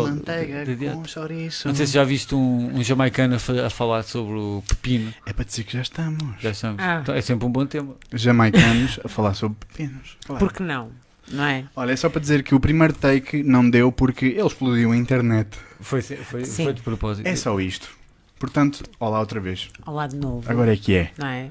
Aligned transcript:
Manteiga 0.00 0.64
de- 0.64 0.74
de- 0.74 0.88
com 0.90 1.04
chouriço. 1.04 1.68
Não 1.68 1.74
sei 1.74 1.86
se 1.86 1.92
já 1.92 2.02
viste 2.02 2.34
um, 2.34 2.76
um 2.78 2.82
jamaicano 2.82 3.34
a, 3.34 3.38
fa- 3.38 3.66
a 3.66 3.70
falar 3.70 4.02
sobre 4.04 4.38
o 4.38 4.62
pepino. 4.66 5.12
É 5.26 5.34
para 5.34 5.44
dizer 5.44 5.64
que 5.64 5.74
já 5.74 5.82
estamos. 5.82 6.40
Já 6.40 6.50
estamos. 6.50 6.82
Ah. 6.82 7.00
Então, 7.02 7.14
é 7.14 7.20
sempre 7.20 7.44
um 7.46 7.50
bom 7.52 7.66
tema. 7.66 7.94
Jamaicanos 8.10 8.98
a 9.04 9.08
falar 9.08 9.34
sobre 9.34 9.58
pepinos. 9.66 10.16
Claro. 10.24 10.38
Por 10.46 10.50
que 10.52 10.62
não? 10.62 10.90
Não 11.30 11.44
é? 11.44 11.66
Olha, 11.76 11.92
é 11.92 11.96
só 11.96 12.08
para 12.08 12.22
dizer 12.22 12.42
que 12.42 12.54
o 12.54 12.60
primeiro 12.60 12.94
take 12.94 13.42
não 13.42 13.68
deu 13.68 13.92
porque 13.92 14.24
ele 14.26 14.46
explodiu 14.46 14.92
a 14.92 14.96
internet. 14.96 15.50
Foi, 15.80 16.00
foi, 16.00 16.44
Sim. 16.46 16.64
foi 16.64 16.72
de 16.72 16.80
propósito. 16.80 17.26
É 17.26 17.36
só 17.36 17.60
isto. 17.60 17.90
Portanto, 18.38 18.82
olá 18.98 19.20
outra 19.20 19.40
vez. 19.40 19.68
Ao 19.84 19.94
lado 19.94 20.16
novo. 20.16 20.50
Agora 20.50 20.72
é 20.72 20.76
que 20.76 20.94
é. 20.94 21.12
Não 21.18 21.26
é? 21.28 21.50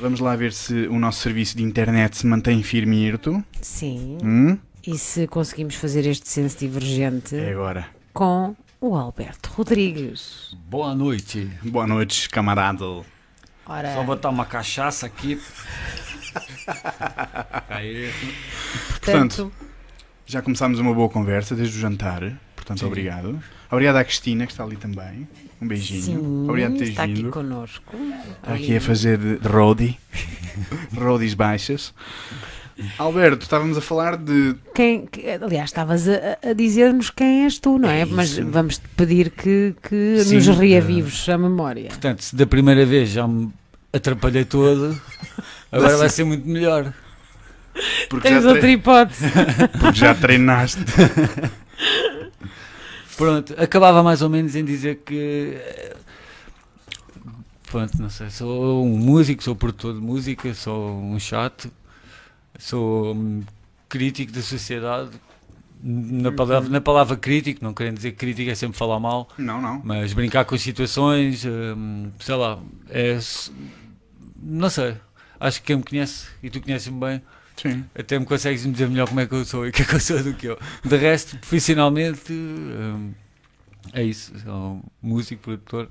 Vamos 0.00 0.20
lá 0.20 0.34
ver 0.36 0.52
se 0.52 0.86
o 0.86 0.98
nosso 1.00 1.20
serviço 1.20 1.56
de 1.56 1.62
internet 1.64 2.16
se 2.16 2.26
mantém 2.28 2.62
firme 2.62 2.96
e 2.96 3.06
hirto. 3.08 3.44
Sim. 3.60 4.18
Hum? 4.22 4.56
E 4.86 4.98
se 4.98 5.26
conseguimos 5.26 5.74
fazer 5.76 6.06
este 6.06 6.28
senso 6.28 6.58
divergente 6.58 7.36
É 7.36 7.52
agora. 7.52 7.86
com 8.12 8.56
o 8.80 8.96
Alberto 8.96 9.50
Rodrigues. 9.50 10.56
Boa 10.68 10.94
noite. 10.94 11.48
Boa 11.62 11.86
noite, 11.86 12.28
camarada. 12.28 12.84
Ora, 13.64 13.94
Só 13.94 14.02
botar 14.02 14.30
uma 14.30 14.44
cachaça 14.44 15.06
aqui. 15.06 15.40
Aí. 17.68 18.10
portanto, 18.90 19.52
Já 20.26 20.42
começámos 20.42 20.78
uma 20.80 20.92
boa 20.92 21.08
conversa 21.08 21.54
desde 21.54 21.76
o 21.76 21.80
jantar. 21.80 22.20
Portanto, 22.56 22.80
Sim. 22.80 22.86
obrigado. 22.86 23.40
Obrigado 23.70 23.96
à 23.96 24.04
Cristina, 24.04 24.46
que 24.46 24.52
está 24.52 24.64
ali 24.64 24.76
também. 24.76 25.28
Um 25.60 25.66
beijinho. 25.68 26.02
sim, 26.02 26.16
obrigado 26.48 26.72
por 26.72 26.78
teres 26.78 26.90
está 26.90 27.04
aqui 27.04 27.14
vindo. 27.14 27.30
connosco. 27.30 27.94
Está 28.40 28.54
aqui 28.54 28.76
a 28.76 28.80
fazer 28.80 29.18
roadie. 29.44 29.96
Roadies 30.94 31.34
baixas. 31.34 31.94
Alberto, 32.98 33.42
estávamos 33.42 33.76
a 33.76 33.80
falar 33.80 34.16
de. 34.16 34.54
Quem, 34.74 35.06
que- 35.06 35.28
aliás, 35.28 35.70
estavas 35.70 36.08
a, 36.08 36.38
a 36.42 36.52
dizer-nos 36.52 37.10
quem 37.10 37.44
és 37.44 37.58
tu, 37.58 37.78
não 37.78 37.88
é? 37.88 38.00
É 38.00 38.04
Mas 38.06 38.36
vamos 38.38 38.80
pedir 38.96 39.30
que, 39.30 39.74
que 39.82 40.22
Sim, 40.24 40.36
nos 40.36 40.48
eh, 40.48 40.52
reavives 40.52 41.28
a 41.28 41.38
memória. 41.38 41.88
Portanto, 41.88 42.22
se 42.22 42.34
da 42.34 42.46
primeira 42.46 42.84
vez 42.86 43.10
já 43.10 43.26
me 43.28 43.52
atrapalhei 43.92 44.44
todo, 44.44 44.98
agora 45.70 45.96
vai 45.96 46.08
ser 46.08 46.24
muito 46.24 46.48
melhor. 46.48 46.92
Porque 48.08 48.28
já, 48.28 48.34
Tens 48.34 48.44
outra 48.44 48.60
tre... 48.60 48.72
hipótese. 48.72 49.24
porque 49.80 49.98
já 49.98 50.14
treinaste. 50.14 50.80
Pronto, 53.16 53.54
acabava 53.58 54.02
mais 54.02 54.22
ou 54.22 54.30
menos 54.30 54.56
em 54.56 54.64
dizer 54.64 55.02
que. 55.04 55.54
eh, 55.56 55.96
Pronto, 57.70 58.02
não 58.02 58.10
sei, 58.10 58.28
sou 58.28 58.84
um 58.84 58.98
músico, 58.98 59.42
sou 59.42 59.56
produtor 59.56 59.94
de 59.94 60.00
música, 60.00 60.52
sou 60.52 60.94
um 61.00 61.18
chato, 61.18 61.70
sou 62.58 63.14
um 63.14 63.42
crítico 63.88 64.32
da 64.32 64.42
sociedade. 64.42 65.10
Na 65.84 66.30
palavra, 66.30 66.68
na 66.68 66.80
palavra 66.80 67.16
crítico, 67.16 67.64
não 67.64 67.74
querendo 67.74 67.96
dizer 67.96 68.12
que 68.12 68.18
crítico 68.18 68.48
é 68.50 68.54
sempre 68.54 68.78
falar 68.78 69.00
mal, 69.00 69.28
Não, 69.36 69.60
não. 69.60 69.80
mas 69.84 70.12
brincar 70.12 70.44
com 70.44 70.54
as 70.54 70.62
situações, 70.62 71.44
hum, 71.44 72.08
sei 72.20 72.34
lá, 72.36 72.60
é. 72.88 73.18
Não 74.40 74.70
sei, 74.70 74.96
acho 75.40 75.60
que 75.60 75.66
quem 75.66 75.76
me 75.76 75.82
conhece, 75.82 76.28
e 76.40 76.48
tu 76.50 76.60
conheces-me 76.60 77.00
bem, 77.00 77.22
Sim. 77.56 77.84
até 77.98 78.16
me 78.16 78.24
consegues 78.24 78.64
me 78.64 78.70
dizer 78.72 78.88
melhor 78.88 79.08
como 79.08 79.18
é 79.20 79.26
que 79.26 79.34
eu 79.34 79.44
sou 79.44 79.66
e 79.66 79.70
o 79.70 79.72
que 79.74 79.82
é 79.82 79.84
que 79.84 79.94
eu 79.96 80.00
sou 80.00 80.22
do 80.22 80.34
que 80.34 80.46
eu. 80.46 80.58
De 80.84 80.96
resto, 80.96 81.36
profissionalmente, 81.38 82.32
hum, 82.32 83.12
é 83.92 84.04
isso. 84.04 84.32
Sou 84.44 84.84
músico, 85.02 85.42
produtor. 85.42 85.90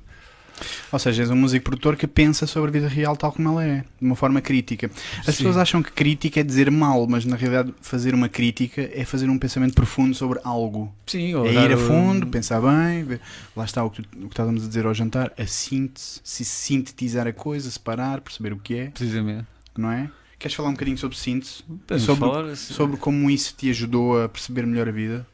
Ou 0.92 1.00
seja, 1.00 1.24
és 1.24 1.30
um 1.32 1.36
músico 1.36 1.64
produtor 1.66 1.96
que 1.96 2.06
pensa 2.06 2.46
sobre 2.46 2.70
a 2.70 2.72
vida 2.74 2.88
real 2.88 3.16
tal 3.18 3.32
como 3.32 3.50
ela 3.50 3.66
é, 3.66 3.78
de 4.00 4.06
uma 4.06 4.16
forma 4.16 4.40
crítica. 4.42 4.92
As 5.20 5.26
Sim. 5.28 5.44
pessoas 5.44 5.58
acham 5.58 5.82
que 5.82 5.92
crítica 5.92 6.40
é 6.40 6.44
dizer 6.44 6.70
mal, 6.70 7.08
mas 7.08 7.26
na 7.26 7.36
realidade 7.36 7.74
fazer 7.82 8.14
uma 8.14 8.30
crítica 8.30 8.90
é 8.94 9.04
fazer 9.06 9.30
um 9.30 9.40
pensamento 9.40 9.74
profundo 9.74 10.14
sobre 10.16 10.40
algo. 10.44 10.94
Sim, 11.08 11.34
ou 11.36 11.46
É 11.48 11.54
ir 11.54 11.72
a 11.74 11.78
fundo, 11.78 12.28
pensar 12.28 12.62
bem, 12.62 13.04
ver- 13.04 13.22
lá 13.56 13.66
está 13.66 13.84
o 13.84 13.90
que, 13.90 14.02
o 14.02 14.04
que 14.04 14.26
estávamos 14.28 14.64
a 14.66 14.68
dizer 14.68 14.86
ao 14.86 14.94
jantar, 14.94 15.32
a 15.38 15.48
síntese, 15.48 16.20
se 16.24 16.46
sintetizar 16.46 17.26
a 17.28 17.34
coisa, 17.34 17.70
separar, 17.72 18.22
perceber 18.22 18.54
o 18.54 18.58
que 18.58 18.76
é, 18.76 18.86
Precisamente. 18.92 19.46
não 19.78 19.92
é? 19.92 20.10
Queres 20.38 20.56
falar 20.56 20.70
um 20.70 20.74
bocadinho 20.74 20.98
sobre 20.98 21.18
síntese? 21.18 21.64
Podemos 21.88 22.04
sobre- 22.04 22.20
falar. 22.30 22.56
Sobre 22.56 22.98
como 22.98 23.30
isso 23.30 23.54
te 23.58 23.70
ajudou 23.70 24.24
a 24.24 24.28
perceber 24.30 24.66
melhor 24.66 24.88
a 24.88 24.92
vida? 24.92 25.26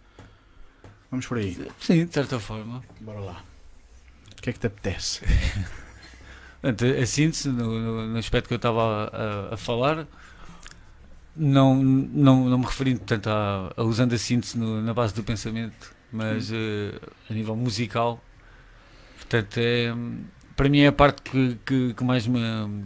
Vamos 1.10 1.26
por 1.26 1.38
aí. 1.38 1.58
Sim, 1.80 2.06
de 2.06 2.14
certa 2.14 2.40
forma. 2.40 2.84
Bora 3.00 3.20
lá. 3.20 3.42
O 4.48 4.50
que 4.50 4.52
é 4.52 4.54
que 4.54 4.60
te 4.60 4.68
apetece? 4.68 5.22
Portanto, 6.62 6.86
a 6.86 7.06
síntese, 7.06 7.50
no, 7.50 7.80
no- 7.80 8.08
no 8.08 8.18
aspecto 8.18 8.48
que 8.48 8.54
eu 8.54 8.58
estava 8.58 8.82
a, 8.82 9.50
a- 9.52 9.54
a 9.56 9.58
falar, 9.58 10.08
não, 11.36 11.76
não, 11.76 12.50
não 12.50 12.58
me 12.58 12.66
referindo 12.66 13.02
tanto 13.02 13.30
a, 13.30 13.74
a 13.76 13.84
usando 13.84 14.14
a 14.14 14.18
síntese 14.18 14.58
no- 14.58 14.82
na 14.82 14.94
base 14.94 15.14
do 15.14 15.22
pensamento, 15.22 15.94
mas 16.12 16.50
eh, 16.52 16.98
a 17.30 17.34
nível 17.34 17.56
musical. 17.58 18.24
Portanto, 19.18 19.58
é, 19.58 19.94
para 20.56 20.70
mim 20.70 20.80
é 20.80 20.88
a 20.88 20.92
parte 20.94 21.22
que, 21.24 21.58
que, 21.66 21.94
que 21.94 22.04
mais, 22.06 22.26
me, 22.26 22.40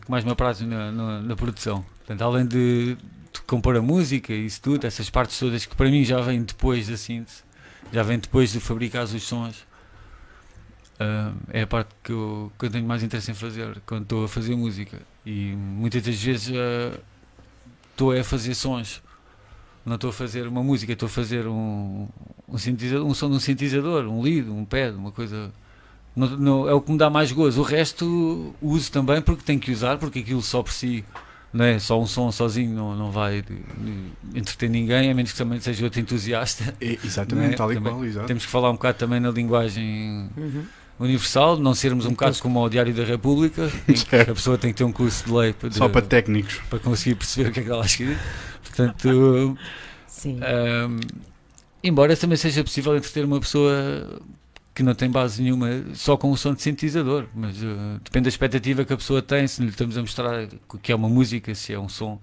que 0.04 0.10
mais 0.10 0.24
me 0.24 0.32
apraz 0.32 0.60
na, 0.62 0.92
na, 0.92 1.22
na 1.22 1.36
produção. 1.36 1.86
Portanto, 2.00 2.22
além 2.24 2.46
de, 2.48 2.96
de 3.32 3.42
compor 3.46 3.76
a 3.78 3.82
música 3.84 4.34
e 4.34 4.48
isso 4.48 4.62
tudo, 4.64 4.86
essas 4.86 5.10
partes 5.12 5.38
todas 5.38 5.64
que 5.66 5.76
para 5.76 5.90
mim 5.92 6.04
já 6.04 6.20
vêm 6.22 6.42
depois 6.44 6.88
da 6.88 6.98
síntese, 6.98 7.44
já 7.94 8.02
vêm 8.02 8.18
depois 8.18 8.52
de 8.52 8.60
fabricar 8.60 9.04
os 9.04 9.24
sons. 9.24 9.70
Ah, 11.04 11.32
é 11.52 11.64
a 11.64 11.68
parte 11.68 11.90
que 12.04 12.12
eu, 12.12 12.52
que 12.60 12.66
eu 12.66 12.70
tenho 12.70 12.86
mais 12.86 13.02
interesse 13.02 13.32
em 13.32 13.34
fazer 13.34 13.82
quando 13.88 14.04
estou 14.04 14.24
a 14.26 14.28
fazer 14.28 14.56
música. 14.56 15.00
E 15.26 15.54
muitas 15.56 16.04
das 16.04 16.22
vezes 16.22 16.54
ah, 16.56 17.00
estou 17.92 18.12
a 18.12 18.24
fazer 18.24 18.54
sons. 18.54 19.02
Não 19.84 19.96
estou 19.96 20.12
a 20.12 20.14
fazer 20.14 20.46
uma 20.48 20.62
música, 20.64 20.94
estou 20.94 21.08
a 21.08 21.10
fazer 21.10 21.48
um, 21.48 22.08
um, 22.48 22.56
um 23.08 23.14
som 23.16 23.30
de 23.30 23.36
um 23.36 23.40
sintetizador, 23.40 24.06
um 24.06 24.22
lead, 24.22 24.48
um 24.48 24.64
pad, 24.64 24.96
uma 24.96 25.12
coisa. 25.12 25.52
Não, 26.16 26.28
não- 26.38 26.70
é 26.70 26.74
o 26.74 26.80
que 26.82 26.92
me 26.92 27.00
dá 27.00 27.10
mais 27.10 27.32
gozo. 27.32 27.62
O 27.62 27.64
resto 27.64 28.54
uso 28.62 28.92
também 28.92 29.22
porque 29.24 29.42
tenho 29.44 29.60
que 29.60 29.72
usar, 29.72 29.98
porque 29.98 30.20
aquilo 30.20 30.42
só 30.44 30.62
por 30.62 30.72
si, 30.72 31.04
não 31.52 31.66
é? 31.66 31.80
Só 31.80 32.00
um 32.00 32.06
som 32.06 32.32
sozinho 32.32 32.76
não, 32.76 32.96
não 32.96 33.10
vai 33.12 33.42
de- 33.42 33.56
de 33.56 34.40
entreter 34.40 34.70
ninguém, 34.70 35.10
a 35.10 35.16
menos 35.16 35.32
que 35.32 35.38
também 35.40 35.60
seja 35.60 35.84
outro 35.84 36.00
entusiasta. 36.00 36.76
É, 36.80 37.00
exatamente, 37.04 37.54
é? 37.56 37.58
tal 37.58 37.74
e 37.74 37.80
qual. 37.82 38.00
Temos 38.28 38.46
que 38.46 38.52
falar 38.52 38.70
um 38.70 38.74
bocado 38.74 39.00
também 39.00 39.20
na 39.20 39.32
linguagem 39.32 40.30
Uhum. 40.38 40.64
Universal, 41.02 41.58
não 41.58 41.74
sermos 41.74 42.06
um 42.06 42.12
bocado 42.12 42.38
como 42.40 42.60
ao 42.60 42.70
Diário 42.70 42.94
da 42.94 43.04
República, 43.04 43.72
em 43.88 43.94
que 43.94 44.16
a 44.16 44.26
pessoa 44.26 44.58
tem 44.58 44.72
que 44.72 44.78
ter 44.78 44.84
um 44.84 44.92
curso 44.92 45.26
de 45.26 45.32
lei 45.32 45.54
para, 45.54 45.72
Só 45.72 45.90
para 45.90 46.02
técnicos. 46.02 46.60
para 46.70 46.80
conseguir 46.80 47.16
perceber 47.16 47.50
o 47.50 47.52
que 47.52 47.60
é 47.60 47.64
que 47.64 47.70
ela 47.70 47.86
escreve. 47.86 48.18
Portanto, 48.64 49.58
Sim. 50.08 50.40
ahm, 50.42 51.00
embora 51.84 52.16
também 52.16 52.38
seja 52.38 52.64
possível 52.64 52.96
entreter 52.96 53.26
uma 53.26 53.40
pessoa 53.40 54.22
que 54.74 54.84
não 54.84 54.96
tem 54.96 55.10
base 55.10 55.42
nenhuma 55.42 55.68
só 55.94 56.16
com 56.16 56.32
o 56.32 56.38
som 56.38 56.54
de 56.54 56.62
sintetizador, 56.62 57.26
mas 57.36 57.58
ah, 57.64 58.00
depende 58.04 58.24
da 58.24 58.30
expectativa 58.30 58.86
que 58.86 58.94
a 58.94 58.98
pessoa 58.98 59.22
tem, 59.22 59.48
se 59.48 59.62
lhe 59.62 59.70
estamos 59.70 59.98
a 59.98 60.02
mostrar 60.02 60.48
que 60.82 60.92
é 60.92 60.96
uma 60.96 61.10
música, 61.10 61.54
se 61.54 61.74
é 61.74 61.80
um 61.80 61.90
som. 61.90 62.20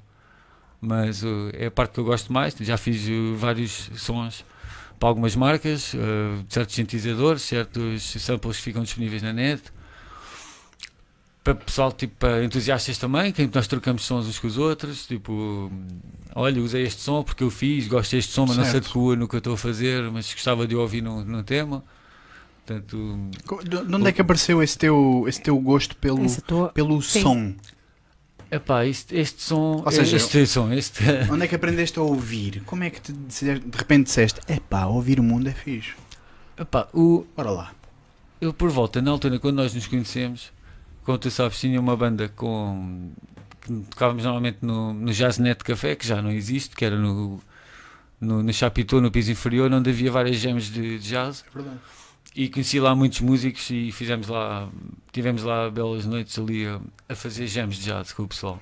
Mas 0.81 1.25
ah, 1.25 1.29
é 1.53 1.67
a 1.67 1.71
parte 1.71 1.93
que 1.93 2.01
eu 2.01 2.05
gosto 2.05 2.33
mais, 2.33 2.55
já 2.59 2.77
fiz 2.77 3.07
ah, 3.09 3.37
vários 3.37 3.91
sons 3.97 4.45
para 4.99 5.09
algumas 5.09 5.35
marcas, 5.37 5.95
ah, 5.95 6.43
certos 6.49 6.75
sintetizadores, 6.75 7.43
certos 7.43 8.03
samples 8.21 8.57
que 8.59 8.63
ficam 8.63 8.83
disponíveis 8.83 9.23
na 9.23 9.33
net. 9.33 9.63
Para 11.45 11.55
pessoal, 11.55 11.91
tipo, 11.93 12.15
para 12.19 12.45
entusiastas 12.45 12.99
também, 12.99 13.33
que 13.33 13.49
nós 13.55 13.67
trocamos 13.67 14.05
sons 14.05 14.27
uns 14.27 14.39
com 14.39 14.47
os 14.47 14.59
outros, 14.59 15.07
tipo, 15.07 15.71
olha, 16.35 16.61
usei 16.61 16.83
este 16.83 17.01
som 17.01 17.23
porque 17.23 17.43
eu 17.43 17.51
fiz, 17.51 17.87
gosto 17.89 18.11
deste 18.11 18.33
som, 18.33 18.45
mas 18.47 18.57
não 18.57 18.65
se 18.65 18.73
Certo. 18.73 18.85
adequa 18.99 19.17
no 19.17 19.27
que 19.29 19.37
eu 19.37 19.39
estou 19.39 19.55
a 19.55 19.57
fazer, 19.57 20.11
mas 20.11 20.31
gostava 20.35 20.67
de 20.67 20.77
ouvir 20.77 21.01
num, 21.01 21.25
num 21.25 21.43
tema. 21.43 21.83
Portanto, 22.67 23.31
De 23.65 23.69
de 23.87 23.95
onde 23.95 24.09
é 24.09 24.13
que 24.13 24.21
apareceu 24.21 24.63
esse 24.63 24.77
teu, 24.77 25.25
esse 25.27 25.41
teu 25.41 25.59
gosto 25.59 25.97
pelo, 25.97 26.27
tua... 26.43 26.69
pelo 26.69 27.01
Sim. 27.01 27.23
som? 27.23 27.55
Epá, 28.51 28.85
este, 28.87 29.17
este 29.17 29.43
som, 29.43 29.83
Ou 29.85 29.93
seja, 29.93 30.17
este 30.17 30.47
som, 30.47 30.73
este, 30.73 31.03
Onde 31.31 31.45
é 31.45 31.49
que 31.49 31.55
aprendeste 31.55 31.99
a 31.99 32.03
ouvir? 32.03 32.63
Como 32.65 32.85
é 32.85 32.91
que 32.91 33.01
te, 33.01 33.13
de 33.13 33.77
repente 33.77 34.07
disseste, 34.07 34.41
epá, 34.49 34.87
ouvir 34.87 35.21
o 35.21 35.23
mundo 35.23 35.49
é 35.49 35.53
fixe? 35.53 35.95
epá, 36.59 36.89
o, 36.93 37.27
Bora 37.37 37.51
lá. 37.51 37.73
eu 38.41 38.53
por 38.53 38.71
volta, 38.71 39.01
na 39.01 39.11
altura, 39.11 39.39
quando 39.39 39.57
nós 39.57 39.75
nos 39.75 39.87
conhecemos, 39.87 40.53
como 41.05 41.19
tu 41.19 41.31
sabes, 41.31 41.59
tinha 41.61 41.81
uma 41.81 41.97
banda 41.97 42.29
com 42.29 43.11
que 43.61 43.73
tocávamos 43.91 44.25
normalmente 44.25 44.59
no, 44.63 44.93
no 44.93 45.13
Jazznet 45.13 45.63
Café, 45.63 45.95
que 45.95 46.07
já 46.07 46.23
não 46.23 46.31
existe, 46.31 46.75
que 46.75 46.85
era 46.85 46.97
no, 46.97 47.41
no, 48.21 48.43
no 48.43 48.53
Chapitão, 48.53 49.01
no 49.01 49.11
piso 49.11 49.31
inferior, 49.31 49.73
onde 49.73 49.91
havia 49.91 50.11
várias 50.11 50.37
gems 50.37 50.65
de, 50.65 50.99
de 50.99 51.09
jazz. 51.09 51.45
É 51.49 51.55
verdade. 51.55 51.79
E 52.35 52.49
conheci 52.49 52.79
lá 52.79 52.95
muitos 52.95 53.21
músicos 53.21 53.69
e 53.71 53.91
fizemos 53.91 54.29
lá, 54.29 54.69
tivemos 55.13 55.43
lá 55.43 55.71
belas 55.71 56.05
noites 56.05 56.39
ali 56.39 56.67
a, 56.67 56.81
a 57.09 57.15
fazer 57.15 57.47
jams 57.47 57.77
de 57.77 57.87
jazz 57.87 58.13
com 58.13 58.23
o 58.23 58.29
pessoal. 58.29 58.61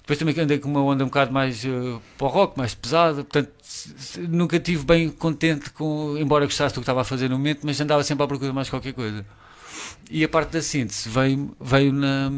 Depois 0.00 0.18
também 0.18 0.38
andei 0.38 0.58
com 0.58 0.68
uma 0.68 0.82
onda 0.82 1.02
um 1.02 1.06
bocado 1.06 1.32
mais 1.32 1.64
uh, 1.64 2.00
para 2.18 2.26
rock, 2.28 2.58
mais 2.58 2.74
pesada, 2.74 3.24
portanto 3.24 3.52
nunca 4.28 4.56
estive 4.58 4.84
bem 4.84 5.08
contente 5.08 5.70
com, 5.70 6.16
embora 6.18 6.44
gostasse 6.44 6.74
do 6.74 6.80
que 6.80 6.82
estava 6.82 7.00
a 7.00 7.04
fazer 7.04 7.30
no 7.30 7.38
momento, 7.38 7.60
mas 7.64 7.80
andava 7.80 8.04
sempre 8.04 8.22
à 8.22 8.26
procura 8.26 8.52
mais 8.52 8.68
qualquer 8.68 8.92
coisa. 8.92 9.24
E 10.10 10.22
a 10.22 10.28
parte 10.28 10.52
da 10.52 10.62
síntese 10.62 11.08
veio, 11.08 11.56
veio 11.60 11.92
na. 11.92 12.30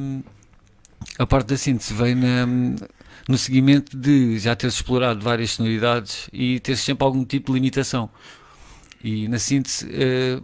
A 1.18 1.26
parte 1.26 1.48
da 1.48 1.56
síntese 1.56 1.92
veio 1.92 2.16
na, 2.16 2.46
no 3.28 3.36
seguimento 3.36 3.96
de 3.96 4.38
já 4.38 4.54
teres 4.54 4.76
explorado 4.76 5.20
várias 5.20 5.52
sonoridades 5.52 6.28
e 6.32 6.60
teres 6.60 6.80
sempre 6.80 7.04
algum 7.04 7.24
tipo 7.24 7.52
de 7.52 7.58
limitação. 7.58 8.08
E 9.08 9.28
na 9.28 9.38
síntese, 9.38 9.86
eh, 9.92 10.40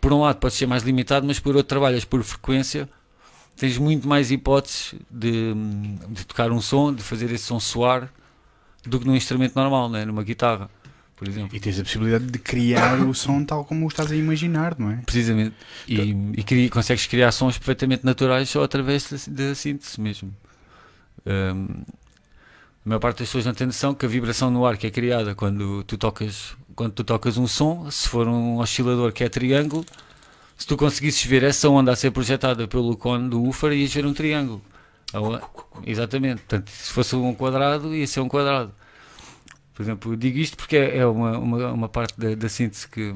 por 0.00 0.12
um 0.14 0.20
lado 0.20 0.38
pode 0.38 0.54
ser 0.54 0.66
mais 0.66 0.82
limitado, 0.82 1.26
mas 1.26 1.38
por 1.38 1.54
outro 1.56 1.68
trabalhas 1.68 2.04
por 2.04 2.22
frequência, 2.22 2.88
tens 3.56 3.76
muito 3.76 4.08
mais 4.08 4.30
hipóteses 4.30 4.94
de, 5.10 5.52
de 6.08 6.24
tocar 6.24 6.50
um 6.50 6.60
som, 6.60 6.94
de 6.94 7.02
fazer 7.02 7.30
esse 7.30 7.44
som 7.44 7.60
soar, 7.60 8.08
do 8.86 8.98
que 8.98 9.06
num 9.06 9.14
instrumento 9.16 9.54
normal, 9.56 9.90
né? 9.90 10.04
numa 10.06 10.22
guitarra, 10.22 10.70
por 11.16 11.28
exemplo. 11.28 11.54
E 11.54 11.60
tens 11.60 11.78
a 11.78 11.82
possibilidade 11.82 12.24
de 12.26 12.38
criar 12.38 12.98
o 13.00 13.12
som 13.12 13.44
tal 13.44 13.62
como 13.64 13.84
o 13.84 13.88
estás 13.88 14.10
a 14.10 14.16
imaginar, 14.16 14.78
não 14.78 14.90
é? 14.90 14.96
Precisamente. 15.04 15.54
E, 15.86 16.00
e 16.38 16.42
cri- 16.42 16.70
consegues 16.70 17.06
criar 17.06 17.30
sons 17.32 17.58
perfeitamente 17.58 18.06
naturais 18.06 18.48
só 18.48 18.62
através 18.62 19.28
da, 19.28 19.54
síntese 19.54 20.00
mesmo. 20.00 20.34
Hum, 21.26 21.82
a 22.88 22.96
maior 22.96 23.00
parte 23.00 23.18
das 23.18 23.28
pessoas 23.28 23.44
não 23.44 23.52
tem 23.52 23.66
noção 23.66 23.94
que 23.94 24.06
a 24.06 24.08
vibração 24.08 24.50
no 24.50 24.64
ar 24.64 24.78
que 24.78 24.86
é 24.86 24.90
criada 24.90 25.34
quando 25.34 25.84
tu 25.84 25.98
tocas, 25.98 26.56
quando 26.74 26.92
tu 26.92 27.04
tocas 27.04 27.36
um 27.36 27.46
som, 27.46 27.90
se 27.90 28.08
for 28.08 28.26
um 28.26 28.60
oscilador 28.60 29.12
que 29.12 29.22
é 29.22 29.28
triângulo, 29.28 29.84
se 30.56 30.66
tu 30.66 30.74
conseguisses 30.74 31.22
ver 31.22 31.42
essa 31.42 31.68
onda 31.68 31.92
a 31.92 31.96
ser 31.96 32.10
projetada 32.12 32.66
pelo 32.66 32.96
cone 32.96 33.28
do 33.28 33.42
woofer, 33.42 33.72
ias 33.72 33.92
ver 33.92 34.06
um 34.06 34.14
triângulo. 34.14 34.62
Exatamente. 35.84 36.38
Portanto, 36.38 36.70
se 36.70 36.90
fosse 36.90 37.14
um 37.14 37.34
quadrado, 37.34 37.94
ia 37.94 38.06
ser 38.06 38.20
um 38.20 38.28
quadrado. 38.28 38.72
Por 39.74 39.82
exemplo, 39.82 40.16
digo 40.16 40.38
isto 40.38 40.56
porque 40.56 40.78
é 40.78 40.96
é 40.96 41.06
uma, 41.06 41.36
uma, 41.36 41.72
uma 41.72 41.88
parte 41.90 42.18
da, 42.18 42.34
da 42.34 42.48
síntese 42.48 42.88
que, 42.88 43.14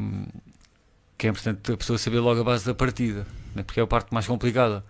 que 1.16 1.26
é 1.26 1.30
importante 1.30 1.72
a 1.72 1.76
pessoa 1.78 1.98
saber 1.98 2.20
logo 2.20 2.42
a 2.42 2.44
base 2.44 2.66
da 2.66 2.74
partida, 2.74 3.26
né? 3.54 3.62
porque 3.62 3.80
é 3.80 3.82
a 3.82 3.86
parte 3.86 4.12
mais 4.12 4.26
complicada. 4.26 4.84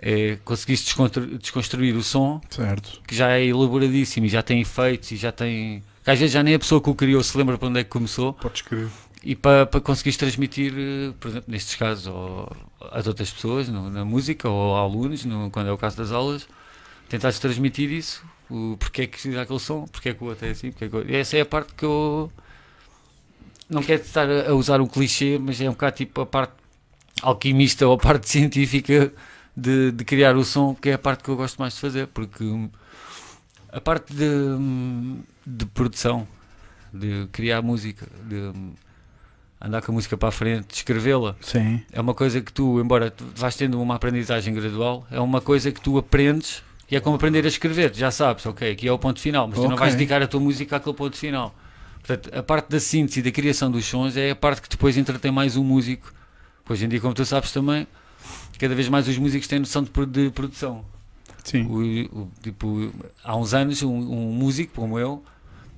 É 0.00 0.36
conseguir 0.44 0.74
desconstru- 0.74 1.38
desconstruir 1.38 1.96
o 1.96 2.02
som, 2.02 2.40
Certo. 2.50 3.00
que 3.06 3.14
já 3.14 3.30
é 3.36 3.44
elaboradíssimo 3.46 4.26
e 4.26 4.28
já 4.28 4.42
tem 4.42 4.60
efeitos 4.60 5.10
e 5.12 5.16
já 5.16 5.32
tem. 5.32 5.82
que 6.04 6.10
às 6.10 6.18
vezes 6.18 6.32
já 6.34 6.42
nem 6.42 6.54
a 6.54 6.58
pessoa 6.58 6.80
que 6.82 6.90
o 6.90 6.94
criou 6.94 7.22
se 7.22 7.36
lembra 7.36 7.56
para 7.58 7.68
onde 7.68 7.80
é 7.80 7.84
que 7.84 7.90
começou, 7.90 8.34
Podes 8.34 8.60
escrever. 8.60 8.88
e 9.24 9.34
para, 9.34 9.64
para 9.66 9.80
conseguires 9.80 10.16
transmitir, 10.16 10.72
eh, 10.76 11.12
por 11.18 11.28
exemplo, 11.28 11.50
nestes 11.50 11.74
casos, 11.76 12.06
ou 12.06 12.54
às 12.92 13.06
outras 13.06 13.30
pessoas, 13.30 13.68
no- 13.68 13.90
na 13.90 14.04
música, 14.04 14.48
ou 14.48 14.76
a 14.76 14.80
alunos, 14.80 15.24
no- 15.24 15.50
quando 15.50 15.68
é 15.68 15.72
o 15.72 15.78
caso 15.78 15.96
das 15.96 16.12
aulas, 16.12 16.46
tentares 17.08 17.38
transmitir 17.38 17.90
isso, 17.90 18.22
o 18.50 18.76
porque 18.78 19.02
é 19.02 19.06
que 19.06 19.28
dá 19.30 19.42
aquele 19.42 19.58
som, 19.58 19.86
porque 19.90 20.10
é 20.10 20.14
que 20.14 20.22
o 20.22 20.26
outro 20.28 20.46
é 20.46 20.50
assim, 20.50 20.70
porque 20.70 20.84
é 20.84 20.88
que 20.88 20.96
o... 20.96 21.08
e 21.10 21.16
essa 21.16 21.36
é 21.36 21.40
a 21.40 21.46
parte 21.46 21.72
que 21.74 21.84
eu 21.84 22.30
não 23.68 23.82
quero 23.82 24.02
estar 24.02 24.28
a 24.30 24.50
a 24.50 24.54
usar 24.54 24.80
o 24.80 24.86
clichê, 24.86 25.38
mas 25.40 25.60
é 25.60 25.68
um 25.68 25.72
bocado 25.72 25.96
tipo 25.96 26.20
a 26.20 26.26
parte 26.26 26.52
alquimista 27.22 27.86
ou 27.86 27.94
a 27.94 27.98
parte 27.98 28.28
científica 28.30 29.12
de, 29.56 29.90
de 29.92 30.04
criar 30.04 30.36
o 30.36 30.44
som, 30.44 30.74
que 30.74 30.90
é 30.90 30.94
a 30.94 30.98
parte 30.98 31.24
que 31.24 31.30
eu 31.30 31.36
gosto 31.36 31.58
mais 31.58 31.74
de 31.74 31.80
fazer, 31.80 32.06
porque 32.08 32.44
hum, 32.44 32.68
a 33.72 33.80
parte 33.80 34.12
de, 34.12 34.24
hum, 34.24 35.22
de 35.46 35.64
produção, 35.66 36.26
de 36.92 37.26
criar 37.32 37.62
música, 37.62 38.06
de 38.28 38.36
hum, 38.36 38.74
andar 39.60 39.80
com 39.82 39.92
a 39.92 39.94
música 39.94 40.16
para 40.16 40.28
a 40.28 40.32
frente, 40.32 40.68
de 40.68 40.74
escrevê-la, 40.74 41.34
é 41.90 42.00
uma 42.00 42.14
coisa 42.14 42.40
que 42.40 42.52
tu, 42.52 42.78
embora 42.80 43.10
tu 43.10 43.24
vais 43.34 43.56
tendo 43.56 43.80
uma 43.80 43.94
aprendizagem 43.94 44.52
gradual, 44.52 45.06
é 45.10 45.18
uma 45.18 45.40
coisa 45.40 45.72
que 45.72 45.80
tu 45.80 45.96
aprendes 45.96 46.62
e 46.90 46.96
é 46.96 47.00
como 47.00 47.16
aprender 47.16 47.44
a 47.44 47.48
escrever. 47.48 47.94
Já 47.94 48.10
sabes, 48.10 48.44
ok, 48.46 48.70
aqui 48.70 48.86
é 48.86 48.92
o 48.92 48.98
ponto 48.98 49.20
final, 49.20 49.48
mas 49.48 49.58
tu 49.58 49.68
não 49.68 49.76
vais 49.76 49.94
dedicar 49.94 50.22
a 50.22 50.26
tua 50.26 50.40
música 50.40 50.76
àquele 50.76 50.94
ponto 50.94 51.16
final. 51.16 51.54
Portanto, 52.06 52.30
a 52.32 52.42
parte 52.42 52.68
da 52.68 52.78
síntese 52.78 53.18
e 53.18 53.22
da 53.22 53.32
criação 53.32 53.70
dos 53.70 53.84
sons 53.84 54.16
é 54.16 54.30
a 54.30 54.36
parte 54.36 54.62
que 54.62 54.68
depois 54.68 54.96
entretém 54.96 55.32
mais 55.32 55.56
um 55.56 55.64
músico. 55.64 56.12
Hoje 56.68 56.84
em 56.84 56.88
dia, 56.88 57.00
como 57.00 57.14
tu 57.14 57.24
sabes 57.24 57.50
também, 57.50 57.86
cada 58.58 58.74
vez 58.74 58.88
mais 58.88 59.06
os 59.08 59.18
músicos 59.18 59.46
têm 59.48 59.58
noção 59.58 59.82
de, 59.82 59.90
de 60.06 60.30
produção. 60.30 60.84
Sim. 61.44 61.64
O- 61.66 62.20
o- 62.22 62.28
tipo, 62.42 62.90
há 63.22 63.36
uns 63.36 63.54
anos, 63.54 63.82
um, 63.82 63.88
um 63.94 64.32
músico 64.32 64.72
como 64.74 64.98
eu 64.98 65.22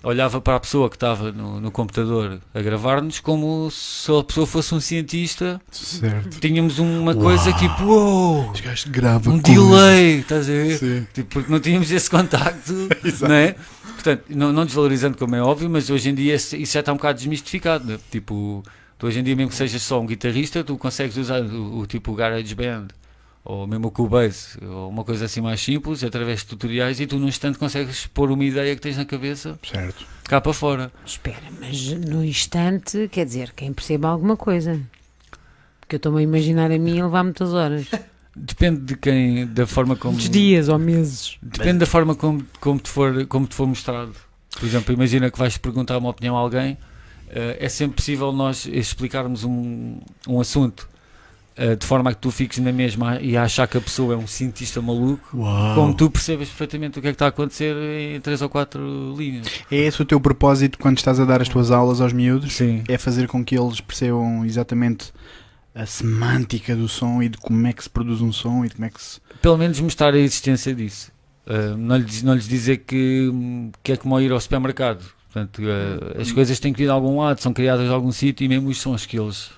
olhava 0.02 0.40
para 0.40 0.54
a 0.56 0.60
pessoa 0.60 0.88
que 0.88 0.94
estava 0.96 1.32
no, 1.32 1.60
no 1.60 1.70
computador 1.72 2.40
a 2.54 2.62
gravar-nos 2.62 3.18
como 3.18 3.68
se 3.70 4.10
a 4.16 4.22
pessoa 4.22 4.46
fosse 4.46 4.72
um 4.74 4.80
cientista. 4.80 5.60
Certo. 5.70 6.38
Tínhamos 6.40 6.78
uma 6.78 7.14
coisa 7.14 7.52
tipo, 7.52 7.82
uou, 7.84 8.52
gravam 8.86 9.34
um 9.34 9.40
coisas. 9.40 9.62
delay, 9.68 10.20
estás 10.20 10.48
a 10.48 10.52
ver? 10.52 10.78
Sim. 10.78 11.06
Tipo, 11.12 11.28
porque 11.34 11.50
não 11.52 11.58
tínhamos 11.60 11.90
esse 11.90 12.08
contacto, 12.08 12.72
Exato. 13.04 13.26
não 13.28 13.34
é? 13.34 13.56
Portanto, 13.94 14.24
não, 14.30 14.52
não 14.52 14.64
desvalorizando 14.64 15.18
como 15.18 15.34
é 15.34 15.42
óbvio, 15.42 15.68
mas 15.68 15.90
hoje 15.90 16.08
em 16.10 16.14
dia 16.14 16.36
isso 16.36 16.56
já 16.72 16.80
está 16.80 16.92
um 16.92 16.96
bocado 16.96 17.18
desmistificado. 17.18 17.84
né? 17.84 17.98
Tipo, 18.10 18.62
tu 18.98 19.06
hoje 19.06 19.20
em 19.20 19.22
dia, 19.22 19.36
mesmo 19.36 19.50
que 19.50 19.56
sejas 19.56 19.82
só 19.82 20.00
um 20.00 20.06
guitarrista, 20.06 20.62
tu 20.64 20.76
consegues 20.76 21.16
usar 21.16 21.40
o, 21.42 21.78
o 21.78 21.86
tipo 21.86 22.12
Garage 22.14 22.54
Band 22.54 22.88
ou 23.44 23.66
mesmo 23.66 23.88
o 23.88 23.90
Cubase 23.90 24.58
ou 24.62 24.90
uma 24.90 25.04
coisa 25.04 25.24
assim 25.24 25.40
mais 25.40 25.60
simples 25.60 26.04
através 26.04 26.40
de 26.40 26.46
tutoriais 26.46 27.00
e 27.00 27.06
tu 27.06 27.18
num 27.18 27.28
instante 27.28 27.58
consegues 27.58 28.06
pôr 28.06 28.30
uma 28.30 28.44
ideia 28.44 28.74
que 28.74 28.82
tens 28.82 28.96
na 28.96 29.04
cabeça 29.06 29.58
Certo. 29.62 30.04
cá 30.24 30.40
para 30.40 30.52
fora. 30.52 30.92
Espera, 31.06 31.44
mas 31.58 31.90
no 31.92 32.22
instante, 32.24 33.08
quer 33.10 33.24
dizer, 33.24 33.52
quem 33.54 33.72
perceba 33.72 34.08
alguma 34.08 34.36
coisa. 34.36 34.78
Porque 35.80 35.94
eu 35.94 35.98
estou-me 35.98 36.18
a 36.18 36.22
imaginar 36.22 36.70
a 36.70 36.78
mim 36.78 37.00
a 37.00 37.04
levar 37.06 37.24
muitas 37.24 37.54
horas. 37.54 37.86
Depende 38.36 38.80
de 38.82 38.96
quem, 38.96 39.46
da 39.46 39.66
forma 39.66 39.96
como. 39.96 40.12
Muitos 40.12 40.30
dias 40.30 40.68
ou 40.68 40.78
meses. 40.78 41.38
Depende 41.42 41.78
da 41.78 41.86
forma 41.86 42.14
como, 42.14 42.44
como, 42.60 42.78
te 42.78 42.88
for, 42.88 43.26
como 43.26 43.46
te 43.46 43.54
for 43.54 43.66
mostrado. 43.66 44.12
Por 44.52 44.64
exemplo, 44.64 44.92
imagina 44.94 45.30
que 45.30 45.38
vais 45.38 45.56
perguntar 45.56 45.98
uma 45.98 46.10
opinião 46.10 46.36
a 46.36 46.40
alguém, 46.40 46.76
é 47.30 47.68
sempre 47.68 47.96
possível 47.96 48.32
nós 48.32 48.66
explicarmos 48.66 49.44
um, 49.44 49.98
um 50.26 50.40
assunto 50.40 50.88
eh, 51.60 51.74
de 51.74 51.84
forma 51.84 52.10
a 52.10 52.14
que 52.14 52.20
tu 52.20 52.30
fiques 52.30 52.58
na 52.58 52.70
mesma 52.70 53.20
e 53.20 53.36
a 53.36 53.42
achar 53.42 53.66
que 53.66 53.76
a 53.76 53.80
pessoa 53.80 54.14
é 54.14 54.16
um 54.16 54.28
cientista 54.28 54.80
maluco, 54.80 55.36
Uau. 55.36 55.74
como 55.74 55.92
tu 55.92 56.08
percebes 56.08 56.48
perfeitamente 56.48 57.00
o 57.00 57.02
que 57.02 57.08
é 57.08 57.10
que 57.10 57.16
está 57.16 57.24
a 57.24 57.30
acontecer 57.30 57.74
em 57.74 58.20
três 58.20 58.40
ou 58.40 58.48
quatro 58.48 59.12
linhas. 59.18 59.48
É 59.68 59.76
esse 59.76 60.00
o 60.00 60.04
teu 60.04 60.20
propósito 60.20 60.78
quando 60.78 60.98
estás 60.98 61.18
a 61.18 61.24
dar 61.24 61.42
as 61.42 61.48
tuas 61.48 61.72
aulas 61.72 62.00
aos 62.00 62.12
miúdos? 62.12 62.52
Sim. 62.52 62.84
É 62.86 62.96
fazer 62.96 63.26
com 63.26 63.44
que 63.44 63.58
eles 63.58 63.80
percebam 63.80 64.44
exatamente 64.44 65.12
a 65.74 65.84
semântica 65.84 66.76
do 66.76 66.86
som 66.88 67.20
e 67.20 67.28
de 67.28 67.38
como 67.38 67.66
é 67.66 67.72
que 67.72 67.82
se 67.82 67.90
produz 67.90 68.20
um 68.20 68.30
som 68.30 68.64
e 68.64 68.68
de 68.68 68.76
como 68.76 68.86
é 68.86 68.90
que 68.90 69.02
se. 69.02 69.20
Pelo 69.42 69.58
menos 69.58 69.80
mostrar 69.80 70.14
a 70.14 70.18
existência 70.18 70.72
disso. 70.72 71.10
Eh, 71.44 71.74
não, 71.76 71.96
lhes, 71.96 72.22
não 72.22 72.34
lhes 72.34 72.46
dizer 72.46 72.84
que, 72.86 73.32
que 73.82 73.92
é 73.92 73.96
como 73.96 74.20
ir 74.20 74.30
ao 74.30 74.40
supermercado. 74.40 75.04
Portanto, 75.46 75.62
eh, 75.62 76.20
as 76.20 76.32
coisas 76.32 76.58
têm 76.58 76.72
que 76.72 76.78
vir 76.78 76.84
de 76.86 76.90
algum 76.90 77.20
lado, 77.20 77.40
são 77.40 77.52
criadas 77.52 77.86
de 77.86 77.92
algum 77.92 78.10
sítio 78.12 78.44
e 78.44 78.48
mesmo 78.48 78.68
os 78.68 78.80
sons 78.80 79.06
que 79.06 79.18
eles 79.18 79.50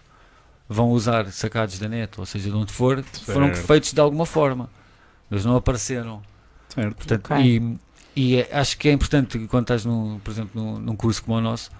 vão 0.68 0.90
usar 0.90 1.26
sacados 1.32 1.78
da 1.78 1.88
net, 1.88 2.18
ou 2.18 2.26
seja, 2.26 2.50
de 2.50 2.54
onde 2.56 2.72
for, 2.72 3.02
foram 3.24 3.46
Certo. 3.48 3.66
feitos 3.66 3.92
de 3.92 4.00
alguma 4.00 4.26
forma. 4.26 4.68
Eles 5.30 5.44
não 5.44 5.56
apareceram. 5.56 6.22
Certo. 6.68 6.94
Portanto, 6.96 7.30
Ok. 7.32 7.44
e, 7.44 7.78
e 8.20 8.36
é- 8.36 8.48
acho 8.52 8.76
que 8.78 8.88
é 8.88 8.92
importante 8.92 9.38
quando 9.48 9.64
estás, 9.64 9.84
num, 9.84 10.18
por 10.22 10.30
exemplo, 10.30 10.62
num, 10.62 10.78
num 10.78 10.96
curso 10.96 11.22
como 11.24 11.36
o 11.38 11.40
nosso, 11.40 11.70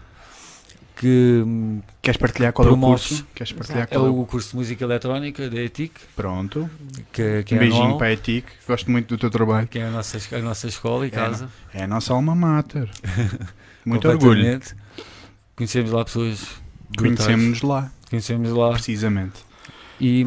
que 0.96 1.42
hum, 1.46 1.80
Queres 2.02 2.18
partilhar 2.18 2.52
qual 2.52 2.66
é 2.66 2.70
o 2.70 2.74
Promoves. 2.74 3.08
curso? 3.08 3.26
Queres 3.34 3.52
partilhar 3.52 3.82
é 3.84 3.86
qual 3.86 4.06
é 4.06 4.10
o... 4.10 4.26
curso 4.26 4.50
de 4.50 4.56
música 4.56 4.84
eletrónica 4.84 5.48
da 5.48 5.60
ETIC, 5.60 5.92
Pronto. 6.16 6.68
que, 7.12 7.42
que 7.44 7.54
Um 7.54 7.56
é 7.56 7.60
beijinho 7.60 7.82
anual, 7.84 7.98
para 7.98 8.08
a 8.08 8.12
ETIC. 8.12 8.46
Gosto 8.66 8.90
muito 8.90 9.08
do 9.08 9.18
teu 9.18 9.30
trabalho. 9.30 9.66
que 9.68 9.78
é 9.78 9.86
a 9.86 9.90
nossa, 9.90 10.18
a 10.36 10.38
nossa 10.40 10.66
escola 10.66 11.04
e 11.06 11.08
É, 11.08 11.10
casa. 11.10 11.48
É 11.72 11.84
a 11.84 11.86
nossa 11.86 12.12
alma 12.12 12.34
mater. 12.34 12.90
Muito 13.84 14.08
orgulho. 14.08 14.60
Conhecemos 15.56 15.90
lá 15.90 16.04
pessoas. 16.04 16.46
Conhecemos-nos 16.96 17.62
lá, 17.62 17.92
Conhecemos 18.08 18.50
lá. 18.50 18.72
precisamente. 18.72 19.34
E, 20.00 20.22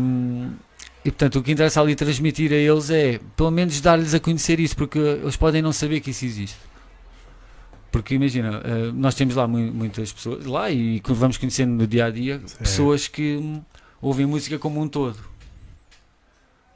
e 1.04 1.12
portanto, 1.12 1.40
o 1.40 1.44
que 1.44 1.52
interessa 1.52 1.82
ali 1.82 1.96
transmitir 1.96 2.52
a 2.52 2.56
eles 2.56 2.90
é, 2.90 3.20
pelo 3.36 3.52
menos, 3.52 3.82
dar-lhes 3.82 4.14
a 4.14 4.20
conhecer 4.20 4.60
isso, 4.60 4.76
porque 4.76 4.98
eles 5.00 5.36
podem 5.36 5.62
não 5.62 5.74
saber 5.74 6.00
que 6.00 6.12
isso 6.12 6.24
existe. 6.26 6.58
Porque 7.92 8.16
imagina, 8.16 8.62
eh, 8.64 8.92
nós 8.94 9.14
temos 9.14 9.36
lá 9.36 9.48
mu- 9.48 9.72
muitas 9.72 10.12
pessoas, 10.12 10.46
lá 10.46 10.70
e 10.72 11.02
vamos 11.06 11.38
conhecendo 11.38 11.74
no 11.74 11.86
dia 11.86 12.06
a 12.06 12.10
dia, 12.10 12.40
Certo. 12.46 12.58
pessoas 12.60 13.08
que 13.08 13.62
ouvem 14.02 14.26
música 14.26 14.58
como 14.58 14.82
um 14.82 14.88
todo. 14.88 15.18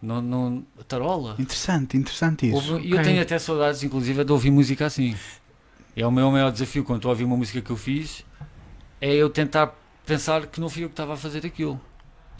Não, 0.01 0.21
não, 0.21 0.63
tarola. 0.87 1.35
Interessante, 1.39 1.97
interessante 1.97 2.47
isso. 2.47 2.55
Ouve- 2.73 2.85
E 2.85 2.91
eu 2.91 2.97
Ok. 2.97 3.03
tenho 3.09 3.21
até 3.21 3.39
saudades, 3.39 3.81
inclusive, 3.81 4.23
de 4.23 4.31
ouvir 4.31 4.51
música 4.51 4.85
assim. 4.85 5.15
É 5.97 6.05
o 6.05 6.11
meu 6.11 6.29
maior 6.31 6.51
desafio 6.51 6.83
quando 6.83 6.97
estou 6.99 7.09
a 7.09 7.13
ouvir 7.13 7.23
uma 7.23 7.35
música 7.35 7.59
que 7.59 7.71
eu 7.71 7.75
fiz, 7.75 8.23
é 9.01 9.13
eu 9.15 9.29
tentar 9.31 9.73
pensar 10.05 10.45
que 10.45 10.59
não 10.61 10.69
fui 10.69 10.83
eu 10.83 10.89
que 10.89 10.93
estava 10.93 11.15
a 11.15 11.17
fazer 11.17 11.43
aquilo. 11.45 11.81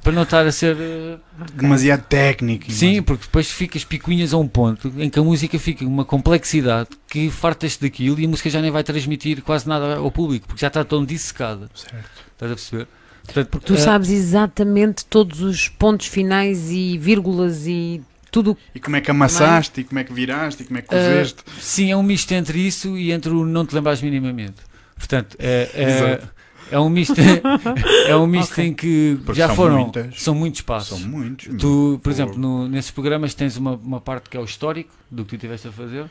Para 0.04 0.12
não 0.14 0.22
estar 0.22 0.46
a 0.46 0.52
ser. 0.52 0.78
eh, 0.80 1.18
Demasiado 1.56 2.04
técnico. 2.04 2.72
Sim, 2.72 3.02
porque 3.02 3.24
depois 3.26 3.50
ficas 3.50 3.84
picuinhas 3.84 4.32
a 4.32 4.38
um 4.38 4.48
ponto 4.48 4.94
em 4.98 5.10
que 5.10 5.18
a 5.18 5.24
música 5.24 5.58
fica 5.58 5.84
uma 5.84 6.06
complexidade 6.06 6.90
que 7.08 7.32
fartas 7.32 7.78
daquilo 7.78 8.20
e 8.20 8.26
a 8.26 8.30
música 8.30 8.48
já 8.50 8.62
nem 8.62 8.70
vai 8.70 8.84
transmitir 8.84 9.42
quase 9.42 9.68
nada 9.68 9.96
ao 9.98 10.12
público, 10.12 10.48
porque 10.48 10.62
já 10.62 10.68
está 10.68 10.86
tão 10.86 11.04
dissecada. 11.04 11.68
Certo. 11.74 12.10
Estás 12.34 12.52
a 12.52 12.56
perceber? 12.56 12.88
Portanto, 13.26 13.60
Tu 13.66 13.74
eh, 13.74 13.78
sabes 13.78 14.10
exatamente 14.12 15.04
todos 15.04 15.42
os 15.42 15.68
pontos 15.68 16.06
finais 16.06 16.70
e 16.70 16.96
vírgulas 17.00 17.66
e 17.66 18.02
tudo. 18.32 18.58
E 18.76 18.80
como 18.80 18.96
é 18.96 19.02
que 19.02 19.10
amassaste, 19.12 19.82
e 19.82 19.84
como 19.84 20.00
é 20.00 20.04
que 20.04 20.14
viraste, 20.14 20.64
e 20.64 20.66
como 20.66 20.80
é 20.80 20.82
que 20.82 20.88
Ah, 20.94 20.98
cozeste. 20.98 21.44
Sim, 21.60 21.92
é 21.92 21.96
um 21.98 22.04
misto 22.04 22.32
entre 22.34 22.60
isso 22.60 22.98
e 22.98 23.12
entre 23.12 23.32
o 23.32 23.46
não 23.46 23.66
te 23.66 23.74
lembrares 23.76 24.02
minimamente. 24.02 24.56
Portanto, 24.98 25.36
é, 25.40 25.70
é. 25.74 26.38
É 26.70 26.78
um 26.78 26.90
misto, 26.90 27.14
é 28.10 28.16
um 28.18 28.28
misto 28.28 28.52
Ok. 28.52 28.66
em 28.66 28.74
que 28.74 29.18
Porque 29.26 29.40
já 29.40 29.48
são 29.48 29.56
foram, 29.56 29.80
muitas. 29.84 30.22
são 30.22 30.36
muitos 30.36 30.60
passos. 30.60 31.00
São 31.00 31.08
muitos. 31.08 31.46
Tu, 31.58 32.00
por 32.04 32.04
Fogo. 32.04 32.10
exemplo, 32.10 32.38
no- 32.38 32.68
nesses 32.68 32.92
programas 32.92 33.34
tens 33.34 33.56
uma, 33.56 33.76
uma 33.76 34.02
parte 34.02 34.30
que 34.30 34.36
é 34.36 34.40
o 34.40 34.44
histórico 34.44 34.94
do 35.10 35.24
que 35.24 35.30
tu 35.30 35.36
estiveste 35.36 35.70
a 35.70 35.72
fazer 35.72 36.10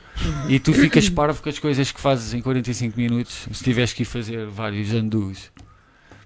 e 0.49 0.59
tu 0.59 0.73
ficas 0.73 1.11
parvo 1.11 1.43
com 1.43 1.49
as 1.51 1.59
coisas 1.59 1.93
que 1.93 2.01
fazes 2.01 2.33
em 2.33 2.41
45 2.41 2.99
minutos 2.99 3.47
se 3.53 3.63
tiveres 3.63 3.93
que 3.93 4.01
ir 4.01 4.07
fazer 4.07 4.47
vários 4.47 4.95
andus. 4.95 5.51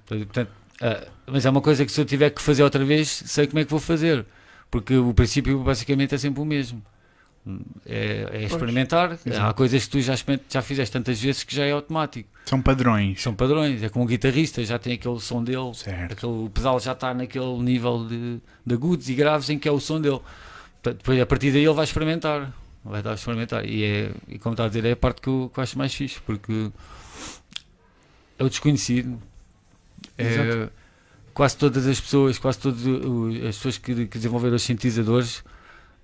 Portanto, 0.07 0.49
ah, 0.81 1.07
mas 1.27 1.45
é 1.45 1.51
uma 1.51 1.61
coisa 1.61 1.85
que 1.85 1.91
se 1.91 2.01
eu 2.01 2.05
tiver 2.05 2.31
que 2.31 2.41
fazer 2.41 2.63
outra 2.63 2.85
vez, 2.85 3.09
sei 3.27 3.49
como 3.49 3.59
é 3.59 3.65
que 3.65 3.71
vou 3.73 3.81
fazer. 3.81 4.25
Porque 4.71 4.97
o 4.97 5.13
princípio 5.13 5.59
basicamente 5.63 6.15
é 6.15 6.19
sempre 6.19 6.41
o 6.41 6.45
mesmo. 6.45 6.83
É, 7.87 8.29
é 8.33 8.45
experimentar. 8.45 9.19
Exato. 9.25 9.47
Há 9.47 9.55
coisas 9.55 9.85
que 9.85 9.91
tu 9.91 10.01
já, 10.01 10.15
já 10.49 10.63
fizeste 10.63 10.93
tantas 10.93 11.21
vezes 11.21 11.43
que 11.43 11.55
já 11.55 11.65
é 11.65 11.73
automático. 11.73 12.29
São 12.45 12.61
padrões. 12.61 13.21
São 13.21 13.35
padrões. 13.35 13.83
É 13.83 13.89
como 13.89 14.05
um 14.05 14.09
guitarrista, 14.09 14.65
já 14.65 14.79
tem 14.79 14.93
aquele 14.93 15.19
som 15.21 15.43
dele. 15.43 15.75
Certo. 15.75 16.13
Aquele, 16.13 16.33
o 16.33 16.51
pedal 16.51 16.79
já 16.79 16.93
está 16.93 17.13
naquele 17.15 17.59
nível 17.59 18.07
de, 18.07 18.41
de 18.65 18.75
agudos 18.75 19.09
e 19.09 19.15
graves 19.15 19.49
em 19.51 19.59
que 19.59 19.69
é 19.69 19.73
o 19.73 19.81
som 19.81 20.01
dele. 20.01 20.21
Portanto, 20.83 20.99
depois, 20.99 21.21
a 21.21 21.27
partir 21.27 21.51
daí 21.51 21.65
ele 21.65 21.75
vai 21.75 21.85
experimentar. 21.85 22.53
Vai 22.85 23.03
dar 23.03 23.13
a 23.13 23.15
experimentar. 23.15 23.65
E, 23.65 23.85
é, 23.85 24.13
e 24.29 24.39
como 24.39 24.53
está 24.53 24.65
a 24.65 24.69
dizer, 24.69 24.85
é 24.85 24.93
a 24.93 24.97
parte 24.97 25.21
que 25.21 25.29
eu, 25.29 25.51
que 25.53 25.59
eu 25.59 25.63
acho 25.63 25.77
mais 25.77 25.95
fixe, 25.95 26.21
porque 26.21 26.71
é 28.39 28.45
o 28.45 28.49
desconhecido. 28.49 29.21
É. 30.17 30.69
quase 31.41 31.57
todas 31.57 31.87
as 31.87 31.99
pessoas, 31.99 32.39
quase 32.39 32.59
todas 32.59 32.83
as 33.49 33.57
pessoas 33.57 33.79
que, 33.79 33.95
que 34.07 34.19
desenvolveram 34.19 34.57
os 34.57 34.63
sintetizadores, 34.63 35.43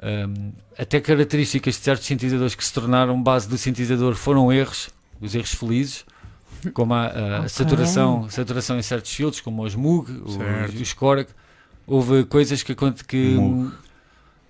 hum, 0.02 0.50
até 0.78 0.98
características 0.98 1.74
de 1.74 1.80
certos 1.82 2.06
sintetizadores 2.06 2.54
que 2.54 2.64
se 2.64 2.72
tornaram 2.72 3.22
base 3.22 3.46
do 3.46 3.58
sintetizador 3.58 4.14
foram 4.14 4.50
erros, 4.50 4.88
os 5.20 5.34
erros 5.34 5.52
felizes, 5.52 6.06
como 6.72 6.94
a, 6.94 7.04
a 7.08 7.36
Ok. 7.40 7.48
saturação, 7.50 8.30
saturação 8.30 8.78
em 8.78 8.82
certos 8.82 9.12
filtros, 9.12 9.42
como 9.42 9.62
os 9.62 9.74
Moog, 9.74 10.06
Certo. 10.32 10.74
os, 10.74 10.80
os 10.80 10.92
Korg. 10.94 11.26
Houve 11.86 12.24
coisas 12.24 12.62
que, 12.62 12.74
que, 12.74 12.84
Moog. 13.34 13.72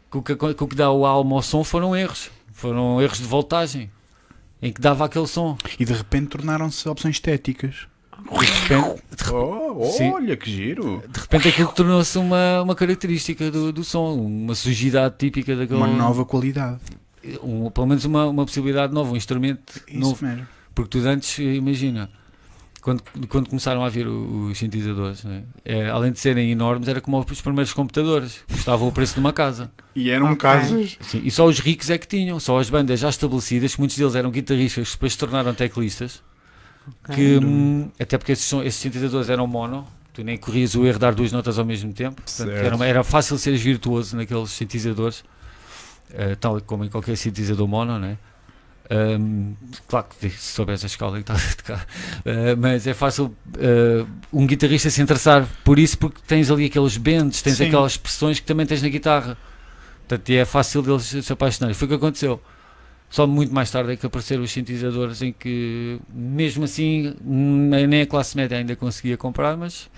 que, 0.09 0.19
o 0.19 0.23
que, 0.23 0.37
que 0.37 0.63
o 0.65 0.69
que 0.69 0.77
dá 0.77 0.93
o 0.93 1.05
alma 1.05 1.35
ao 1.35 1.43
som 1.43 1.65
foram 1.65 1.97
erros, 1.97 2.31
foram 2.53 3.03
erros 3.03 3.19
de 3.19 3.25
voltagem, 3.25 3.91
em 4.63 4.73
que 4.73 4.81
dava 4.81 5.05
aquele 5.05 5.27
som. 5.27 5.59
E 5.81 5.85
de 5.85 5.93
repente 5.93 6.29
tornaram-se 6.29 6.89
opções 6.89 7.17
estéticas. 7.17 7.89
De 8.31 8.45
repente, 8.45 9.03
Oh, 9.33 9.91
Sim. 9.97 10.11
olha 10.13 10.37
que 10.37 10.51
giro. 10.51 11.03
de 11.09 11.21
repente 11.21 11.49
aquilo 11.49 11.69
tornou-se 11.73 12.17
uma, 12.19 12.63
uma 12.63 12.75
característica 12.75 13.51
do, 13.51 13.73
do 13.73 13.83
som, 13.83 14.15
uma 14.15 14.55
sujidade 14.55 15.15
típica 15.19 15.57
daquele. 15.57 15.79
Uma 15.79 15.87
nova 15.89 16.25
qualidade. 16.25 16.79
um- 17.43 17.71
pelo 17.71 17.87
menos 17.87 18.05
uma, 18.05 18.27
uma 18.27 18.45
possibilidade 18.45 18.93
nova, 18.93 19.13
um 19.13 19.17
instrumento 19.17 19.81
Isso 19.89 19.99
novo. 19.99 20.25
mesmo. 20.25 20.47
Porque 20.75 20.91
tu 20.99 21.09
antes, 21.09 21.39
imagina, 21.39 22.09
quando, 22.83 23.03
quando 23.29 23.49
começaram 23.49 23.83
a 23.85 23.89
vir 23.89 24.07
os 24.07 24.57
sintetizadores, 24.59 25.25
né, 25.25 25.43
é, 25.65 25.89
além 25.89 26.13
de 26.13 26.21
serem 26.21 26.51
enormes, 26.53 26.87
era 26.87 27.01
como 27.01 27.19
os 27.19 27.41
primeiros 27.41 27.73
computadores, 27.73 28.45
custavam 28.49 28.87
o 28.87 28.93
preço 28.93 29.15
de 29.15 29.21
uma 29.21 29.33
casa. 29.33 29.73
E 29.95 30.11
era 30.11 30.23
um 30.23 30.29
Ok. 30.29 30.37
caso. 30.37 30.77
Sim, 31.01 31.23
e 31.25 31.31
só 31.31 31.47
os 31.47 31.59
ricos 31.59 31.91
é 31.91 31.99
que 31.99 32.07
tinham, 32.07 32.39
só 32.39 32.59
as 32.61 32.71
bandas 32.71 33.01
já 33.01 33.09
estabelecidas, 33.09 33.75
que 33.75 33.81
muitos 33.81 33.97
deles 33.97 34.15
eram 34.15 34.31
guitarristas, 34.31 34.89
que 34.91 34.95
depois 34.95 35.13
se 35.15 35.19
tornaram 35.19 35.53
teclistas, 35.55 36.23
que, 37.15 37.39
hum, 37.39 37.91
até 37.99 38.17
porque 38.19 38.33
esses, 38.33 38.53
esses 38.53 38.75
sintetizadores 38.81 39.29
eram 39.29 39.47
mono, 39.47 39.87
tu 40.13 40.23
nem 40.25 40.37
corrias 40.37 40.75
o 40.75 40.85
erro 40.85 40.95
de 40.95 41.01
dar 41.01 41.15
duas 41.15 41.33
notas 41.33 41.59
ao 41.59 41.65
mesmo 41.65 41.93
tempo, 41.93 42.23
portanto, 42.23 42.51
era, 42.51 42.75
uma- 42.77 42.87
era 42.87 43.05
fácil 43.05 43.37
seres 43.39 43.61
virtuoso 43.61 44.17
naqueles 44.17 44.51
sintetizadores, 44.51 45.25
eh, 46.15 46.35
tal 46.37 46.61
como 46.61 46.85
em 46.85 46.89
qualquer 46.89 47.17
sintetizador 47.17 47.67
mono, 47.69 47.99
né? 47.99 48.17
Hum, 48.89 49.55
claro 49.89 50.07
que 50.21 50.31
se 50.31 50.53
soubesse 50.53 50.85
a 50.85 50.87
escala 50.87 51.21
que 51.21 51.23
está 51.33 51.35
a 51.35 51.55
tocar, 51.57 51.87
Eh, 52.25 52.55
mas 52.55 52.87
é 52.87 52.95
fácil 52.95 53.35
eh, 53.59 54.05
um 54.33 54.47
guitarrista 54.47 54.89
se 54.91 55.03
interessar 55.03 55.45
por 55.65 55.77
isso 55.79 55.99
porque 55.99 56.21
tens 56.25 56.51
ali 56.53 56.67
aqueles 56.67 56.97
bends, 56.97 57.43
tens 57.43 57.57
Sim. 57.57 57.67
aquelas 57.67 57.93
expressões 57.93 58.39
que 58.39 58.47
também 58.47 58.65
tens 58.65 58.81
na 58.83 58.89
guitarra. 58.89 59.37
Portanto, 60.07 60.29
e 60.29 60.37
é 60.37 60.45
fácil 60.45 60.83
deles 60.83 61.03
se 61.03 61.33
apaixonarem. 61.33 61.75
Foi 61.75 61.87
o 61.87 61.89
que 61.89 61.95
aconteceu. 61.97 62.41
Só 63.09 63.27
muito 63.27 63.55
mais 63.55 63.71
tarde 63.71 63.93
é 63.93 63.97
que 63.97 64.05
apareceram 64.05 64.43
os 64.43 64.51
sintetizadores 64.51 65.23
em 65.23 65.33
que, 65.33 65.99
mesmo 66.13 66.65
assim, 66.65 67.15
nem 67.25 68.03
a 68.03 68.07
classe 68.07 68.37
média 68.37 68.59
ainda 68.59 68.75
conseguia 68.75 69.17
comprar, 69.17 69.57
mas 69.57 69.89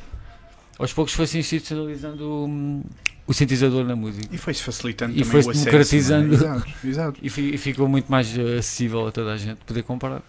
aos 0.78 0.92
poucos 0.92 1.14
foi-se 1.14 1.38
institucionalizando 1.38 2.24
o, 2.24 2.82
o 3.26 3.32
sintetizador 3.34 3.84
na 3.84 3.96
música. 3.96 4.28
E 4.30 4.38
foi-se 4.38 4.62
facilitando 4.62 5.12
E 5.12 5.22
também 5.24 5.30
foi-se 5.30 5.48
o 5.48 5.50
acesso. 5.50 5.64
democratizando. 5.64 6.32
é? 6.32 6.36
Exato, 6.36 6.68
exato. 6.84 7.20
E, 7.22 7.26
e 7.26 7.58
ficou 7.58 7.88
muito 7.88 8.10
mais 8.12 8.36
eh, 8.38 8.58
acessível 8.58 9.06
a 9.08 9.10
toda 9.12 9.32
a 9.32 9.36
gente 9.36 9.56
poder 9.64 9.82
comprar. 9.82 10.22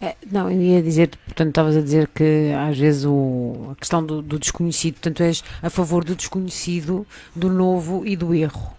É, 0.00 0.14
não, 0.30 0.48
eu 0.50 0.60
ia 0.60 0.82
dizer, 0.82 1.10
portanto, 1.26 1.48
estavas 1.48 1.76
a 1.76 1.80
dizer 1.80 2.08
que 2.14 2.52
às 2.56 2.78
vezes 2.78 3.04
o, 3.04 3.70
a 3.72 3.74
questão 3.76 4.04
do, 4.04 4.22
do 4.22 4.38
desconhecido, 4.38 4.94
portanto, 4.94 5.22
és 5.22 5.42
a 5.62 5.70
favor 5.70 6.04
do 6.04 6.14
desconhecido, 6.14 7.06
do 7.34 7.48
novo 7.50 8.06
e 8.06 8.14
do 8.16 8.32
erro. 8.34 8.76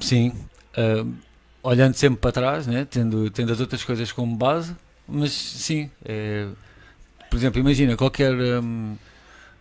Sim, 0.00 0.32
ah, 0.76 1.04
olhando 1.62 1.94
sempre 1.94 2.20
para 2.20 2.32
trás, 2.32 2.66
né? 2.66 2.86
tendo, 2.90 3.30
tendo 3.30 3.52
as 3.52 3.60
outras 3.60 3.82
coisas 3.84 4.10
como 4.12 4.34
base, 4.36 4.74
mas 5.08 5.32
sim, 5.32 5.90
é, 6.04 6.46
por 7.30 7.36
exemplo, 7.36 7.60
imagina 7.60 7.96
qualquer 7.96 8.32
hum, 8.34 8.96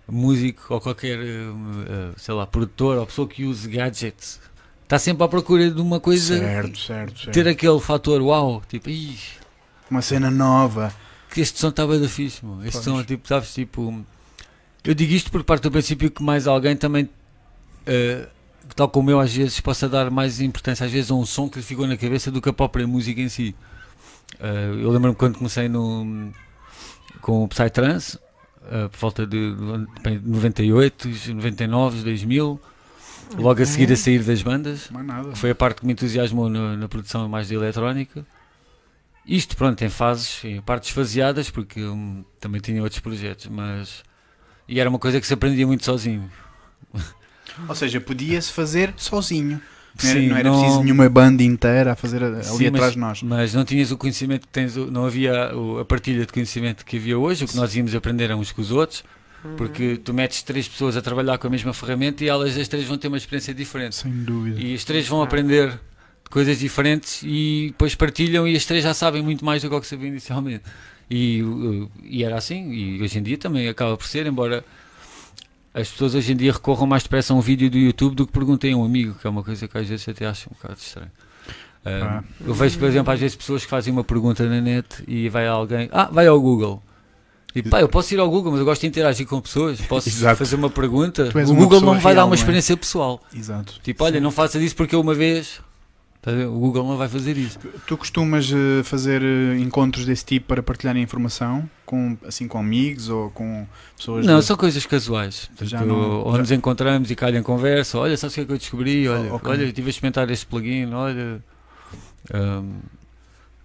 músico 0.08 0.74
ou 0.74 0.82
qualquer, 0.82 1.20
hum, 1.20 1.84
ah, 1.90 2.14
sei 2.18 2.34
lá, 2.34 2.46
produtor 2.48 2.98
ou 2.98 3.06
pessoa 3.06 3.28
que 3.28 3.44
use 3.46 3.68
gadgets 3.68 4.40
está 4.84 4.98
sempre 4.98 5.24
à 5.24 5.28
procura 5.28 5.70
de 5.70 5.80
uma 5.80 6.00
coisa, 6.00 6.38
Certo, 6.38 6.80
certo, 6.80 7.20
certo. 7.20 7.32
ter 7.32 7.48
aquele 7.48 7.80
fator 7.80 8.22
uau, 8.22 8.64
tipo, 8.68 8.90
"Ih, 8.90 9.18
Uma 9.90 10.02
cena 10.02 10.32
nova. 10.32 10.94
que 11.32 11.42
este 11.42 11.60
som 11.60 11.72
bem 11.72 12.00
da 12.02 12.08
fixe, 12.10 12.44
meu. 12.44 12.60
este 12.64 12.72
Pois. 12.74 12.86
som, 12.86 13.04
tipo, 13.04 13.28
sabes, 13.28 13.54
tipo, 13.54 14.04
eu 14.84 14.94
digo 14.96 15.14
isto 15.14 15.30
por 15.32 15.44
parte 15.44 15.64
do 15.64 15.72
princípio 15.72 16.10
que 16.10 16.24
mais 16.24 16.48
alguém 16.48 16.76
também, 16.76 17.08
eh, 17.86 18.28
tal 18.76 18.90
como 18.90 19.10
eu, 19.12 19.20
às 19.20 19.34
vezes 19.34 19.60
possa 19.60 19.88
dar 19.88 20.10
mais 20.10 20.40
importância, 20.42 20.86
às 20.86 20.92
vezes, 20.92 21.12
a 21.12 21.16
um 21.16 21.26
som 21.26 21.50
que 21.50 21.60
lhe 21.60 21.64
ficou 21.64 21.88
na 21.88 21.98
cabeça 21.98 22.32
do 22.32 22.42
que 22.42 22.50
a 22.50 22.54
própria 22.54 22.86
música 22.88 23.22
em 23.22 23.30
si. 23.30 23.56
Eh, 24.40 24.72
eu 24.82 24.92
lembro-me 24.92 25.16
quando 25.16 25.38
comecei 25.38 25.68
no, 25.68 26.32
com 27.22 27.44
o 27.44 27.48
Psytrance, 27.48 28.20
eh, 28.70 28.88
por 28.88 28.98
volta 29.00 29.26
de 29.26 29.56
bem, 30.02 30.20
98, 30.24 31.10
99, 31.36 32.04
2000, 32.04 32.60
logo 33.38 33.62
a 33.62 33.66
seguir 33.66 33.92
a 33.92 33.96
sair 33.96 34.24
das 34.24 34.42
bandas. 34.42 34.90
Nada. 34.92 35.36
Foi 35.36 35.52
a 35.52 35.56
parte 35.56 35.82
que 35.82 35.86
me 35.86 35.94
entusiasmou 35.94 36.50
na, 36.50 36.76
na 36.76 36.88
produção 36.88 37.28
mais 37.28 37.48
de 37.48 37.56
eletrónica. 37.56 38.26
Isto, 39.26 39.56
pronto, 39.56 39.84
em 39.84 39.90
fases, 39.90 40.44
em 40.44 40.62
partes 40.62 40.90
faseadas, 40.90 41.50
porque 41.50 41.82
hum, 41.84 42.24
também 42.40 42.60
tinha 42.60 42.82
outros 42.82 43.00
projetos, 43.00 43.48
mas. 43.48 44.04
E 44.68 44.80
era 44.80 44.90
uma 44.90 45.00
coisa 45.00 45.20
que 45.20 45.28
se 45.28 45.34
aprendia 45.34 45.68
muito 45.68 45.86
sozinho. 45.86 46.30
Ou 47.68 47.76
seja, 47.76 48.00
podia-se 48.02 48.52
fazer 48.52 48.94
sozinho. 48.98 49.62
Não 50.02 50.10
era, 50.10 50.20
Sim, 50.20 50.28
não 50.30 50.38
era 50.38 50.50
não- 50.50 50.60
preciso 50.62 50.84
nenhuma 50.84 51.10
banda 51.10 51.44
inteira 51.44 51.92
a 51.92 51.96
fazer 51.96 52.24
ali 52.24 52.44
Sim, 52.44 52.68
atrás 52.68 52.94
de 52.94 53.00
nós. 53.00 53.22
Mas 53.24 53.54
não 53.54 53.66
tinhas 53.66 53.92
o 53.92 53.98
conhecimento 53.98 54.42
que 54.48 54.54
tens, 54.54 54.76
não 54.76 55.06
havia 55.06 55.52
a 55.82 55.86
partilha 55.86 56.26
de 56.26 56.32
conhecimento 56.32 56.86
que 56.86 56.98
havia 56.98 57.18
hoje, 57.18 57.44
o 57.44 57.48
que 57.48 57.56
nós 57.56 57.76
íamos 57.76 57.94
aprender 57.96 58.32
uns 58.34 58.52
com 58.52 58.62
os 58.62 58.72
outros, 58.72 59.04
porque 59.58 60.00
tu 60.04 60.14
metes 60.14 60.42
três 60.44 60.68
pessoas 60.68 60.96
a 60.96 61.02
trabalhar 61.02 61.38
com 61.38 61.48
a 61.48 61.50
mesma 61.50 61.74
ferramenta 61.74 62.24
e 62.24 62.28
elas 62.30 62.56
as 62.58 62.68
três 62.68 62.86
vão 62.86 62.98
ter 62.98 63.08
uma 63.08 63.18
experiência 63.18 63.54
diferente. 63.54 63.96
Sem 63.96 64.12
dúvida. 64.24 64.62
E 64.62 64.74
as 64.76 64.84
três 64.84 65.08
vão 65.08 65.22
aprender 65.22 65.78
coisas 66.30 66.60
diferentes 66.60 67.22
e 67.24 67.68
depois 67.70 67.96
partilham 67.96 68.48
e 68.48 68.56
as 68.56 68.64
três 68.66 68.84
já 68.84 68.94
sabem 68.94 69.22
muito 69.24 69.44
mais 69.44 69.64
do 69.64 69.70
que 69.70 69.76
o 69.76 69.82
que 69.82 69.88
sabiam 69.88 70.08
inicialmente. 70.10 70.64
E, 71.10 71.44
e 72.04 72.24
era 72.24 72.38
assim, 72.38 72.72
e 72.72 73.02
hoje 73.02 73.18
em 73.18 73.24
dia 73.24 73.38
também 73.38 73.68
acaba 73.68 73.98
por 73.98 74.06
ser, 74.06 74.28
embora 74.28 74.64
as 75.80 75.90
pessoas 75.90 76.16
hoje 76.16 76.34
em 76.34 76.36
dia 76.36 76.52
recorram 76.52 76.86
mais 76.88 77.04
depressa 77.04 77.34
a 77.34 77.36
um 77.36 77.42
vídeo 77.42 77.70
do 77.70 77.78
YouTube 77.78 78.16
do 78.16 78.26
que 78.28 78.32
perguntem 78.34 78.74
a 78.74 78.78
um 78.78 78.84
amigo, 78.84 79.16
que 79.20 79.26
é 79.26 79.30
uma 79.30 79.44
coisa 79.44 79.68
que 79.68 79.78
às 79.78 79.88
vezes 79.88 80.08
até 80.08 80.26
acho 80.26 80.50
um 80.50 80.54
bocado 80.56 80.80
estranho. 80.80 81.12
Uh, 81.86 81.90
Ah. 82.04 82.24
Eu 82.46 82.54
vejo, 82.54 82.78
por 82.78 82.88
exemplo, 82.88 83.14
às 83.14 83.20
vezes 83.20 83.36
pessoas 83.36 83.64
que 83.64 83.70
fazem 83.70 83.92
uma 83.94 84.04
pergunta 84.04 84.44
na 84.48 84.60
net 84.60 85.04
e 85.08 85.30
vai 85.30 85.48
alguém, 85.48 85.90
ah, 85.92 86.10
vai 86.12 86.28
ao 86.28 86.40
Google. 86.40 86.82
E 87.56 87.64
pá, 87.64 87.82
eu 87.82 87.90
posso 87.90 88.14
ir 88.14 88.20
ao 88.20 88.30
Google, 88.30 88.52
mas 88.52 88.60
eu 88.60 88.66
gosto 88.66 88.82
de 88.82 88.88
interagir 88.88 89.26
com 89.26 89.42
pessoas. 89.42 89.82
Posso 89.82 90.08
Exato. 90.10 90.38
fazer 90.38 90.56
uma 90.56 90.70
pergunta. 90.70 91.32
O 91.34 91.52
uma 91.52 91.56
Google 91.56 91.82
não 91.82 91.96
me 91.96 92.00
vai 92.00 92.14
dar 92.14 92.22
real, 92.22 92.28
uma 92.28 92.30
não 92.30 92.34
é? 92.34 92.36
experiência 92.36 92.78
pessoal. 92.78 93.20
Exato. 93.36 93.74
Tipo, 93.82 94.04
olha, 94.04 94.20
não 94.22 94.30
faça 94.30 94.60
isso 94.60 94.76
porque 94.76 94.94
eu 94.94 95.02
uma 95.02 95.16
vez. 95.16 95.60
Tá? 96.22 96.32
O 96.32 96.60
Google 96.60 96.86
não 96.86 96.98
vai 96.98 97.08
fazer 97.08 97.38
isso. 97.38 97.58
Tu 97.88 97.96
costumas 97.96 98.52
eh, 98.52 98.84
fazer 98.84 99.22
eh, 99.22 99.58
encontros 99.60 100.06
desse 100.06 100.26
tipo 100.26 100.48
para 100.48 100.62
partilhar 100.62 100.98
informação 100.98 101.70
com, 101.86 102.18
assim, 102.28 102.46
com 102.46 102.58
amigos 102.60 103.08
ou 103.08 103.30
com 103.30 103.66
pessoas 103.96 104.26
Não, 104.26 104.40
de- 104.40 104.46
são 104.46 104.58
coisas 104.58 104.86
casuais. 104.86 105.50
Já 105.62 105.80
Tipo, 105.80 105.90
não- 105.90 106.22
ou 106.26 106.32
já- 106.34 106.38
nos 106.40 106.52
encontramos 106.52 107.10
e 107.10 107.16
calha 107.16 107.38
em 107.40 107.44
conversa. 107.44 107.98
Olha, 107.98 108.18
sabes 108.18 108.34
o 108.34 108.36
que 108.36 108.42
é 108.42 108.46
que 108.46 108.52
eu 108.52 108.58
descobri? 108.58 109.08
Olha, 109.08 109.32
Oh, 109.32 109.36
ok. 109.38 109.50
olha 109.52 109.64
estive 109.64 109.88
a 109.88 109.90
experimentar 109.92 110.30
este 110.30 110.46
plugin. 110.46 110.94
Olha. 110.94 111.42
Ahm, 112.34 112.80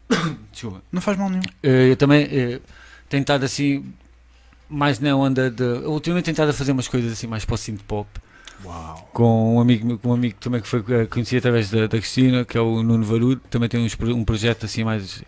Desculpa. 0.53 0.81
Não 0.93 1.01
faz 1.01 1.19
mal 1.19 1.29
nenhum. 1.31 1.43
Eh, 1.63 1.91
Eu 1.91 1.97
também 1.97 2.29
tenho 3.09 3.21
estado 3.23 3.45
assim. 3.45 3.85
Mais 4.69 4.99
na 5.01 5.15
onda 5.17 5.51
de. 5.51 5.63
eu 5.63 5.91
Ultimamente 5.93 6.25
tenho 6.27 6.35
estado 6.35 6.51
a 6.51 6.53
fazer 6.53 6.73
umas 6.73 6.89
coisas 6.89 7.13
assim 7.13 7.27
mais 7.27 7.45
para 7.45 7.55
o 7.55 7.59
synth 7.59 7.83
pop. 7.87 8.09
Uau. 8.65 9.09
com 9.13 9.57
um 9.57 9.61
amigo, 9.61 9.99
com 9.99 10.11
um 10.11 10.15
amigo 10.15 10.37
também 10.41 10.61
que 10.61 10.69
foi 10.69 10.83
eh, 10.89 11.07
conheci 11.07 11.37
através 11.37 11.71
da, 11.71 11.83
da 11.83 11.99
Cristina, 11.99 12.45
que 12.45 12.57
é 12.57 12.61
o 12.61 12.83
Nuno 12.83 13.05
Varudo, 13.05 13.41
também 13.51 13.69
tem 13.69 13.85
uns 13.85 13.97
um 14.01 14.25
projeto 14.25 14.65
assim 14.67 14.85
mais 14.85 15.23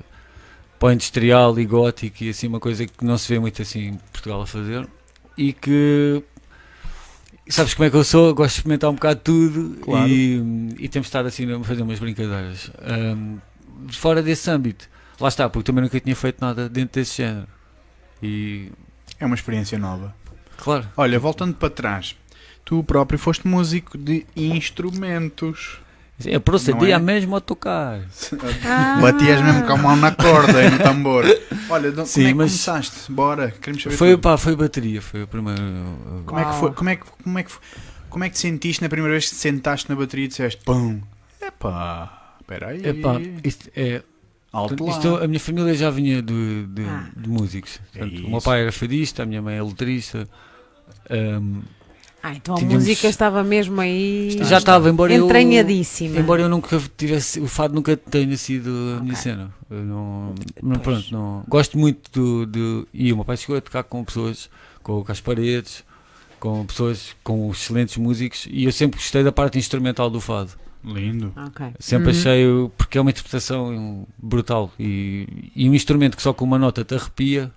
para 0.78 0.92
industrial 0.92 1.58
e 1.58 1.64
gótico 1.64 2.22
e 2.24 2.28
assim 2.30 2.46
uma 2.48 2.60
coisa 2.60 2.86
que 2.86 3.04
não 3.04 3.16
se 3.16 3.28
vê 3.32 3.38
muito 3.38 3.60
assim 3.62 3.88
em 3.88 3.94
Portugal 4.12 4.42
a 4.42 4.46
fazer 4.46 4.86
e 5.36 5.52
que 5.52 6.22
sabes 7.48 7.74
como 7.74 7.86
é 7.86 7.90
que 7.90 7.96
eu 7.96 8.04
sou, 8.04 8.34
gosto 8.34 8.54
de 8.54 8.58
experimentar 8.60 8.90
um 8.90 8.94
bocado 8.94 9.20
tudo 9.20 9.78
Claro. 9.80 10.08
e, 10.08 10.74
e 10.78 10.88
temos 10.88 11.06
estado 11.08 11.26
assim 11.28 11.50
a 11.52 11.62
fazer 11.64 11.82
umas 11.82 11.98
brincadeiras. 11.98 12.70
Ahm, 12.82 13.38
fora 13.92 14.22
desse 14.22 14.50
âmbito, 14.50 14.88
lá 15.20 15.28
está, 15.28 15.48
porque 15.48 15.64
também 15.66 15.82
nunca 15.84 15.98
tinha 16.00 16.16
feito 16.16 16.40
nada 16.40 16.68
dentro 16.68 17.00
desse 17.00 17.18
género. 17.18 17.46
E 18.22 18.70
É 19.20 19.26
uma 19.26 19.34
experiência 19.34 19.78
nova. 19.78 20.14
claro, 20.56 20.88
Olha, 20.96 21.18
voltando 21.18 21.54
para 21.54 21.70
trás, 21.70 22.16
tu 22.66 22.84
próprio 22.84 23.18
foste 23.18 23.46
músico 23.48 23.96
de 23.96 24.26
instrumentos. 24.36 25.78
eu 26.24 26.40
procedia 26.40 26.96
é? 26.96 26.98
mesmo 26.98 27.36
a 27.36 27.40
tocar. 27.40 28.00
Ah. 28.64 28.98
Batias 29.00 29.40
mesmo 29.40 29.64
com 29.66 29.72
a 29.72 29.76
mão 29.76 29.96
na 29.96 30.10
corda 30.10 30.62
e 30.64 30.70
no 30.70 30.78
tambor. 30.78 31.24
Olha, 31.70 32.04
Sim, 32.04 32.22
como 32.22 32.26
é 32.26 32.28
que 32.30 32.34
mas- 32.34 32.50
começaste? 32.52 33.12
Bora, 33.12 33.50
queremos 33.50 33.82
saber 33.82 33.96
Foi, 33.96 34.10
tudo. 34.10 34.20
pá, 34.20 34.36
foi 34.36 34.56
bateria, 34.56 35.00
foi 35.00 35.22
o 35.22 35.26
primeiro. 35.26 35.62
uh, 35.62 36.22
Como 36.26 36.40
é 36.40 36.44
que 36.44 36.54
foi? 36.58 36.72
Como 36.72 36.90
é 36.90 36.96
que, 36.96 37.04
como 37.22 37.38
é 37.38 37.42
que, 37.42 37.52
como 38.10 38.24
é 38.24 38.28
que 38.28 38.34
te 38.34 38.40
sentiste 38.40 38.82
na 38.82 38.88
primeira 38.88 39.12
vez 39.12 39.24
que 39.28 39.30
te 39.34 39.40
sentaste 39.40 39.88
na 39.88 39.96
bateria 39.96 40.24
e 40.24 40.28
disseste 40.28 40.62
pum? 40.64 41.00
Epá, 41.40 42.34
espera 42.40 42.68
aí. 42.68 42.84
Epá, 42.86 43.20
isto 43.44 43.70
é, 43.76 44.02
Alto 44.52 44.88
isto, 44.88 45.16
a 45.16 45.28
minha 45.28 45.38
família 45.40 45.74
já 45.74 45.90
vinha 45.90 46.22
de, 46.22 46.66
de, 46.66 46.82
Ah. 46.84 47.06
de 47.16 47.28
músicos. 47.28 47.78
É 47.94 47.98
Portanto, 47.98 48.12
o 48.16 48.20
isso. 48.22 48.30
meu 48.30 48.40
pai 48.40 48.62
era 48.62 48.72
fadista, 48.72 49.22
a 49.22 49.26
minha 49.26 49.42
mãe 49.42 49.56
é 49.56 49.62
letrista. 49.62 50.26
ahm, 51.10 51.60
Ah, 52.26 52.34
então 52.34 52.54
a 52.54 52.58
Tínhamos- 52.58 52.82
música 52.84 53.08
estava 53.08 53.44
mesmo 53.44 53.80
aí 53.80 54.28
Está, 54.28 54.44
já 54.44 54.58
estava, 54.58 54.90
embora 54.90 55.12
eu. 55.14 55.24
entranhadíssima. 55.24 56.18
Embora 56.18 56.42
eu 56.42 56.48
nunca 56.48 56.82
tivesse, 56.96 57.38
o 57.40 57.46
fado 57.46 57.74
nunca 57.74 57.96
tenha 57.96 58.36
sido 58.36 58.70
a 58.98 59.02
minha 59.02 59.14
cena. 59.14 59.50
Eu 59.70 59.84
não, 59.84 60.34
não, 60.62 60.76
pronto, 60.80 61.06
não, 61.12 61.44
gosto 61.48 61.78
muito 61.78 62.10
do, 62.12 62.46
do. 62.46 62.88
E 62.92 63.12
o 63.12 63.16
meu 63.16 63.24
pai 63.24 63.36
chegou 63.36 63.56
a 63.56 63.60
tocar 63.60 63.82
com 63.84 64.04
pessoas, 64.04 64.50
com, 64.82 65.04
com 65.04 65.12
as 65.12 65.20
paredes, 65.20 65.84
com 66.40 66.64
pessoas, 66.66 67.14
com 67.22 67.50
excelentes 67.50 67.96
músicos, 67.96 68.46
e 68.50 68.64
eu 68.64 68.72
sempre 68.72 68.98
gostei 68.98 69.22
da 69.22 69.30
parte 69.32 69.58
instrumental 69.58 70.10
do 70.10 70.20
fado. 70.20 70.50
Lindo. 70.84 71.32
Ok. 71.36 71.66
Sempre 71.80 72.12
Uhum. 72.12 72.18
achei, 72.18 72.44
porque 72.76 72.96
é 72.98 73.00
uma 73.00 73.10
interpretação 73.10 74.06
brutal. 74.18 74.72
E, 74.78 75.26
e 75.54 75.68
um 75.68 75.74
instrumento 75.74 76.16
que 76.16 76.22
só 76.22 76.32
com 76.32 76.44
uma 76.44 76.58
nota 76.58 76.84
te 76.84 76.94
arrepia, 76.94 77.50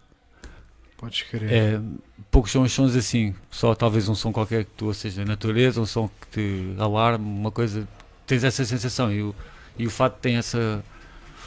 Podes 0.99 1.21
querer. 1.23 1.51
é, 1.51 1.79
poucos 2.29 2.51
são 2.51 2.61
os 2.63 2.71
sons 2.73 2.95
assim. 2.95 3.33
Só 3.49 3.73
talvez 3.73 4.09
um 4.09 4.15
som 4.15 4.31
qualquer 4.33 4.65
que 4.65 4.71
tu 4.75 4.87
ouças 4.87 5.15
da 5.15 5.23
natureza, 5.23 5.79
um 5.81 5.85
som 5.85 6.09
que 6.21 6.27
te 6.73 6.79
alarme, 6.81 7.25
uma 7.25 7.51
coisa. 7.51 7.87
Tens 8.27 8.43
essa 8.43 8.63
sensação. 8.65 9.11
E 9.11 9.23
o, 9.23 9.33
e 9.77 9.87
o 9.87 9.89
fato 9.89 10.17
tem 10.19 10.35
essa, 10.35 10.83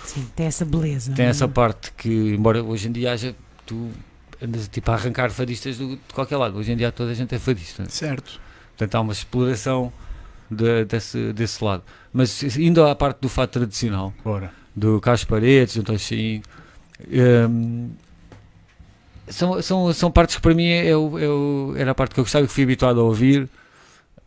Sim, 0.04 0.26
tem 0.34 0.46
essa 0.46 0.64
beleza. 0.64 1.12
tem 1.14 1.26
essa 1.26 1.44
é? 1.44 1.48
parte 1.48 1.92
que, 1.92 2.08
embora 2.34 2.62
hoje 2.64 2.88
em 2.88 2.92
dia 2.92 3.12
haja, 3.12 3.36
tu 3.66 3.90
andas 4.42 4.66
tipo 4.68 4.90
a 4.90 4.94
arrancar 4.94 5.30
fadistas 5.30 5.76
do- 5.76 5.96
de 5.96 6.14
qualquer 6.14 6.36
lado. 6.38 6.56
Hoje 6.58 6.72
em 6.72 6.76
dia 6.76 6.90
toda 6.90 7.10
a 7.10 7.14
gente 7.14 7.34
é 7.34 7.38
fadista. 7.38 7.84
Certo. 7.88 8.40
Portanto, 8.70 8.94
há 8.94 9.00
uma 9.02 9.12
exploração 9.12 9.92
de- 10.50 10.84
desse, 10.86 11.32
desse 11.34 11.62
lado. 11.62 11.82
Mas 12.12 12.42
indo 12.56 12.82
à 12.84 12.94
parte 12.96 13.18
do 13.20 13.28
fato 13.28 13.50
tradicional, 13.52 14.12
Bora. 14.24 14.50
do 14.74 14.98
Carlos 15.00 15.24
Paredes, 15.24 15.74
do 15.76 15.82
António 15.82 16.00
Chaim, 16.00 16.42
hum, 17.48 17.90
são, 19.32 19.60
são, 19.62 19.92
são 19.92 20.10
partes 20.10 20.36
que 20.36 20.42
para 20.42 20.54
mim 20.54 20.68
é 20.68 20.96
o- 20.96 21.18
é 21.18 21.28
o- 21.28 21.74
era 21.76 21.90
a 21.90 21.94
parte 21.94 22.14
que 22.14 22.20
eu 22.20 22.24
gostava, 22.24 22.46
que 22.46 22.52
fui 22.52 22.62
habituado 22.64 23.00
a 23.00 23.02
ouvir 23.02 23.48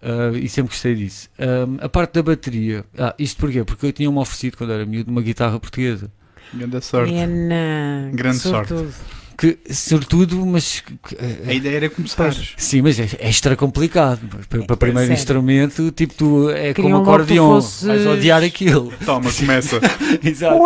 ah, 0.02 0.32
e 0.38 0.48
sempre 0.50 0.72
gostei 0.72 0.94
disso. 0.96 1.30
Hum, 1.40 1.78
a 1.80 1.88
parte 1.90 2.14
da 2.14 2.24
bateria, 2.24 2.84
ah, 2.98 3.16
isto 3.18 3.40
porquê? 3.40 3.64
Porque 3.64 3.86
eu 3.86 3.94
tinha-me 3.94 4.18
oferecido 4.18 4.58
quando 4.58 4.74
era 4.74 4.86
miúdo 4.86 5.10
uma 5.12 5.22
guitarra 5.22 5.60
portuguesa. 5.60 6.12
Grande 6.54 6.82
sorte. 6.86 7.14
É. 7.14 8.10
Grande 8.14 8.38
sorte. 8.40 8.70
sortudo. 8.70 8.94
Que, 9.38 9.58
sobretudo, 9.70 10.46
mas. 10.46 10.82
que- 10.82 10.94
que, 11.16 11.16
A 11.48 11.52
eh, 11.52 11.56
ideia 11.56 11.78
era 11.78 11.90
começares. 11.90 12.54
Sim, 12.58 12.82
mas 12.84 13.00
é 13.00 13.08
é 13.20 13.30
extra 13.30 13.56
complicado. 13.56 14.20
Para, 14.50 14.64
para 14.64 14.78
primeiro 14.78 15.08
sério. 15.08 15.20
instrumento, 15.20 15.92
tipo, 15.92 16.14
tu 16.14 16.50
é 16.50 16.74
como 16.74 16.88
Queriam 16.88 17.04
tu 17.04 17.10
acordeon, 17.10 17.48
fosses- 17.62 17.84
vais 17.84 18.06
odiar 18.08 18.44
aquilo. 18.44 18.94
Toma, 19.06 19.32
começa. 19.32 19.80
Exato. 20.24 20.62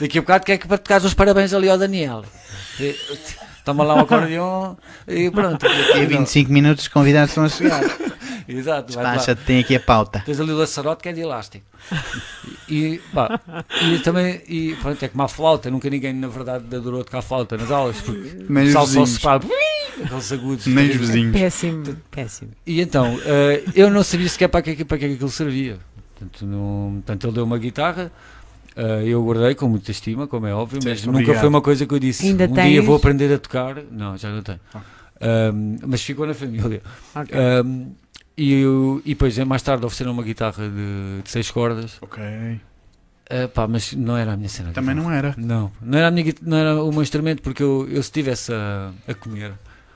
Daqui 0.00 0.18
a 0.18 0.20
bocado 0.20 0.44
quer 0.44 0.58
que 0.58 0.68
para 0.68 0.78
tocar 0.78 1.02
os 1.02 1.14
parabéns 1.14 1.52
ali 1.52 1.68
ao 1.68 1.76
Daniel. 1.78 2.24
Toma 3.64 3.82
lá 3.82 3.94
o 3.94 4.00
acordeon 4.00 4.74
e 5.08 5.30
pronto. 5.30 5.62
Daqui 5.62 6.02
a 6.02 6.06
25 6.06 6.52
minutos 6.52 6.84
os 6.84 6.88
convidados 6.88 7.30
estão 7.30 7.44
a 7.44 7.48
chegar. 7.48 7.82
Exato, 8.46 8.92
vai 8.92 9.02
lá. 9.04 9.10
Despacha, 9.14 9.34
tem 9.34 9.60
aqui 9.60 9.74
a 9.74 9.80
pauta. 9.80 10.22
Tens 10.24 10.38
ali 10.38 10.52
o 10.52 10.56
laçarote 10.56 11.02
que 11.02 11.08
é 11.08 11.12
de 11.12 11.22
elástico. 11.22 11.64
E, 12.68 13.00
pá, 13.12 13.40
e 13.82 13.98
também, 14.00 14.42
e 14.46 14.76
pronto, 14.82 15.02
é 15.02 15.08
como 15.08 15.22
a 15.22 15.28
flauta, 15.28 15.70
nunca 15.70 15.88
ninguém 15.88 16.12
na 16.12 16.28
verdade 16.28 16.64
adorou 16.76 17.02
tocar 17.04 17.22
flauta 17.22 17.56
nas 17.56 17.70
aulas, 17.70 18.00
porque 18.02 18.44
Nem 18.48 18.70
só 18.70 18.84
vizinhos. 18.84 19.10
se 19.10 19.20
fala, 19.20 19.40
aqueles 20.04 20.32
agudos. 20.32 20.66
Nem 20.66 20.90
os 20.90 20.96
vizinhos. 20.96 21.32
Péssimo, 21.32 21.96
péssimo. 22.10 22.50
E 22.66 22.80
então, 22.80 23.18
eh, 23.24 23.64
eu 23.74 23.90
não 23.90 24.02
sabia 24.02 24.28
sequer 24.28 24.48
para 24.48 24.62
que, 24.62 24.84
para 24.84 24.98
que 24.98 25.04
é 25.04 25.08
que 25.08 25.14
aquilo 25.14 25.30
servia. 25.30 25.78
Portanto, 26.18 26.46
não, 26.46 26.92
portanto, 26.94 27.26
ele 27.26 27.34
deu 27.34 27.44
uma 27.44 27.58
guitarra, 27.58 28.12
eh, 28.76 29.02
eu 29.06 29.22
guardei 29.22 29.54
com 29.54 29.68
muita 29.68 29.90
estima, 29.90 30.26
como 30.26 30.46
é 30.46 30.54
óbvio, 30.54 30.80
mas 30.84 31.00
Certo, 31.00 31.06
nunca 31.06 31.18
obrigado. 31.18 31.40
foi 31.40 31.48
uma 31.48 31.60
coisa 31.62 31.86
que 31.86 31.94
eu 31.94 31.98
disse. 31.98 32.26
Ainda 32.26 32.44
um 32.44 32.52
dia 32.52 32.62
tens? 32.62 32.84
vou 32.84 32.96
aprender 32.96 33.32
a 33.32 33.38
tocar. 33.38 33.76
Não, 33.90 34.16
já 34.16 34.30
não 34.30 34.42
tenho. 34.42 34.60
Ah. 34.74 34.80
Ahm, 35.20 35.76
mas 35.86 36.02
ficou 36.02 36.26
na 36.26 36.34
família. 36.34 36.82
Ok. 37.14 37.38
Ahm, 37.38 37.92
e, 38.36 38.52
eu, 38.52 39.00
e 39.04 39.10
depois, 39.10 39.38
mais 39.38 39.62
tarde, 39.62 39.84
ofereceram 39.86 40.12
uma 40.12 40.22
guitarra 40.22 40.68
de, 40.68 41.22
de 41.22 41.30
seis 41.30 41.50
cordas. 41.50 41.98
Ok. 42.02 42.22
Ah, 43.30 43.48
pá, 43.48 43.66
mas 43.66 43.92
não 43.92 44.16
era 44.16 44.32
a 44.32 44.36
minha 44.36 44.48
cena. 44.48 44.72
Também 44.72 44.94
guitarra. 44.94 45.10
não 45.10 45.16
era. 45.16 45.34
Não, 45.38 45.72
não 45.80 45.98
era, 45.98 46.08
a 46.08 46.10
minha, 46.10 46.34
não 46.42 46.56
era 46.56 46.82
o 46.82 46.90
meu 46.90 47.02
instrumento, 47.02 47.42
porque 47.42 47.62
eu, 47.62 47.86
eu 47.88 48.02
se 48.02 48.08
estivesse 48.08 48.52
a, 48.52 48.92
a 49.06 49.14
comer 49.14 49.52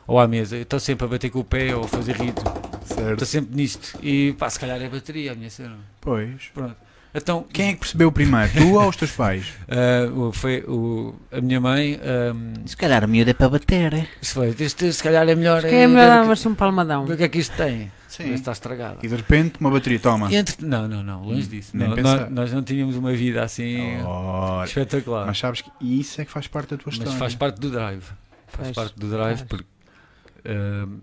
ou 0.07 0.19
à 0.19 0.27
mesa, 0.27 0.57
eu 0.57 0.62
estou 0.62 0.81
sempre 0.81 1.05
a 1.05 1.09
bater 1.09 1.29
com 1.31 1.41
o 1.41 1.45
pé 1.45 1.75
ou 1.77 1.85
a 1.85 1.88
fazer 1.88 2.12
ritmo. 2.17 2.51
Certo. 2.87 3.12
Estou 3.12 3.27
sempre 3.27 3.55
nisto. 3.55 3.99
E 4.03 4.33
pá, 4.38 4.49
se 4.49 4.59
calhar 4.59 4.81
é 4.81 4.87
a 4.87 4.91
bateria 4.91 5.33
a 5.33 5.35
minha 5.35 5.51
cena. 5.51 5.77
Pois. 6.01 6.47
Pronto. 6.55 6.77
Então, 7.14 7.44
Quem 7.53 7.68
é 7.71 7.73
que 7.73 7.79
percebeu 7.81 8.12
primeiro? 8.12 8.53
Tu 8.53 8.75
ou 8.75 8.88
os 8.88 8.97
teus 8.97 9.11
pais? 9.12 9.47
o- 10.14 10.31
foi 10.33 10.61
o, 10.68 11.14
a 11.33 11.40
minha 11.40 11.61
mãe. 11.61 11.99
ahm, 12.03 12.55
Se 12.66 12.77
calhar 12.77 13.05
o 13.05 13.09
miúdo 13.09 13.31
é 13.31 13.35
para 13.35 13.49
bater, 13.49 13.92
é? 13.94 14.07
isso 14.21 14.35
foi, 14.35 14.55
este, 14.61 14.92
se 14.92 15.03
calhar 15.03 15.27
é 15.29 15.35
melhor. 15.35 15.59
Acho 15.59 15.68
que 15.68 15.75
é 15.75 15.83
eh, 15.83 15.87
melhor 15.87 16.03
ver, 16.03 16.09
dar 16.09 16.21
o 16.23 16.25
uma 16.27 16.37
que, 16.37 16.49
um 16.49 16.55
palmadão. 16.55 17.05
o 17.05 17.16
que 17.16 17.23
é 17.23 17.29
que 17.29 17.38
isto 17.38 17.57
tem. 17.57 17.90
Se 18.09 18.23
Sim. 18.25 18.33
está 18.35 18.53
estragado. 18.53 18.99
E 19.03 19.09
de 19.09 19.14
repente, 19.16 19.61
uma 19.61 19.71
bateria, 19.71 19.99
toma. 20.01 20.33
Entre- 20.33 20.64
não, 20.66 20.88
não, 20.88 21.03
não, 21.03 21.23
longe 21.25 21.47
disso. 21.47 21.71
Nem 21.77 21.88
Não, 21.88 21.97
nós, 21.97 22.31
nós 22.31 22.53
não 22.53 22.62
tínhamos 22.62 22.97
uma 22.97 23.12
vida 23.12 23.42
assim 23.42 24.01
Ora. 24.03 24.66
espetacular. 24.66 25.27
Mas 25.27 25.38
sabes 25.38 25.61
que 25.61 25.71
isso 25.81 26.21
é 26.21 26.25
que 26.25 26.31
faz 26.31 26.47
parte 26.47 26.71
da 26.71 26.77
tua 26.77 26.85
Mas 26.87 26.94
história. 26.94 27.18
faz 27.18 27.35
parte 27.35 27.61
do 27.61 27.71
drive. 27.71 28.03
Faz 28.49 28.68
Faz, 28.68 28.73
parte 28.75 28.99
do 28.99 29.09
drive 29.11 29.37
faz. 29.38 29.42
porque. 29.49 29.64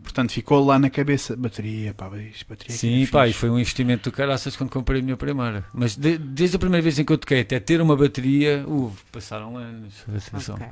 Portanto, 0.03 0.31
ficou 0.31 0.63
lá 0.65 0.79
na 0.79 0.89
cabeça. 0.89 1.35
Bateria, 1.35 1.93
pá, 1.93 2.09
isto, 2.17 2.45
bateria. 2.47 2.75
Sim, 2.75 3.05
pá, 3.07 3.27
e 3.27 3.33
foi 3.33 3.49
um 3.49 3.59
investimento 3.59 4.09
do 4.09 4.15
caraças 4.15 4.55
quando 4.55 4.69
comprei 4.69 5.01
a 5.01 5.03
minha 5.03 5.17
primeira. 5.17 5.65
Mas 5.73 5.95
de- 5.95 6.17
desde 6.17 6.55
a 6.55 6.59
primeira 6.59 6.81
vez 6.81 6.97
em 6.97 7.05
que 7.05 7.11
eu 7.13 7.17
toquei 7.17 7.41
até 7.41 7.59
ter 7.59 7.81
uma 7.81 7.95
bateria, 7.95 8.63
uh, 8.67 8.91
passaram 9.11 9.57
anos. 9.57 9.93
Atenção. 10.07 10.55
Ok. 10.55 10.67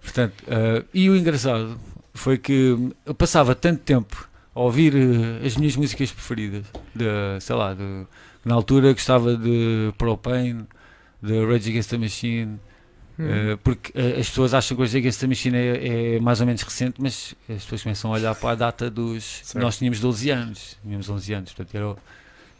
Portanto, 0.00 0.34
ah, 0.48 0.84
e 0.94 1.10
o 1.10 1.16
engraçado 1.16 1.78
foi 2.14 2.38
que 2.38 2.76
eu 3.04 3.14
passava 3.14 3.54
tanto 3.54 3.82
tempo 3.82 4.28
a 4.54 4.60
ouvir 4.60 4.94
eh, 4.96 5.46
as 5.46 5.56
minhas 5.56 5.76
músicas 5.76 6.10
preferidas, 6.10 6.64
de, 6.94 7.04
sei 7.40 7.54
lá, 7.54 7.74
de, 7.74 8.06
na 8.44 8.54
altura 8.54 8.92
gostava 8.92 9.36
de 9.36 9.92
Propane, 9.96 10.64
de 11.22 11.44
Rage 11.46 11.70
Against 11.70 11.90
the 11.90 11.98
Machine, 11.98 12.58
Hum. 13.18 13.26
eh, 13.52 13.58
porque 13.64 13.90
eh, 13.98 14.20
as 14.20 14.28
pessoas 14.28 14.54
acham 14.54 14.76
que 14.76 14.82
o 14.82 14.84
Rage 14.86 14.98
Against 14.98 15.20
the 15.20 15.26
Machine 15.26 15.56
é, 15.56 16.16
é 16.16 16.20
mais 16.20 16.40
ou 16.40 16.46
menos 16.46 16.62
recente, 16.62 16.96
mas 17.00 17.34
as 17.48 17.62
pessoas 17.64 17.82
começam 17.82 18.12
a 18.12 18.14
olhar 18.14 18.34
para 18.34 18.50
a 18.50 18.54
data 18.54 18.88
dos. 18.90 19.24
Certo. 19.42 19.62
Nós 19.62 19.76
tínhamos 19.78 19.98
12 20.00 20.30
anos, 20.30 20.76
tínhamos 20.82 21.08
11 21.10 21.32
anos, 21.34 21.52
portanto, 21.52 21.74
era, 21.74 21.88
o- 21.88 21.96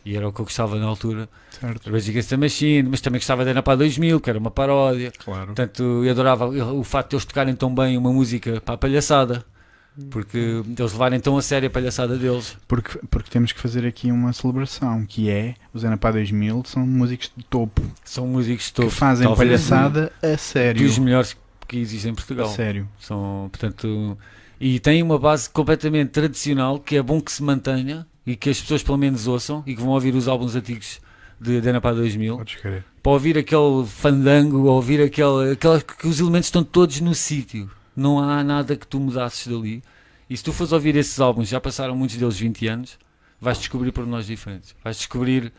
e 0.05 0.17
era 0.17 0.27
o 0.29 0.33
que 0.33 0.41
eu 0.41 0.45
gostava 0.45 0.77
na 0.79 0.87
altura. 0.87 1.29
Certo. 1.51 1.91
Rage 1.91 2.11
Against 2.11 2.29
the 2.31 2.37
Machine, 2.37 2.89
mas 2.89 3.01
também 3.01 3.19
gostava 3.21 3.45
da 3.45 3.51
Ana 3.53 3.63
para 3.63 3.77
2000, 3.77 4.21
que 4.21 4.31
era 4.31 4.39
uma 4.39 4.51
paródia. 4.51 5.13
Claro. 5.17 5.47
Portanto, 5.47 5.83
eu 6.05 6.11
adorava 6.11 6.47
o 6.49 6.83
facto 6.83 7.11
de 7.11 7.17
eles 7.17 7.25
tocarem 7.25 7.55
tão 7.55 7.73
bem 7.75 7.97
uma 7.97 8.13
música 8.13 8.61
para 8.61 8.75
a 8.75 8.79
palhaçada, 8.79 9.45
porque 10.11 10.63
eles 10.67 10.93
levarem 10.93 11.21
tão 11.21 11.37
a 11.37 11.43
sério 11.43 11.67
a 11.67 11.71
palhaçada 11.71 12.17
deles. 12.17 12.57
Porque, 12.67 12.99
porque 13.11 13.31
temos 13.31 13.53
que 13.53 13.61
fazer 13.61 13.87
aqui 13.87 14.11
uma 14.11 14.33
celebração, 14.33 15.05
que 15.07 15.29
é, 15.31 15.55
os 15.73 15.85
Anapá 15.85 16.11
2000 16.11 16.63
são 16.67 16.87
músicos 16.87 17.31
de 17.37 17.45
topo, 17.45 17.83
São 18.05 18.27
músicos 18.27 18.67
de 18.67 18.73
que 18.73 18.77
topo, 18.77 18.91
fazem 18.91 19.27
talvez 19.27 19.49
palhaçada 19.51 20.13
a 20.23 20.37
sério. 20.37 20.87
dos 20.87 20.99
melhores 20.99 21.37
que 21.67 21.79
existem 21.79 22.11
em 22.11 22.13
A 22.13 22.17
Portugal. 22.17 22.49
sério. 22.49 22.89
São, 22.99 23.49
portanto, 23.51 24.17
e 24.61 24.81
têm 24.81 25.03
uma 25.03 25.19
base 25.19 25.49
completamente 25.51 26.11
tradicional 26.11 26.79
que 26.79 26.97
é 26.97 27.03
bom 27.03 27.21
que 27.21 27.31
se 27.31 27.43
mantenha 27.43 28.07
e 28.27 28.37
que 28.37 28.51
as 28.51 28.61
pessoas 28.61 28.83
pelo 28.83 28.99
menos 28.99 29.27
ouçam 29.27 29.63
e 29.67 29.75
que 29.75 29.81
vão 29.81 29.91
ouvir 29.91 30.15
os 30.15 30.29
álbuns 30.29 30.55
antigos 30.55 31.01
de 31.41 31.61
para 31.81 31.95
2000 31.95 32.37
Podes 32.37 32.55
querer. 32.57 32.85
para 33.03 33.13
ouvir 33.13 33.39
aquele 33.39 33.87
fandango, 33.87 34.65
ouvir 34.65 35.01
aquele, 35.01 35.53
aquela, 35.53 35.81
que 35.81 36.07
os 36.07 36.19
elementos 36.19 36.49
estão 36.49 36.65
todos 36.65 37.01
no 37.01 37.15
sítio. 37.15 37.71
Não 37.99 38.19
há 38.21 38.45
nada 38.45 38.77
que 38.77 38.87
tu 38.87 39.01
mudasses 39.01 39.47
dali. 39.47 39.83
E 40.31 40.37
se 40.37 40.45
tu 40.45 40.53
fores 40.53 40.73
ouvir 40.73 40.95
esses 40.97 41.19
álbuns, 41.21 41.49
já 41.49 41.61
passaram 41.61 41.97
muitos 41.97 42.17
deles 42.17 42.39
20 42.39 42.67
anos, 42.69 42.99
vais 43.41 43.59
descobrir 43.59 43.91
pormenores 43.93 44.27
diferentes. 44.27 44.75
Vais 44.85 44.97
descobrir 44.97 45.53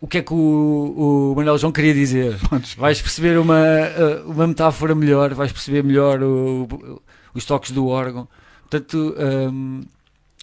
o 0.00 0.06
que 0.06 0.18
é 0.18 0.22
que 0.22 0.32
o, 0.34 1.30
o 1.32 1.34
Manuel 1.34 1.56
João 1.58 1.72
queria 1.72 1.94
dizer. 1.94 2.36
Vais 2.76 3.00
perceber 3.00 3.38
uma, 3.38 3.58
eh, 3.58 4.22
uma 4.26 4.46
metáfora 4.46 4.94
melhor, 4.94 5.32
vais 5.34 5.50
perceber 5.50 5.82
melhor 5.82 6.22
o- 6.22 6.64
o- 6.64 7.02
os 7.34 7.44
toques 7.46 7.70
do 7.70 7.86
órgão. 7.86 8.28
Portanto, 8.68 9.14
hum, 9.50 9.80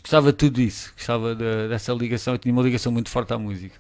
gostava 0.02 0.32
de 0.32 0.38
tudo 0.38 0.60
isso, 0.60 0.92
gostava 0.98 1.36
de- 1.36 1.68
dessa 1.70 1.94
ligação. 1.94 2.34
Eu 2.34 2.38
tinha 2.40 2.52
uma 2.52 2.64
ligação 2.64 2.92
muito 2.92 3.10
forte 3.10 3.34
à 3.34 3.38
música. 3.38 3.76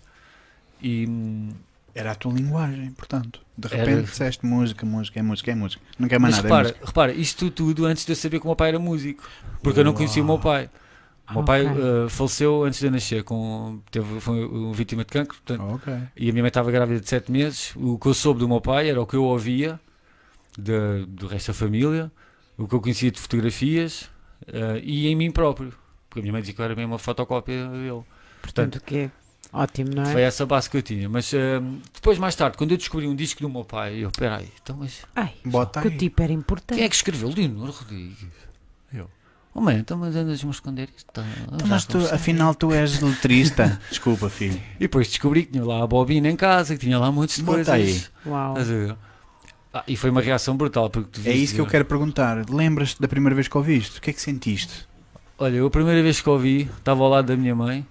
E 0.81 1.07
hum, 1.09 1.49
Era 1.95 2.11
a 2.11 2.15
tua 2.15 2.33
linguagem, 2.33 2.91
portanto. 2.91 3.39
De 3.57 3.73
Era- 3.73 3.77
repente 3.85 4.09
disseste 4.11 4.45
música, 4.45 4.85
música, 4.85 5.17
é 5.17 5.23
música, 5.23 5.51
é 5.51 5.55
música. 5.55 5.81
Não 5.97 6.09
quer 6.09 6.19
mais 6.19 6.35
mas 6.35 6.43
nada. 6.43 6.47
é 6.47 6.57
repara, 6.57 6.67
música. 6.75 6.85
repara, 6.87 7.13
isto 7.13 7.49
tudo 7.49 7.85
antes 7.85 8.05
de 8.05 8.11
eu 8.11 8.15
saber 8.17 8.39
que 8.39 8.45
o 8.45 8.49
meu 8.49 8.55
pai 8.55 8.67
era 8.69 8.79
músico, 8.79 9.23
porque 9.63 9.79
eu 9.79 9.83
não 9.85 9.93
conhecia 9.93 10.21
o 10.21 10.25
meu 10.25 10.37
pai. 10.37 10.69
O 11.29 11.33
meu 11.35 11.43
pai 11.45 11.65
Ok. 11.65 11.81
eh, 11.81 12.09
faleceu 12.09 12.63
antes 12.65 12.79
de 12.81 12.85
eu 12.85 12.91
nascer, 12.91 13.23
com, 13.23 13.79
teve, 13.89 14.19
foi 14.19 14.45
uma 14.45 14.73
vítima 14.73 15.03
de 15.03 15.11
cancro, 15.11 15.37
portanto, 15.37 15.73
Ok. 15.75 15.93
e 16.17 16.29
a 16.29 16.31
minha 16.33 16.43
mãe 16.43 16.49
estava 16.49 16.69
grávida 16.69 16.99
de 16.99 17.07
7 17.09 17.31
meses. 17.31 17.71
O 17.77 17.97
que 17.97 18.07
eu 18.07 18.13
soube 18.13 18.41
do 18.41 18.47
meu 18.47 18.59
pai 18.61 18.89
era 18.89 19.01
o 19.01 19.07
que 19.07 19.15
eu 19.15 19.23
ouvia 19.23 19.79
de- 20.57 21.05
do 21.07 21.25
resto 21.27 21.47
da 21.47 21.53
família, 21.53 22.11
o 22.57 22.67
que 22.67 22.75
eu 22.75 22.81
conhecia 22.81 23.09
de 23.09 23.19
fotografias 23.19 24.09
eh, 24.47 24.81
e 24.83 25.07
em 25.07 25.15
mim 25.15 25.31
próprio, 25.31 25.73
porque 26.09 26.19
a 26.19 26.21
minha 26.21 26.31
mãe 26.33 26.41
dizia 26.41 26.53
que 26.53 26.61
eu 26.61 26.65
era 26.65 26.75
mesmo 26.75 26.91
uma 26.91 26.99
fotocópia 26.99 27.67
dele. 27.69 28.03
Portanto, 28.41 28.75
o 28.75 28.81
que 28.81 28.97
é 28.97 29.11
ótimo, 29.55 29.89
não 29.95 30.05
Foi 30.05 30.21
é? 30.21 30.25
essa 30.25 30.45
base 30.45 30.69
que 30.69 30.77
eu 30.77 30.81
tinha. 30.81 31.07
Mas 31.09 31.33
eh, 31.33 31.61
depois, 31.93 32.17
mais 32.17 32.35
tarde, 32.35 32.57
quando 32.57 32.71
eu 32.71 32.77
descobri 32.77 33.07
um 33.07 33.15
disco 33.15 33.41
do 33.41 33.49
meu 33.49 33.63
pai, 33.63 33.95
eu, 34.03 34.11
peraí, 34.11 34.49
então, 34.61 34.77
mas 34.77 35.01
Ai, 35.15 35.33
Bota 35.45 35.81
que 35.81 35.87
o 35.87 35.91
aí. 35.91 35.97
tipo 35.97 36.21
era 36.21 36.31
importante. 36.33 36.77
quem 36.77 36.85
é 36.85 36.89
que 36.89 36.95
escreveu? 36.95 37.29
Leonor 37.29 37.69
Rodrigues. 37.71 38.17
Eu, 38.93 39.09
oh 39.53 39.61
mãe, 39.61 39.77
então, 39.77 39.97
mas 39.97 40.15
andas-me 40.15 40.49
a 40.49 40.51
esconder 40.51 40.89
isto? 40.95 41.11
Tá, 41.11 41.23
Então, 41.53 41.67
mas 41.67 41.85
tu, 41.85 41.97
afinal 42.13 42.53
tu 42.53 42.71
és 42.71 42.99
letrista. 42.99 43.79
Desculpa, 43.89 44.29
filho. 44.29 44.61
E 44.75 44.79
depois 44.79 45.07
descobri 45.07 45.45
que 45.45 45.51
tinha 45.53 45.65
lá 45.65 45.83
a 45.83 45.87
bobina 45.87 46.29
em 46.29 46.35
casa, 46.35 46.75
que 46.75 46.81
tinha 46.85 46.99
lá 46.99 47.11
montes 47.11 47.37
de 47.37 47.43
Bota 47.43 47.63
coisas. 47.71 48.11
aí. 48.25 48.29
Uau. 48.31 48.55
Ah, 49.73 49.83
e 49.87 49.97
foi 49.97 50.09
uma 50.09 50.21
reação 50.21 50.55
brutal. 50.55 50.89
Porque 50.89 51.09
tu 51.21 51.27
É 51.27 51.33
isso 51.33 51.53
que 51.55 51.59
eu 51.61 51.65
quero 51.67 51.83
perguntar. 51.85 52.49
Lembras-te 52.49 53.01
da 53.01 53.07
primeira 53.07 53.35
vez 53.35 53.47
que 53.47 53.57
ouviste? 53.57 53.97
O 53.99 54.01
que 54.01 54.09
é 54.09 54.13
que 54.13 54.21
sentiste? 54.21 54.87
Olha, 55.37 55.55
eu 55.57 55.65
a 55.67 55.69
primeira 55.69 56.01
vez 56.01 56.21
que 56.21 56.29
ouvi, 56.29 56.69
estava 56.77 57.03
ao 57.03 57.09
lado 57.09 57.25
da 57.27 57.35
minha 57.35 57.53
mãe 57.53 57.85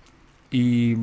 e. 0.55 0.97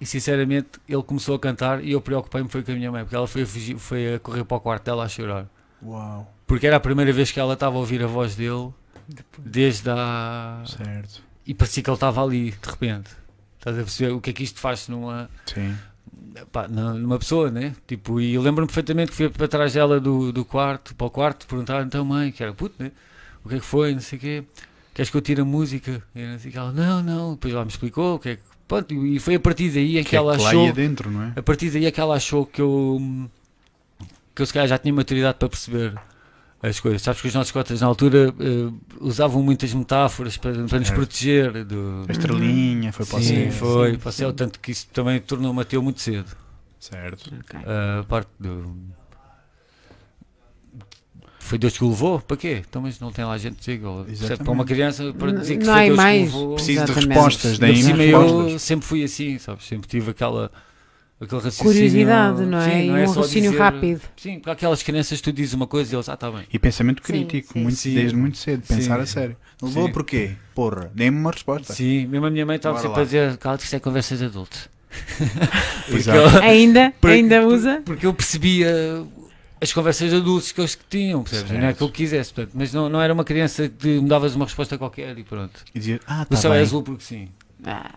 E 0.00 0.06
sinceramente, 0.06 0.80
ele 0.88 1.02
começou 1.02 1.34
a 1.34 1.38
cantar 1.38 1.84
e 1.84 1.92
eu 1.92 2.00
preocupei-me 2.00 2.48
foi 2.48 2.62
com 2.62 2.72
a 2.72 2.74
minha 2.74 2.90
mãe, 2.90 3.02
porque 3.02 3.14
ela 3.14 3.26
foi 3.26 3.42
a, 3.42 3.46
fugir, 3.46 3.76
foi 3.76 4.14
a 4.14 4.18
correr 4.18 4.44
para 4.44 4.56
o 4.56 4.60
quarto 4.60 4.84
dela 4.84 5.04
a 5.04 5.08
chorar. 5.08 5.46
Uau. 5.82 6.34
Porque 6.46 6.66
era 6.66 6.76
a 6.76 6.80
primeira 6.80 7.12
vez 7.12 7.30
que 7.30 7.38
ela 7.38 7.52
estava 7.52 7.76
a 7.76 7.78
ouvir 7.78 8.02
a 8.02 8.06
voz 8.06 8.34
dele 8.34 8.70
desde 9.38 9.90
a. 9.90 10.62
Certo. 10.66 11.22
E 11.46 11.52
parecia 11.52 11.82
que 11.82 11.90
ele 11.90 11.96
estava 11.96 12.22
ali, 12.22 12.50
de 12.50 12.70
repente. 12.70 13.10
Estás 13.58 13.78
a 13.78 13.82
perceber 13.82 14.12
o 14.12 14.20
que 14.22 14.30
é 14.30 14.32
que 14.32 14.42
isto 14.42 14.58
faz 14.58 14.88
numa. 14.88 15.28
Sim. 15.44 15.76
pá, 16.50 16.66
numa 16.66 17.18
pessoa, 17.18 17.50
né? 17.50 17.74
Tipo, 17.86 18.20
e 18.22 18.38
lembro-me 18.38 18.68
perfeitamente 18.68 19.10
que 19.10 19.16
fui 19.16 19.28
para 19.28 19.48
trás 19.48 19.74
dela 19.74 20.00
do, 20.00 20.32
do 20.32 20.46
quarto, 20.46 20.94
para 20.94 21.06
o 21.06 21.10
quarto, 21.10 21.46
perguntar 21.46 21.82
então 21.82 22.04
mãe, 22.06 22.32
que 22.32 22.42
era 22.42 22.54
puto, 22.54 22.82
né? 22.82 22.90
O 23.44 23.50
que 23.50 23.56
é 23.56 23.58
que 23.58 23.66
foi, 23.66 23.92
não 23.92 24.00
sei 24.00 24.18
o 24.18 24.20
quê, 24.20 24.44
queres 25.00 25.10
que 25.10 25.16
eu 25.16 25.20
tire 25.22 25.40
a 25.40 25.44
música? 25.44 26.02
E 26.14 26.26
não 26.26 26.38
sei 26.38 26.50
que, 26.50 26.58
ela, 26.58 26.72
não, 26.72 27.02
não, 27.02 27.32
depois 27.32 27.54
ela 27.54 27.64
me 27.64 27.70
explicou 27.70 28.16
o 28.16 28.18
que 28.18 28.28
é 28.30 28.36
que. 28.36 28.42
Pronto, 28.68 28.94
e 29.06 29.18
foi 29.18 29.34
a 29.36 29.40
partir 29.40 29.70
daí 29.70 29.98
em 29.98 30.04
que, 30.04 30.10
Que 30.10 30.16
é 30.16 30.18
ela 30.18 30.36
que 30.36 30.42
lá 30.42 30.48
achou. 30.50 30.72
dentro, 30.72 31.10
não 31.10 31.22
é? 31.22 31.32
A 31.36 31.42
partir 31.42 31.70
daí 31.70 31.86
é 31.86 31.90
que 31.90 32.00
ela 32.00 32.14
achou 32.14 32.44
que 32.46 32.60
eu. 32.60 33.00
que 34.34 34.42
eu 34.42 34.46
se 34.46 34.52
calhar 34.52 34.68
já 34.68 34.78
tinha 34.78 34.92
maturidade 34.94 35.38
para 35.38 35.48
perceber 35.48 35.94
as 36.62 36.78
coisas. 36.78 37.00
Sabes 37.02 37.20
que 37.22 37.28
os 37.28 37.34
nossos 37.34 37.50
cotas 37.50 37.80
na 37.80 37.86
altura 37.86 38.32
eh, 38.38 38.72
usavam 39.00 39.42
muitas 39.42 39.72
metáforas 39.74 40.36
para, 40.36 40.52
para 40.68 40.78
nos 40.78 40.90
proteger 40.90 41.64
do. 41.64 42.04
A 42.08 42.12
estrelinha 42.12 42.92
foi 42.92 43.06
para 43.06 43.18
o 43.18 43.22
Sim, 43.22 43.50
céu. 43.50 43.52
foi, 43.52 43.90
sim, 43.92 43.98
para 43.98 44.08
o 44.08 44.12
céu, 44.12 44.28
sim. 44.30 44.36
tanto 44.36 44.60
que 44.60 44.70
isso 44.70 44.86
também 44.92 45.18
tornou-me 45.18 45.60
ateu 45.62 45.82
muito 45.82 46.00
cedo. 46.00 46.30
Certo. 46.78 47.32
Ok. 47.40 47.58
A 48.00 48.04
parte 48.04 48.28
do. 48.38 48.76
Foi 51.50 51.58
Deus 51.58 51.76
que 51.76 51.82
o 51.82 51.88
levou? 51.90 52.20
Para 52.20 52.36
quê? 52.36 52.62
Então, 52.68 52.80
mas 52.80 53.00
não 53.00 53.10
tem 53.10 53.24
lá 53.24 53.36
gente 53.36 53.56
que 53.56 53.72
diga. 53.72 53.88
ou- 53.88 54.04
percebe? 54.04 54.18
Exatamente. 54.24 54.44
Para 54.44 54.52
uma 54.52 54.64
criança, 54.64 55.12
para 55.18 55.32
dizer 55.32 55.56
que 55.58 55.66
Não 55.66 55.72
foi 55.72 55.82
há 55.82 55.86
Deus 55.86 55.96
mais. 55.96 56.30
que 56.30 56.36
o 56.36 56.38
levou. 56.38 56.54
Preciso 56.54 56.78
de 56.78 56.84
Exatamente. 56.92 57.08
respostas. 57.08 57.50
Ainda 57.50 57.58
por 57.66 57.72
Deem 57.72 57.82
cima 57.82 58.02
eu 58.04 58.22
respostas. 58.22 58.62
sempre 58.62 58.86
fui 58.86 59.02
assim, 59.04 59.38
sabes? 59.38 59.64
Sempre 59.66 59.88
tive 59.88 60.10
aquela. 60.12 60.52
Aquele 61.20 61.40
raciocínio. 61.42 61.72
Curiosidade, 61.72 62.42
não 62.46 62.58
é? 62.58 62.70
Sim, 62.70 62.82
e 62.82 62.86
não 62.86 62.94
um 62.94 62.98
é 62.98 63.06
só 63.06 63.14
raciocínio 63.14 63.50
dizer- 63.50 63.62
rápido. 63.62 64.00
Sim, 64.16 64.34
porque 64.38 64.50
aquelas 64.50 64.82
crianças 64.82 65.20
tu 65.20 65.32
dizes 65.32 65.52
uma 65.54 65.66
coisa 65.66 65.92
e 65.92 65.96
eles, 65.96 66.08
ah, 66.08 66.14
está 66.14 66.30
bem. 66.30 66.42
E 66.52 66.58
pensamento 66.58 67.02
crítico, 67.02 67.52
sim. 67.52 67.60
muito, 67.62 67.76
Sim. 67.76 67.94
desde 67.94 68.16
muito 68.16 68.38
cedo, 68.38 68.62
pensar 68.66 68.96
Sim. 68.96 69.02
a 69.02 69.06
sério. 69.06 69.36
Levou 69.60 69.86
Sim. 69.86 69.92
porquê? 69.92 70.30
Porra, 70.54 70.90
dê-me 70.94 71.18
uma 71.18 71.30
resposta. 71.32 71.74
Sim, 71.74 72.06
mesmo 72.06 72.26
a 72.26 72.30
minha 72.30 72.46
mãe 72.46 72.56
estava 72.56 72.78
sempre 72.78 72.94
lá. 72.96 73.02
a 73.02 73.04
dizer, 73.04 73.36
cala 73.38 73.58
que 73.58 73.64
isto 73.64 73.74
é 73.76 73.80
conversas 73.80 74.18
de 74.20 74.24
eu- 74.30 74.46
Ainda? 76.42 76.94
Porque- 77.00 77.14
ainda 77.14 77.44
usa? 77.46 77.82
Porque 77.84 78.06
eu 78.06 78.14
percebia 78.14 79.04
as 79.60 79.72
conversas 79.72 80.10
de 80.10 80.16
adultos 80.16 80.52
que 80.52 80.60
eles 80.60 80.78
tinham, 80.88 81.22
percebes? 81.22 81.52
Não 81.52 81.66
é 81.66 81.72
que 81.74 81.82
eu 81.82 81.90
quisesse, 81.90 82.32
portanto, 82.32 82.52
mas 82.54 82.72
não, 82.72 82.88
não 82.88 83.00
era 83.00 83.12
uma 83.12 83.24
criança 83.24 83.68
que 83.68 84.00
me 84.00 84.08
davas 84.08 84.34
uma 84.34 84.44
resposta 84.46 84.78
qualquer 84.78 85.16
e 85.18 85.22
pronto. 85.24 85.62
E 85.74 85.78
dizer, 85.78 86.00
ah, 86.06 86.22
O 86.22 86.26
tá 86.26 86.36
céu 86.36 86.52
é 86.52 86.56
bem. 86.56 86.62
azul 86.64 86.82
porque 86.82 87.04
sim. 87.04 87.28
Ah, 87.64 87.90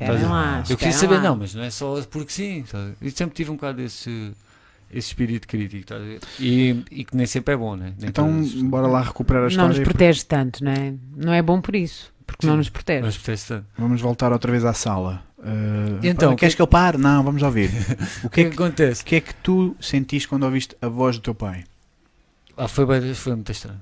Estás 0.00 0.22
lá, 0.22 0.64
eu 0.68 0.76
queria 0.76 0.92
saber, 0.92 1.14
lá. 1.16 1.20
não, 1.22 1.36
mas 1.36 1.54
não 1.54 1.62
é 1.62 1.70
só 1.70 2.02
porque 2.10 2.32
sim. 2.32 2.64
sabe? 2.66 2.94
Eu 3.00 3.10
sempre 3.12 3.34
tive 3.36 3.50
um 3.52 3.54
bocado 3.54 3.80
esse, 3.80 4.32
esse 4.90 5.06
espírito 5.08 5.46
crítico, 5.46 5.82
estás 5.82 6.02
a 6.02 6.04
ver? 6.04 6.20
E, 6.40 6.84
e 6.90 7.04
que 7.04 7.16
nem 7.16 7.26
sempre 7.26 7.54
é 7.54 7.56
bom, 7.56 7.76
né? 7.76 7.94
Nem 7.98 8.08
Então, 8.08 8.26
todas 8.26 8.40
as 8.46 8.52
pessoas- 8.52 8.70
bora 8.70 8.86
lá 8.88 9.02
recuperar 9.02 9.42
a 9.42 9.44
Não 9.44 9.48
história. 9.50 9.68
nos 9.78 9.78
protege 9.88 10.24
tanto, 10.24 10.64
não 10.64 10.72
é? 10.72 10.94
Não 11.16 11.32
é 11.32 11.40
bom 11.40 11.60
por 11.60 11.76
isso, 11.76 12.12
porque 12.26 12.44
não 12.44 12.56
nos 12.56 12.68
protege. 12.68 13.02
Mas 13.06 13.16
protege 13.16 13.44
tanto. 13.46 13.66
Vamos 13.78 14.00
voltar 14.00 14.32
outra 14.32 14.50
vez 14.50 14.64
à 14.64 14.72
sala. 14.72 15.22
Uh, 15.44 16.00
Então, 16.02 16.30
pá, 16.32 16.36
queres 16.36 16.54
que- 16.54 16.56
que 16.56 16.62
eu 16.62 16.66
pare? 16.66 16.96
Não, 16.96 17.22
vamos 17.22 17.42
ouvir. 17.42 17.70
O 18.24 18.30
que 18.30 18.40
é 18.40 18.44
que 18.44 18.50
que, 18.50 18.56
acontece? 18.62 19.02
o 19.02 19.04
que 19.04 19.16
é 19.16 19.20
que 19.20 19.34
tu 19.36 19.76
sentiste 19.80 20.26
quando 20.28 20.44
ouviste 20.44 20.74
a 20.80 20.88
voz 20.88 21.16
do 21.16 21.22
teu 21.22 21.34
pai? 21.34 21.64
Ah, 22.56 22.66
foi, 22.68 22.86
bem- 22.86 23.14
foi 23.14 23.34
muito 23.34 23.52
estranho. 23.52 23.80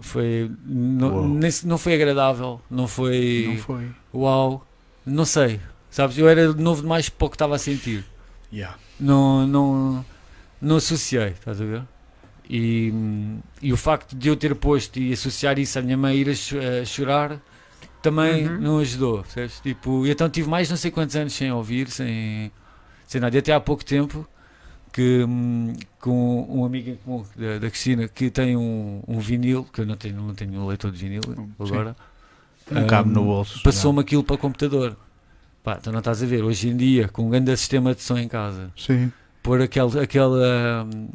Foi, 0.00 0.50
não, 0.66 1.28
nem 1.28 1.50
não 1.64 1.78
foi 1.78 1.94
agradável, 1.94 2.60
não 2.70 2.86
foi 2.88 3.44
Não 3.48 3.56
foi? 3.58 3.86
uau, 4.12 4.66
não 5.06 5.24
sei. 5.24 5.60
Sabes, 5.90 6.18
eu 6.18 6.28
era 6.28 6.52
novo 6.52 6.82
demais 6.82 7.08
para 7.08 7.26
o 7.26 7.30
que 7.30 7.36
estava 7.36 7.54
a 7.54 7.58
sentir. 7.58 8.04
Yeah. 8.52 8.76
não, 9.00 9.46
não, 9.46 10.04
não 10.60 10.76
associei, 10.76 11.28
estás 11.28 11.60
a 11.60 11.64
ver? 11.64 11.82
E, 12.50 12.92
e 13.62 13.72
o 13.72 13.76
facto 13.76 14.14
de 14.14 14.28
eu 14.28 14.36
ter 14.36 14.54
posto 14.54 14.98
e 14.98 15.12
associar 15.12 15.58
isso 15.58 15.78
à 15.78 15.82
minha 15.82 15.96
mãe 15.96 16.16
ir 16.16 16.28
a 16.28 16.84
chorar 16.84 17.40
também 18.04 18.46
Uhum. 18.46 18.60
não 18.60 18.78
ajudou, 18.78 19.22
percebes? 19.22 19.60
Tipo, 19.60 20.06
e 20.06 20.10
então 20.10 20.28
tive 20.28 20.48
mais 20.48 20.68
não 20.70 20.76
sei 20.76 20.90
quantos 20.90 21.16
anos 21.16 21.32
sem 21.32 21.50
ouvir, 21.50 21.88
sem, 21.90 22.52
sem 23.06 23.20
nada. 23.20 23.34
E 23.34 23.38
até 23.38 23.52
há 23.52 23.58
pouco 23.60 23.84
tempo 23.84 24.26
que 24.92 25.24
hum, 25.24 25.72
com 25.98 26.46
um 26.48 26.64
amigo 26.64 26.90
em 26.90 26.96
comum 26.96 27.24
da, 27.34 27.58
da 27.58 27.70
Cristina 27.70 28.06
que 28.06 28.30
tem 28.30 28.56
um, 28.56 29.02
um 29.08 29.18
vinil, 29.18 29.64
que 29.72 29.80
eu 29.80 29.86
não 29.86 29.96
tenho, 29.96 30.16
não 30.20 30.34
tenho 30.34 30.52
um 30.60 30.66
leitor 30.66 30.92
de 30.92 30.98
vinil 30.98 31.22
Sim. 31.24 31.48
agora, 31.58 31.96
cabe 32.88 33.08
Hum, 33.08 33.12
no 33.12 33.24
bolso. 33.24 33.62
passou-me 33.62 34.00
aquilo 34.00 34.22
para 34.22 34.34
o 34.34 34.38
computador. 34.38 34.96
Pá, 35.64 35.78
então 35.80 35.90
não 35.92 36.00
estás 36.00 36.22
a 36.22 36.26
ver, 36.26 36.44
hoje 36.44 36.68
em 36.68 36.76
dia, 36.76 37.08
com 37.08 37.26
um 37.26 37.30
grande 37.30 37.56
sistema 37.56 37.94
de 37.94 38.02
som 38.02 38.18
em 38.18 38.28
casa. 38.28 38.70
Sim. 38.76 39.10
pôr 39.42 39.60
aquele, 39.62 39.98
aquela, 39.98 40.84
hum, 40.94 41.08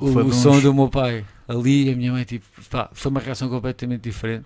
o, 0.00 0.06
o 0.06 0.32
som 0.32 0.60
do 0.60 0.74
meu 0.74 0.88
pai 0.88 1.24
ali, 1.46 1.90
a 1.92 1.96
minha 1.96 2.12
mãe, 2.12 2.24
tipo, 2.24 2.44
pá, 2.70 2.90
foi 2.92 3.10
uma 3.10 3.20
reação 3.20 3.48
completamente 3.48 4.02
diferente. 4.02 4.44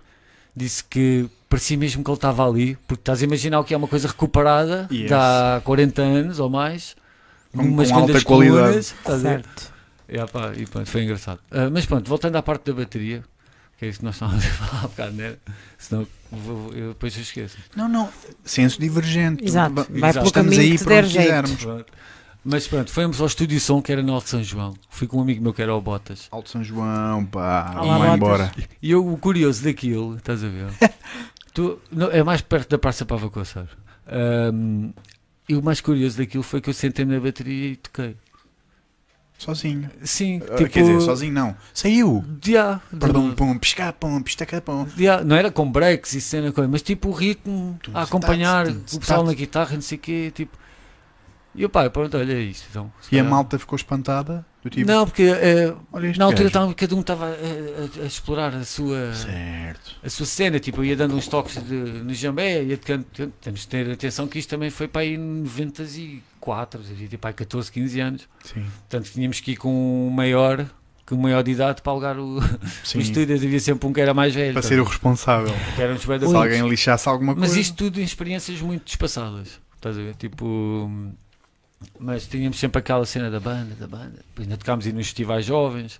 Disse 0.57 0.83
que 0.83 1.29
parecia 1.47 1.77
mesmo 1.77 2.03
que 2.03 2.09
ele 2.09 2.17
estava 2.17 2.47
ali, 2.47 2.75
porque 2.87 3.01
estás 3.01 3.21
a 3.21 3.25
imaginar 3.25 3.59
o 3.59 3.63
que 3.63 3.73
é 3.73 3.77
uma 3.77 3.87
coisa 3.87 4.07
recuperada 4.07 4.87
Yes. 4.91 5.07
de 5.07 5.13
há 5.13 5.61
40 5.63 6.01
anos 6.01 6.39
ou 6.39 6.49
mais, 6.49 6.95
Com- 7.55 7.61
umas 7.63 7.91
com 7.91 7.99
alta 7.99 8.21
qualidade. 8.23 8.63
colunas? 8.63 8.95
Certo. 9.21 9.73
E, 10.09 10.17
pá, 10.25 10.53
e 10.57 10.65
pronto, 10.65 10.89
foi 10.89 11.03
engraçado. 11.03 11.39
Ah, 11.51 11.69
mas 11.71 11.85
pronto, 11.85 12.07
voltando 12.09 12.35
à 12.37 12.41
parte 12.41 12.65
da 12.65 12.73
bateria, 12.73 13.23
que 13.77 13.85
é 13.85 13.89
isso 13.89 13.99
que 13.99 14.05
nós 14.05 14.15
estávamos 14.15 14.43
a 14.43 14.49
falar 14.49 14.83
há 14.85 14.87
bocado, 14.87 15.11
né? 15.13 15.35
Senão 15.77 16.07
vou- 16.31 16.73
eu, 16.73 16.89
depois 16.89 17.15
eu 17.15 17.21
esqueço. 17.21 17.57
Não, 17.75 17.87
não. 17.87 18.09
Senso 18.43 18.79
divergente. 18.79 19.45
Exato. 19.45 19.75
Vai 19.75 20.11
pelo 20.13 20.25
Estamos 20.25 20.31
caminho 20.31 20.61
aí 20.61 20.77
que 20.77 20.83
para 20.83 20.93
der 20.95 21.03
onde 21.03 21.13
jeito. 21.13 21.25
quisermos. 21.27 21.55
Pronto. 21.63 21.85
Mas 22.49 22.65
pronto, 22.65 22.89
fomos 22.91 23.19
ao 23.19 23.27
estúdio 23.27 23.59
som 23.59 23.81
que 23.81 23.91
era 23.91 24.01
no 24.01 24.13
Alto 24.13 24.29
São 24.29 24.41
João. 24.41 24.73
Fui 24.89 25.05
com 25.05 25.17
um 25.17 25.21
amigo 25.21 25.43
meu 25.43 25.53
que 25.53 25.61
era 25.61 25.75
o 25.75 25.81
Botas. 25.81 26.27
Alto 26.31 26.49
São 26.49 26.63
João, 26.63 27.25
pá. 27.25 27.71
Olá, 27.77 27.97
Vamos 27.97 28.07
lá 28.07 28.17
Botas. 28.17 28.47
embora. 28.47 28.51
E 28.81 28.91
eu, 28.91 29.05
o 29.05 29.17
curioso 29.17 29.63
daquilo, 29.65 30.15
estás 30.15 30.43
a 30.43 30.47
ver? 30.47 30.67
tu, 31.53 31.77
não, 31.91 32.09
é 32.09 32.23
mais 32.23 32.39
perto 32.39 32.69
da 32.69 32.77
Praça 32.77 33.05
Pava 33.05 33.29
Coçar. 33.29 33.67
Ahm, 34.07 34.91
e 35.49 35.55
o 35.55 35.61
mais 35.63 35.81
curioso 35.81 36.17
daquilo 36.17 36.41
foi 36.43 36.61
que 36.61 36.69
eu 36.69 36.73
sentei-me 36.73 37.13
na 37.15 37.19
bateria 37.19 37.71
e 37.71 37.75
toquei. 37.75 38.15
Sozinho. 39.37 39.89
Sim, 40.03 40.41
Ah, 40.49 40.55
tipo. 40.55 40.69
Quer 40.69 40.81
dizer, 40.83 41.01
sozinho 41.01 41.33
não. 41.33 41.55
Saiu. 41.73 42.23
dia- 42.41 42.79
Perdão, 42.97 43.35
pum, 43.35 43.57
piscar, 43.57 43.91
pum, 43.93 44.21
pistaca, 44.21 44.61
pum. 44.61 44.85
dia- 44.95 45.21
não 45.23 45.35
era 45.35 45.51
com 45.51 45.69
breaks 45.69 46.13
e 46.13 46.21
cena 46.21 46.51
coisa, 46.53 46.67
mas 46.69 46.81
tipo 46.81 47.09
o 47.09 47.11
ritmo 47.11 47.77
a 47.93 48.03
acompanhar 48.03 48.67
o 48.67 48.99
pessoal 48.99 49.23
na 49.25 49.33
guitarra, 49.33 49.73
não 49.75 49.81
sei 49.81 49.97
o 49.97 50.01
quê, 50.01 50.31
tipo. 50.33 50.57
E 51.57 51.65
o 51.65 51.69
pai, 51.69 51.89
pronto, 51.89 52.15
olha 52.15 52.39
isto. 52.39 52.67
Então, 52.69 52.91
E 53.11 53.17
a 53.19 53.23
malta 53.23 53.57
ficou 53.57 53.75
espantada? 53.75 54.45
Do 54.63 54.69
tipo, 54.69 54.85
Não, 54.89 55.05
porque 55.05 55.23
eh, 55.23 55.73
este 56.03 56.19
na 56.19 56.25
altura 56.25 56.47
estava- 56.47 56.73
cada 56.73 56.95
um 56.95 56.99
estava 56.99 57.25
a, 57.25 57.29
a- 57.29 58.03
a 58.03 58.05
explorar 58.05 58.53
a 58.53 58.63
sua, 58.63 59.13
Certo. 59.15 59.95
a 60.03 60.09
sua 60.09 60.25
cena. 60.25 60.59
Tipo, 60.59 60.81
eu 60.81 60.85
ia 60.85 60.95
dando 60.95 61.15
uns 61.15 61.27
toques 61.27 61.55
de, 61.63 61.73
no 61.73 62.13
Jambé. 62.13 62.63
Ia 62.63 62.77
tocando- 62.77 63.05
tem- 63.05 63.33
temos 63.41 63.61
de 63.61 63.67
ter 63.69 63.89
atenção 63.91 64.27
que 64.27 64.37
isto 64.37 64.49
também 64.49 64.69
foi 64.69 64.87
para 64.87 65.01
aí 65.01 65.15
em 65.15 65.17
94, 65.17 66.79
eu 66.81 66.85
devia 66.85 67.07
ter 67.07 67.17
para 67.17 67.29
aí 67.31 67.33
14, 67.33 67.71
15 67.71 67.99
anos. 67.99 68.27
Sim. 68.43 68.63
Portanto, 68.89 69.11
tínhamos 69.11 69.39
que 69.39 69.51
ir 69.51 69.55
com 69.57 70.07
um 70.07 70.09
maior, 70.09 70.65
com 71.05 71.15
um 71.15 71.21
maior 71.21 71.41
de 71.43 71.51
idade 71.51 71.81
para 71.81 71.91
alugar 71.91 72.19
o, 72.19 72.39
Sim. 72.83 72.99
o 72.99 73.01
estúdio. 73.01 73.35
Havia 73.35 73.59
sempre 73.59 73.87
um 73.87 73.93
que 73.93 74.01
era 74.01 74.13
mais 74.13 74.35
velho. 74.35 74.53
Para 74.53 74.61
ser 74.61 74.79
o 74.79 74.83
responsável. 74.83 75.53
que 75.75 75.81
um 75.83 75.97
Se 76.29 76.35
alguém 76.35 76.67
lixasse 76.69 77.07
alguma 77.09 77.33
Mas 77.33 77.49
coisa. 77.49 77.59
isto 77.61 77.75
tudo 77.75 77.99
em 77.99 78.03
experiências 78.03 78.61
muito 78.61 78.85
despasadas. 78.85 79.59
Estás 79.75 79.97
a 79.97 80.01
ver? 80.01 80.15
Tipo. 80.15 80.89
Mas 81.99 82.27
tínhamos 82.27 82.59
sempre 82.59 82.79
aquela 82.79 83.05
cena 83.05 83.29
da 83.29 83.39
banda, 83.39 83.75
da 83.75 83.87
banda. 83.87 84.17
Depois 84.17 84.47
ainda 84.47 84.57
tocámos 84.57 84.85
aí 84.85 84.93
nos 84.93 85.07
festivais 85.07 85.45
jovens, 85.45 85.99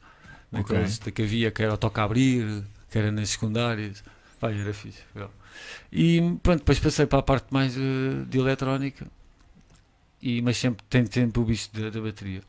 naqueles 0.52 0.98
que 1.00 1.22
havia, 1.22 1.52
que 1.52 1.62
era 1.62 1.74
o 1.74 1.78
Toca 1.78 2.04
Abrir, 2.04 2.64
que 2.90 2.98
era 2.98 3.12
nas 3.12 3.30
secundárias. 3.30 4.04
Vai, 4.42 4.60
era 4.60 4.74
fixe. 4.74 5.02
legal. 5.14 5.32
E 5.92 6.20
pronto, 6.44 6.60
depois 6.60 6.80
passei 6.80 7.06
para 7.06 7.20
a 7.20 7.24
parte 7.24 7.48
mais 7.52 7.76
eh, 7.76 8.26
de 8.30 8.38
eletrónica, 8.38 9.08
e, 10.22 10.42
mas 10.42 10.58
sempre 10.58 10.86
tem 10.90 11.06
sempre 11.06 11.42
o 11.42 11.46
bicho 11.46 11.70
da, 11.74 11.90
da 11.90 12.02
bateria. 12.02 12.42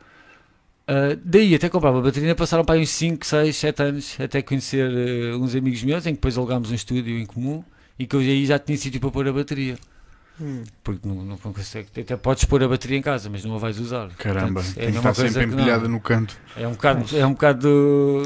Ah, 0.91 1.14
daí 1.23 1.55
até 1.55 1.69
comprava 1.69 1.99
a 1.99 2.03
bateria, 2.03 2.35
passaram 2.35 2.64
para 2.64 2.77
aí 2.77 2.81
uns 2.83 2.88
5, 2.88 3.27
6, 3.27 3.55
7 3.57 3.83
anos 3.83 4.17
até 4.19 4.41
conhecer 4.41 4.91
eh, 4.91 5.37
uns 5.37 5.55
amigos 5.55 5.83
meus, 5.83 6.07
em 6.07 6.11
que 6.11 6.14
depois 6.14 6.38
alugámos 6.38 6.71
um 6.71 6.75
estúdio 6.75 7.19
em 7.19 7.27
comum 7.27 7.62
e 7.99 8.07
que 8.07 8.17
eu 8.17 8.21
aí 8.21 8.47
já 8.47 8.59
tinha 8.59 8.79
sítio 8.79 8.99
para 8.99 9.11
pôr 9.11 9.29
a 9.29 9.33
bateria. 9.33 9.77
Hum. 10.40 10.62
Porque 10.85 11.07
não, 11.07 11.16
não 11.16 11.37
consegue, 11.37 11.88
até 12.01 12.16
podes 12.16 12.44
pôr 12.44 12.62
a 12.62 12.68
bateria 12.68 12.96
em 12.96 13.03
casa, 13.03 13.29
mas 13.29 13.44
não 13.44 13.57
a 13.57 13.59
vais 13.59 13.79
usar. 13.79 14.09
Caramba, 14.16 14.62
Portanto, 14.62 14.74
tem 14.77 14.88
a 14.88 14.90
que 14.92 14.96
estar 14.98 15.14
sempre 15.14 15.44
empilhada 15.44 15.88
no 15.88 16.01
canto. 16.01 16.37
É 16.57 16.66
um 16.66 16.72
bocado. 16.72 17.16
É 17.16 17.27
um 17.27 17.33
bocado 17.33 18.22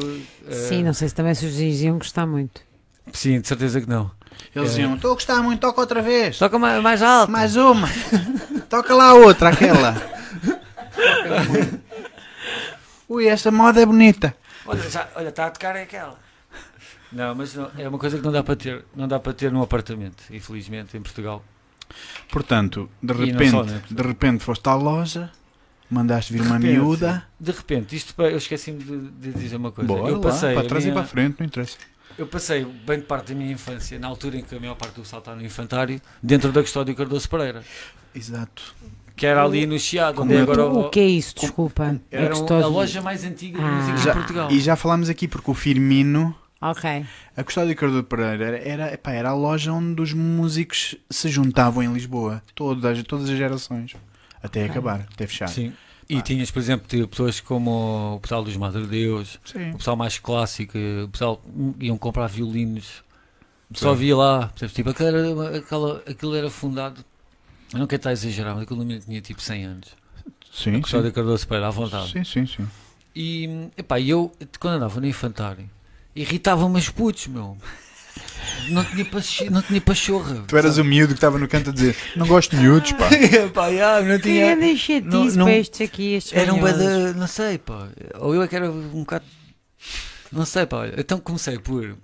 eh, 0.46 0.52
Sim, 0.54 0.82
não 0.84 0.92
sei 0.92 1.08
se 1.08 1.14
também 1.14 1.34
se 1.34 1.46
os 1.46 1.58
iam 1.58 1.96
gostar 1.96 2.26
muito. 2.26 2.60
Sim, 3.12 3.40
de 3.40 3.48
certeza 3.48 3.80
que 3.80 3.88
não. 3.88 4.10
Eles 4.54 4.68
É. 4.70 4.72
diziam: 4.74 4.94
Estou 4.94 5.12
a 5.12 5.14
gostar 5.14 5.42
muito, 5.42 5.60
toca 5.60 5.80
outra 5.80 6.02
vez. 6.02 6.38
Toca 6.38 6.58
mais, 6.58 6.82
mais 6.82 7.02
alto. 7.02 7.30
Mais 7.32 7.56
uma. 7.56 7.88
Toca 8.68 8.94
lá 8.94 9.08
a 9.08 9.14
outra, 9.14 9.48
aquela. 9.50 9.94
Ui, 13.08 13.26
esta 13.26 13.50
moda 13.50 13.80
é 13.80 13.86
bonita. 13.86 14.34
Olha, 14.66 14.88
já, 14.88 15.08
olha, 15.14 15.28
está 15.28 15.46
a 15.46 15.50
tocar 15.50 15.76
é 15.76 15.82
aquela. 15.82 16.18
Não, 17.10 17.34
mas 17.34 17.54
não, 17.54 17.70
é 17.76 17.86
uma 17.88 17.98
coisa 17.98 18.16
que 18.16 18.24
não 18.24 18.32
dá 18.32 18.42
para 18.42 18.56
ter, 18.56 18.84
não 18.96 19.06
dá 19.06 19.20
para 19.20 19.34
ter 19.34 19.52
num 19.52 19.60
apartamento, 19.62 20.22
infelizmente, 20.30 20.96
em 20.96 21.02
Portugal. 21.02 21.44
Portanto, 22.30 22.88
de 23.02 23.12
repente, 23.12 23.50
só, 23.50 23.62
né? 23.64 23.82
de 23.90 24.02
repente 24.02 24.44
foste 24.44 24.66
à 24.68 24.74
loja, 24.74 25.30
mandaste 25.90 26.32
vir 26.32 26.42
De 26.42 26.46
uma 26.48 26.56
repente, 26.58 26.72
miúda. 26.78 27.24
De 27.38 27.52
repente, 27.52 27.94
isto 27.96 28.20
eu 28.22 28.36
esqueci-me 28.38 28.82
de, 28.82 28.98
de 29.10 29.32
dizer 29.32 29.56
uma 29.56 29.70
coisa. 29.70 29.86
Bora 29.88 30.10
eu 30.10 30.20
passei, 30.20 30.54
lá, 30.54 30.60
para 30.60 30.68
trás 30.68 30.84
minha- 30.84 30.92
e 30.92 30.94
para 30.94 31.02
a 31.04 31.06
frente, 31.06 31.36
não 31.40 31.46
interessa. 31.46 31.76
eu 32.18 32.26
passei 32.26 32.64
bem 32.64 32.98
de 33.00 33.04
parte 33.04 33.32
da 33.32 33.38
minha 33.38 33.52
infância, 33.52 33.98
na 33.98 34.08
altura 34.08 34.36
em 34.38 34.42
que 34.42 34.54
a 34.54 34.60
maior 34.60 34.74
parte 34.76 34.94
do 34.94 35.02
pessoal 35.02 35.20
está 35.20 35.34
no 35.34 35.44
infantário, 35.44 36.00
dentro 36.22 36.50
da 36.52 36.60
Custódio 36.62 36.94
Cardoso 36.94 37.28
Pereira, 37.28 37.62
Exato. 38.14 38.74
que 39.16 39.26
era 39.26 39.42
ali 39.44 39.66
no 39.66 39.78
Chiado, 39.78 40.16
Como 40.16 40.30
onde 40.30 40.38
é 40.38 40.42
agora 40.42 40.64
O 40.66 40.88
que 40.90 41.00
é 41.00 41.06
isso? 41.06 41.34
Desculpa. 41.38 42.00
Era 42.10 42.26
É 42.26 42.28
gostoso. 42.28 42.64
a 42.64 42.68
loja 42.68 43.00
mais 43.02 43.24
antiga 43.24 43.58
de 43.58 43.64
Ah. 43.64 43.68
música 43.70 43.98
de 44.10 44.18
Portugal. 44.18 44.50
E 44.50 44.60
já 44.60 44.74
falámos 44.76 45.08
aqui 45.10 45.28
porque 45.28 45.50
o 45.50 45.54
Firmino, 45.54 46.34
Ok. 46.62 47.04
a 47.36 47.44
Custódio 47.44 47.74
Cardoso 47.76 48.04
Pereira, 48.04 48.44
era, 48.44 48.58
era, 48.68 48.94
epá, 48.94 49.12
era 49.12 49.30
a 49.30 49.34
loja 49.34 49.72
onde 49.72 50.00
os 50.00 50.12
músicos 50.12 50.94
se 51.10 51.28
juntavam 51.28 51.82
em 51.82 51.92
Lisboa. 51.92 52.42
Todas, 52.54 53.02
todas 53.02 53.28
as 53.28 53.36
gerações. 53.36 53.94
Até 54.42 54.64
acabar, 54.64 55.06
até 55.12 55.26
fechar. 55.26 55.48
Sim. 55.48 55.72
E 56.08 56.16
Ah. 56.18 56.22
tinhas, 56.22 56.50
por 56.50 56.58
exemplo, 56.58 57.08
pessoas 57.08 57.40
como 57.40 58.16
o 58.16 58.20
pessoal 58.20 58.42
dos 58.42 58.56
Madre 58.56 58.86
Deus, 58.86 59.38
Sim. 59.44 59.70
o 59.70 59.76
pessoal 59.78 59.96
mais 59.96 60.18
clássico, 60.18 60.76
o 61.04 61.08
pessoal 61.08 61.40
hum, 61.46 61.74
iam 61.80 61.96
comprar 61.96 62.26
violinos. 62.26 63.02
Só 63.72 63.92
Sim. 63.94 64.00
via 64.00 64.16
lá, 64.16 64.48
percebes? 64.48 64.74
tipo, 64.74 64.90
aquilo 64.90 65.08
era, 65.08 65.56
aquela, 65.58 66.02
aquilo 66.06 66.34
era 66.36 66.50
fundado. 66.50 67.02
Eu 67.72 67.78
não 67.78 67.86
quero 67.86 68.00
estar 68.00 68.10
a 68.10 68.12
exagerar, 68.12 68.54
mas 68.54 68.64
aquilo 68.64 68.84
tinha 69.00 69.20
tipo 69.22 69.40
100 69.40 69.64
anos. 69.64 69.88
Sim, 70.52 70.82
Só 70.84 70.98
sim. 70.98 71.04
de 71.04 71.12
Cardoso 71.12 71.46
Pereira, 71.48 71.68
à 71.68 71.70
vontade. 71.70 72.10
Sim, 72.12 72.22
sim, 72.24 72.46
sim. 72.46 72.68
E, 73.16 73.68
epá, 73.76 73.98
eu, 73.98 74.30
quando 74.60 74.74
andava 74.74 75.00
no 75.00 75.06
infantário, 75.06 75.70
irritava-me 76.14 76.78
os 76.78 76.88
putos, 76.88 77.26
meu. 77.26 77.56
Não 78.68 78.84
tinha, 78.84 79.04
pach... 79.04 79.40
não 79.50 79.62
tinha 79.62 79.80
pachorra. 79.80 80.44
Tu 80.46 80.56
eras 80.56 80.76
o 80.78 80.84
miúdo 80.84 81.08
que 81.08 81.18
estava 81.18 81.38
no 81.38 81.48
canto 81.48 81.70
a 81.70 81.72
dizer 81.72 81.96
não 82.14 82.26
gosto 82.26 82.54
de 82.54 82.62
miúdos, 82.62 82.92
pá. 82.92 83.08
Epá, 83.14 83.72
já, 83.72 84.00
não 84.02 84.16
Que 84.16 84.22
tinha... 84.24 84.54
grande 84.54 84.76
chatice 84.76 85.02
não- 85.08 85.24
não- 85.36 85.44
para 85.46 85.54
estes 85.56 85.80
aqui, 85.80 86.14
estes 86.14 86.32
Era 86.32 86.52
um 86.52 86.58
de, 86.62 87.18
não 87.18 87.26
sei, 87.26 87.58
pá. 87.58 87.88
Ou 88.20 88.34
eu 88.34 88.42
é 88.42 88.48
que 88.48 88.54
era 88.56 88.70
um 88.70 89.00
bocado. 89.00 89.24
Não 90.30 90.44
sei, 90.46 90.64
pá. 90.66 90.78
Olha, 90.78 90.94
então 90.98 91.18
comecei 91.18 91.58
por. 91.58 91.82
do 91.88 91.96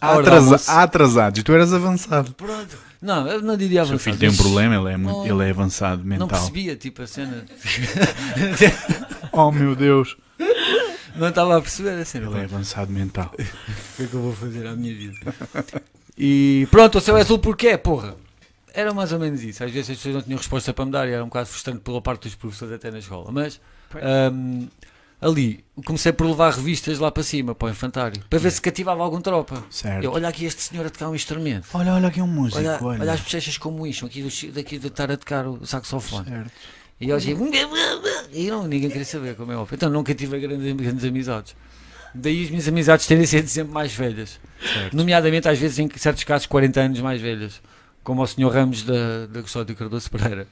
atrasa- 0.00 0.72
atrasados 0.82 1.40
e 1.40 1.42
tu 1.42 1.52
eras 1.52 1.72
avançado. 1.72 2.32
Pronto. 2.34 2.76
Não, 3.00 3.26
eu 3.26 3.42
não 3.42 3.56
diria 3.56 3.82
O 3.82 3.86
seu 3.86 3.94
avançado. 3.94 4.16
filho 4.16 4.18
tem 4.18 4.28
um 4.30 4.36
problema, 4.42 4.74
ele 4.76 4.94
é, 4.94 4.96
muito, 4.96 5.18
não- 5.18 5.26
ele 5.40 5.48
é 5.48 5.50
avançado 5.50 5.98
Não 5.98 6.06
mental. 6.08 6.28
percebia, 6.28 6.76
tipo, 6.76 7.02
a 7.02 7.06
cena. 7.06 7.44
Oh 9.32 9.50
meu 9.50 9.74
Deus, 9.74 10.16
não 11.16 11.28
estava 11.28 11.56
a 11.56 11.60
perceber 11.60 11.90
a 12.00 12.04
cena. 12.04 12.26
ele 12.28 12.40
é 12.40 12.44
avançado 12.44 12.92
mental. 12.92 13.32
O 13.38 13.96
que 13.96 14.02
é 14.04 14.06
que 14.06 14.14
eu 14.14 14.22
vou 14.22 14.32
fazer 14.32 14.66
à 14.66 14.74
minha 14.74 14.94
vida? 14.94 15.16
E 16.16 16.66
pronto, 16.70 16.98
o 16.98 17.00
céu 17.00 17.16
é 17.16 17.20
azul 17.20 17.38
porquê, 17.38 17.76
porra? 17.76 18.16
Era 18.74 18.92
mais 18.94 19.12
ou 19.12 19.18
menos 19.18 19.42
isso. 19.42 19.62
Às 19.62 19.70
vezes 19.70 19.90
as 19.90 19.96
pessoas 19.98 20.14
não 20.14 20.22
tinham 20.22 20.38
resposta 20.38 20.72
para 20.72 20.84
me 20.86 20.90
dar 20.92 21.06
e 21.08 21.12
era 21.12 21.22
um 21.22 21.28
bocado 21.28 21.46
frustrante 21.48 21.80
pela 21.80 22.00
parte 22.00 22.22
dos 22.22 22.34
professores 22.34 22.74
até 22.74 22.90
na 22.90 22.98
escola. 23.00 23.30
Mas 23.30 23.60
ahm, 23.94 24.66
ali 25.20 25.62
comecei 25.84 26.10
por 26.12 26.26
levar 26.26 26.52
revistas 26.54 26.98
lá 26.98 27.10
para 27.10 27.22
cima, 27.22 27.54
para 27.54 27.68
o 27.68 27.70
infantário, 27.70 28.22
para 28.30 28.38
ver 28.38 28.50
se 28.50 28.60
cativava 28.62 29.02
algum 29.02 29.20
tropa. 29.20 29.62
Certo. 29.70 30.04
Eu, 30.04 30.12
olha 30.12 30.28
aqui 30.28 30.46
este 30.46 30.62
senhor 30.62 30.86
a 30.86 30.90
tocar 30.90 31.08
um 31.10 31.14
instrumento. 31.14 31.66
Olha, 31.74 31.92
olha 31.92 32.08
aqui 32.08 32.22
um 32.22 32.26
músico, 32.26 32.58
Olha, 32.58 32.78
olha. 32.82 33.00
olha 33.00 33.12
as 33.12 33.20
bochechas 33.20 33.58
como 33.58 33.86
incham 33.86 34.08
aqui 34.08 34.22
do, 34.22 34.52
daqui 34.52 34.78
de 34.78 34.86
estar 34.86 35.10
a 35.10 35.16
tocar 35.18 35.46
o 35.46 35.66
saxofone. 35.66 36.28
Certo. 36.28 36.52
E 37.02 37.08
eu 37.10 37.16
assim, 37.16 37.36
e 38.32 38.46
não, 38.50 38.66
ninguém 38.66 38.88
queria 38.88 39.04
saber 39.04 39.34
como 39.34 39.50
é 39.52 39.56
óbvio. 39.56 39.74
Então 39.74 39.90
nunca 39.90 40.14
tive 40.14 40.38
grandes, 40.38 40.72
grandes 40.76 41.04
amizades. 41.04 41.56
Daí 42.14 42.44
as 42.44 42.50
minhas 42.50 42.68
amizades 42.68 43.06
terem 43.06 43.26
sido 43.26 43.48
sempre 43.48 43.72
mais 43.72 43.92
velhas. 43.94 44.38
Certo. 44.72 44.96
Nomeadamente, 44.96 45.48
às 45.48 45.58
vezes, 45.58 45.78
em 45.78 45.88
certos 45.96 46.24
casos, 46.24 46.46
40 46.46 46.80
anos 46.80 47.00
mais 47.00 47.20
velhas. 47.20 47.60
Como 48.04 48.22
o 48.22 48.26
Sr. 48.26 48.48
Ramos 48.50 48.82
da, 48.84 49.26
da 49.26 49.42
Custódio 49.42 49.74
Cardoso 49.74 50.10
Pereira. 50.10 50.46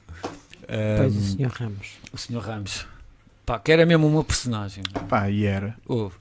Pois, 0.67 1.15
Ahm, 1.15 1.19
o 1.19 1.23
senhor 1.23 1.51
Ramos. 1.53 1.89
o 2.13 2.19
Sr. 2.19 2.39
Ramos. 2.39 2.87
Pá, 3.45 3.59
que 3.59 3.73
era 3.73 3.85
mesmo 3.87 4.07
uma 4.07 4.25
personagem. 4.25 4.83
Pá, 5.09 5.29
e 5.31 5.45
era. 5.45 5.77
Houve. 5.87 6.15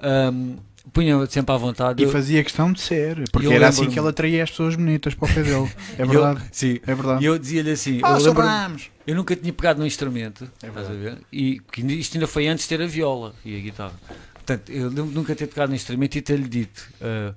Ahm, 0.00 0.56
punha 0.92 1.26
sempre 1.26 1.54
à 1.54 1.58
vontade. 1.58 2.02
E 2.02 2.06
Eu- 2.06 2.10
fazia 2.12 2.42
questão 2.42 2.72
de 2.72 2.80
ser, 2.80 3.28
porque 3.30 3.46
eu 3.46 3.52
era 3.52 3.68
assim 3.68 3.88
que 3.88 3.98
ele 3.98 4.08
atraía 4.08 4.42
as 4.44 4.50
pessoas 4.50 4.74
bonitas 4.76 5.14
para 5.14 5.30
o 5.30 5.34
pé 5.34 5.42
dele. 5.42 5.70
É 5.98 6.02
eu- 6.02 6.06
verdade. 6.08 6.42
sim. 6.52 6.78
É 6.86 6.94
verdade. 6.94 7.22
E 7.22 7.26
eu 7.26 7.38
dizia-lhe 7.38 7.70
assim, 7.70 8.00
Ah, 8.02 8.12
eu, 8.18 8.24
lembro- 8.24 8.80
eu 9.06 9.14
nunca 9.14 9.34
tinha 9.36 9.52
pegado 9.52 9.80
num 9.80 9.86
instrumento, 9.86 10.50
É 10.62 10.68
estás 10.68 10.88
a 10.90 10.92
ver? 10.94 11.18
E 11.32 11.60
que 11.72 11.80
isto 11.82 12.14
ainda 12.16 12.26
foi 12.26 12.46
antes 12.48 12.64
de 12.64 12.68
ter 12.76 12.82
a 12.82 12.86
viola 12.86 13.34
e 13.44 13.56
a 13.56 13.60
guitarra. 13.60 13.94
Portanto, 14.34 14.70
eu 14.70 14.88
lembro 14.88 15.06
nunca 15.06 15.34
ter 15.34 15.46
tocado 15.46 15.68
num 15.70 15.76
instrumento 15.76 16.16
e 16.16 16.22
ter-lhe 16.22 16.48
dito 16.48 16.88
ah, 17.00 17.34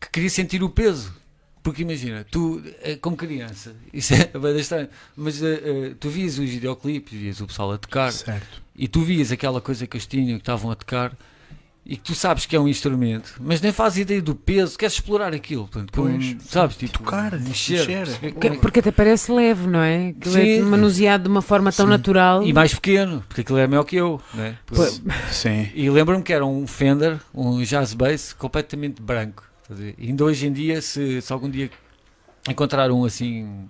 que 0.00 0.10
queria 0.10 0.30
sentir 0.30 0.62
o 0.62 0.68
peso. 0.68 1.12
Porque 1.60 1.82
imagina, 1.82 2.24
tu, 2.30 2.62
eh, 2.82 2.96
como 2.96 3.14
criança, 3.16 3.74
isso 3.92 4.14
é 4.14 4.26
bem 4.38 4.56
estranho, 4.56 4.88
mas 5.14 5.42
eh, 5.42 5.92
tu 6.00 6.08
vias 6.08 6.38
os 6.38 6.48
videoclipes, 6.48 7.12
vias 7.18 7.40
o 7.40 7.46
pessoal 7.46 7.72
a 7.72 7.78
tocar 7.78 8.10
Certo. 8.12 8.62
e 8.74 8.88
tu 8.88 9.02
vias 9.02 9.30
aquela 9.32 9.60
coisa 9.60 9.86
que 9.86 9.96
eles 9.96 10.06
tinham, 10.06 10.38
que 10.38 10.42
estavam 10.42 10.70
a 10.70 10.74
tocar 10.76 11.12
e 11.90 11.96
que 11.96 12.02
tu 12.02 12.14
sabes 12.14 12.44
que 12.44 12.54
é 12.54 12.60
um 12.60 12.68
instrumento, 12.68 13.34
mas 13.40 13.62
nem 13.62 13.72
fazes 13.72 14.00
ideia 14.00 14.20
do 14.20 14.34
peso, 14.34 14.76
queres 14.76 14.92
explorar 14.96 15.32
aquilo, 15.32 15.62
portanto, 15.66 15.90
Pois. 15.90 16.36
sabes, 16.42 16.76
tipo, 16.76 16.98
Tocar, 16.98 17.32
mexer, 17.40 17.78
mexer. 17.78 17.86
perceber 18.04 18.32
Que- 18.32 18.40
como 18.48 18.54
é- 18.54 18.58
Porque 18.58 18.80
até 18.80 18.90
parece 18.92 19.32
leve, 19.32 19.66
não 19.66 19.80
é? 19.80 20.08
Aquilo 20.08 20.36
é 20.36 20.60
manuseado 20.60 21.22
de 21.24 21.30
uma 21.30 21.40
forma 21.40 21.72
tão 21.72 21.86
Sim. 21.86 21.90
natural. 21.90 22.42
E 22.42 22.52
mais 22.52 22.74
pequeno, 22.74 23.24
porque 23.26 23.40
aquilo 23.40 23.56
é 23.56 23.66
maior 23.66 23.84
que 23.84 23.96
eu. 23.96 24.20
Né? 24.34 24.58
Pois. 24.66 25.02
Sim. 25.32 25.70
E 25.74 25.88
lembro-me 25.88 26.22
que 26.22 26.32
era 26.32 26.44
um 26.44 26.66
Fender, 26.66 27.18
um 27.34 27.62
Jazz 27.62 27.94
Bass, 27.94 28.34
completamente 28.34 29.00
branco. 29.00 29.42
E 29.98 30.08
ainda 30.08 30.24
hoje 30.24 30.46
em 30.46 30.52
dia, 30.52 30.82
se, 30.82 31.22
se 31.22 31.32
algum 31.32 31.48
dia 31.48 31.70
encontrar 32.48 32.90
um 32.90 33.04
assim 33.04 33.66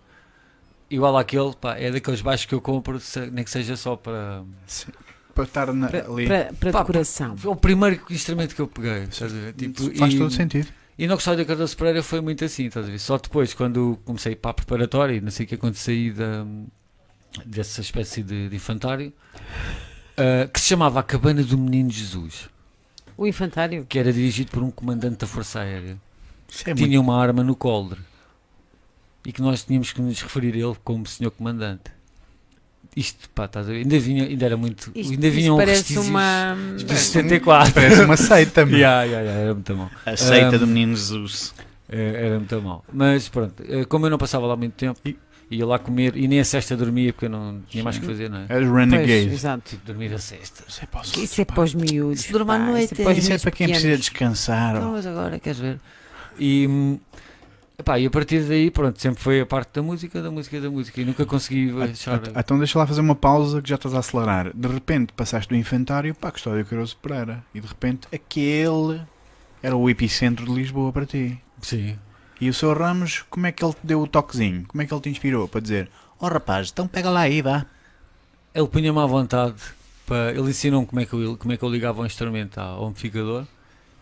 igual 0.90 1.16
àquele, 1.16 1.52
pá, 1.60 1.76
é 1.76 1.90
daqueles 1.90 2.20
baixos 2.20 2.46
que 2.46 2.54
eu 2.54 2.60
compro, 2.60 2.98
se- 2.98 3.30
nem 3.30 3.44
que 3.44 3.50
seja 3.50 3.76
só 3.76 3.94
para. 3.94 4.42
Sim. 4.66 4.90
Para 5.38 5.44
estar 5.44 5.72
na, 5.72 5.88
Para, 5.88 6.04
ali. 6.10 6.26
para, 6.26 6.52
para 6.52 6.72
Pá, 6.72 6.80
decoração. 6.80 7.36
Foi 7.36 7.52
o 7.52 7.56
primeiro 7.56 8.00
instrumento 8.10 8.56
que 8.56 8.60
eu 8.60 8.66
peguei. 8.66 9.06
Tipo, 9.06 9.96
Faz 9.96 10.12
e, 10.12 10.18
todo 10.18 10.32
sentido. 10.32 10.66
E 10.98 11.06
no 11.06 11.14
Gostado 11.14 11.36
da 11.36 11.44
Cardoso 11.44 11.76
Pereira 11.76 12.02
foi 12.02 12.20
muito 12.20 12.44
assim, 12.44 12.66
estás 12.66 12.86
a 12.86 12.90
ver? 12.90 12.98
Só 12.98 13.16
depois, 13.18 13.54
quando 13.54 14.00
comecei 14.04 14.34
para 14.34 14.50
a 14.50 14.54
preparatória, 14.54 15.14
e 15.14 15.20
não 15.20 15.30
sei 15.30 15.46
o 15.46 15.48
que 15.48 15.54
aconteceu 15.54 15.94
saí 15.94 16.10
da, 16.10 16.44
dessa 17.46 17.80
espécie 17.80 18.20
de, 18.20 18.48
de 18.48 18.56
infantário, 18.56 19.12
ah, 20.16 20.48
que 20.52 20.58
se 20.58 20.66
chamava 20.66 20.98
A 20.98 21.02
Cabana 21.04 21.44
do 21.44 21.56
Menino 21.56 21.88
Jesus, 21.88 22.50
O 23.16 23.28
infantário. 23.28 23.86
que 23.88 23.96
era 23.96 24.12
dirigido 24.12 24.50
por 24.50 24.60
um 24.64 24.72
comandante 24.72 25.18
da 25.18 25.26
Força 25.28 25.60
Aérea, 25.60 25.96
Isso 26.48 26.68
é 26.68 26.74
que 26.74 26.82
tinha 26.82 27.00
uma 27.00 27.16
arma 27.16 27.44
no 27.44 27.54
coldre, 27.54 28.00
e 29.24 29.32
que 29.32 29.40
nós 29.40 29.62
tínhamos 29.62 29.92
que 29.92 30.02
nos 30.02 30.20
referir 30.20 30.54
a 30.54 30.66
ele 30.66 30.76
como 30.82 31.06
Senhor 31.06 31.30
Comandante. 31.30 31.96
Isto, 32.98 33.28
pá, 33.30 33.44
estás 33.44 33.66
a 33.68 33.72
ver? 33.72 33.78
Ainda 33.78 33.98
vinha, 33.98 34.24
ainda 34.24 34.44
era 34.44 34.56
muito. 34.56 34.90
Isto, 34.94 35.12
ainda 35.12 35.30
vinham 35.30 35.56
parece 35.56 35.98
uma. 35.98 36.56
de 36.76 36.94
74. 36.96 37.72
Parece 37.72 38.02
uma 38.02 38.16
seita, 38.16 38.64
meu. 38.66 38.76
yeah, 38.78 39.02
yeah, 39.04 39.22
yeah, 39.22 39.40
era 39.44 39.54
muito 39.54 39.76
mal. 39.76 39.90
A 40.04 40.16
seita 40.16 40.56
Um, 40.56 40.58
do 40.58 40.66
menino 40.66 40.96
Jesus. 40.96 41.54
É, 41.90 42.26
Era 42.26 42.38
muito 42.38 42.60
mal. 42.62 42.84
Mas 42.92 43.28
pronto, 43.30 43.62
eh, 43.66 43.84
como 43.86 44.04
eu 44.06 44.10
não 44.10 44.18
passava 44.18 44.46
lá 44.46 44.54
muito 44.56 44.74
tempo, 44.74 45.00
ia 45.50 45.64
lá 45.66 45.78
comer 45.78 46.14
e 46.16 46.28
nem 46.28 46.38
a 46.38 46.44
cesta 46.44 46.76
dormia 46.76 47.14
porque 47.14 47.24
eu 47.24 47.30
não 47.30 47.62
tinha 47.66 47.82
mais 47.82 47.96
o 47.96 48.00
que 48.00 48.06
fazer, 48.06 48.28
não 48.28 48.40
é? 48.40 48.42
És 48.42 48.48
Pois, 48.68 48.70
renegade. 48.70 49.12
exato. 49.32 49.62
Tipo, 49.70 49.86
dormir 49.86 50.12
a 50.12 50.18
sexta. 50.18 50.64
Isso 50.68 50.80
é 50.82 50.86
para 50.86 51.00
os 51.00 51.16
Isso 51.16 51.40
é 51.40 51.44
para 51.46 51.62
os 51.62 51.74
miúdos. 51.74 52.26
Pá, 52.26 52.58
noite, 52.58 52.92
Isso 52.92 53.00
é 53.00 53.04
para, 53.04 53.12
os 53.12 53.18
Isso 53.18 53.32
é 53.32 53.38
para 53.38 53.50
quem 53.52 53.68
precisa 53.68 53.96
descansar. 53.96 54.76
Ó. 54.76 54.92
mas 54.92 55.06
agora 55.06 55.38
queres 55.38 55.58
ver? 55.58 55.80
E, 56.38 56.66
hum, 56.68 56.98
epá, 57.78 57.98
e 57.98 58.06
a 58.06 58.10
partir 58.10 58.40
daí, 58.40 58.70
pronto, 58.70 59.00
sempre 59.00 59.22
foi 59.22 59.40
a 59.40 59.46
parte 59.46 59.74
da 59.74 59.82
música, 59.82 60.20
da 60.20 60.30
música, 60.30 60.60
da 60.60 60.70
música. 60.70 61.00
E 61.00 61.04
nunca 61.04 61.24
consegui 61.24 61.70
achar. 61.82 62.20
Ah, 62.34 62.40
Então 62.40 62.58
deixa 62.58 62.78
lá 62.78 62.86
fazer 62.86 63.00
uma 63.00 63.14
pausa 63.14 63.62
que 63.62 63.68
já 63.68 63.76
estás 63.76 63.94
a 63.94 63.98
acelerar. 64.00 64.52
De 64.54 64.68
repente 64.68 65.12
passaste 65.12 65.48
do 65.48 65.56
infantário 65.56 66.14
para 66.14 66.30
a 66.30 66.32
Custódio 66.32 66.64
Caroso 66.66 66.96
Pereira. 66.96 67.44
E 67.54 67.60
de 67.60 67.66
repente 67.66 68.08
aquele 68.12 69.00
era 69.62 69.76
o 69.76 69.88
epicentro 69.88 70.44
de 70.44 70.52
Lisboa 70.52 70.92
para 70.92 71.06
ti. 71.06 71.40
Sim. 71.62 71.96
E 72.40 72.48
o 72.48 72.54
seu 72.54 72.72
Ramos, 72.72 73.24
como 73.28 73.46
é 73.46 73.52
que 73.52 73.64
ele 73.64 73.72
te 73.72 73.80
deu 73.82 74.00
o 74.00 74.06
toquezinho? 74.06 74.64
Como 74.68 74.80
é 74.82 74.86
que 74.86 74.94
ele 74.94 75.00
te 75.00 75.08
inspirou 75.08 75.48
para 75.48 75.60
dizer 75.60 75.90
Oh 76.20 76.26
rapaz, 76.26 76.70
então 76.72 76.86
pega 76.88 77.10
lá 77.10 77.20
aí, 77.20 77.40
vá. 77.42 77.64
Ele 78.54 78.66
punha-me 78.66 78.98
à 78.98 79.06
vontade. 79.06 79.56
Para, 80.06 80.32
ele 80.32 80.50
ensinou-me 80.50 80.86
como 80.86 81.00
é, 81.00 81.06
que 81.06 81.12
eu, 81.12 81.36
como 81.36 81.52
é 81.52 81.56
que 81.56 81.62
eu 81.62 81.68
ligava 81.68 82.02
o 82.02 82.06
instrumento 82.06 82.58
ao 82.58 82.86
amplificador. 82.86 83.44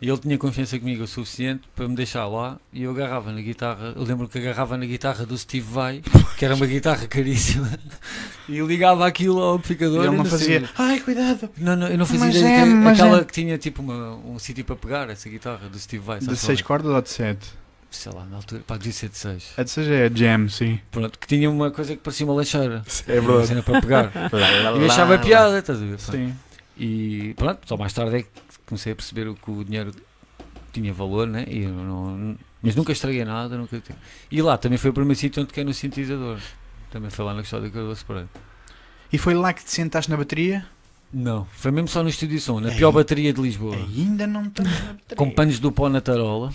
E 0.00 0.09
ele 0.11 0.18
tinha 0.18 0.37
confiança 0.37 0.78
comigo 0.78 1.04
o 1.04 1.06
suficiente 1.06 1.62
para 1.74 1.88
me 1.88 1.94
deixar 1.96 2.26
lá 2.26 2.59
e 2.70 2.82
eu 2.82 2.90
agarrava 2.90 3.32
na 3.32 3.40
guitarra. 3.40 3.94
Eu 3.96 4.02
lembro 4.02 4.28
que 4.28 4.37
agarrava 4.37 4.76
na 4.76 4.85
guitarra 4.85 5.24
do 5.24 5.37
Steve 5.38 5.66
Vai, 5.66 6.02
que 6.37 6.44
era 6.44 6.54
uma 6.54 6.66
guitarra 6.66 7.06
caríssima, 7.06 7.66
e 8.46 8.61
ligava 8.61 9.06
aquilo 9.06 9.40
ao 9.40 9.54
amplificador. 9.54 10.04
E 10.04 10.09
ele 10.09 10.16
não 10.16 10.24
sei- 10.26 10.38
fazia. 10.38 10.70
Ai, 10.76 11.00
cuidado! 11.00 11.48
Não, 11.56 11.74
não, 11.74 11.88
eu 11.88 11.96
não 11.96 12.04
fazia 12.04 12.26
Mas 12.26 12.37
ideia 12.37 12.56
é, 12.56 12.64
que- 12.82 12.88
aquela 12.88 13.20
é. 13.20 13.24
que 13.24 13.32
tinha 13.32 13.56
tipo 13.56 13.80
uma, 13.80 14.16
um 14.16 14.38
sítio 14.38 14.64
para 14.66 14.76
pegar, 14.76 15.09
essa 15.09 15.30
guitarra 15.30 15.66
do 15.68 15.78
Steve 15.78 16.04
Vai. 16.04 16.18
De 16.18 16.26
sabes 16.26 16.40
6 16.40 16.61
qual 16.62 16.78
cordas 16.78 16.94
ou 16.94 17.00
de 17.02 17.09
7? 17.11 17.38
é? 17.62 17.66
Sei 17.88 18.12
lá, 18.12 18.26
na 18.26 18.37
altura, 18.37 18.62
pá, 18.66 18.76
devia 18.76 18.92
ser 18.92 19.09
de 19.09 19.16
6. 19.16 19.52
A 19.56 19.62
de 19.62 19.70
6 19.70 19.88
é 19.88 20.04
a 20.06 20.11
jam, 20.14 20.46
sim. 20.50 20.78
Pronto, 20.90 21.18
que 21.18 21.26
tinha 21.26 21.48
uma 21.48 21.70
coisa 21.70 21.96
que 21.96 22.02
parecia 22.02 22.26
uma 22.26 22.35
lancheira. 22.35 22.82
É 23.09 23.18
Uma 23.18 23.46
cena 23.46 23.62
para 23.62 23.80
pegar. 23.80 24.12
E 24.78 24.85
achava 24.85 25.16
piada, 25.18 25.59
estás 25.59 25.80
a 25.80 25.85
ver? 25.87 25.98
Sim. 26.00 26.35
E 26.78 27.32
pronto, 27.38 27.61
só 27.64 27.74
mais 27.78 27.94
tarde 27.94 28.16
é 28.16 28.22
que 28.22 28.28
comecei 28.66 28.92
a 28.92 28.96
perceber 28.96 29.33
que 29.35 29.50
o 29.50 29.64
dinheiro 29.64 29.92
tinha 30.72 30.92
valor, 30.92 31.26
né? 31.26 31.44
E 31.48 31.61
não, 31.66 32.37
mas 32.62 32.74
nunca 32.76 32.92
estraguei 32.92 33.24
nada, 33.24 33.57
nunca. 33.57 33.81
E 34.31 34.42
lá 34.42 34.59
também 34.59 34.76
foi 34.79 34.90
o 34.90 34.92
primeiro 34.92 35.18
sítio 35.18 35.40
onde 35.40 35.48
toquei 35.48 35.64
no 35.64 35.72
sintetizador. 35.72 36.38
Também 36.90 37.11
foi 37.11 37.24
lá 37.24 37.35
na 37.35 37.40
questão 37.40 37.61
da 37.61 37.70
Cardoso 37.70 38.05
Pereira. 38.05 38.29
E 39.12 39.18
foi 39.18 39.35
lá 39.35 39.52
que 39.52 39.64
te 39.64 39.70
sentaste 39.70 40.11
na 40.11 40.16
bateria? 40.16 40.66
Não, 41.12 41.46
foi 41.52 41.70
mesmo 41.70 41.88
só 41.88 42.02
no 42.02 42.09
estúdio 42.09 42.37
de 42.37 42.42
som, 42.42 42.59
na 42.61 42.70
Ei. 42.70 42.76
pior 42.76 42.90
bateria 42.92 43.33
de 43.33 43.40
Lisboa. 43.40 43.76
Ainda 43.76 44.26
não 44.26 44.44
estás 44.46 44.68
na 44.68 44.92
bateria. 44.94 45.16
Com 45.16 45.31
panos 45.31 45.59
do 45.61 45.70
pó 45.70 45.88
na 45.88 46.00
tarola. 46.00 46.52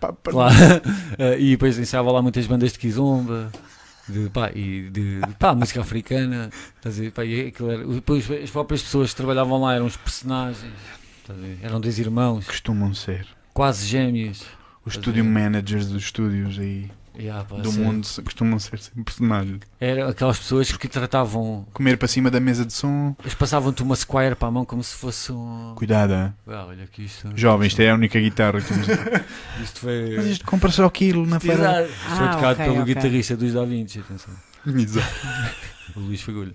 Pá, 0.00 0.14
Lá. 0.32 0.48
Eh, 1.18 1.40
e 1.40 1.50
depois 1.50 1.76
ensaiava 1.78 2.12
lá 2.12 2.22
muitas 2.22 2.46
bandas 2.46 2.72
de 2.72 2.78
kizomba. 2.78 3.50
De, 4.08 4.30
pá, 4.30 4.50
e 4.54 4.88
de, 4.88 5.20
de 5.20 5.34
pá, 5.38 5.54
música 5.54 5.80
africana, 5.80 6.48
estás 6.76 6.96
a 6.98 7.02
ver? 7.02 7.10
Pá, 7.10 7.24
e 7.24 7.48
aquilo 7.48 7.70
era- 7.70 7.84
depois 7.84 8.30
as 8.30 8.48
próprias 8.50 8.80
pessoas 8.82 9.10
que 9.10 9.16
trabalhavam 9.16 9.60
lá 9.60 9.74
eram 9.74 9.86
os 9.86 9.96
personagens? 9.96 10.72
Eram 11.62 11.80
dois 11.80 11.98
irmãos, 11.98 12.46
Costumam 12.46 12.92
ser. 12.94 13.26
quase 13.54 13.86
gêmeos. 13.86 14.44
Os 14.84 14.94
studio 14.94 15.24
managers 15.24 15.86
dos 15.88 16.04
estúdios 16.04 16.58
aí 16.58 16.90
E, 17.18 17.28
ah, 17.28 17.44
pá, 17.46 17.56
do 17.56 17.70
sério. 17.70 17.84
mundo 17.84 18.06
costumam 18.24 18.58
ser 18.58 18.78
sempre 18.78 19.02
personagens. 19.04 19.60
Eram 19.78 20.08
aquelas 20.08 20.38
pessoas 20.38 20.72
que 20.72 20.88
tratavam, 20.88 21.66
Comer 21.74 21.98
para 21.98 22.08
cima 22.08 22.30
da 22.30 22.40
mesa 22.40 22.64
de 22.64 22.72
som. 22.72 23.14
eles 23.20 23.34
passavam-te 23.34 23.82
uma 23.82 23.94
Squire 23.96 24.34
para 24.34 24.48
a 24.48 24.50
mão 24.50 24.64
como 24.64 24.82
se 24.82 24.94
fosse 24.96 25.30
um. 25.32 25.74
Cuidado? 25.76 26.12
Ah, 26.46 26.64
olha 26.68 26.86
que 26.86 27.02
isto. 27.02 27.28
jovem, 27.34 27.66
isto 27.68 27.80
é 27.82 27.90
a 27.90 27.94
única 27.94 28.18
guitarra 28.20 28.60
que 28.62 28.68
temos. 28.68 28.86
Isto 29.62 29.80
foi. 29.80 30.14
Mas 30.16 30.26
isto 30.26 30.44
compra 30.46 30.70
só 30.70 30.84
aquilo 30.86 31.26
na 31.26 31.38
feira. 31.40 31.82
Exato. 31.82 31.88
Isto 31.90 32.16
foi 32.16 32.26
Ah, 32.26 32.30
tocado 32.34 32.52
ok, 32.52 32.64
pelo 32.64 32.80
ok. 32.82 32.94
guitarrista 32.94 33.36
dos 33.36 33.52
Da 33.52 33.64
Vinci, 33.64 33.98
atenção. 33.98 34.34
Exato. 34.66 35.06
O 35.96 36.00
Luís 36.00 36.20
Fagulho. 36.20 36.54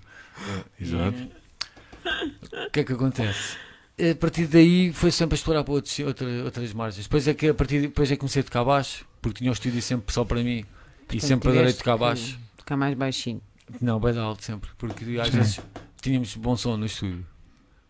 Exato. 0.80 1.16
E, 1.18 2.66
O 2.66 2.70
que 2.70 2.80
é 2.80 2.84
que 2.84 2.92
acontece? 2.92 3.56
A 3.98 4.14
partir 4.16 4.46
daí 4.48 4.92
foi 4.92 5.10
sempre 5.12 5.34
a 5.34 5.36
explorar 5.36 5.62
para 5.62 5.72
outros, 5.74 5.96
outra- 6.00 6.44
outras 6.44 6.72
margens. 6.72 7.04
Depois 7.06 7.28
é 7.28 7.34
que 7.34 7.48
a 7.48 7.54
partir 7.54 7.76
de- 7.80 7.86
depois 7.88 8.10
é 8.10 8.14
que 8.16 8.20
comecei 8.20 8.40
a 8.40 8.44
tocar 8.44 8.64
baixo, 8.64 9.06
porque 9.22 9.38
tinha 9.38 9.50
o 9.50 9.54
estúdio 9.54 9.80
sempre 9.80 10.12
só 10.12 10.24
para 10.24 10.42
mim. 10.42 10.58
E 10.60 10.64
Portanto, 11.06 11.20
sempre 11.28 11.48
adorei 11.50 11.72
tocar 11.72 11.96
baixo. 11.96 12.38
Tocar 12.56 12.76
mais 12.76 12.96
baixinho. 12.96 13.40
Não, 13.80 14.00
bem 14.00 14.18
alto 14.18 14.42
sempre, 14.44 14.68
porque 14.76 15.04
às 15.20 15.28
Sim. 15.28 15.38
vezes 15.38 15.60
tínhamos 16.02 16.34
bom 16.34 16.56
som 16.56 16.76
no 16.76 16.86
estúdio, 16.86 17.24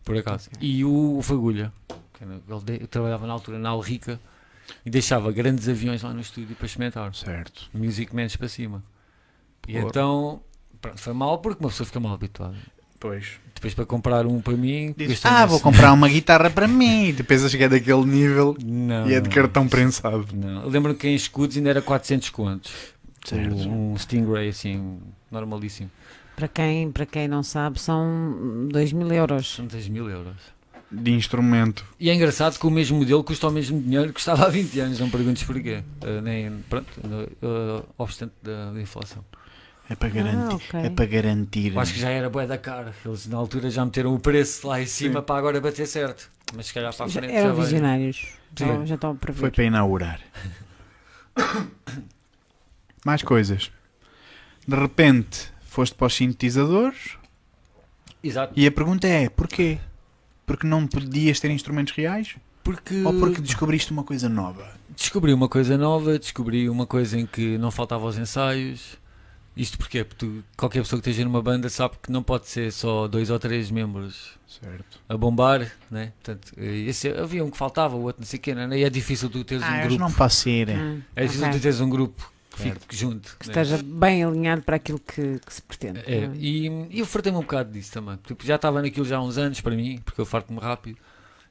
por 0.03 0.15
acaso. 0.17 0.49
E 0.61 0.85
o, 0.85 1.17
o 1.17 1.21
Fagulha, 1.23 1.73
ele 2.21 2.79
de- 2.79 2.87
trabalhava 2.87 3.25
na 3.25 3.33
altura 3.33 3.57
na 3.57 3.69
Alrica 3.69 4.19
e 4.85 4.89
deixava 4.89 5.31
grandes 5.31 5.67
aviões 5.67 6.03
lá 6.03 6.13
no 6.13 6.21
estúdio 6.21 6.55
para 6.55 6.65
experimentar. 6.67 7.13
Certo. 7.15 7.67
Music 7.73 8.15
Mans 8.15 8.35
para 8.35 8.47
cima. 8.47 8.83
E 9.67 9.73
Porra. 9.73 9.85
então, 9.87 10.41
pronto, 10.79 10.99
foi 10.99 11.13
mal 11.13 11.39
porque 11.39 11.63
uma 11.63 11.69
pessoa 11.69 11.87
fica 11.87 11.99
mal 11.99 12.13
habituada. 12.13 12.55
Pois. 12.99 13.39
Depois 13.65 13.73
para 13.73 13.85
comprar 13.87 14.27
um 14.27 14.39
para 14.39 14.55
mim, 14.55 14.93
gastei 14.95 15.31
ah, 15.31 15.43
vou 15.43 15.59
comprar 15.59 15.91
uma 15.91 16.07
guitarra 16.07 16.51
para 16.51 16.67
mim. 16.67 17.07
E 17.07 17.13
depois 17.13 17.43
a 17.43 17.49
chegar 17.49 17.67
daquele 17.67 18.05
nível 18.05 18.55
Não, 18.63 19.09
e 19.09 19.15
é 19.15 19.19
de 19.19 19.27
cartão 19.27 19.67
prensado. 19.67 20.27
Não, 20.35 20.61
eu 20.61 20.69
lembro 20.69 20.93
que 20.93 21.07
em 21.07 21.15
escudos 21.15 21.57
ainda 21.57 21.71
era 21.71 21.81
400 21.81 22.29
contos. 22.29 22.71
Certo. 23.25 23.55
Um, 23.55 23.93
um 23.93 23.97
Stingray 23.97 24.49
assim, 24.49 24.99
normalíssimo. 25.31 25.89
Para 26.35 26.47
quem, 26.47 26.91
para 26.91 27.07
quem 27.07 27.27
não 27.27 27.41
sabe, 27.41 27.81
são 27.81 28.67
2 28.71 28.93
mil 28.93 29.11
euros. 29.11 29.55
São 29.55 29.65
10 29.65 29.87
mil 29.87 30.07
euros. 30.11 30.35
De 30.91 31.11
instrumento. 31.11 31.83
E 31.99 32.11
é 32.11 32.13
engraçado 32.13 32.59
que 32.59 32.67
o 32.67 32.69
mesmo 32.69 32.99
modelo 32.99 33.23
custa 33.23 33.47
o 33.47 33.51
mesmo 33.51 33.81
dinheiro 33.81 34.09
que 34.09 34.13
custava 34.13 34.45
há 34.45 34.49
20 34.49 34.79
anos, 34.79 34.99
não 34.99 35.09
perguntes 35.09 35.41
porquê. 35.41 35.81
Uh, 36.03 36.21
nem, 36.21 36.51
pronto, 36.69 36.87
uh, 37.01 37.83
obstante 37.97 38.33
da, 38.43 38.71
da 38.71 38.79
inflação. 38.79 39.25
É 39.89 39.95
para 39.95 40.09
garantir. 40.09 40.51
Ah, 40.51 40.55
ok. 40.55 40.79
É 40.79 40.89
para 40.89 41.05
garantir. 41.05 41.73
Eu 41.73 41.79
acho 41.79 41.93
que 41.93 41.99
já 41.99 42.09
era 42.09 42.29
bué 42.29 42.47
da 42.47 42.57
cara. 42.57 42.93
Eles 43.05 43.27
na 43.27 43.37
altura 43.37 43.69
já 43.69 43.85
meteram 43.85 44.13
o 44.15 44.19
preço 44.19 44.67
lá 44.67 44.81
em 44.81 44.85
cima 44.87 45.19
Sim. 45.19 45.25
para 45.25 45.37
agora 45.37 45.61
bater 45.61 45.85
certo. 45.87 46.29
Mas 46.55 46.67
se 46.67 46.73
calhar 46.73 46.93
para 46.95 47.05
a 47.05 47.07
Já 47.07 47.19
frente 47.19 47.33
eram 47.35 47.55
já 47.55 47.61
visionários. 47.63 48.27
Já, 48.57 48.65
Sim. 48.67 48.85
já 48.87 48.95
estão 48.95 49.11
a 49.11 49.15
prever. 49.15 49.39
Foi 49.39 49.51
para 49.51 49.63
inaugurar. 49.63 50.19
Mais 53.05 53.21
coisas. 53.21 53.71
De 54.67 54.75
repente 54.75 55.51
foste 55.61 55.93
para 55.95 56.07
os 56.07 56.15
sintetizadores 56.15 57.17
Exato. 58.23 58.53
e 58.55 58.65
a 58.65 58.71
pergunta 58.71 59.07
é: 59.07 59.29
porquê? 59.29 59.77
Porque 60.45 60.65
não 60.65 60.87
podias 60.87 61.39
ter 61.39 61.51
instrumentos 61.51 61.93
reais? 61.93 62.35
Porque, 62.63 63.03
Ou 63.03 63.13
porque 63.13 63.41
descobriste 63.41 63.91
uma 63.91 64.03
coisa 64.03 64.27
nova? 64.27 64.65
descobri 64.95 65.33
uma 65.33 65.49
coisa 65.49 65.77
nova, 65.77 66.17
descobri 66.17 66.69
uma 66.69 66.87
coisa 66.87 67.19
em 67.19 67.25
que 67.25 67.57
não 67.57 67.69
faltava 67.69 68.05
aos 68.05 68.17
ensaios. 68.17 68.97
Isto? 69.55 69.77
Porque 69.77 70.03
tu- 70.03 70.43
qualquer 70.57 70.81
pessoa 70.81 71.01
que 71.01 71.09
esteja 71.09 71.25
numa 71.25 71.41
banda 71.41 71.69
sabe 71.69 71.95
que 72.03 72.11
não 72.11 72.21
pode 72.21 72.47
ser 72.47 72.71
só 72.73 73.07
dois 73.07 73.29
ou 73.29 73.39
três 73.39 73.71
membros 73.71 74.31
Certo. 74.47 74.99
a 75.07 75.15
bombar, 75.17 75.71
né? 75.89 76.11
Portanto, 76.21 76.51
eh, 76.57 76.81
esse, 76.87 77.07
havia 77.09 77.43
um 77.43 77.49
que 77.49 77.57
faltava, 77.57 77.95
o 77.95 78.01
outro 78.03 78.21
não 78.21 78.27
sei 78.27 78.37
o 78.37 78.41
quê, 78.41 78.53
né? 78.53 78.67
e 78.77 78.83
é 78.83 78.89
difícil 78.89 79.29
tu 79.29 79.43
teres 79.45 79.63
um 79.63 79.67
Ah, 79.67 79.77
eu 79.83 79.87
grupo. 79.87 79.99
não 80.01 80.11
posso 80.11 80.49
ir. 80.49 80.69
Hum, 80.69 81.01
É 81.15 81.23
difícil 81.23 81.45
ok. 81.47 81.57
tu 81.59 81.61
teres 81.61 81.79
um 81.79 81.89
grupo 81.89 82.31
que 82.51 82.63
Certo. 82.63 82.81
fique 82.81 82.95
junto. 82.97 83.37
Que 83.39 83.47
né? 83.47 83.51
esteja 83.63 83.81
bem 83.83 84.23
alinhado 84.25 84.61
para 84.61 84.75
aquilo 84.75 84.99
que, 84.99 85.39
que 85.39 85.53
se 85.53 85.61
pretende. 85.61 85.99
É, 86.05 86.29
e, 86.35 86.67
e 86.89 86.99
eu 86.99 87.05
fartei-me 87.05 87.37
um 87.37 87.41
bocado 87.41 87.71
disso 87.71 87.93
também. 87.93 88.17
Tipo, 88.25 88.45
já 88.45 88.55
estava 88.55 88.81
naquilo 88.81 89.05
já 89.05 89.17
há 89.17 89.21
uns 89.23 89.37
anos 89.37 89.61
para 89.61 89.75
mim, 89.75 89.99
porque 90.03 90.19
eu 90.19 90.25
farto-me 90.25 90.59
rápido. 90.59 90.97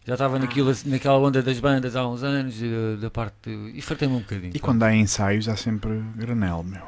Já 0.07 0.13
estava 0.15 0.39
naquilo, 0.39 0.69
assim, 0.69 0.91
naquela 0.91 1.17
onda 1.19 1.43
das 1.43 1.59
bandas 1.59 1.97
há 1.97 2.07
uns 2.07 2.23
anos, 2.23 2.55
eh, 2.63 2.97
da 3.01 3.11
parte. 3.11 3.35
de- 3.45 3.79
e 3.79 3.81
fartei-me 3.81 4.15
um 4.15 4.19
bocadinho. 4.19 4.51
E 4.55 4.59
pá. 4.59 4.67
quando 4.67 4.83
há 4.83 4.95
ensaios 4.95 5.49
há 5.49 5.57
sempre 5.57 6.03
granel, 6.15 6.63
meu. 6.63 6.83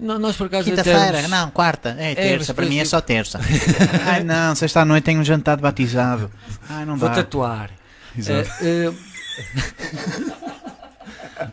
Nós 0.00 0.36
por 0.36 0.46
acaso 0.46 0.64
Quinta-feira, 0.70 1.28
não, 1.28 1.50
quarta, 1.50 1.90
é 1.98 2.14
terça, 2.14 2.46
mas 2.48 2.56
para 2.56 2.66
mim 2.66 2.78
é 2.78 2.84
só 2.86 3.00
terça. 3.02 3.38
Ai 4.06 4.24
não, 4.24 4.54
sexta 4.54 4.80
à 4.80 4.84
noite 4.84 5.04
tenho 5.04 5.20
um 5.20 5.24
jantar 5.24 5.56
de 5.56 5.62
batizado. 5.62 6.30
Ai 6.70 6.86
não 6.86 6.96
Vou 6.96 7.08
dá. 7.08 7.16
tatuar. 7.16 7.70
Exato. 8.16 8.48
Eh, 8.62 8.92
eh, 9.36 10.50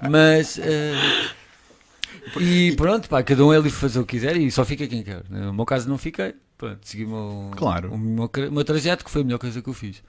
mas. 0.09 0.57
eh, 0.59 0.93
e 2.39 2.73
pronto, 2.75 3.07
pá, 3.09 3.23
cada 3.23 3.43
um 3.45 3.51
é 3.53 3.57
livre 3.57 3.69
de 3.71 3.75
fazer 3.75 3.99
o 3.99 4.05
que 4.05 4.17
quiser 4.17 4.35
e 4.37 4.49
só 4.51 4.63
fica 4.65 4.87
quem 4.87 5.03
quer. 5.03 5.23
No 5.29 5.53
meu 5.53 5.65
caso 5.65 5.87
não 5.89 5.97
fiquei. 5.97 6.35
Pronto, 6.57 6.79
segui 6.83 7.05
o 7.05 7.09
meu, 7.09 7.51
Claro. 7.55 7.93
o 7.93 7.97
meu, 7.97 8.29
o 8.49 8.51
meu 8.51 8.63
trajeto, 8.63 9.05
que 9.05 9.11
foi 9.11 9.21
a 9.21 9.25
melhor 9.25 9.37
coisa 9.39 9.61
que 9.61 9.69
eu 9.69 9.73
fiz. 9.73 10.01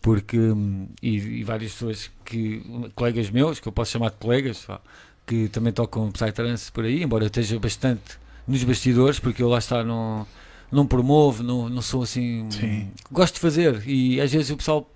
Porque, 0.00 0.38
hum, 0.38 0.88
e, 1.02 1.16
e 1.40 1.44
várias 1.44 1.72
pessoas 1.72 2.08
que, 2.24 2.62
colegas 2.94 3.30
meus, 3.30 3.58
que 3.58 3.66
eu 3.66 3.72
posso 3.72 3.90
chamar 3.90 4.10
de 4.10 4.16
colegas, 4.16 4.58
pá, 4.58 4.80
que 5.28 5.48
também 5.48 5.72
tocam 5.72 6.10
Psytrance 6.10 6.72
por 6.72 6.84
aí, 6.84 7.02
embora 7.02 7.24
eu 7.24 7.26
esteja 7.28 7.58
bastante 7.60 8.18
nos 8.46 8.64
bastidores, 8.64 9.18
porque 9.20 9.42
eu 9.42 9.48
lá 9.48 9.58
está 9.58 9.84
não, 9.84 10.26
não 10.72 10.86
promovo, 10.86 11.42
não, 11.42 11.68
não 11.68 11.82
sou 11.82 12.02
assim. 12.02 12.50
Sim. 12.50 12.90
Gosto 13.12 13.34
de 13.34 13.40
fazer 13.40 13.86
e 13.86 14.18
às 14.20 14.32
vezes 14.32 14.50
o 14.50 14.56
pessoal 14.56 14.90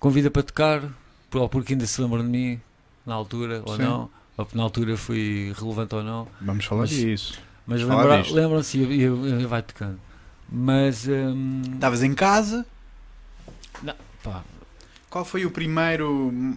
convida 0.00 0.30
para 0.30 0.42
tocar, 0.42 0.82
ou 1.32 1.48
porque 1.48 1.72
ainda 1.74 1.86
se 1.86 2.00
lembram 2.02 2.22
de 2.22 2.28
mim 2.28 2.60
na 3.06 3.14
altura 3.14 3.62
ou 3.64 3.76
Sim. 3.76 3.82
não, 3.82 4.00
ou 4.36 4.44
porque 4.44 4.56
na 4.58 4.64
altura 4.64 4.96
fui 4.96 5.52
relevante 5.58 5.94
ou 5.94 6.02
não, 6.02 6.26
Vamos 6.40 6.64
falar 6.64 6.80
Mas- 6.82 6.90
disso. 6.90 7.38
mas 7.66 7.80
lembra- 7.82 8.22
lembram-se 8.32 8.78
e, 8.78 8.82
e, 8.82 9.02
e 9.04 9.46
vai 9.46 9.62
tocando. 9.62 10.00
Mas, 10.52 11.06
hum, 11.06 11.62
Estavas 11.74 12.02
em 12.02 12.12
casa. 12.12 12.66
pá, 14.24 14.42
Qual 15.08 15.24
foi 15.24 15.46
o 15.46 15.50
primeiro 15.50 16.56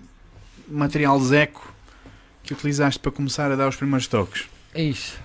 material 0.67 1.19
Zeco 1.19 1.72
que 2.43 2.53
utilizaste 2.53 2.99
para 2.99 3.11
começar 3.11 3.51
a 3.51 3.55
dar 3.55 3.67
os 3.67 3.75
primeiros 3.75 4.07
toques? 4.07 4.45
é 4.73 4.83
isso. 4.83 5.17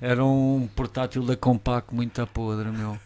Era 0.00 0.22
um 0.24 0.68
portátil 0.76 1.22
da 1.22 1.36
Compaq 1.36 1.94
muito 1.94 2.20
a 2.20 2.26
podre, 2.26 2.70
meu. 2.70 2.98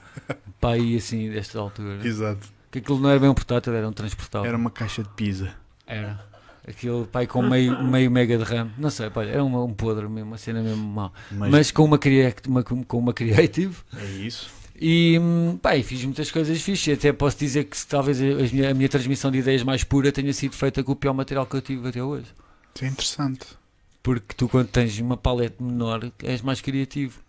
Pá, 0.61 0.73
aí 0.73 0.97
assim, 0.97 1.31
desta 1.31 1.59
altura. 1.61 2.05
Exato. 2.07 2.49
Que 2.71 2.81
aquilo 2.81 2.99
não 2.99 3.09
era 3.09 3.21
bem 3.21 3.29
um 3.29 3.35
portátil, 3.35 3.73
era 3.73 3.89
um 3.89 3.93
transportável. 3.93 4.49
Era 4.49 4.57
uma 4.57 4.71
caixa 4.71 5.03
de 5.03 5.09
pizza. 5.11 5.55
Era. 5.87 6.21
Aquilo, 6.67 7.07
pai, 7.07 7.27
com 7.29 7.43
meio, 7.43 7.83
meio 7.85 8.11
mega 8.11 8.37
de 8.37 8.45
RAM. 8.45 8.71
Não 8.77 8.91
sei, 8.91 9.09
pá, 9.09 9.25
era 9.25 9.43
uma, 9.43 9.63
um 9.63 9.73
podre 9.73 10.09
mesmo, 10.09 10.31
uma 10.31 10.37
cena 10.37 10.61
mesmo 10.63 10.83
mal. 10.85 11.13
Mas, 11.31 11.51
Mas 11.51 11.71
com 11.71 11.85
uma, 11.85 11.99
uma, 12.49 12.63
com 12.65 12.99
uma 12.99 13.13
Creative. 13.15 13.77
é 13.97 14.05
isso. 14.05 14.51
E, 14.75 15.19
pá, 15.63 15.77
e 15.77 15.83
fiz 15.83 16.05
muitas 16.05 16.31
coisas 16.31 16.61
fixas. 16.61 16.99
Até 16.99 17.13
posso 17.13 17.39
dizer 17.39 17.65
que 17.65 17.77
talvez 17.87 18.21
a, 18.21 18.25
a 18.25 18.53
minha, 18.53 18.71
a 18.71 18.75
minha 18.75 18.89
transmissão 18.89 19.31
de 19.31 19.39
ideias 19.39 19.63
mais 19.63 19.85
pura 19.85 20.11
tenha 20.11 20.33
sido 20.33 20.57
feita 20.57 20.83
com 20.83 20.93
o 20.93 20.97
pior 20.97 21.13
material 21.15 21.47
que 21.47 21.57
eu 21.57 21.63
tive 21.63 21.89
até 21.89 22.03
hoje. 22.03 22.27
Isso 22.75 22.85
é 22.85 22.89
interessante. 22.89 23.47
Porque 24.03 24.35
tu, 24.35 24.49
quando 24.49 24.69
tens 24.69 24.99
uma 24.99 25.17
paleta 25.17 25.63
menor, 25.63 26.11
és 26.23 26.41
mais 26.43 26.61
criativo. 26.61 27.21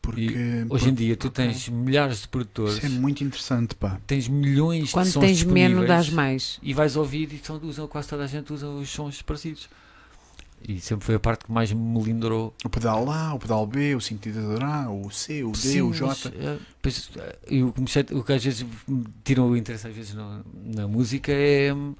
Porque 0.00 0.34
Hoje 0.68 0.90
em 0.90 0.94
dia, 0.94 1.16
tu 1.16 1.30
tens 1.30 1.66
milhares 1.70 2.20
de 2.22 2.28
produtores, 2.28 2.76
isso 2.76 2.86
é 2.86 2.88
muito 2.90 3.24
interessante, 3.24 3.74
pá. 3.74 3.98
tens 4.06 4.28
milhões 4.28 4.88
de 4.88 4.92
Quando 4.92 5.06
sons 5.10 5.24
tens 5.24 5.42
menos, 5.44 5.86
dás 5.88 6.10
mais. 6.10 6.58
e 6.62 6.74
vais 6.74 6.94
ouvir 6.94 7.32
e 7.32 7.40
são, 7.42 7.58
usam, 7.62 7.88
quase 7.88 8.08
toda 8.08 8.22
a 8.24 8.26
gente 8.26 8.52
usa 8.52 8.68
os 8.68 8.90
sons 8.90 9.22
parecidos. 9.22 9.66
E 10.68 10.78
sempre 10.78 11.06
foi 11.06 11.14
a 11.14 11.18
parte 11.20 11.46
que 11.46 11.52
mais 11.52 11.72
me 11.72 11.80
melindrou. 11.98 12.54
O 12.64 12.68
pedal 12.68 13.10
A, 13.10 13.34
o 13.34 13.38
pedal 13.38 13.66
B, 13.66 13.94
o 13.94 14.00
sintetizador 14.00 14.62
A, 14.62 14.90
o 14.90 15.10
C, 15.10 15.42
o 15.42 15.52
D, 15.52 15.58
Sim, 15.58 15.80
o 15.82 15.88
mas, 15.88 15.98
J. 15.98 16.32
eh, 16.36 16.58
pois, 16.82 17.10
eh, 17.16 17.38
e 17.50 17.62
o, 17.62 17.72
que 17.72 17.80
o 17.80 18.32
às 18.34 18.44
vezes 18.44 18.66
me 18.86 19.04
tira 19.24 19.42
o 19.42 19.56
interesse 19.56 19.86
às 19.86 19.94
vezes 19.94 20.14
no- 20.14 20.44
na 20.74 20.86
música 20.86 21.32
é 21.32 21.72
hum, 21.72 21.94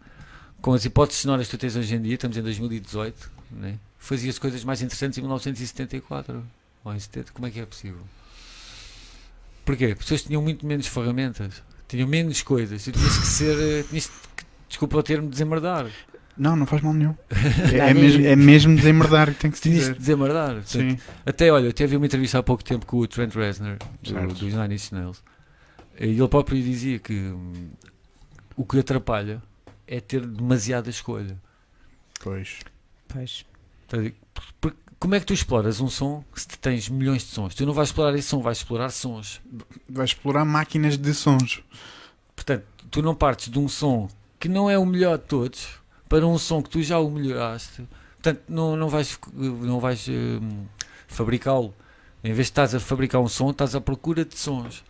com 0.61 0.73
as 0.75 0.85
hipóteses 0.85 1.23
sonoras 1.23 1.47
que 1.47 1.57
tu 1.57 1.61
tens 1.61 1.75
hoje 1.77 1.95
em 1.95 2.01
dia, 2.03 2.15
estamos 2.15 2.37
em 2.37 2.43
2018, 2.43 3.31
né? 3.51 3.79
Fazias 4.05 4.39
coisas 4.39 4.63
mais 4.65 4.83
interessantes 4.83 5.19
em 5.19 5.23
1974 5.23 6.45
ou 6.85 6.95
em 6.95 6.99
70, 6.99 7.33
como 7.33 7.47
é 7.47 7.51
que 7.51 7.61
é 7.61 7.67
possível? 7.67 8.03
Porquê? 9.65 9.89
Porque 9.89 9.93
as 9.93 9.99
pessoas 9.99 10.23
tinham 10.25 10.43
muito 10.43 10.67
menos 10.67 10.87
ferramentas, 10.87 11.63
tinham 11.89 12.07
menos 12.07 12.43
coisas, 12.43 12.87
e 12.87 12.93
tinhas 12.93 13.19
que 13.19 13.27
ser, 13.27 13.59
eh, 13.59 13.83
tinhas 13.89 14.07
que, 14.07 14.45
desculpa 14.69 14.99
o 14.99 15.03
termo, 15.03 15.29
desemmerdar. 15.31 15.91
Não, 16.37 16.55
não 16.55 16.67
faz 16.67 16.83
mal 16.83 16.93
nenhum. 16.93 17.15
É, 17.73 17.91
é, 17.91 17.95
mesmo, 17.95 18.27
é 18.27 18.37
mesmo 18.37 18.77
desemmerdar 18.77 19.33
que 19.33 19.41
tem 19.41 19.51
que 19.51 19.57
se 19.57 19.63
Tinhas 19.63 19.81
dizer. 19.81 19.95
desemmerdar. 19.95 20.55
Portanto, 20.57 20.69
Sim. 20.69 20.99
Até, 21.25 21.51
olha, 21.51 21.65
eu 21.65 21.73
teve 21.73 21.97
uma 21.97 22.05
entrevista 22.05 22.39
há 22.39 22.43
pouco 22.43 22.63
tempo 22.63 22.85
com 22.85 22.99
o 22.99 23.07
Trent 23.07 23.35
Reznor, 23.35 23.79
do, 24.03 24.35
dos 24.35 24.53
Nine 24.53 24.75
Inch 24.75 24.93
Nails, 24.93 25.23
e 25.99 26.09
ele 26.09 26.29
próprio 26.29 26.61
dizia 26.63 26.99
que 26.99 27.15
hum, 27.15 27.71
o 28.55 28.67
que 28.67 28.79
atrapalha 28.79 29.41
é 29.87 29.99
ter 30.01 30.27
demasiada 30.27 30.91
escolha. 30.91 31.39
Pois. 32.21 32.59
Pois. 33.09 33.47
Como 34.99 35.15
é 35.15 35.21
que 35.21 35.27
tu 35.27 35.35
exploras 35.35 35.81
um 35.81 35.89
som 35.89 36.25
se 36.35 36.49
tens 36.59 36.89
milhões 36.89 37.23
de 37.23 37.29
sons? 37.29 37.55
Tu 37.55 37.67
não 37.67 37.75
vais 37.75 37.89
explorar 37.89 38.15
esse 38.15 38.29
som, 38.29 38.41
vais 38.41 38.57
explorar 38.57 38.91
sons. 38.91 39.41
Vais 39.89 40.11
explorar 40.11 40.45
máquinas 40.45 40.97
de 40.97 41.13
sons. 41.13 41.63
Portanto, 42.35 42.65
tu 42.91 43.03
não 43.03 43.15
partes 43.15 43.49
de 43.49 43.59
um 43.59 43.69
som 43.69 44.09
que 44.41 44.49
não 44.49 44.71
é 44.71 44.79
o 44.79 44.87
melhor 44.87 45.19
de 45.19 45.25
todos 45.25 45.69
para 46.09 46.27
um 46.27 46.39
som 46.39 46.63
que 46.63 46.71
tu 46.71 46.83
já 46.83 46.99
o 46.99 47.11
melhoraste. 47.11 47.87
Portanto, 48.15 48.43
não, 48.49 48.77
não 48.77 48.89
vais, 48.89 49.19
não 49.35 49.79
vais 49.79 50.09
hum, 50.09 50.65
fabricá-lo. 51.07 51.75
Em 52.23 52.33
vez 52.33 52.47
de 52.47 52.53
estás 52.53 52.75
a 52.75 52.81
fabricar 52.81 53.21
um 53.21 53.29
som, 53.29 53.51
estás 53.51 53.75
à 53.75 53.81
procura 53.81 54.25
de 54.25 54.39
sons. 54.39 54.83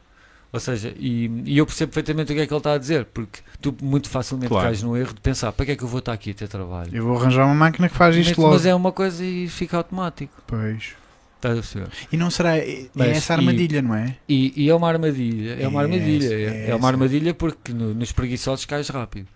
Ou 0.54 0.60
seja, 0.60 0.94
e, 0.96 1.26
e 1.46 1.58
eu 1.58 1.66
percebo 1.66 1.90
perfeitamente 1.90 2.30
o 2.30 2.34
que 2.36 2.40
é 2.42 2.46
que 2.46 2.52
ele 2.52 2.58
está 2.58 2.74
a 2.74 2.78
dizer, 2.78 3.06
porque 3.06 3.40
tu 3.60 3.74
muito 3.82 4.08
facilmente 4.08 4.50
Claro. 4.50 4.66
cais 4.68 4.84
no 4.84 4.96
erro 4.96 5.12
de 5.12 5.20
pensar 5.20 5.50
para 5.50 5.66
que 5.66 5.72
é 5.72 5.76
que 5.76 5.82
eu 5.82 5.88
vou 5.88 5.98
estar 5.98 6.12
aqui 6.12 6.30
a 6.30 6.34
ter 6.34 6.46
trabalho. 6.46 6.90
Eu 6.94 7.02
vou 7.04 7.16
arranjar 7.18 7.44
uma 7.44 7.54
máquina 7.56 7.88
que 7.88 7.96
faz 7.96 8.14
isto 8.16 8.28
Meto- 8.30 8.40
logo. 8.42 8.52
Mas 8.54 8.64
é 8.64 8.72
uma 8.72 8.92
coisa 8.92 9.24
e 9.24 9.48
fica 9.48 9.76
automático. 9.76 10.32
Pois. 10.46 10.92
Estás 11.34 11.58
a 11.58 11.60
perceber? 11.60 11.88
E 12.12 12.16
não 12.16 12.30
será. 12.30 12.56
É, 12.56 12.82
é 12.82 12.86
Mas, 12.94 13.08
essa 13.16 13.32
e- 13.32 13.36
armadilha, 13.36 13.82
não 13.82 13.96
é? 13.96 14.16
E, 14.28 14.52
e 14.64 14.70
é 14.70 14.74
uma 14.76 14.88
armadilha, 14.88 15.56
é 15.60 15.66
uma 15.66 15.80
É 15.80 15.84
armadilha, 15.86 16.24
essa, 16.24 16.34
é, 16.34 16.38
é 16.38 16.70
é 16.70 16.74
uma 16.74 16.76
essa. 16.78 16.86
armadilha 16.86 17.34
porque 17.34 17.72
no- 17.72 17.92
nos 17.92 18.12
preguiçosos 18.12 18.64
cais 18.64 18.88
rápido. 18.88 19.26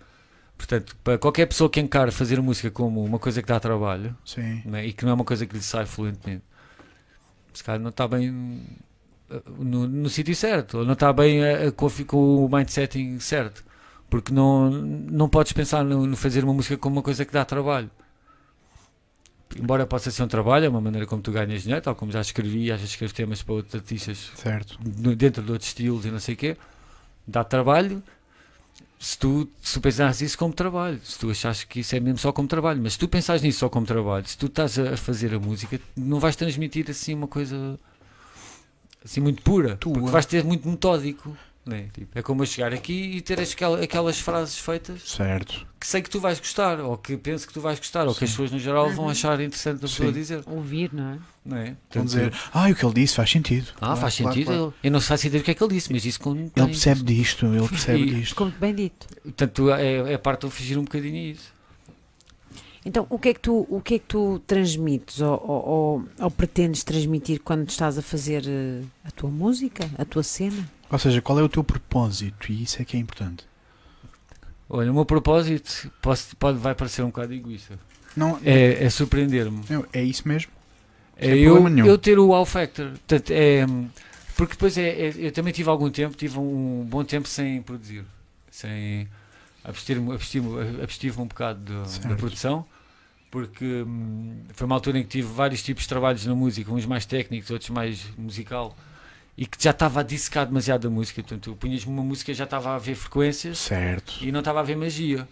Portanto, 0.57 0.97
para 1.03 1.19
qualquer 1.19 1.47
pessoa 1.47 1.69
que 1.69 1.81
encare 1.81 2.13
fazer 2.13 2.41
música 2.41 2.71
como 2.71 3.05
uma 3.05 3.19
coisa 3.19 3.43
que 3.43 3.49
dá 3.49 3.59
trabalho 3.59 4.17
Sim. 4.25 4.63
né, 4.65 4.87
e 4.87 4.93
que 4.93 5.05
não 5.05 5.11
é 5.11 5.15
uma 5.15 5.25
coisa 5.25 5.45
que 5.47 5.57
lhe 5.57 5.63
sai 5.63 5.85
fluentemente, 5.85 6.43
se 7.53 7.63
calhar 7.65 7.81
não 7.81 7.91
está 7.91 8.07
bem 8.09 8.61
no, 9.59 9.87
no 9.87 10.09
sítio 10.09 10.35
certo, 10.35 10.79
ou 10.79 10.85
não 10.85 10.93
está 10.95 11.13
bem 11.13 11.41
uh, 11.43 11.73
com, 11.73 11.87
a- 11.87 12.05
com 12.07 12.45
o 12.45 12.49
mindsetting 12.49 13.19
certo, 13.21 13.65
porque 14.09 14.33
não, 14.33 14.71
não 14.71 15.29
podes 15.29 15.53
pensar 15.53 15.85
no, 15.85 16.07
no 16.07 16.17
fazer 16.17 16.45
uma 16.45 16.55
música 16.55 16.77
como 16.77 16.97
uma 16.97 17.03
coisa 17.03 17.25
que 17.25 17.33
dá 17.33 17.45
trabalho. 17.45 17.91
Embora 19.57 19.87
possa 19.87 20.11
ser 20.11 20.23
um 20.23 20.29
trabalho, 20.29 20.67
é 20.67 20.69
uma 20.69 20.81
maneira 20.81 21.07
como 21.07 21.23
tu 21.23 21.33
ganhas 21.33 21.63
dinheiro, 21.63 21.83
tal 21.83 21.95
como 21.95 22.13
já 22.13 22.21
escrevi, 22.21 22.71
às 22.71 22.79
vezes 22.81 22.91
escrevo 22.93 23.15
temas 23.15 23.43
para 23.43 23.55
outros 23.55 23.75
artistas 23.75 24.31
Certo. 24.37 24.79
dentro 25.17 25.43
de 25.43 25.51
outros 25.53 25.69
estilos 25.71 26.05
e 26.05 26.11
não 26.11 26.21
sei 26.21 26.35
o 26.35 26.37
quê, 26.37 26.57
dá 27.27 27.43
trabalho. 27.43 28.03
Se 29.01 29.17
tu, 29.17 29.49
se 29.63 29.75
tu 29.75 29.81
pensares 29.81 30.21
isso 30.21 30.37
como 30.37 30.53
trabalho, 30.53 31.01
se 31.05 31.19
tu 31.19 31.31
achas 31.31 31.65
que 31.65 31.81
isso 31.81 31.95
é 31.97 32.01
mesmo 32.01 32.19
só 32.19 32.33
como 32.33 32.47
trabalho, 32.49 32.81
mas 32.83 32.95
se 32.95 32.99
tu 32.99 33.09
pensares 33.09 33.41
nisso 33.43 33.61
só 33.61 33.69
como 33.69 33.87
trabalho, 33.87 34.27
se 34.27 34.37
tu 34.37 34.47
estás 34.47 34.79
a 34.79 34.95
a 34.95 34.97
fazer 34.97 35.33
a 35.35 35.39
música, 35.39 35.81
não 35.97 36.19
vais 36.21 36.35
transmitir 36.37 36.91
assim 36.91 37.15
uma 37.15 37.29
coisa 37.29 37.79
assim 39.05 39.21
muito 39.21 39.43
pura, 39.43 39.77
Tua. 39.77 39.93
porque 39.95 40.11
vais 40.11 40.27
ter 40.27 40.45
muito 40.45 40.69
metódico. 40.69 41.37
Né? 41.67 41.89
Tipo, 41.93 42.19
é 42.19 42.23
como 42.23 42.41
eu 42.43 42.47
chegar 42.47 42.73
aqui 42.73 43.17
e 43.17 43.21
ter 43.21 43.39
aquela- 43.39 43.83
aquelas 43.85 44.19
frases 44.19 44.57
feitas 44.59 45.03
Certo. 45.03 45.67
que 45.79 45.87
sei 45.87 46.01
que 46.01 46.09
tu 46.09 46.19
vais 46.19 46.39
gostar, 46.41 46.81
ou 46.81 46.97
que 46.97 47.15
penso 47.15 47.47
que 47.47 47.53
tu 47.53 47.61
vais 47.61 47.79
gostar, 47.79 48.09
ou 48.09 48.15
que 48.15 48.25
as 48.25 48.31
pessoas 48.31 48.51
no 48.51 48.59
geral 48.59 48.89
vão 48.91 49.05
Uhum. 49.05 49.11
achar 49.11 49.39
interessante 49.39 49.77
a 49.77 49.81
pessoa 49.81 50.09
Sim. 50.09 50.15
dizer. 50.15 50.43
Ouvir, 50.47 50.89
não 50.95 51.11
é? 51.13 51.19
Não 51.45 51.57
é? 51.59 51.65
Vão 51.67 51.77
Portanto, 51.91 52.07
dizer, 52.07 52.33
ah, 52.55 52.71
o 52.71 52.75
que 52.75 52.83
ele 52.87 52.95
disse 52.95 53.15
faz 53.17 53.31
sentido. 53.31 53.67
Ah, 53.75 53.79
Claro, 53.81 54.01
faz 54.01 54.17
claro, 54.17 54.33
sentido. 54.33 54.47
claro. 54.47 54.63
Eu, 54.63 54.75
eu 54.83 54.91
não 54.91 55.01
faço 55.03 55.27
ideia 55.27 55.43
do 55.43 55.45
que 55.45 55.51
é 55.51 55.55
que 55.55 55.63
ele 55.63 55.75
disse, 55.75 55.93
mas 55.93 56.03
disse 56.03 56.19
com. 56.19 56.35
Ele 56.35 56.51
percebe 56.55 57.03
disto, 57.03 57.45
ele 57.45 57.69
percebe 57.69 57.99
E- 58.03 58.15
disto. 58.15 58.35
Como 58.35 58.51
bem 58.53 58.75
dito. 58.75 59.07
Portanto, 59.23 59.71
é, 59.71 59.95
é 60.13 60.15
a 60.15 60.19
parte 60.19 60.41
de 60.41 60.47
eu 60.47 60.51
fugir 60.51 60.79
um 60.79 60.85
bocadinho 60.85 61.17
a 61.17 61.33
isso. 61.35 61.53
Então, 62.89 63.07
o 63.11 63.19
que 63.19 63.29
é 63.29 63.35
que 63.35 63.41
tu, 63.41 63.67
o 63.69 63.83
que 63.83 63.97
é 63.97 63.99
que 63.99 64.07
tu 64.07 64.39
transmites 64.47 65.21
ou, 65.21 65.35
ou, 65.47 66.05
ou- 66.19 66.31
pretendes 66.31 66.83
transmitir 66.83 67.39
quando 67.45 67.69
estás 67.69 67.99
a 67.99 68.03
fazer 68.03 68.45
eh, 68.47 68.83
a 69.05 69.11
tua 69.11 69.29
música, 69.31 69.87
a 69.99 70.07
tua 70.07 70.23
cena? 70.23 70.67
Ou 70.91 70.99
seja, 70.99 71.21
qual 71.21 71.39
é 71.39 71.43
o 71.43 71.51
teu 71.51 71.63
propósito? 71.63 72.51
E 72.51 72.63
isso 72.63 72.81
é 72.81 72.87
que 72.87 72.97
é 72.97 73.01
importante. 73.01 73.45
Olha, 74.71 74.91
o 74.91 74.95
meu 74.95 75.05
propósito 75.05 75.91
posso- 76.01 76.35
pode, 76.37 76.57
vai 76.57 76.75
parecer 76.75 77.03
um 77.03 77.09
bocado 77.09 77.35
egoísta. 77.35 77.79
Não, 78.17 78.39
É, 78.43 78.83
é 78.83 78.89
surpreender-me. 78.89 79.61
é, 79.93 80.01
é 80.01 80.03
isso 80.03 80.27
mesmo? 80.27 80.51
É 81.15 81.37
eu, 81.37 81.69
eu 81.69 81.99
ter 81.99 82.19
o 82.19 82.29
wow 82.29 82.47
factor. 82.47 82.93
Portanto, 82.93 83.31
é, 83.33 83.67
porque 84.35 84.55
depois 84.55 84.79
é, 84.79 84.89
é- 85.09 85.15
eu 85.19 85.31
também 85.33 85.53
tive 85.53 85.69
algum 85.69 85.91
tempo, 85.91 86.17
tive 86.17 86.39
um 86.39 86.87
bom 86.89 87.05
tempo 87.05 87.29
sem 87.29 87.61
produzir. 87.61 88.03
Sem 88.51 89.07
abster-me 89.63 90.11
abstir-me- 90.15 90.83
abstive-me 90.83 91.23
um 91.23 91.27
bocado 91.27 91.61
da- 91.61 92.09
da 92.09 92.17
produção. 92.17 92.65
Porque 93.31 93.65
hum, 93.65 94.43
foi 94.55 94.67
uma 94.67 94.75
altura 94.75 94.99
em 94.99 95.03
que 95.03 95.09
tive 95.09 95.29
vários 95.33 95.63
tipos 95.63 95.83
de 95.83 95.89
trabalhos 95.89 96.25
na 96.25 96.35
música, 96.35 96.73
uns 96.73 96.87
mais 96.87 97.05
técnicos, 97.05 97.51
outros 97.51 97.71
mais 97.71 98.07
musical, 98.17 98.75
e 99.37 99.47
que 99.47 99.63
já 99.63 99.71
estava 99.71 100.01
a 100.01 100.03
dissecar 100.03 100.47
demasiado 100.47 100.89
a 100.89 100.91
música. 100.91 101.23
Portanto, 101.23 101.43
tu 101.51 101.57
punhas-me 101.57 101.93
uma 101.93 102.03
música 102.03 102.33
já 102.33 102.45
estava 102.45 102.75
a 102.75 102.79
ver 102.79 102.95
frequências 102.95 103.59
Certo. 103.59 104.15
e 104.23 104.33
não 104.33 104.41
estava 104.41 104.61
a 104.61 104.63
ver 104.63 104.77
magia. 104.77 105.29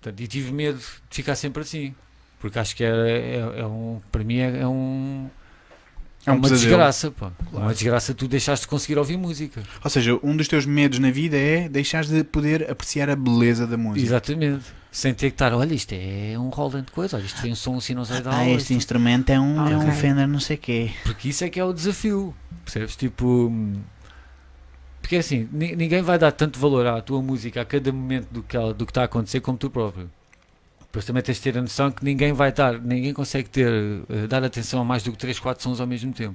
Portanto, 0.00 0.20
e 0.20 0.26
tive 0.26 0.52
medo 0.52 0.78
de 0.78 1.16
ficar 1.16 1.34
sempre 1.34 1.62
assim. 1.62 1.94
Porque 2.38 2.58
acho 2.58 2.74
que 2.74 2.82
é, 2.82 2.88
é, 2.88 3.60
é 3.60 3.66
um. 3.66 4.00
Para 4.10 4.24
mim 4.24 4.38
é, 4.38 4.60
é 4.60 4.66
um. 4.66 5.28
É 6.26 6.30
um 6.30 6.34
uma 6.34 6.42
pesadelo. 6.42 6.68
desgraça, 6.68 7.10
pá. 7.10 7.26
É 7.40 7.44
Claro. 7.50 7.64
uma 7.66 7.72
desgraça 7.72 8.12
tu 8.14 8.28
deixaste 8.28 8.64
de 8.66 8.68
conseguir 8.68 8.98
ouvir 8.98 9.16
música. 9.16 9.62
Ou 9.82 9.90
seja, 9.90 10.18
um 10.22 10.36
dos 10.36 10.46
teus 10.48 10.66
medos 10.66 10.98
na 10.98 11.10
vida 11.10 11.36
é 11.36 11.68
deixares 11.68 12.08
de 12.10 12.22
poder 12.24 12.70
apreciar 12.70 13.08
a 13.08 13.16
beleza 13.16 13.66
da 13.66 13.76
música. 13.76 14.04
Exatamente. 14.06 14.64
Sem 14.92 15.14
ter 15.14 15.28
que 15.30 15.34
estar, 15.34 15.52
olha, 15.54 15.72
isto 15.72 15.92
é 15.92 16.34
um 16.36 16.48
Roland 16.48 16.86
coisa, 16.92 17.16
olha, 17.16 17.24
isto 17.24 17.40
tem 17.40 17.52
um 17.52 17.54
som 17.56 17.80
sinusoidal. 17.80 18.32
Ah, 18.34 18.44
este 18.48 18.62
isto- 18.62 18.72
instrumento 18.74 19.30
é 19.30 19.38
um, 19.40 19.68
é 19.68 19.76
um. 19.76 19.92
Fender 19.92 20.26
não 20.26 20.40
sei 20.40 20.56
quê. 20.56 20.90
Porque 21.04 21.28
isso 21.28 21.44
é 21.44 21.48
que 21.48 21.60
é 21.60 21.64
o 21.64 21.72
desafio. 21.72 22.34
Percebes? 22.64 22.96
Tipo. 22.96 23.46
hum, 23.50 23.74
Porque 25.00 25.16
assim, 25.16 25.48
ni- 25.50 25.74
ninguém 25.74 26.02
vai 26.02 26.18
dar 26.18 26.30
tanto 26.32 26.58
valor 26.58 26.86
à 26.86 27.00
tua 27.00 27.22
música 27.22 27.60
a 27.62 27.64
cada 27.64 27.90
momento 27.92 28.28
do 28.30 28.42
que, 28.42 28.56
ela- 28.56 28.74
do 28.74 28.84
que 28.84 28.90
está 28.90 29.02
a 29.02 29.04
acontecer 29.06 29.40
como 29.40 29.56
tu 29.56 29.70
próprio. 29.70 30.10
Depois 30.90 31.04
também 31.04 31.22
tens 31.22 31.36
de 31.36 31.42
ter 31.42 31.56
a 31.56 31.62
noção 31.62 31.90
que 31.92 32.04
ninguém 32.04 32.32
vai 32.32 32.50
dar, 32.52 32.80
ninguém 32.80 33.14
consegue 33.14 33.48
ter, 33.48 33.70
eh, 34.08 34.26
dar 34.26 34.42
atenção 34.42 34.80
a 34.80 34.84
mais 34.84 35.04
do 35.04 35.12
que 35.12 35.18
3, 35.18 35.38
4 35.38 35.62
sons 35.62 35.80
ao 35.80 35.86
mesmo 35.86 36.12
tempo. 36.12 36.34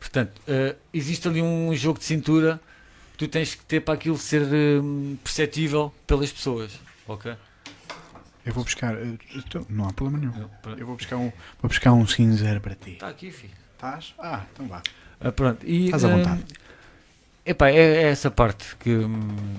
Portanto, 0.00 0.40
eh, 0.46 0.74
existe 0.92 1.28
ali 1.28 1.40
um 1.42 1.74
jogo 1.74 1.98
de 1.98 2.04
cintura 2.04 2.60
que 3.12 3.18
tu 3.18 3.28
tens 3.28 3.54
que 3.54 3.64
ter 3.64 3.80
para 3.80 3.94
aquilo 3.94 4.16
ser 4.18 4.42
hum, 4.42 5.16
perceptível 5.22 5.92
pelas 6.06 6.32
pessoas. 6.32 6.72
Ok? 7.06 7.34
Eu 8.44 8.52
vou 8.52 8.64
buscar. 8.64 8.94
eh, 8.96 9.16
então, 9.36 9.64
não 9.68 9.88
há 9.88 9.92
problema 9.92 10.18
nenhum. 10.18 10.48
Eu- 10.64 10.76
Eu 10.78 10.86
vou 10.86 10.96
buscar 10.96 11.16
um, 11.16 11.30
vou 11.60 11.68
buscar 11.68 11.92
um 11.92 12.06
cinzeiro 12.06 12.60
para 12.60 12.74
ti. 12.74 12.92
Está 12.92 13.08
aqui, 13.08 13.30
filho. 13.30 13.52
Estás? 13.74 14.14
Ah, 14.18 14.44
então 14.52 14.66
vá. 14.66 14.82
Ah, 15.20 15.30
pronto. 15.32 15.64
E, 15.66 15.86
Estás 15.86 16.04
à 16.04 16.08
hum, 16.08 16.16
vontade. 16.18 16.44
epá, 17.44 17.68
é, 17.70 17.74
é 17.76 18.02
essa 18.04 18.30
parte 18.30 18.74
que, 18.76 18.90
hum, 18.90 19.56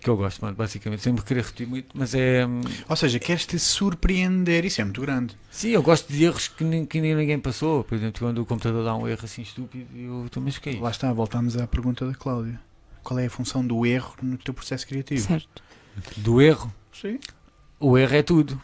que 0.00 0.08
eu 0.10 0.16
gosto, 0.16 0.40
mano, 0.42 0.56
basicamente. 0.56 1.02
Sempre 1.02 1.22
querer 1.24 1.42
repetir 1.44 1.66
muito, 1.66 1.88
mas 1.96 2.14
é. 2.14 2.46
hum, 2.46 2.60
Ou 2.88 2.96
seja, 2.96 3.18
queres-te 3.18 3.58
surpreender, 3.58 4.64
isso 4.64 4.80
é 4.80 4.84
muito 4.84 5.00
grande. 5.00 5.36
Sim, 5.50 5.68
eu 5.70 5.82
gosto 5.82 6.12
de 6.12 6.24
erros 6.24 6.48
que, 6.48 6.64
nem- 6.64 6.84
que 6.86 7.00
nem 7.00 7.14
ninguém 7.14 7.38
passou. 7.38 7.84
Por 7.84 7.94
exemplo, 7.96 8.20
quando 8.20 8.38
o 8.38 8.46
computador 8.46 8.84
dá 8.84 8.94
um 8.96 9.06
erro 9.06 9.20
assim 9.24 9.42
estúpido, 9.42 9.86
eu 9.96 10.26
é 10.44 10.48
isto? 10.48 10.80
Lá 10.80 10.90
está, 10.90 11.12
voltamos 11.12 11.56
à 11.56 11.66
pergunta 11.66 12.06
da 12.06 12.14
Cláudia. 12.14 12.60
Qual 13.02 13.18
é 13.18 13.26
a 13.26 13.30
função 13.30 13.66
do 13.66 13.84
erro 13.86 14.14
no 14.22 14.36
teu 14.38 14.52
processo 14.54 14.86
criativo? 14.86 15.26
Certo. 15.26 15.62
Do 16.16 16.40
erro. 16.40 16.72
Sim. 16.92 17.18
O 17.78 17.96
erro 17.96 18.14
é 18.16 18.22
tudo. 18.22 18.60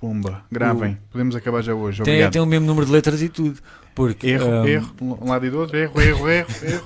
Pumba, 0.00 0.44
gravem. 0.50 0.96
Podemos 1.10 1.34
acabar 1.34 1.60
já 1.62 1.74
hoje. 1.74 2.02
Tem, 2.02 2.30
tem 2.30 2.40
o 2.40 2.46
mesmo 2.46 2.66
número 2.66 2.86
de 2.86 2.92
letras 2.92 3.20
e 3.20 3.28
tudo. 3.28 3.58
Porque 3.94 4.28
Erro, 4.28 4.46
hum, 4.48 4.66
erro, 4.66 4.94
um 5.00 5.28
lado 5.28 5.44
e 5.44 5.50
do 5.50 5.58
outro, 5.58 5.76
erro, 5.76 6.00
erro, 6.00 6.28
erro, 6.28 6.48
erro. 6.62 6.84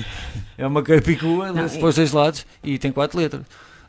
é 0.56 0.66
uma 0.66 0.82
capicua, 0.82 1.52
Não, 1.52 1.62
lê-se 1.62 1.76
e- 1.76 1.80
para 1.80 1.88
os 1.88 1.94
dois 1.94 2.12
lados 2.12 2.46
e 2.62 2.78
tem 2.78 2.90
quatro 2.90 3.18
letras. 3.18 3.42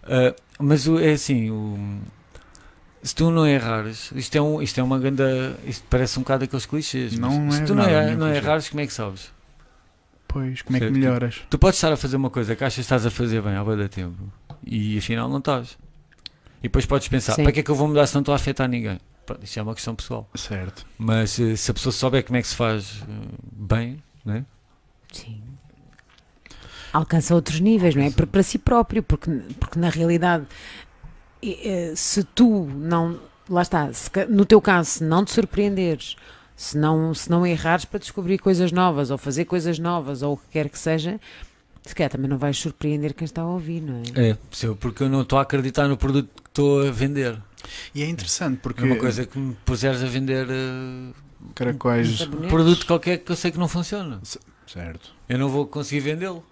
Ah, 0.03 0.35
mas 0.59 0.85
o- 0.87 0.99
é 0.99 1.11
assim, 1.13 1.49
o- 1.51 1.99
se 3.01 3.15
tu 3.15 3.31
não 3.31 3.47
errares, 3.47 4.11
isto 4.13 4.35
é, 4.35 4.41
um, 4.41 4.61
isto 4.61 4.77
é 4.77 4.83
uma 4.83 4.99
grande. 4.99 5.23
Isto 5.65 5.85
parece 5.89 6.19
um 6.19 6.23
bocado 6.23 6.43
aqueles 6.43 6.65
clichês. 6.65 7.17
Não 7.17 7.45
mas 7.45 7.55
é 7.55 7.57
se 7.59 7.63
tu 7.65 7.75
nada, 7.75 7.89
não, 7.89 7.97
er- 7.97 8.05
nenhum 8.07 8.17
não 8.17 8.27
errares, 8.27 8.67
como 8.67 8.81
é 8.81 8.87
que 8.87 8.93
sabes? 8.93 9.31
Pois, 10.27 10.61
como 10.63 10.75
é 10.75 10.79
que 10.81 10.89
melhoras? 10.89 11.43
Tu 11.49 11.57
podes 11.57 11.77
estar 11.77 11.93
a 11.93 11.97
fazer 11.97 12.17
uma 12.17 12.29
coisa 12.29 12.57
que 12.57 12.63
achas 12.65 12.75
que 12.75 12.81
estás 12.81 13.05
a 13.05 13.09
fazer 13.09 13.41
bem 13.41 13.55
há 13.55 13.63
de 13.63 13.87
tempo 13.87 14.17
e 14.65 14.97
afinal 14.97 15.29
não 15.29 15.37
estás. 15.37 15.77
E 16.65 16.67
depois 16.67 16.83
podes 16.87 17.07
pensar, 17.07 17.33
Sim. 17.33 17.43
para 17.43 17.51
que 17.51 17.59
é 17.59 17.63
que 17.63 17.69
eu 17.69 17.75
vou 17.75 17.87
mudar 17.87 18.07
se 18.07 18.15
não 18.15 18.21
estou 18.21 18.33
a 18.33 18.37
afetar 18.37 18.67
ninguém? 18.67 18.99
Pronto, 19.23 19.43
isso 19.43 19.59
é 19.59 19.61
uma 19.61 19.75
questão 19.75 19.93
pessoal. 19.93 20.27
Certo. 20.33 20.83
Mas 20.97 21.39
eh, 21.39 21.55
se 21.55 21.69
a 21.69 21.73
pessoa 21.75 21.93
souber 21.93 22.25
como 22.25 22.37
é 22.37 22.41
que 22.41 22.47
se 22.47 22.55
faz 22.55 23.03
eh, 23.03 23.27
bem, 23.51 24.03
né? 24.25 24.43
Sim. 25.11 25.43
Alcança 26.91 27.35
outros 27.35 27.59
níveis, 27.59 27.93
não 27.93 28.01
é? 28.01 28.09
Para, 28.09 28.25
para 28.25 28.41
si 28.41 28.57
próprio, 28.57 29.03
porque, 29.03 29.29
porque 29.59 29.77
na 29.77 29.89
realidade, 29.89 30.47
eh, 31.43 31.93
se 31.95 32.23
tu 32.23 32.65
não. 32.65 33.19
Lá 33.47 33.61
está, 33.61 33.93
se 33.93 34.09
no 34.27 34.43
teu 34.43 34.59
caso, 34.59 34.89
se 34.89 35.03
não 35.03 35.23
te 35.23 35.33
surpreenderes, 35.33 36.15
se 36.55 36.75
não, 36.75 37.13
se 37.13 37.29
não 37.29 37.45
errares 37.45 37.85
para 37.85 37.99
descobrir 37.99 38.39
coisas 38.39 38.71
novas, 38.71 39.11
ou 39.11 39.19
fazer 39.19 39.45
coisas 39.45 39.77
novas, 39.77 40.23
ou 40.23 40.33
o 40.33 40.37
que 40.37 40.47
quer 40.49 40.67
que 40.67 40.79
seja, 40.79 41.19
se 41.85 41.93
calhar 41.93 42.09
também 42.09 42.29
não 42.29 42.37
vais 42.37 42.57
surpreender 42.57 43.13
quem 43.13 43.25
está 43.25 43.41
a 43.41 43.47
ouvir, 43.47 43.81
não 43.81 44.01
é? 44.15 44.29
É, 44.31 44.37
porque 44.79 45.03
eu 45.03 45.09
não 45.09 45.21
estou 45.21 45.37
a 45.37 45.43
acreditar 45.43 45.87
no 45.87 45.95
produto 45.95 46.29
que 46.43 46.49
estou 46.49 46.87
a 46.87 46.91
vender. 46.91 47.37
E 47.93 48.03
é 48.03 48.07
interessante 48.09 48.59
porque 48.61 48.81
É 48.81 48.85
uma 48.85 48.95
coisa 48.95 49.25
que 49.25 49.37
me 49.37 49.55
puseres 49.65 50.01
a 50.03 50.07
vender 50.07 50.47
eh, 50.49 51.13
caracóis. 51.53 52.21
um 52.21 52.47
produto 52.47 52.85
qualquer 52.85 53.19
que 53.19 53.31
eu 53.31 53.35
sei 53.35 53.51
que 53.51 53.57
não 53.59 53.67
funciona. 53.67 54.19
Certo. 54.67 55.13
Eu 55.29 55.37
não 55.37 55.47
vou 55.49 55.67
conseguir 55.67 56.01
vendê-lo. 56.01 56.43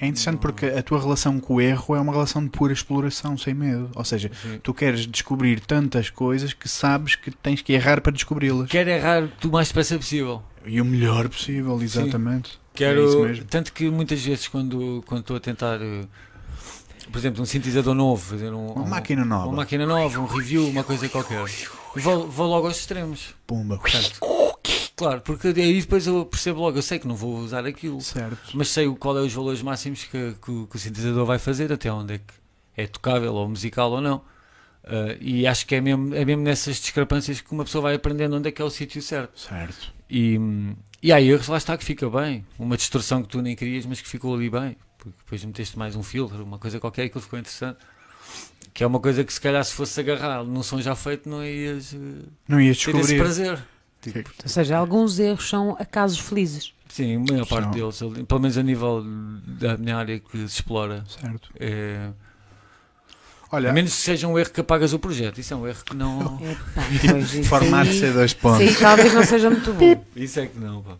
É 0.00 0.06
interessante 0.06 0.38
porque 0.38 0.66
a 0.66 0.82
tua 0.82 0.98
relação 1.00 1.38
com 1.38 1.54
o 1.54 1.60
erro 1.60 1.94
é 1.94 2.00
uma 2.00 2.12
relação 2.12 2.42
de 2.42 2.50
pura 2.50 2.72
exploração, 2.72 3.38
sem 3.38 3.54
medo. 3.54 3.88
Ou 3.94 4.04
seja, 4.04 4.30
tu 4.62 4.74
queres 4.74 5.06
descobrir 5.06 5.60
tantas 5.60 6.10
coisas 6.10 6.52
que 6.52 6.68
sabes 6.68 7.14
que 7.14 7.30
tens 7.30 7.62
que 7.62 7.72
errar 7.72 8.00
para 8.00 8.10
descobri-las. 8.10 8.68
Quero 8.68 8.90
errar 8.90 9.28
o 9.44 9.48
mais 9.48 9.68
depressa 9.68 9.96
possível. 9.96 10.42
E 10.66 10.80
o 10.80 10.84
melhor 10.84 11.28
possível, 11.28 11.80
exatamente. 11.80 12.58
Quero, 12.74 13.26
É 13.28 13.42
tanto 13.48 13.72
que 13.72 13.90
muitas 13.90 14.20
vezes 14.24 14.48
quando 14.48 15.02
quando 15.06 15.20
estou 15.20 15.36
a 15.36 15.40
tentar, 15.40 15.80
eh, 15.80 16.04
por 17.10 17.18
exemplo, 17.18 17.42
um 17.42 17.46
sintetizador 17.46 17.94
novo, 17.94 18.22
fazer 18.30 18.52
um, 18.52 18.68
Uma 18.72 18.82
um- 18.82 18.88
máquina 18.88 19.24
nova. 19.24 19.46
uma 19.46 19.56
máquina 19.56 19.84
nova, 19.86 20.18
um 20.20 20.26
review, 20.26 20.66
uma 20.68 20.82
coisa 20.82 21.08
qualquer, 21.08 21.44
vou, 21.96 22.28
vou 22.28 22.46
logo 22.48 22.66
aos 22.66 22.78
extremos. 22.78 23.34
Pumba. 23.46 23.76
Portanto, 23.78 24.18
claro, 24.96 25.20
porque 25.20 25.48
aí 25.48 25.80
depois 25.80 26.06
eu 26.06 26.24
percebo 26.24 26.60
logo, 26.60 26.78
eu 26.78 26.82
sei 26.82 26.98
que 26.98 27.06
não 27.06 27.14
vou 27.14 27.36
usar 27.38 27.66
aquilo, 27.66 28.00
Certo. 28.00 28.38
mas 28.54 28.68
sei 28.68 28.88
qual 28.96 29.18
é 29.18 29.20
os 29.20 29.32
valores 29.32 29.60
máximos 29.60 30.04
que, 30.04 30.34
que 30.42 30.50
o- 30.50 30.66
que 30.66 30.76
o 30.76 30.78
sintetizador 30.78 31.26
vai 31.26 31.38
fazer, 31.38 31.70
até 31.72 31.92
onde 31.92 32.14
é 32.14 32.18
que 32.18 32.34
é 32.76 32.86
tocável 32.86 33.34
ou 33.34 33.48
musical 33.48 33.90
ou 33.92 34.00
não. 34.00 34.22
Ah, 34.84 35.14
e 35.20 35.46
acho 35.46 35.66
que 35.66 35.74
é 35.74 35.80
mesmo, 35.80 36.14
é 36.14 36.24
mesmo 36.24 36.42
nessas 36.42 36.76
discrepâncias 36.76 37.40
que 37.40 37.52
uma 37.52 37.64
pessoa 37.64 37.82
vai 37.82 37.94
aprendendo 37.94 38.34
onde 38.36 38.48
é 38.48 38.52
que 38.52 38.60
é 38.62 38.64
o 38.64 38.70
sítio 38.70 39.00
certo. 39.02 39.38
Certo. 39.38 39.92
E, 40.10 40.38
e 41.02 41.12
há 41.12 41.20
erros, 41.20 41.48
lá 41.48 41.56
está 41.56 41.76
que 41.76 41.84
fica 41.84 42.08
bem. 42.08 42.44
Uma 42.58 42.76
distorção 42.76 43.22
que 43.22 43.28
tu 43.28 43.42
nem 43.42 43.56
querias, 43.56 43.84
mas 43.86 44.00
que 44.00 44.08
ficou 44.08 44.34
ali 44.34 44.48
bem. 44.48 44.76
Porque 44.98 45.16
depois 45.18 45.44
meteste 45.44 45.78
mais 45.78 45.96
um 45.96 46.02
filtro, 46.02 46.44
uma 46.44 46.58
coisa 46.58 46.78
qualquer, 46.78 47.02
e 47.02 47.06
aquilo 47.06 47.22
ficou 47.22 47.38
interessante. 47.38 47.78
Que 48.72 48.84
é 48.84 48.86
uma 48.86 49.00
coisa 49.00 49.22
que 49.24 49.32
se 49.32 49.40
calhar 49.40 49.62
se 49.64 49.72
fosse 49.74 49.98
agarrar 50.00 50.44
num 50.44 50.62
som 50.62 50.80
já 50.80 50.94
feito 50.94 51.28
não 51.28 51.44
ias 51.44 51.92
eh, 51.92 51.98
Não 52.48 52.60
ias 52.60 52.78
ter 52.78 52.90
esse 52.90 52.98
descobrir. 52.98 53.18
prazer. 53.18 53.64
Tipo, 54.00 54.30
Ou 54.42 54.48
seja, 54.48 54.76
alguns 54.78 55.18
erros 55.18 55.48
são 55.48 55.76
acasos 55.78 56.18
felizes. 56.18 56.72
sim, 56.88 57.16
a 57.16 57.18
maior 57.20 57.46
parte 57.46 57.64
Não. 57.66 57.70
deles, 57.72 57.98
pelo 58.26 58.40
menos 58.40 58.56
a 58.58 58.62
nível 58.62 59.04
da 59.46 59.76
minha 59.76 59.96
área 59.96 60.18
que 60.18 60.38
se 60.38 60.44
explora, 60.56 61.04
Certo. 61.06 61.50
é, 61.60 62.10
Olha, 63.54 63.68
a 63.68 63.72
menos 63.72 63.92
que 63.94 64.00
seja 64.00 64.26
um 64.26 64.38
erro 64.38 64.50
que 64.50 64.60
apagas 64.62 64.94
o 64.94 64.98
projeto. 64.98 65.38
Isso 65.38 65.52
é 65.52 65.56
um 65.56 65.66
erro 65.68 65.84
que 65.84 65.94
não. 65.94 66.40
Aí- 66.76 68.00
C2 68.00 68.24
isso 68.24 68.36
pontos. 68.38 68.60
aí 68.60 68.74
talvez 68.74 69.12
não 69.12 69.22
seja 69.24 69.50
muito 69.50 69.72
bom. 69.74 70.04
Isso 70.16 70.40
é 70.40 70.46
que 70.46 70.58
não, 70.58 70.82
pá. 70.82 70.96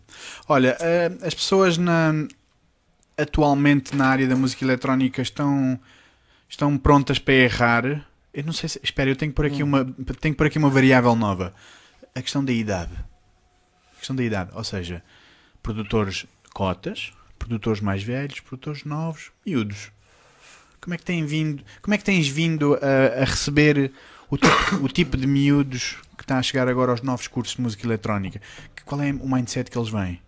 Olha, 0.48 0.76
eh, 0.80 1.10
as 1.22 1.32
pessoas 1.34 1.78
na, 1.78 2.12
atualmente 3.16 3.94
na 3.96 4.06
área 4.06 4.26
da 4.26 4.36
música 4.36 4.64
eletrónica 4.64 5.22
estão, 5.22 5.78
estão 6.48 6.76
prontas 6.76 7.18
para 7.18 7.34
errar. 7.34 8.06
Eu 8.34 8.44
não 8.44 8.52
sei 8.52 8.68
se. 8.68 8.80
Espera, 8.82 9.10
eu 9.10 9.16
tenho 9.16 9.32
que 9.32 9.36
pôr 9.36 9.46
aqui, 9.46 9.62
Hum. 9.62 9.66
uma, 9.66 9.84
tenho 10.20 10.34
que 10.34 10.38
pôr 10.38 10.46
aqui 10.46 10.58
uma 10.58 10.70
variável 10.70 11.14
nova. 11.16 11.54
A 12.14 12.20
questão 12.20 12.44
da 12.44 12.52
idade. 12.52 12.92
A 13.94 13.98
questão 13.98 14.14
da 14.14 14.22
idade. 14.22 14.50
Ou 14.54 14.64
seja, 14.64 15.02
produtores 15.62 16.26
cotas, 16.52 17.12
produtores 17.38 17.80
mais 17.80 18.02
velhos, 18.02 18.40
produtores 18.40 18.84
novos, 18.84 19.30
miúdos. 19.46 19.90
Como 20.82 20.94
é 20.94 20.98
que 20.98 21.04
têm 21.04 21.24
vindo, 21.24 21.62
como 21.80 21.94
é 21.94 21.98
que 21.98 22.04
tens 22.04 22.26
vindo 22.26 22.74
a, 22.74 23.22
a 23.22 23.24
receber 23.24 23.92
o 24.28 24.36
tipo, 24.36 24.76
o 24.84 24.88
tipo 24.88 25.16
de 25.16 25.26
miúdos 25.28 25.96
que 26.18 26.24
está 26.24 26.38
a 26.38 26.42
chegar 26.42 26.68
agora 26.68 26.90
aos 26.90 27.02
novos 27.02 27.28
cursos 27.28 27.54
de 27.56 27.62
música 27.62 27.86
eletrónica? 27.86 28.40
Qual 28.84 29.00
é 29.00 29.12
o 29.12 29.28
mindset 29.28 29.70
que 29.70 29.78
eles 29.78 29.90
vêm? 29.90 30.20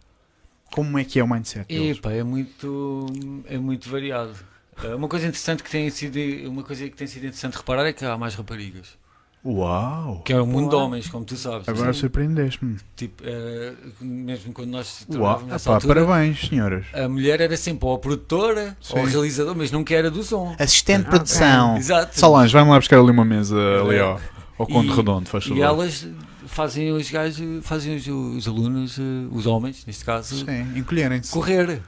Como 0.73 0.97
é 0.97 1.05
que 1.05 1.19
é 1.19 1.25
o 1.25 1.29
mindset 1.29 1.67
deles? 1.67 1.99
Epá, 1.99 2.13
é 2.13 2.23
muito, 2.23 3.07
é 3.47 3.59
muito 3.59 3.91
variado. 3.91 4.35
Eh, 4.83 4.95
Uma 4.95 5.09
coisa 5.09 5.27
interessante 5.27 5.63
que 5.63 5.71
tem 5.71 5.91
sido, 5.91 6.19
uma 6.49 6.63
coisa 6.63 6.89
que 6.89 6.97
tem 6.97 7.07
sido 7.07 7.25
interessante 7.27 7.57
reparar 7.57 7.85
é 7.87 7.93
que 7.93 8.05
há 8.05 8.17
mais 8.17 8.35
raparigas. 8.35 8.97
Uau! 9.45 10.23
Que 10.25 10.33
é 10.33 10.41
um 10.41 10.47
mundo 10.47 10.71
de 10.71 10.75
homens, 10.77 11.07
como 11.09 11.25
tu 11.25 11.37
sabes. 11.37 11.69
Agora 11.69 11.93
Sim. 11.93 12.01
surpreendeste-me. 12.01 12.77
Tipo, 12.97 13.23
eh, 13.27 13.75
mesmo 14.01 14.53
quando 14.55 14.71
nós 14.71 15.05
Uau! 15.09 15.11
trabalhávamos 15.19 15.53
nessa 15.53 15.69
Epá, 15.69 15.75
altura, 15.75 16.07
parabéns, 16.07 16.41
senhoras. 16.49 16.87
a 16.95 17.09
mulher 17.09 17.41
era 17.43 17.57
sempre 17.57 17.87
ou 17.87 17.95
a 17.95 17.99
produtora 17.99 18.77
Sim. 18.81 18.99
ou 18.99 19.05
a 19.05 19.09
realizadora, 19.09 19.55
mas 19.57 19.71
nunca 19.71 19.95
era 19.95 20.11
do 20.11 20.23
som. 20.23 20.57
Assistente 20.59 21.01
de 21.03 21.09
Ok. 21.09 21.19
produção. 21.19 21.77
Exato. 21.77 22.19
Solange, 22.19 22.53
vai-me 22.55 22.71
lá 22.71 22.79
buscar 22.79 22.99
ali 22.99 23.11
uma 23.11 23.25
mesa 23.25 23.55
ali 23.83 23.99
ao, 23.99 24.19
ao 24.59 24.67
Conde 24.67 24.89
E- 24.89 24.97
Redondo, 24.97 25.29
faz 25.29 25.45
favor. 25.45 25.59
E 25.59 25.63
elas 25.63 26.07
fazem 26.47 26.91
os 26.93 27.11
gajos, 27.11 27.65
fazem 27.67 27.97
os, 27.97 28.07
os 28.07 28.49
alunos, 28.49 28.99
eh, 28.99 29.03
os 29.31 29.47
homens, 29.47 29.85
neste 29.87 30.05
caso, 30.07 30.37
Sim, 30.45 30.67
encolherem-se. 30.75 31.31
correr. 31.33 31.81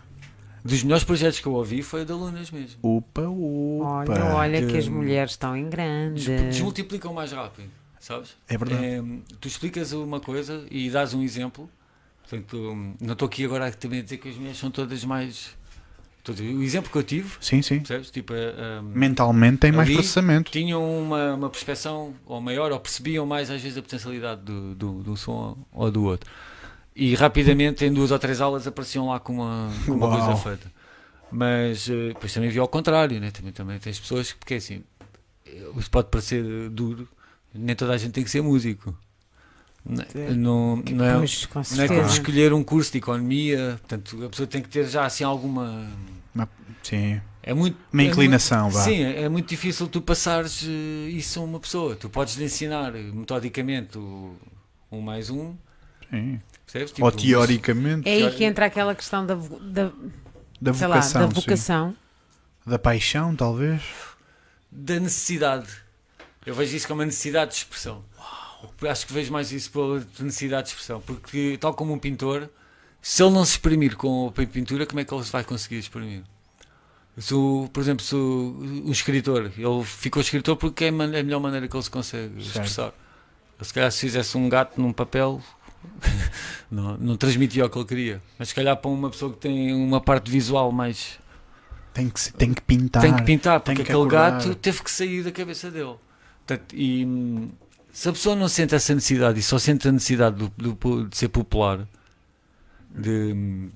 Dos 0.66 0.82
melhores 0.82 1.04
projetos 1.04 1.40
que 1.40 1.46
eu 1.46 1.52
ouvi 1.52 1.82
foi 1.82 2.04
de 2.04 2.12
alunas 2.12 2.50
mesmo. 2.50 2.78
Upa, 2.82 3.22
upa. 3.22 3.84
Olha, 4.12 4.24
olha 4.34 4.66
que 4.66 4.76
as 4.76 4.88
mulheres 4.88 5.32
estão 5.32 5.56
em 5.56 5.68
grande. 5.68 6.24
Des- 6.26 6.42
Desmultiplicam 6.56 7.12
mais 7.12 7.32
rápido, 7.32 7.70
sabes? 8.00 8.36
É 8.48 8.56
verdade. 8.58 8.84
É, 8.84 9.02
tu 9.40 9.46
explicas 9.48 9.92
uma 9.92 10.20
coisa 10.20 10.66
e 10.70 10.90
dás 10.90 11.14
um 11.14 11.22
exemplo. 11.22 11.68
Portanto, 12.28 12.56
não 13.00 13.12
estou 13.12 13.26
aqui 13.26 13.44
agora 13.44 13.70
também 13.70 14.00
a 14.00 14.02
dizer 14.02 14.16
que 14.18 14.28
as 14.28 14.36
minhas 14.36 14.56
são 14.58 14.68
todas 14.70 15.04
mais. 15.04 15.56
o 16.28 16.62
exemplo 16.62 16.90
que 16.90 16.98
eu 16.98 17.02
tive, 17.04 17.36
Sim, 17.40 17.62
sim. 17.62 17.78
percebes? 17.78 18.10
Tipo, 18.10 18.32
eh, 18.34 18.80
um, 18.80 18.82
Mentalmente 18.82 19.58
tem 19.58 19.70
mais 19.70 19.88
processamento. 19.88 20.50
tinham 20.50 20.82
uma, 21.02 21.34
uma 21.34 21.48
percepção 21.48 22.14
ou 22.26 22.40
maior, 22.40 22.72
ou 22.72 22.80
percebiam 22.80 23.24
mais 23.24 23.48
às 23.48 23.62
vezes 23.62 23.78
a 23.78 23.82
potencialidade 23.82 24.40
do, 24.42 24.74
do, 24.74 24.92
do 25.04 25.16
som 25.16 25.56
ou 25.72 25.88
do 25.88 26.02
outro. 26.02 26.28
E 26.98 27.14
rapidamente, 27.14 27.84
em 27.84 27.92
duas 27.92 28.10
ou 28.10 28.18
três 28.18 28.40
aulas, 28.40 28.66
apareciam 28.66 29.08
lá 29.08 29.20
com 29.20 29.34
uma, 29.34 29.70
com 29.84 29.92
uma 29.92 30.06
Uau. 30.06 30.18
coisa 30.18 30.42
feita. 30.42 30.72
Mas 31.30 31.90
eh, 31.90 32.08
depois 32.08 32.32
também 32.32 32.48
vi 32.48 32.58
ao 32.58 32.66
contrário, 32.66 33.20
né? 33.20 33.30
também, 33.30 33.52
também 33.52 33.78
tens 33.78 34.00
pessoas 34.00 34.32
que, 34.32 34.38
porque 34.38 34.54
é 34.54 34.56
assim, 34.56 34.82
eh, 35.46 35.70
isso 35.76 35.90
pode 35.90 36.08
parecer 36.08 36.42
eh, 36.42 36.68
duro, 36.70 37.06
nem 37.54 37.76
toda 37.76 37.92
a 37.92 37.98
gente 37.98 38.12
tem 38.12 38.24
que 38.24 38.30
ser 38.30 38.40
músico. 38.40 38.96
Não, 39.84 40.04
não, 40.34 40.76
não 40.76 41.04
é, 41.04 41.12
não 41.14 41.84
é 41.84 41.88
como 41.88 42.06
escolher 42.06 42.52
um 42.54 42.64
curso 42.64 42.90
de 42.90 42.98
economia, 42.98 43.76
portanto, 43.80 44.24
a 44.24 44.28
pessoa 44.30 44.46
tem 44.46 44.62
que 44.62 44.68
ter 44.68 44.88
já 44.88 45.04
assim 45.04 45.22
alguma. 45.22 45.86
Sim. 46.82 47.20
É 47.42 47.52
muito, 47.54 47.76
Uma 47.92 48.02
é 48.02 48.06
inclinação, 48.06 48.62
muito- 48.64 48.74
vá. 48.74 48.80
Sim, 48.82 49.02
é 49.04 49.22
é 49.22 49.28
muito 49.28 49.48
difícil 49.48 49.86
tu 49.86 50.00
passares 50.00 50.64
eh, 50.66 51.10
isso 51.10 51.38
a 51.38 51.42
uma 51.44 51.60
pessoa. 51.60 51.94
Tu 51.94 52.08
podes 52.08 52.36
lhe 52.36 52.44
ensinar 52.44 52.94
eh, 52.96 53.02
metodicamente 53.12 53.98
o 53.98 54.34
um 54.90 55.00
mais 55.00 55.30
um, 55.30 55.54
Sim. 56.10 56.40
Percebes? 56.66 56.92
Ou 57.00 57.10
Tipo, 57.10 57.22
teoricamente, 57.22 58.08
É 58.08 58.12
aí 58.26 58.30
que 58.34 58.44
entra 58.44 58.66
aquela 58.66 58.94
questão 58.94 59.24
da, 59.24 59.34
vo- 59.34 59.58
da, 59.60 59.90
da 60.60 60.74
sei 60.74 60.86
lá, 60.86 60.96
vocação. 60.96 61.20
da 61.22 61.28
sim. 61.28 61.34
vocação. 61.40 61.96
Da 62.66 62.78
paixão, 62.78 63.34
talvez. 63.36 63.82
da 64.70 64.98
necessidade. 65.00 65.68
Eu 66.44 66.54
vejo 66.54 66.76
isso 66.76 66.86
como 66.86 67.00
uma 67.00 67.06
necessidade 67.06 67.52
de 67.52 67.56
expressão. 67.58 68.04
Acho 68.88 69.06
que 69.06 69.12
vejo 69.12 69.32
mais 69.32 69.52
isso 69.52 69.70
pela 69.70 70.04
necessidade 70.20 70.64
de 70.68 70.74
expressão, 70.74 71.00
porque 71.00 71.56
tal 71.60 71.72
como 71.74 71.92
um 71.92 71.98
pintor, 71.98 72.48
Se 73.00 73.22
ele 73.22 73.32
não 73.32 73.44
se 73.44 73.52
exprimir 73.52 73.96
com 73.96 74.26
a 74.28 74.46
pintura, 74.46 74.84
como 74.86 74.98
é 75.00 75.04
que 75.04 75.14
ele 75.14 75.22
se 75.24 75.30
vai 75.30 75.44
conseguir 75.44 75.78
exprimir? 75.78 76.24
Se 77.18 77.32
o, 77.34 77.70
por 77.72 77.80
exemplo, 77.80 78.04
se 78.04 78.14
o, 78.14 78.82
o 78.84 78.90
escritor, 78.92 79.50
ele 79.56 79.84
ficou 79.84 80.20
escritor 80.20 80.56
porque 80.56 80.86
é 80.86 80.88
a 80.88 80.92
man- 80.92 81.04
a 81.18 81.22
melhor 81.22 81.40
maneira 81.40 81.66
que 81.68 81.76
ele 81.76 81.82
se 81.82 81.90
consegue 81.90 82.34
Certo. 82.42 82.46
expressar. 82.48 82.92
Se 83.62 83.72
calhar 83.72 83.90
se 83.92 84.00
fizesse 84.00 84.36
um 84.36 84.48
gato 84.48 84.80
num 84.80 84.92
papel, 84.92 85.40
não, 86.70 86.96
não 86.96 87.16
transmitia 87.16 87.64
o 87.66 87.70
que 87.70 87.78
ele 87.78 87.84
queria. 87.86 88.22
Mas 88.38 88.48
se 88.48 88.54
calhar 88.54 88.76
para 88.76 88.90
uma 88.90 89.10
pessoa 89.10 89.32
que 89.32 89.38
tem 89.38 89.72
uma 89.74 90.00
parte 90.00 90.30
visual 90.30 90.70
mais. 90.72 91.18
Tem 91.94 92.10
que, 92.10 92.32
tem 92.34 92.52
que 92.52 92.60
pintar. 92.60 93.02
tem 93.02 93.14
que 93.14 93.22
pintar, 93.22 93.58
porque 93.60 93.76
que 93.76 93.82
aquele 93.82 93.96
acordar. 93.98 94.32
gato 94.32 94.54
teve 94.54 94.82
que 94.82 94.90
sair 94.90 95.22
da 95.22 95.32
cabeça 95.32 95.70
dele. 95.70 95.94
Portanto, 96.46 96.74
e 96.74 97.04
hum, 97.06 97.48
se 97.90 98.08
a 98.08 98.12
pessoa 98.12 98.36
não 98.36 98.48
sente 98.48 98.74
essa 98.74 98.94
necessidade 98.94 99.40
e 99.40 99.42
só 99.42 99.58
sente 99.58 99.88
a 99.88 99.92
necessidade 99.92 100.36
do- 100.36 100.52
do 100.74 101.04
de 101.08 101.16
ser 101.16 101.28
popular, 101.28 101.88
de, 102.98 103.68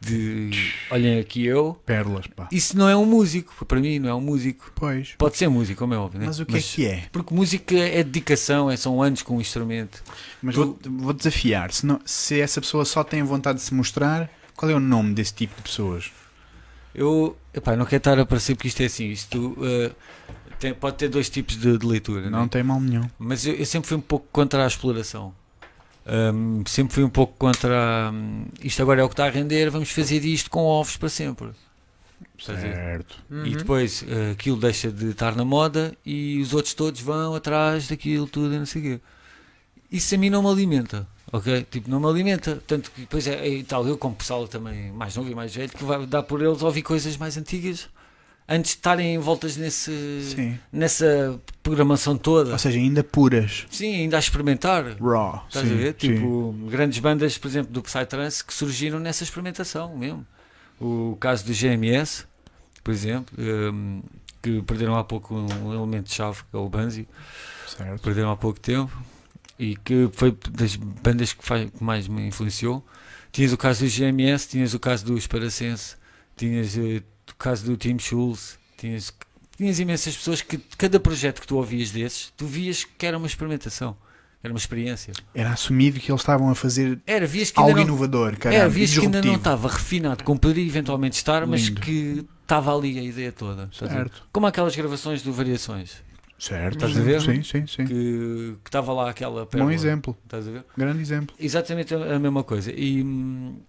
de 0.00 0.50
olhem 0.90 1.18
aqui 1.18 1.44
eu, 1.46 1.80
Pérolas, 1.86 2.26
pá. 2.26 2.48
isso 2.52 2.76
não 2.76 2.88
é 2.88 2.96
um 2.96 3.06
músico. 3.06 3.64
Para 3.64 3.80
mim, 3.80 3.98
não 3.98 4.10
é 4.10 4.14
um 4.14 4.20
músico. 4.20 4.70
Pois. 4.74 5.14
Pode 5.16 5.36
ser 5.36 5.48
músico, 5.48 5.78
como 5.78 5.94
é 5.94 5.96
óbvio, 5.96 6.20
né? 6.20 6.26
Mas 6.26 6.38
o 6.38 6.44
que 6.46 6.56
é 6.56 6.60
que 6.60 6.86
é? 6.86 7.04
Porque 7.10 7.34
música 7.34 7.74
é 7.74 8.02
dedicação, 8.04 8.70
é, 8.70 8.76
são 8.76 9.02
anos 9.02 9.22
com 9.22 9.36
um 9.36 9.40
instrumento. 9.40 10.02
Mas 10.42 10.54
Tu- 10.54 10.78
vou, 10.84 10.98
vou 10.98 11.12
desafiar. 11.12 11.72
Se, 11.72 11.86
não- 11.86 12.00
se 12.04 12.40
essa 12.40 12.60
pessoa 12.60 12.84
só 12.84 13.02
tem 13.02 13.22
vontade 13.22 13.58
de 13.58 13.64
se 13.64 13.72
mostrar, 13.74 14.30
qual 14.54 14.70
é 14.70 14.74
o 14.74 14.80
nome 14.80 15.14
desse 15.14 15.32
tipo 15.34 15.56
de 15.56 15.62
pessoas? 15.62 16.10
Eu 16.94 17.36
epá, 17.54 17.74
não 17.74 17.86
quero 17.86 17.96
estar 17.98 18.18
a 18.18 18.26
parecer 18.26 18.54
porque 18.54 18.68
isto 18.68 18.82
é 18.82 18.86
assim. 18.86 19.06
Isto 19.08 19.56
eh, 19.62 19.90
tem- 20.58 20.74
pode 20.74 20.96
ter 20.98 21.08
dois 21.08 21.30
tipos 21.30 21.56
de, 21.56 21.78
de 21.78 21.86
leitura. 21.86 22.28
Não 22.28 22.42
né? 22.42 22.48
tem 22.50 22.62
mal 22.62 22.78
nenhum. 22.80 23.08
Mas 23.18 23.46
eu, 23.46 23.54
eu 23.54 23.64
sempre 23.64 23.88
fui 23.88 23.96
um 23.96 24.00
pouco 24.02 24.26
contra 24.30 24.62
a 24.64 24.66
exploração. 24.66 25.34
Ahm, 26.04 26.64
sempre 26.66 26.94
fui 26.94 27.04
um 27.04 27.10
pouco 27.10 27.34
contra. 27.38 28.10
hum, 28.12 28.46
isto 28.62 28.82
agora 28.82 29.00
é 29.00 29.04
o 29.04 29.08
que 29.08 29.14
está 29.14 29.26
a 29.26 29.30
render, 29.30 29.70
vamos 29.70 29.90
fazer 29.90 30.24
isto 30.24 30.50
com 30.50 30.64
ovos 30.64 30.96
para 30.96 31.08
sempre. 31.08 31.50
Certo. 32.38 33.16
Uhum. 33.30 33.46
E 33.46 33.56
depois 33.56 34.04
eh, 34.08 34.32
aquilo 34.32 34.56
deixa 34.56 34.90
de 34.90 35.10
estar 35.10 35.36
na 35.36 35.44
moda 35.44 35.96
e 36.04 36.40
os 36.40 36.52
outros 36.52 36.74
todos 36.74 37.00
vão 37.00 37.34
atrás 37.34 37.86
daquilo 37.86 38.26
tudo 38.26 38.54
e 38.54 38.58
não 38.58 38.66
sei 38.66 38.80
o 38.80 38.84
quê. 38.84 39.00
Isso 39.90 40.14
a 40.14 40.18
mim 40.18 40.30
não 40.30 40.42
me 40.42 40.48
alimenta, 40.48 41.06
ok? 41.30 41.66
Tipo, 41.70 41.88
não 41.88 42.00
me 42.00 42.06
alimenta. 42.06 42.60
Tanto 42.66 42.90
que 42.90 43.02
depois 43.02 43.26
é, 43.28 43.46
é 43.46 43.48
e 43.48 43.62
tal, 43.62 43.86
eu 43.86 43.96
como 43.96 44.14
pessoal 44.16 44.48
também 44.48 44.90
mais 44.90 45.14
novo 45.14 45.30
e 45.30 45.34
mais 45.34 45.54
velho, 45.54 45.70
que 45.70 45.84
vai 45.84 46.04
dar 46.06 46.22
por 46.24 46.42
eles 46.42 46.62
ouvir 46.62 46.82
coisas 46.82 47.16
mais 47.16 47.36
antigas 47.36 47.88
antes 48.54 48.72
de 48.72 48.76
estarem 48.78 49.14
envoltas 49.14 49.56
nesse, 49.56 49.90
Sim. 50.34 50.58
nessa 50.72 51.40
programação 51.62 52.16
toda. 52.18 52.52
Ou 52.52 52.58
seja, 52.58 52.78
ainda 52.78 53.02
puras. 53.02 53.66
Sim, 53.70 53.94
ainda 53.94 54.16
a 54.16 54.20
experimentar. 54.20 54.84
Raw. 55.00 55.44
Estás 55.48 55.66
sim, 55.66 55.74
a 55.74 55.76
ver? 55.76 55.96
sim. 55.98 56.14
Tipo, 56.14 56.52
grandes 56.68 56.98
bandas, 56.98 57.38
por 57.38 57.48
exemplo, 57.48 57.72
do 57.72 57.82
Psytrance 57.82 58.44
que 58.44 58.52
surgiram 58.52 58.98
nessa 58.98 59.24
experimentação 59.24 59.96
mesmo. 59.96 60.26
O 60.80 61.16
caso 61.20 61.44
do 61.46 61.52
GMS, 61.52 62.24
por 62.82 62.92
exemplo, 62.92 63.34
hum, 63.38 64.02
que 64.42 64.60
perderam 64.62 64.96
há 64.96 65.04
pouco 65.04 65.34
um 65.34 65.72
elemento-chave, 65.72 66.40
que 66.50 66.56
é 66.56 66.58
o 66.58 66.68
Banzi, 66.68 67.08
Certo. 67.68 68.02
perderam 68.02 68.30
há 68.32 68.36
pouco 68.36 68.58
tempo 68.60 68.92
e 69.58 69.76
que 69.76 70.10
foi 70.12 70.36
das 70.50 70.74
bandas 70.76 71.32
que, 71.32 71.44
faz- 71.44 71.70
que 71.70 71.82
mais 71.84 72.08
me 72.08 72.26
influenciou. 72.26 72.84
Tinhas 73.30 73.52
o 73.52 73.56
caso 73.56 73.84
do 73.84 73.90
GMS, 73.90 74.48
tinhas 74.48 74.74
o 74.74 74.80
caso 74.80 75.04
do 75.06 75.16
Esparacense, 75.16 75.94
tinhas 76.36 76.76
eh, 76.76 77.02
caso 77.42 77.64
do 77.64 77.76
Tim 77.76 77.98
Schulz, 77.98 78.58
tinhas, 78.76 79.12
tinhas 79.56 79.78
imensas 79.78 80.16
pessoas 80.16 80.40
que 80.40 80.58
cada 80.78 81.00
projeto 81.00 81.40
que 81.40 81.46
tu 81.46 81.56
ouvias 81.56 81.90
desses, 81.90 82.32
tu 82.36 82.46
vias 82.46 82.84
que 82.84 83.04
era 83.04 83.18
uma 83.18 83.26
experimentação, 83.26 83.96
era 84.42 84.52
uma 84.52 84.58
experiência. 84.58 85.12
Era 85.34 85.50
assumido 85.50 86.00
que 86.00 86.10
eles 86.10 86.20
estavam 86.20 86.48
a 86.50 86.54
fazer 86.54 87.00
Era, 87.06 87.26
vias 87.26 87.50
que 87.50 87.60
algo 87.60 87.74
não, 87.74 87.82
inovador, 87.82 88.28
era, 88.28 88.36
caramba, 88.36 88.68
vias 88.68 88.92
que 88.96 89.00
ainda 89.00 89.22
não 89.22 89.36
estava 89.36 89.68
refinado 89.68 90.24
como 90.24 90.38
poderia 90.38 90.66
eventualmente 90.66 91.16
estar, 91.16 91.46
mas 91.46 91.62
Lindo. 91.62 91.80
que 91.80 92.26
estava 92.42 92.76
ali 92.76 92.98
a 92.98 93.02
ideia 93.02 93.32
toda. 93.32 93.70
Certo. 93.72 94.26
Como 94.32 94.46
aquelas 94.46 94.74
gravações 94.74 95.22
do 95.22 95.32
Variações, 95.32 96.02
Certo. 96.42 96.74
Estás 96.74 96.98
a 96.98 97.00
ver? 97.02 97.20
Sim, 97.20 97.40
sim, 97.44 97.66
sim. 97.68 97.86
que 97.86 98.56
estava 98.64 98.92
lá 98.92 99.10
aquela 99.10 99.42
Bom 99.42 99.46
pérola, 99.46 99.72
exemplo. 99.72 100.16
Estás 100.24 100.48
a 100.48 100.50
ver? 100.50 100.64
Grande 100.76 101.00
exemplo. 101.00 101.36
Exatamente 101.38 101.94
a, 101.94 102.16
a 102.16 102.18
mesma 102.18 102.42
coisa. 102.42 102.72
E, 102.72 103.00
hum, 103.00 103.60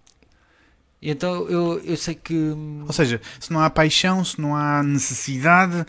e 1.04 1.10
então 1.10 1.46
eu, 1.50 1.78
eu 1.84 1.96
sei 1.96 2.14
que. 2.14 2.34
hum, 2.34 2.84
Ou 2.86 2.92
seja, 2.92 3.20
se 3.38 3.52
não 3.52 3.60
há 3.60 3.68
paixão, 3.68 4.24
se 4.24 4.40
não 4.40 4.56
há 4.56 4.82
necessidade, 4.82 5.84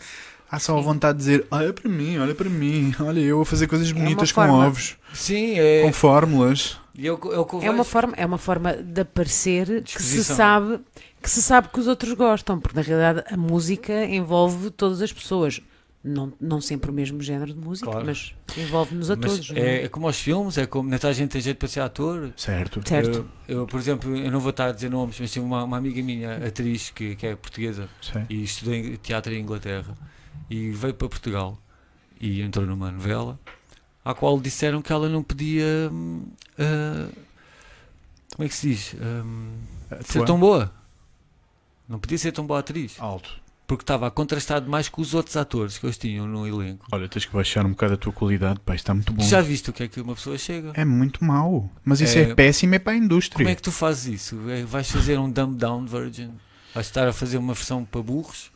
há 0.50 0.58
só 0.58 0.76
a 0.78 0.80
vontade 0.82 1.18
de 1.18 1.24
dizer: 1.24 1.46
olha 1.50 1.72
para 1.72 1.88
mim, 1.88 2.18
olha 2.18 2.34
para 2.34 2.50
mim, 2.50 2.94
olha 3.00 3.20
eu 3.20 3.40
a 3.40 3.46
fazer 3.46 3.66
coisas 3.66 3.90
uma 3.90 4.00
bonitas 4.00 4.30
com 4.30 4.42
forma. 4.42 4.66
ovos, 4.66 4.96
Sim, 5.14 5.58
é, 5.58 5.82
com 5.82 5.92
fórmulas. 5.92 6.78
e 6.94 7.08
é 7.08 7.10
é 7.10 7.16
que 7.16 7.26
eu 7.26 7.62
É 7.62 7.70
uma 7.70 7.84
forma, 7.84 8.12
é 8.16 8.26
uma 8.26 8.38
forma 8.38 8.74
de 8.74 9.00
aparecer 9.00 9.82
que 9.82 10.02
se 10.02 10.22
sabe 10.22 10.80
que 11.22 11.30
se 11.30 11.42
sabe 11.42 11.68
que 11.72 11.80
os 11.80 11.86
outros 11.88 12.12
gostam, 12.12 12.60
porque 12.60 12.76
na 12.76 12.82
realidade 12.82 13.24
a 13.32 13.36
música 13.36 14.04
envolve 14.04 14.70
todas 14.70 15.02
as 15.02 15.12
pessoas. 15.12 15.60
Não, 16.04 16.32
não 16.40 16.60
sempre 16.60 16.88
o 16.90 16.94
mesmo 16.94 17.20
género 17.20 17.52
de 17.52 17.58
música, 17.58 17.90
Claro. 17.90 18.06
mas 18.06 18.32
envolve-nos 18.56 19.10
a 19.10 19.16
Mas 19.16 19.26
todos. 19.32 19.50
não 19.50 19.56
é, 19.58 19.82
é 19.84 19.88
como 19.88 20.06
aos 20.06 20.16
filmes, 20.20 20.56
é 20.56 20.64
como 20.64 20.88
nem 20.88 20.98
toda 21.00 21.10
a 21.10 21.14
gente 21.14 21.30
tem 21.32 21.40
jeito 21.40 21.58
para 21.58 21.66
ser 21.66 21.80
ator. 21.80 22.32
Certo. 22.36 22.80
Certo. 22.88 23.28
Eu, 23.48 23.58
eu, 23.60 23.66
por 23.66 23.80
exemplo, 23.80 24.16
eu 24.16 24.30
não 24.30 24.38
vou 24.38 24.50
estar 24.50 24.66
a 24.68 24.72
dizer 24.72 24.88
nomes, 24.88 25.18
mas 25.18 25.32
tenho 25.32 25.44
uma, 25.44 25.64
uma 25.64 25.76
amiga 25.76 26.00
minha, 26.02 26.36
atriz, 26.46 26.90
que, 26.90 27.16
que 27.16 27.26
é 27.26 27.34
portuguesa 27.34 27.88
Sei. 28.00 28.22
e 28.30 28.44
estudou 28.44 28.72
em 28.74 28.94
teatro 28.96 29.34
em 29.34 29.40
Inglaterra 29.40 29.94
e 30.48 30.70
veio 30.70 30.94
para 30.94 31.08
Portugal 31.08 31.58
e 32.20 32.40
entrou 32.40 32.64
numa 32.64 32.92
novela 32.92 33.36
à 34.04 34.14
qual 34.14 34.38
disseram 34.38 34.80
que 34.80 34.92
ela 34.92 35.08
não 35.08 35.24
podia. 35.24 35.90
ah, 36.56 37.08
como 38.36 38.44
é 38.44 38.48
que 38.48 38.54
se 38.54 38.68
diz? 38.68 38.94
Hum, 38.94 39.54
ser 40.04 40.24
tão 40.24 40.38
boa. 40.38 40.72
Não 41.88 41.98
podia 41.98 42.18
ser 42.18 42.30
tão 42.30 42.46
boa 42.46 42.60
atriz. 42.60 42.94
Alto. 43.00 43.40
Porque 43.66 43.82
estava 43.82 44.06
a 44.06 44.10
contrastar 44.10 44.60
demais 44.60 44.88
com 44.88 45.02
os 45.02 45.12
outros 45.12 45.36
atores 45.36 45.76
que 45.76 45.84
eles 45.86 45.98
tinham 45.98 46.26
no 46.26 46.46
elenco. 46.46 46.86
Olha, 46.92 47.08
tens 47.08 47.24
que 47.24 47.32
baixar 47.32 47.66
um 47.66 47.70
bocado 47.70 47.94
a 47.94 47.96
tua 47.96 48.12
qualidade, 48.12 48.60
pá, 48.60 48.74
isto 48.76 48.84
está 48.84 48.94
muito 48.94 49.12
bom. 49.12 49.24
Tu 49.24 49.28
já 49.28 49.40
viste 49.40 49.70
o 49.70 49.72
que 49.72 49.82
é 49.82 49.88
que 49.88 50.00
uma 50.00 50.14
pessoa 50.14 50.38
chega? 50.38 50.70
É 50.74 50.84
muito 50.84 51.24
mau. 51.24 51.68
Mas 51.84 52.00
isso 52.00 52.16
É- 52.16 52.22
é, 52.30 52.34
péssimo, 52.34 52.76
é 52.76 52.78
para 52.78 52.92
a 52.92 52.96
indústria. 52.96 53.38
Como 53.44 53.48
é 53.48 53.54
que 53.56 53.62
tu 53.62 53.72
fazes 53.72 54.06
isso? 54.22 54.38
É, 54.48 54.62
vais 54.64 54.88
fazer 54.88 55.18
um 55.18 55.28
dumb 55.28 55.56
down 55.56 55.84
virgin? 55.84 56.30
Vais 56.72 56.86
estar 56.86 57.08
a 57.08 57.12
fazer 57.12 57.38
uma 57.38 57.54
versão 57.54 57.84
para 57.84 58.02
burros? 58.02 58.52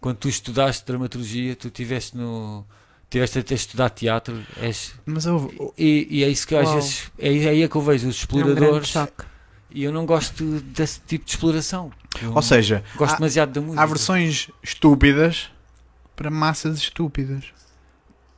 Quando 0.00 0.16
tu 0.16 0.28
estudaste 0.28 0.84
dramaturgia, 0.84 1.54
tu 1.54 1.70
tiveste 1.70 2.16
no. 2.16 2.66
Tiveste 3.10 3.38
a 3.38 3.42
ter 3.42 3.54
estudado 3.54 3.92
teatro, 3.92 4.44
és, 4.58 4.92
Mas 5.06 5.24
eu, 5.24 5.72
e, 5.78 6.06
e 6.10 6.24
é 6.24 6.28
isso 6.28 6.46
que 6.46 6.54
às 6.54 6.70
vezes 6.70 7.10
é 7.18 7.28
aí 7.28 7.62
é 7.62 7.68
que 7.68 7.74
eu 7.74 7.80
vejo 7.80 8.00
os 8.00 8.02
É 8.04 8.06
um 8.06 8.10
exploradores 8.10 8.94
e 9.70 9.82
eu 9.84 9.92
não 9.92 10.04
gosto 10.04 10.60
desse 10.60 11.00
tipo 11.06 11.24
de 11.24 11.30
exploração. 11.30 11.90
Eu 12.22 12.32
ou 12.34 12.42
seja, 12.42 12.82
gosto 12.96 13.14
há, 13.14 13.16
demasiado 13.18 13.52
da 13.52 13.60
música. 13.60 13.82
há 13.82 13.86
versões 13.86 14.50
estúpidas 14.62 15.50
para 16.16 16.30
massas 16.30 16.78
estúpidas. 16.78 17.44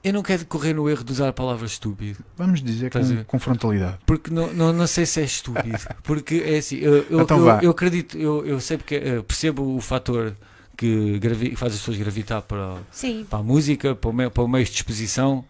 Eu 0.02 0.14
não 0.14 0.22
quero 0.22 0.46
correr 0.46 0.72
no 0.72 0.88
erro 0.88 1.04
de 1.04 1.12
usar 1.12 1.28
a 1.28 1.32
palavra 1.32 1.66
estúpido, 1.66 2.24
Vamos 2.36 2.62
dizer 2.62 2.90
com, 2.90 3.24
com 3.24 3.38
frontalidade. 3.38 3.98
porque 4.06 4.30
não, 4.30 4.50
não, 4.52 4.72
não 4.72 4.86
sei 4.86 5.04
se 5.04 5.20
é 5.20 5.24
estúpido, 5.24 5.78
porque 6.02 6.36
é 6.46 6.56
assim, 6.58 6.76
eu, 6.76 7.04
eu, 7.10 7.20
Então 7.20 7.36
eu- 7.38 7.44
vá. 7.44 7.60
eu 7.62 7.70
acredito, 7.70 8.16
eu, 8.16 8.46
eu 8.46 8.60
sei 8.60 8.78
porque 8.78 8.94
eh, 8.94 9.20
percebo 9.22 9.76
o 9.76 9.80
fator 9.80 10.34
que 10.74 11.18
gravi- 11.18 11.54
faz 11.54 11.74
as 11.74 11.80
pessoas 11.80 11.98
gravitar 11.98 12.40
para, 12.40 12.78
Sim. 12.90 13.26
para 13.28 13.40
a 13.40 13.42
música, 13.42 13.94
para 13.94 14.08
o, 14.08 14.12
meio, 14.14 14.30
para 14.30 14.42
o 14.42 14.48
meio 14.48 14.64
de 14.64 14.70
exposição. 14.70 15.44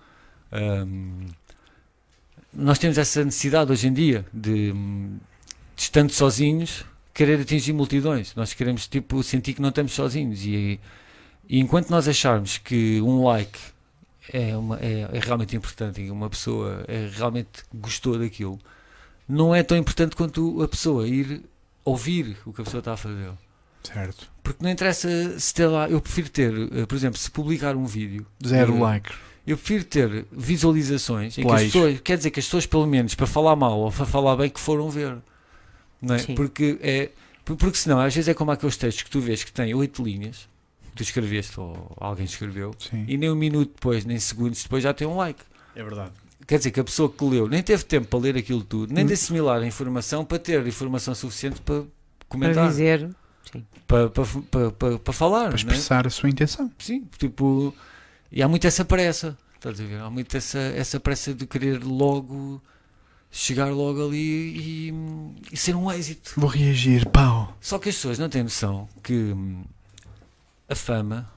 Ahm, 0.51 1.29
nós 2.53 2.79
temos 2.81 2.99
essa 2.99 3.25
necessidade 3.25 3.71
hoje 3.71 3.87
em 3.87 3.93
dia 3.93 4.27
de, 4.33 4.73
hum, 4.75 5.19
de 5.77 5.83
estando 5.83 6.11
sozinhos, 6.11 6.85
querer 7.13 7.41
atingir 7.41 7.73
multidões. 7.73 8.35
Nós 8.35 8.53
queremos 8.53 8.87
tipo, 8.87 9.23
sentir 9.23 9.55
que 9.55 9.63
não 9.63 9.71
estamos 9.71 9.93
sozinhos. 9.93 10.45
E, 10.45 10.81
e 11.49 11.59
enquanto 11.59 11.91
nós 11.91 12.07
acharmos 12.09 12.59
que 12.59 13.01
um 13.01 13.25
like 13.25 13.59
é, 14.33 14.57
uma, 14.57 14.79
é, 14.81 15.09
é 15.13 15.19
realmente 15.21 15.57
importante 15.57 16.01
e 16.01 16.11
uma 16.11 16.31
pessoa 16.31 16.85
é, 16.87 17.09
realmente 17.13 17.65
gostou 17.75 18.19
daquilo, 18.19 18.59
não 19.29 19.55
é 19.55 19.63
tão 19.63 19.77
importante 19.77 20.17
quanto 20.17 20.63
a 20.63 20.69
pessoa 20.69 21.07
ir 21.07 21.43
ouvir 21.85 22.37
o 22.45 22.53
que 22.53 22.61
a 22.61 22.65
pessoa 22.65 22.81
está 22.81 22.93
a 22.93 22.97
fazer. 22.97 23.31
Certo. 23.83 24.29
Porque 24.43 24.63
não 24.63 24.71
interessa 24.71 25.39
se 25.39 25.55
ter 25.55 25.67
lá, 25.67 25.89
eu 25.89 26.01
prefiro 26.01 26.29
ter, 26.29 26.53
eh, 26.53 26.87
por 26.87 26.95
exemplo, 26.95 27.19
se 27.19 27.31
publicar 27.31 27.77
um 27.77 27.87
vídeo, 27.87 28.27
Zero 28.47 28.77
eh, 28.77 28.81
like. 28.81 29.11
eu 29.47 29.57
prefiro 29.57 29.85
ter 29.85 30.27
visualizações 30.31 31.39
em 31.39 31.47
que 31.47 31.53
as 31.53 31.63
pessoas, 31.63 32.01
quer 32.01 32.17
dizer 32.19 32.31
que 32.31 32.41
as 32.41 32.47
pessoas, 32.47 32.67
pelo 32.67 32.87
menos 32.87 33.15
para 33.15 33.27
falar 33.27 33.57
mal 33.57 33.79
ou 33.79 33.91
para 33.91 34.05
falar 34.05 34.37
bem, 34.37 34.51
que 34.51 34.61
foram 34.61 34.91
ver, 34.91 35.17
não 36.01 36.15
é? 36.15 36.19
Sim. 36.19 36.35
Porque 36.35 36.79
é, 36.83 37.11
por- 37.45 37.57
porque 37.57 37.77
senão, 37.79 37.99
às 38.01 38.15
vezes 38.15 38.29
é 38.29 38.35
como 38.35 38.51
aqueles 38.51 38.77
textos 38.77 39.03
que 39.05 39.11
tu 39.11 39.21
vês 39.21 39.43
que 39.45 39.53
têm 39.53 39.75
oito 39.75 40.03
linhas, 40.03 40.49
tu 40.95 41.03
escreveste 41.03 41.59
ou 41.59 41.93
alguém 41.99 42.25
escreveu, 42.25 42.75
Sim. 42.79 43.05
e 43.09 43.17
nem 43.17 43.31
um 43.31 43.35
minuto 43.37 43.73
depois, 43.75 44.05
nem 44.05 44.19
segundos 44.19 44.63
depois 44.63 44.83
já 44.83 44.93
tem 44.93 45.07
um 45.07 45.17
like. 45.17 45.41
É 45.75 45.83
verdade. 45.83 46.11
Quer 46.47 46.59
dizer 46.59 46.71
que 46.73 46.81
a 46.81 46.85
pessoa 46.85 47.09
que 47.11 47.25
leu 47.25 47.47
nem 47.49 47.63
teve 47.63 47.85
tempo 47.85 48.09
para 48.09 48.19
ler 48.19 48.37
aquilo 48.37 48.65
tudo, 48.65 48.93
nem 48.93 49.05
Hum. 49.05 49.07
de 49.07 49.13
assimilar 49.15 49.63
a 49.63 49.67
informação 49.67 50.25
para 50.25 50.39
ter 50.39 50.67
informação 50.67 51.15
suficiente 51.15 51.61
para 51.61 51.83
Para 51.83 51.87
comentar, 52.29 52.69
dizer. 52.69 53.09
para, 53.87 54.09
para, 54.11 54.25
para, 54.51 54.71
para, 54.73 54.99
para 54.99 55.13
falar. 55.13 55.45
Para 55.45 55.53
é? 55.53 55.57
expressar 55.57 56.07
a 56.07 56.11
sua 56.11 56.29
intenção. 56.29 56.71
Sim, 56.79 57.07
tipo, 57.19 57.75
e 58.33 58.43
há 58.43 58.49
muito 58.49 58.67
essa 58.67 58.85
pressa, 58.85 59.37
estás 59.55 59.81
a 59.81 59.85
ver? 59.85 60.01
Há 60.01 60.11
muito 60.11 60.37
essa, 60.37 60.59
essa 60.59 60.99
pressa 60.99 61.33
de 61.35 61.47
querer 61.47 61.83
logo 61.85 62.61
chegar 63.31 63.71
logo 63.71 64.05
ali 64.07 64.91
e, 64.91 64.95
e 65.53 65.57
ser 65.57 65.77
um 65.77 65.91
êxito. 65.91 66.33
Vou 66.37 66.49
reagir, 66.49 67.09
pau. 67.09 67.57
Só 67.61 67.79
que 67.79 67.89
as 67.89 67.95
pessoas 67.95 68.19
não 68.19 68.29
têm 68.29 68.43
noção 68.43 68.89
que 69.03 69.13
hum, 69.13 69.63
a 70.69 70.75
fama 70.75 71.31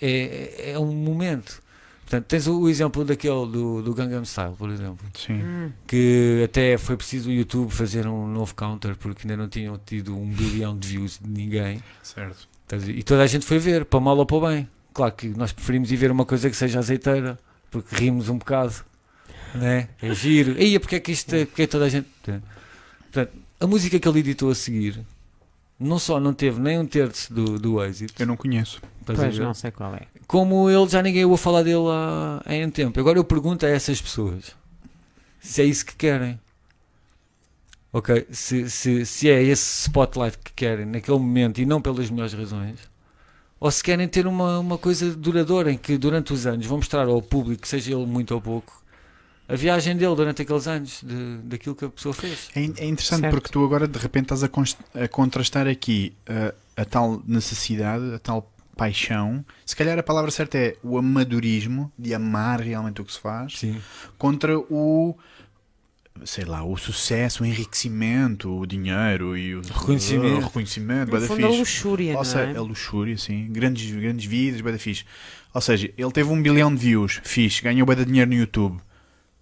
é, 0.00 0.72
é 0.72 0.78
um 0.78 0.92
momento. 0.92 1.62
Portanto, 2.02 2.26
tens 2.26 2.46
o, 2.46 2.60
o 2.60 2.68
exemplo 2.68 3.04
daquele 3.04 3.46
do, 3.46 3.82
do 3.82 3.92
Gangnam 3.92 4.24
Style, 4.24 4.54
por 4.56 4.70
exemplo, 4.70 5.04
Sim. 5.12 5.42
Hum. 5.42 5.72
que 5.86 6.42
até 6.44 6.78
foi 6.78 6.96
preciso 6.96 7.28
o 7.30 7.32
YouTube 7.32 7.70
fazer 7.70 8.06
um 8.06 8.28
novo 8.28 8.54
counter 8.54 8.94
porque 8.96 9.26
ainda 9.26 9.36
não 9.36 9.48
tinham 9.48 9.76
tido 9.84 10.16
um 10.16 10.28
bilhão 10.28 10.78
de 10.78 10.86
views 10.86 11.18
de 11.20 11.28
ninguém. 11.28 11.82
Certo. 12.02 12.48
E 12.88 13.02
toda 13.02 13.22
a 13.22 13.26
gente 13.26 13.44
foi 13.44 13.58
ver, 13.58 13.84
para 13.84 14.00
mal 14.00 14.16
ou 14.16 14.26
para 14.26 14.36
o 14.36 14.40
bem. 14.40 14.68
Claro 14.92 15.12
que 15.12 15.28
nós 15.28 15.52
preferimos 15.52 15.90
ir 15.90 15.96
ver 15.96 16.10
uma 16.10 16.24
coisa 16.24 16.48
que 16.48 16.56
seja 16.56 16.78
azeiteira, 16.78 17.38
porque 17.70 17.94
rimos 17.94 18.28
um 18.28 18.38
bocado, 18.38 18.74
né? 19.54 19.88
é 20.00 20.14
giro. 20.14 20.60
E 20.60 20.78
porque 20.78 20.96
é 20.96 21.00
que 21.00 21.12
isto 21.12 21.34
é, 21.34 21.44
porque 21.44 21.62
é 21.62 21.66
toda 21.66 21.84
a 21.86 21.88
gente. 21.88 22.08
Portanto, 22.22 23.32
a 23.60 23.66
música 23.66 23.98
que 23.98 24.08
ele 24.08 24.20
editou 24.20 24.50
a 24.50 24.54
seguir 24.54 25.00
não 25.78 25.98
só 25.98 26.18
não 26.18 26.32
teve 26.32 26.60
nem 26.60 26.78
um 26.78 26.86
terço 26.86 27.32
do, 27.32 27.58
do 27.58 27.82
êxito, 27.84 28.14
Eu 28.18 28.26
não 28.26 28.36
conheço. 28.36 28.80
Pois 29.04 29.38
não 29.38 29.54
sei 29.54 29.70
qual 29.70 29.94
é. 29.94 30.02
como 30.26 30.68
ele 30.68 30.88
já 30.88 31.00
ninguém 31.00 31.24
ouve 31.24 31.40
falar 31.40 31.62
dele 31.62 31.86
há, 31.88 32.42
há 32.44 32.66
um 32.66 32.70
tempo. 32.70 32.98
Agora 32.98 33.18
eu 33.18 33.24
pergunto 33.24 33.64
a 33.64 33.68
essas 33.68 34.00
pessoas 34.00 34.56
se 35.38 35.62
é 35.62 35.64
isso 35.64 35.86
que 35.86 35.94
querem. 35.94 36.40
Ok? 37.92 38.26
Se, 38.30 38.68
se, 38.68 39.06
se 39.06 39.30
é 39.30 39.42
esse 39.42 39.82
spotlight 39.82 40.36
que 40.38 40.52
querem 40.52 40.84
naquele 40.84 41.18
momento 41.18 41.60
e 41.60 41.66
não 41.66 41.80
pelas 41.80 42.10
melhores 42.10 42.34
razões, 42.34 42.78
ou 43.60 43.70
se 43.70 43.82
querem 43.82 44.08
ter 44.08 44.26
uma, 44.26 44.58
uma 44.58 44.76
coisa 44.76 45.14
duradoura 45.14 45.72
em 45.72 45.78
que 45.78 45.96
durante 45.96 46.32
os 46.32 46.46
anos 46.46 46.66
vão 46.66 46.78
mostrar 46.78 47.06
ao 47.06 47.22
público, 47.22 47.66
seja 47.66 47.94
ele 47.94 48.04
muito 48.04 48.34
ou 48.34 48.40
pouco, 48.40 48.82
a 49.48 49.54
viagem 49.54 49.96
dele 49.96 50.14
durante 50.14 50.42
aqueles 50.42 50.66
anos 50.66 51.00
de, 51.04 51.38
daquilo 51.44 51.74
que 51.74 51.84
a 51.84 51.88
pessoa 51.88 52.12
fez. 52.14 52.48
É, 52.54 52.60
é 52.60 52.64
interessante 52.86 53.20
Certo. 53.20 53.32
porque 53.34 53.48
tu 53.50 53.64
agora 53.64 53.86
de 53.86 53.98
repente 53.98 54.24
estás 54.24 54.42
a, 54.42 54.48
const- 54.48 54.78
a 54.94 55.06
contrastar 55.08 55.66
aqui 55.68 56.12
uh, 56.28 56.54
a 56.76 56.84
tal 56.84 57.22
necessidade, 57.26 58.14
a 58.14 58.18
tal 58.18 58.52
paixão. 58.76 59.44
Se 59.64 59.74
calhar 59.76 59.98
a 59.98 60.02
palavra 60.02 60.30
certa 60.30 60.58
é 60.58 60.76
o 60.82 60.98
amadorismo 60.98 61.90
de 61.98 62.12
amar 62.12 62.60
realmente 62.60 63.00
o 63.00 63.04
que 63.04 63.12
se 63.12 63.20
faz 63.20 63.58
Sim. 63.58 63.80
contra 64.18 64.58
o 64.58 65.16
sei 66.24 66.44
lá, 66.46 66.64
o 66.64 66.76
sucesso, 66.78 67.42
o 67.42 67.46
enriquecimento, 67.46 68.50
o 68.50 68.66
dinheiro 68.66 69.36
e 69.36 69.54
o 69.54 69.60
Reconhecimento. 69.60 70.36
o 70.36 70.40
reconhecimento, 70.40 71.12
No 71.14 71.20
fundo, 71.20 71.44
a 71.46 71.50
luxúria, 71.50 72.12
Ou 72.12 72.16
não 72.18 72.24
seja, 72.24 72.52
é? 72.52 72.56
a 72.56 72.60
luxúria, 72.62 73.18
sim. 73.18 73.48
Grandes, 73.52 73.90
grandes 73.94 74.24
vidas, 74.24 74.60
bué 74.62 74.72
da 74.72 74.78
fixe. 74.78 75.04
Ou 75.52 75.60
seja, 75.60 75.92
ele 75.96 76.10
teve 76.12 76.30
um 76.30 76.40
bilhão 76.42 76.74
de 76.74 76.80
views, 76.80 77.20
fixe, 77.22 77.60
ganhou 77.62 77.86
de 77.86 78.04
dinheiro 78.06 78.30
no 78.30 78.36
YouTube. 78.36 78.78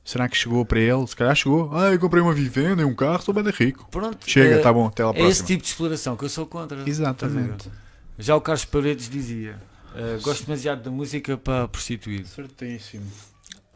Será 0.05 0.29
que 0.29 0.37
chegou 0.37 0.67
para 0.67 0.79
ele? 0.79 1.07
Se 1.07 1.17
calhar 1.17 1.35
chegou. 1.35 1.71
Ah, 1.73 1.91
eu 1.91 1.99
comprei 1.99 2.23
uma 2.23 2.35
vivenda 2.35 2.83
e 2.83 2.85
um 2.85 2.95
carro, 2.95 3.23
sou 3.23 3.33
da 3.33 3.51
rico. 3.51 3.89
Pronto. 3.91 4.19
Chega, 4.31 4.57
é, 4.57 4.59
tá 4.59 4.71
bom, 4.71 4.87
até 4.89 5.03
lá 5.03 5.13
É 5.15 5.23
esse 5.23 5.43
tipo 5.45 5.63
de 5.63 5.69
exploração 5.69 6.15
que 6.15 6.25
eu 6.25 6.29
sou 6.29 6.47
contra. 6.47 6.87
Exatamente. 6.87 7.71
Já 8.19 8.37
o 8.37 8.41
Carlos 8.41 8.67
Paredes 8.67 9.09
dizia: 9.09 9.59
"Uh, 9.95 10.21
Gosto 10.23 10.45
demasiado 10.45 10.83
da 10.83 10.91
música 10.91 11.39
para 11.39 11.67
prostituir. 11.69 12.27
Certíssimo. 12.27 13.07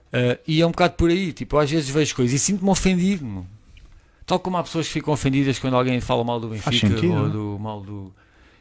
Uh, 0.08 0.38
e 0.46 0.60
é 0.60 0.66
um 0.66 0.70
bocado 0.70 0.94
por 0.94 1.08
aí. 1.08 1.32
Tipo, 1.32 1.56
às 1.56 1.70
vezes 1.70 1.88
vejo 1.88 2.14
coisas 2.14 2.34
e 2.34 2.38
sinto-me 2.38 2.70
ofendido. 2.70 3.24
meu. 3.24 3.46
Tal 4.26 4.38
como 4.38 4.58
há 4.58 4.62
pessoas 4.62 4.86
que 4.86 4.92
ficam 4.92 5.14
ofendidas 5.14 5.58
quando 5.58 5.76
alguém 5.76 5.98
fala 6.02 6.22
mal 6.22 6.38
do 6.38 6.48
Benfica 6.48 6.72
sentido, 6.72 7.14
ou 7.14 7.26
é? 7.26 7.30
do 7.30 7.58
mal 7.58 7.80
do. 7.80 8.12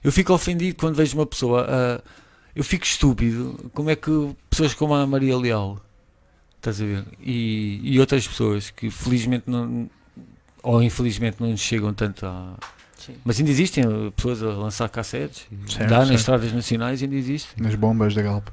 Eu 0.01 0.11
fico 0.13 0.32
ofendido 0.34 0.78
quando 0.78 0.95
vejo 0.95 1.18
uma 1.18 1.26
pessoa. 1.26 1.68
uh, 1.68 2.09
eu 2.55 2.63
fico 2.63 2.86
estúpido. 2.86 3.70
Como 3.74 3.89
é 3.89 3.95
que 3.95 4.09
pessoas 4.49 4.74
como 4.74 4.93
a 4.95 5.05
Maria 5.05 5.38
Leal 5.38 5.78
estás 6.58 6.82
a 6.82 6.86
ver? 6.86 7.03
E, 7.22 7.80
e 7.84 7.99
outras 7.99 8.28
pessoas 8.28 8.70
que 8.70 8.89
felizmente 8.89 9.45
não. 9.47 9.89
Ou 10.64 10.84
infelizmente 10.84 11.38
não 11.39 11.49
nos 11.49 11.62
chegam 11.62 11.93
tanto 11.93 12.26
a. 12.26 12.55
Sim. 12.95 13.16
Mas 13.24 13.39
ainda 13.39 13.51
existem 13.51 13.86
uh, 13.86 14.12
pessoas 14.12 14.43
a 14.43 14.47
lançar 14.47 14.89
cassetes, 14.89 15.47
Certo, 15.68 15.89
dar 15.89 16.05
nas 16.05 16.20
estradas 16.20 16.51
nacionais, 16.51 17.01
ainda 17.01 17.16
existem. 17.16 17.64
Nas 17.64 17.76
bombas 17.76 18.14
da 18.14 18.22
Galp. 18.22 18.47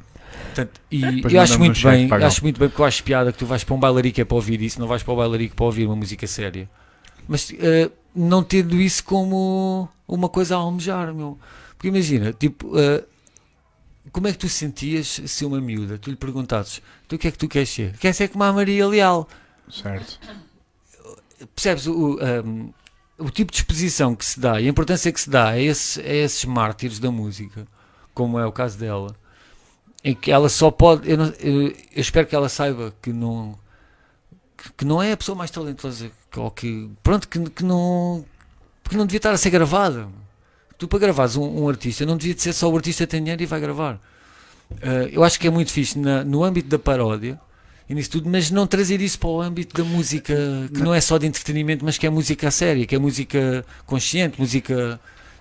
Portanto, 0.46 0.80
e 0.90 1.22
eu 1.32 1.40
acho 1.40 1.58
muito 1.58 1.80
bem, 1.82 2.08
acho 2.10 2.42
muito 2.42 2.58
bem 2.58 2.68
porque 2.68 2.82
eu 2.82 2.86
acho 2.86 3.02
piada 3.02 3.32
que 3.32 3.38
tu 3.38 3.46
vais 3.46 3.64
para 3.64 3.74
um 3.74 3.78
bailarico 3.78 4.20
é 4.20 4.24
para 4.24 4.34
ouvir 4.34 4.60
isso, 4.62 4.80
não 4.80 4.86
vais 4.86 5.02
para 5.02 5.12
o 5.12 5.16
bailarico 5.16 5.54
para 5.54 5.64
ouvir 5.64 5.86
uma 5.86 5.96
música 5.96 6.26
séria. 6.26 6.68
Mas 7.26 7.52
eh, 7.58 7.90
não 8.14 8.42
tendo 8.42 8.80
isso 8.80 9.02
como 9.04 9.88
uma 10.06 10.28
coisa 10.28 10.54
a 10.54 10.58
almejar, 10.58 11.12
meu. 11.14 11.38
Porque 11.76 11.88
imagina, 11.88 12.32
tipo, 12.32 12.78
eh, 12.78 13.04
como 14.14 14.28
é 14.28 14.32
que 14.32 14.38
tu 14.38 14.48
sentias 14.48 15.20
se 15.26 15.44
uma 15.44 15.60
miúda, 15.60 15.98
tu 15.98 16.08
lhe 16.08 16.14
perguntasses, 16.16 16.80
tu 17.08 17.16
o 17.16 17.18
que 17.18 17.26
é 17.26 17.30
que 17.32 17.36
tu 17.38 17.48
queres 17.48 17.68
ser? 17.68 17.98
Queres 17.98 18.16
ser 18.16 18.28
como 18.28 18.44
a 18.44 18.52
Maria 18.52 18.86
Leal? 18.86 19.28
Certo. 19.68 20.20
percebes 21.54 21.86
o, 21.88 22.18
um, 22.44 22.72
o 23.18 23.28
tipo 23.30 23.50
de 23.50 23.58
exposição 23.58 24.14
que 24.14 24.24
se 24.24 24.38
dá 24.38 24.60
e 24.60 24.66
a 24.66 24.70
importância 24.70 25.10
que 25.12 25.20
se 25.20 25.28
dá 25.28 25.48
a, 25.50 25.60
esse- 25.60 26.00
a 26.00 26.14
esses 26.14 26.44
mártires 26.44 26.98
da 27.00 27.10
música, 27.10 27.66
como 28.14 28.38
é 28.38 28.46
o 28.46 28.52
caso 28.52 28.78
dela, 28.78 29.14
em 30.04 30.14
que 30.14 30.30
ela 30.30 30.48
só 30.48 30.70
pode. 30.70 31.10
Eu, 31.10 31.16
não- 31.16 31.32
eu- 31.40 31.68
eu 31.70 31.74
espero 31.96 32.26
que 32.26 32.36
ela 32.36 32.48
saiba 32.48 32.94
que 33.02 33.12
não. 33.12 33.58
que- 34.56 34.72
que 34.78 34.84
não 34.84 35.02
é 35.02 35.10
a 35.12 35.16
pessoa 35.16 35.34
mais 35.36 35.50
talentosa 35.50 36.10
que- 36.30 36.38
ou 36.38 36.50
que. 36.52 36.88
pronto, 37.02 37.28
que, 37.28 37.38
que 37.50 37.64
não. 37.64 38.24
que 38.88 38.96
não 38.96 39.06
devia 39.06 39.18
estar 39.18 39.32
a 39.32 39.36
ser 39.38 39.50
gravada. 39.50 40.08
Tu 40.78 40.88
para 40.88 40.98
gravares 40.98 41.36
um, 41.36 41.62
um 41.64 41.68
artista 41.68 42.04
não 42.04 42.16
devia 42.16 42.34
de 42.34 42.42
ser 42.42 42.52
só 42.52 42.70
o 42.70 42.76
artista 42.76 43.06
tem 43.06 43.20
dinheiro 43.20 43.42
e 43.42 43.46
vai 43.46 43.60
gravar. 43.60 43.94
Uh, 44.70 45.08
eu 45.12 45.22
acho 45.22 45.38
que 45.38 45.46
é 45.46 45.50
muito 45.50 45.70
fixe 45.72 45.98
na- 45.98 46.24
no 46.24 46.42
âmbito 46.42 46.68
da 46.68 46.78
paródia 46.78 47.38
e 47.88 47.94
nisso 47.94 48.10
tudo, 48.10 48.28
mas 48.28 48.50
não 48.50 48.66
trazer 48.66 49.00
isso 49.00 49.18
para 49.18 49.28
o 49.28 49.40
âmbito 49.40 49.76
da 49.80 49.88
música 49.88 50.34
que 50.72 50.80
não 50.82 50.94
é 50.94 51.00
só 51.00 51.18
de 51.18 51.26
entretenimento, 51.26 51.84
mas 51.84 51.98
que 51.98 52.06
é 52.06 52.10
música 52.10 52.48
a 52.48 52.50
séria, 52.50 52.86
que 52.86 52.94
é 52.94 52.98
música 52.98 53.64
consciente, 53.86 54.40
música 54.40 54.98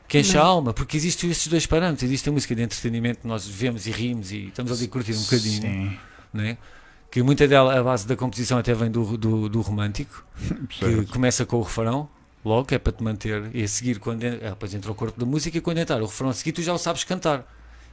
que 0.08 0.20
enche 0.20 0.38
a 0.38 0.42
Mas- 0.42 0.48
alma, 0.50 0.74
porque 0.74 0.98
existem 0.98 1.32
esses 1.32 1.48
dois 1.48 1.66
parâmetros. 1.66 2.04
Existe 2.04 2.28
a 2.30 2.32
música 2.32 2.54
de 2.54 2.62
entretenimento 2.62 3.22
que 3.22 3.28
nós 3.28 3.48
vemos 3.48 3.88
e 3.88 3.92
rimos 3.92 4.32
e 4.32 4.48
estamos 4.48 4.72
ali 4.72 4.86
a 4.86 4.88
curtir 4.90 5.14
um 5.14 5.22
bocadinho, 5.22 5.62
Sim. 5.62 5.98
né? 6.34 6.58
que 7.10 7.22
muita 7.24 7.48
dela, 7.48 7.80
a 7.80 7.84
base 7.84 8.06
da 8.08 8.16
composição 8.16 8.58
até 8.58 8.74
vem 8.74 8.90
do, 8.92 9.16
do, 9.18 9.48
do 9.48 9.62
romântico, 9.62 10.26
que 10.68 11.06
começa 11.06 11.46
com 11.46 11.58
o 11.58 11.62
refrão, 11.62 12.10
logo, 12.46 12.66
que 12.66 12.76
é 12.76 12.80
para 12.80 12.92
te 12.94 13.04
manter, 13.04 13.50
e 13.54 13.64
a 13.64 13.68
seguir, 13.68 14.00
quando 14.00 14.24
en- 14.24 14.40
ah, 14.44 14.50
depois 14.50 14.74
entra 14.74 14.92
o 14.92 14.96
corpo 14.96 15.20
da 15.20 15.26
música, 15.26 15.58
e 15.58 15.62
quando 15.62 15.78
entrar 15.80 16.02
o 16.02 16.06
refrão 16.06 16.30
a 16.30 16.34
seguir, 16.34 16.52
tu 16.52 16.62
já 16.62 16.74
o 16.74 16.78
sabes 16.78 17.04
cantar. 17.04 17.46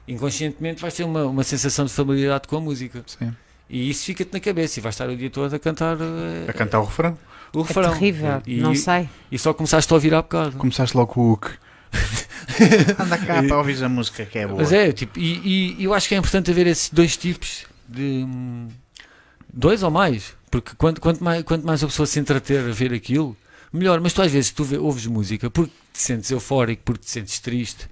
Inconscientemente 0.09 0.81
vais 0.83 0.93
ter 0.95 1.05
uma, 1.05 1.25
uma 1.25 1.45
sensação 1.45 1.85
de 1.85 1.93
familiaridade 1.93 2.49
com 2.49 2.57
a 2.57 2.61
música. 2.61 3.03
Sim. 3.07 3.33
E 3.69 3.89
isso 3.89 4.05
fica-te 4.05 4.33
na 4.33 4.41
cabeça 4.41 4.81
e 4.81 4.83
vais 4.83 4.95
estar 4.95 5.09
o 5.09 5.17
dia 5.17 5.31
todo 5.31 5.55
a 5.55 5.59
cantar 5.59 5.97
eh, 6.01 6.51
A 6.51 6.53
cantar 6.53 6.81
o 6.81 6.85
refrão. 6.85 7.17
o 7.55 7.61
É 7.61 7.63
refrão. 7.63 7.93
terrível, 7.93 8.43
E, 8.47 8.57
não 8.57 8.75
sei. 8.75 9.09
e 9.31 9.39
só 9.39 9.55
começaste 9.55 9.93
a 9.93 9.95
ouvir 9.97 10.13
há 10.15 10.23
bocado. 10.23 10.57
Começaste 10.57 10.97
logo 10.97 11.13
com 11.13 11.21
o 11.21 11.25
Hulk. 11.29 11.51
Anda 12.99 13.19
cá 13.19 13.43
para 13.43 13.59
ouvir 13.59 13.83
a 13.85 13.89
música 13.89 14.25
que 14.25 14.39
é 14.39 14.47
boa. 14.47 14.59
Mas 14.61 14.73
é, 14.73 14.93
tipo, 14.93 15.19
e, 15.19 15.77
e 15.79 15.85
eu 15.85 15.95
acho 15.95 16.09
que 16.09 16.15
é 16.15 16.19
importante 16.19 16.51
haver 16.51 16.67
esses 16.67 16.91
dois 16.91 17.17
tipos 17.17 17.65
de. 17.89 18.25
hum, 18.27 18.69
Dois 19.53 19.83
ou 19.83 19.91
mais. 19.91 20.35
Porque 20.51 20.73
quanto, 20.77 21.01
quanto, 21.01 21.23
mais, 21.23 21.43
quanto 21.45 21.65
mais 21.67 21.83
a 21.83 21.87
pessoa 21.87 22.07
se 22.07 22.19
entreter 22.21 22.69
a 22.69 22.73
ver 22.73 22.93
aquilo, 22.93 23.37
melhor. 23.73 24.01
Mas 24.01 24.13
tu 24.13 24.23
às 24.23 24.31
vezes 24.33 24.51
tu 24.51 24.67
ouves 24.81 25.07
música 25.07 25.51
porque 25.51 25.73
te 25.93 25.99
sentes 26.03 26.31
eufórico, 26.31 26.83
porque 26.85 27.05
te 27.05 27.11
sentes 27.11 27.39
triste, 27.41 27.89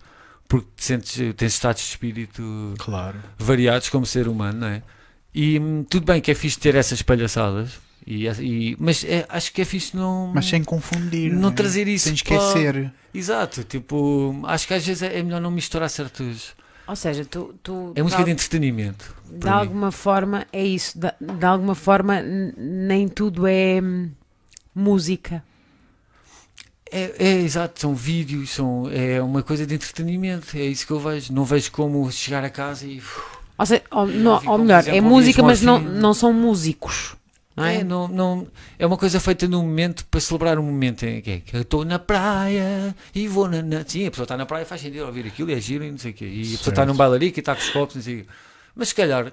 porque 0.48 0.68
te 0.76 0.84
sentes, 0.84 1.20
eh, 1.20 1.32
tens 1.32 1.52
estados 1.54 1.82
de 1.82 1.88
espírito 1.88 2.74
Claro. 2.78 3.18
variados 3.38 3.88
como 3.88 4.06
ser 4.06 4.28
humano, 4.28 4.60
não 4.60 4.66
é? 4.68 4.82
E 5.34 5.58
hum, 5.58 5.84
tudo 5.88 6.06
bem 6.06 6.20
que 6.20 6.30
é 6.30 6.34
fixe 6.34 6.58
ter 6.58 6.74
essas 6.74 7.02
palhaçadas, 7.02 7.72
e, 8.06 8.26
e- 8.26 8.76
mas 8.80 9.04
é- 9.04 9.26
acho 9.28 9.52
que 9.52 9.60
é 9.60 9.64
fixe 9.64 9.94
não. 9.96 10.32
Mas 10.34 10.46
sem 10.46 10.64
confundir. 10.64 11.32
Não 11.34 11.50
é? 11.50 11.52
trazer 11.52 11.86
isso 11.86 12.08
Sem 12.08 12.16
para- 12.16 12.36
esquecer. 12.36 12.92
Exato, 13.12 13.62
tipo, 13.64 14.40
acho 14.44 14.66
que 14.66 14.74
às 14.74 14.86
vezes 14.86 15.02
é 15.02 15.18
é 15.18 15.22
melhor 15.22 15.40
não 15.40 15.50
misturar 15.50 15.90
certos. 15.90 16.56
Ou 16.86 16.96
seja, 16.96 17.22
tu, 17.26 17.54
tu 17.62 17.92
É 17.94 18.02
música 18.02 18.22
de, 18.22 18.26
de 18.26 18.30
entretenimento. 18.32 19.14
de 19.30 19.38
para 19.38 19.50
mim. 19.52 19.56
alguma 19.58 19.92
forma 19.92 20.46
é 20.50 20.64
isso. 20.64 20.98
De, 20.98 21.12
de 21.38 21.44
alguma 21.44 21.74
forma 21.74 22.22
nem 22.22 23.06
tudo 23.06 23.46
é 23.46 23.78
hum, 23.82 24.10
música. 24.74 25.44
É, 26.90 27.14
é, 27.18 27.32
exato, 27.40 27.80
são 27.80 27.94
vídeos, 27.94 28.50
são, 28.50 28.88
é 28.90 29.20
uma 29.22 29.42
coisa 29.42 29.66
de 29.66 29.74
entretenimento, 29.74 30.56
é 30.56 30.62
isso 30.62 30.86
que 30.86 30.92
eu 30.92 31.00
vejo. 31.00 31.32
Não 31.32 31.44
vejo 31.44 31.70
como 31.72 32.10
chegar 32.10 32.44
a 32.44 32.50
casa 32.50 32.86
e. 32.86 33.02
Ou, 33.58 33.66
seja, 33.66 33.82
ou, 33.90 34.06
não- 34.06 34.38
fico, 34.40 34.52
ou 34.52 34.58
melhor, 34.58 34.80
exemplo, 34.80 34.98
é 34.98 35.00
música, 35.00 35.42
mas 35.42 35.60
não, 35.62 35.78
não 35.80 36.14
são 36.14 36.32
músicos. 36.32 37.14
Não 37.56 37.64
é? 37.64 37.78
É, 37.78 37.84
não, 37.84 38.06
não, 38.06 38.46
é 38.78 38.86
uma 38.86 38.96
coisa 38.96 39.18
feita 39.18 39.48
num 39.48 39.62
momento 39.62 40.06
para 40.06 40.20
celebrar 40.20 40.60
um 40.60 40.62
momento 40.62 41.02
em 41.04 41.20
que, 41.20 41.30
é 41.30 41.40
que 41.40 41.56
eu 41.56 41.62
estou 41.62 41.84
na 41.84 41.98
praia 41.98 42.94
e 43.12 43.26
vou 43.26 43.48
na, 43.48 43.60
na- 43.60 43.84
Sim, 43.84 44.06
a 44.06 44.10
pessoa 44.12 44.24
está 44.24 44.36
na 44.36 44.46
praia 44.46 44.64
faz 44.64 44.80
sentido 44.80 45.04
ouvir 45.06 45.26
aquilo 45.26 45.50
e 45.50 45.54
é 45.54 45.60
giro 45.60 45.82
e 45.82 45.90
não 45.90 45.98
sei 45.98 46.12
o 46.12 46.14
quê. 46.14 46.24
E 46.24 46.54
a 46.54 46.56
pessoa 46.58 46.72
está 46.72 46.86
num 46.86 46.94
bailarico 46.94 47.36
e 47.36 47.40
está 47.40 47.56
com 47.56 47.60
os 47.60 47.70
copos, 47.70 47.96
não 47.96 48.02
sei 48.02 48.20
o 48.20 48.24
quê. 48.24 48.30
Mas 48.76 48.88
se 48.90 48.94
calhar, 48.94 49.32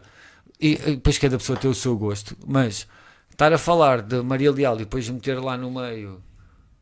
e, 0.59 0.71
e 0.73 0.77
depois 0.95 1.19
cada 1.19 1.37
pessoa 1.37 1.55
tem 1.55 1.69
o 1.69 1.75
seu 1.75 1.95
gosto, 1.95 2.35
mas 2.47 2.87
estar 3.29 3.53
a 3.53 3.59
falar 3.59 4.01
de 4.01 4.19
Maria 4.23 4.51
Leal 4.51 4.73
e 4.75 4.79
depois 4.79 5.07
meter 5.07 5.39
lá 5.39 5.55
no 5.55 5.69
meio 5.69 6.19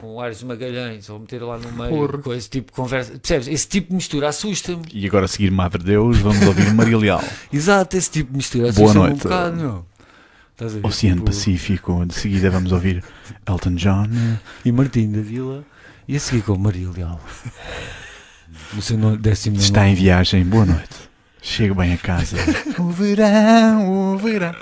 um 0.02 0.20
Aires 0.20 0.44
Magalhães 0.44 1.10
ou 1.10 1.20
meter 1.20 1.42
lá 1.42 1.58
no 1.58 1.72
meio 1.72 1.90
Porra. 1.90 2.18
coisa 2.20 2.48
tipo 2.50 2.72
de 2.72 2.76
conversa, 2.76 3.12
percebes? 3.12 3.48
Esse 3.48 3.68
tipo 3.68 3.90
de 3.90 3.96
mistura 3.96 4.30
assusta-me. 4.30 4.84
E 4.94 5.06
agora 5.08 5.26
a 5.26 5.28
seguir 5.28 5.52
Madre 5.52 5.84
Deus, 5.84 6.18
vamos 6.20 6.46
ouvir 6.46 6.74
Maria 6.74 6.98
Leal. 6.98 7.24
Exato, 7.54 7.96
esse 7.96 8.10
tipo 8.12 8.32
de 8.32 8.38
mistura 8.38 8.72
Boa 8.74 8.86
assusta-me 8.92 9.06
um 9.06 9.10
noite. 9.10 9.24
bocado, 9.24 9.56
meu. 9.58 9.86
Estás 10.52 10.72
a 10.72 10.76
ver? 10.80 10.86
Oceano 10.86 11.16
Tipo, 11.18 11.26
Pacífico. 11.28 12.06
De 12.06 12.14
seguida 12.14 12.50
vamos 12.50 12.72
ouvir 12.72 13.04
Elton 13.48 13.76
John. 13.76 14.08
E 14.66 14.72
Martim 14.72 15.12
da 15.12 15.22
Vila. 15.22 15.64
E 16.08 16.16
a 16.16 16.20
seguir 16.20 16.44
com 16.44 16.58
Maria 16.58 16.90
Leal. 16.90 17.20
O 18.78 18.82
seu 18.82 18.98
décimo 19.18 19.56
está 19.58 19.88
em 19.88 19.96
viagem, 19.96 20.44
boa 20.44 20.66
noite. 20.66 21.10
Chego 21.42 21.76
bem 21.76 21.94
a 21.94 21.98
casa. 21.98 22.38
o 22.80 22.90
verão, 22.92 24.14
o 24.14 24.18
verão. 24.18 24.54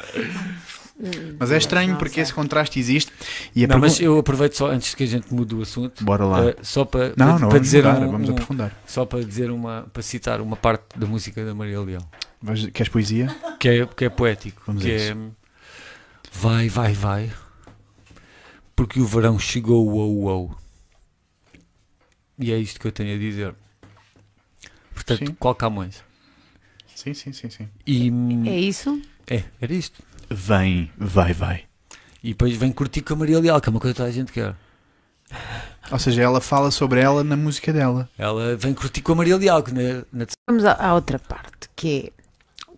Mas 1.39 1.52
é 1.52 1.58
estranho 1.58 1.97
porque 1.97 2.20
esse 2.20 2.34
contraste 2.34 2.80
existe. 2.80 3.12
E 3.56 3.64
a 3.66 3.68
Não, 3.68 3.80
mas 3.80 3.99
eu 3.99 4.18
aproveito 4.20 4.54
só 4.54 4.70
antes 4.70 4.93
que 4.93 5.04
a 5.04 5.08
gente 5.08 5.34
mude 5.34 5.56
o 5.56 5.62
assunto. 5.62 6.04
Bora 6.04 6.26
lá. 6.26 6.45
eh, 6.49 6.56
só 6.62 6.86
para, 6.86 7.10
não, 7.10 7.16
para, 7.16 7.26
não, 7.28 7.38
para 7.39 7.47
vamos 7.49 7.62
dizer 7.62 7.84
mudar, 7.84 8.02
um- 8.08 8.12
vamos 8.12 8.30
um- 8.30 8.32
aprofundar. 8.34 8.82
só 8.86 9.06
para 9.06 9.24
dizer 9.24 9.49
uma 9.52 9.88
para 9.91 10.02
citar 10.02 10.39
uma 10.41 10.56
parte 10.56 10.97
da 10.97 11.08
música 11.08 11.43
da 11.45 11.54
Maria 11.56 11.80
Leal 11.82 12.04
Vais- 12.41 12.66
Queres 12.68 12.89
poesia? 12.91 13.28
que 13.60 13.68
é, 13.70 13.86
que 13.86 14.06
é 14.06 14.10
poético 14.10 14.62
Vamos 14.68 14.84
que 14.84 14.91
a 14.91 14.93
é 14.93 14.97
isso. 15.12 15.32
vai 16.34 16.70
vai 16.70 16.93
vai 16.93 17.32
porque 18.76 18.99
o 18.99 19.06
verão 19.06 19.38
chegou 19.38 19.88
uou, 19.88 20.16
uou. 20.24 20.58
e 22.39 22.52
é 22.52 22.58
isto 22.58 22.80
que 22.80 22.88
eu 22.88 22.91
tenho 22.91 23.16
a 23.16 23.20
dizer 23.20 23.54
portanto 24.93 25.28
Sim. 25.28 25.36
qual 25.39 25.54
Camões 25.56 26.04
Sim, 26.95 27.14
sim, 27.16 27.34
sim, 27.34 27.49
sim. 27.49 27.68
e 27.88 28.12
É 28.47 28.60
isso? 28.60 29.02
é 29.28 29.43
era 29.60 29.74
isto 29.74 30.04
Vem, 30.34 30.89
vai, 30.97 31.34
vai. 31.34 31.63
e 32.23 32.29
depois 32.29 32.55
vem 32.55 32.71
curtir 32.71 33.01
com 33.01 33.13
a 33.13 33.17
Maria 33.17 33.39
Leal 33.39 33.59
que 33.59 33.67
é 33.67 33.71
uma 33.71 33.79
coisa 33.79 33.93
que 33.93 33.97
toda 33.97 34.09
a 34.09 34.13
gente 34.13 34.32
quer 34.32 34.55
Ou 35.91 35.99
seja, 35.99 36.21
ela 36.21 36.39
fala 36.39 36.71
sobre 36.71 37.01
ela 37.01 37.23
na 37.23 37.36
música 37.36 37.73
dela. 37.73 38.09
ela 38.17 38.55
vem 38.55 38.73
curtir 38.73 39.01
com 39.01 39.11
a 39.11 39.15
Maria 39.15 39.38
Leal 39.38 39.61
que 39.61 39.73
na, 39.73 40.05
na 40.11 40.25
Vamos 40.49 40.63
à, 40.65 40.73
à 40.73 40.93
outra 40.93 41.19
parte, 41.19 41.69
que 41.75 42.13
é 42.17 42.21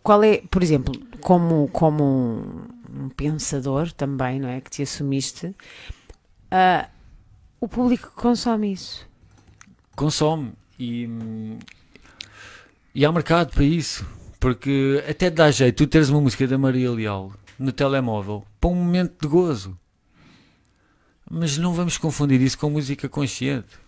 qual 0.02 0.24
é, 0.24 0.42
por 0.52 0.62
exemplo, 0.62 0.94
como, 1.22 1.70
como 1.70 2.04
um, 2.04 3.06
um 3.06 3.10
pensador 3.10 3.92
também, 3.94 4.40
não 4.40 4.50
é? 4.50 4.60
Que 4.60 4.70
te 4.70 4.82
assumiste, 4.84 5.56
ah, 6.52 6.90
o 7.60 7.68
público 7.70 8.12
consome 8.16 8.74
isso. 8.74 9.08
consome 9.96 10.52
e, 10.78 11.08
e 12.94 13.06
há 13.06 13.12
mercado 13.12 13.54
para 13.54 13.64
isso 13.64 14.06
porque 14.40 15.02
até 15.10 15.30
dá 15.30 15.50
jeito 15.50 15.78
tu 15.78 15.88
teres 15.88 16.10
uma 16.10 16.20
música 16.20 16.46
da 16.46 16.58
Maria 16.58 16.92
Leal 16.92 17.32
no 17.60 17.72
telemóvel 17.72 18.44
para 18.60 18.70
um 18.70 18.76
momento 18.76 19.22
de 19.22 19.28
gozo 19.28 19.78
mas 21.30 21.58
não 21.58 21.74
vamos 21.74 21.98
confundir 21.98 22.42
isso 22.42 22.58
com 22.58 22.70
música 22.70 23.08
consciente 23.10 23.82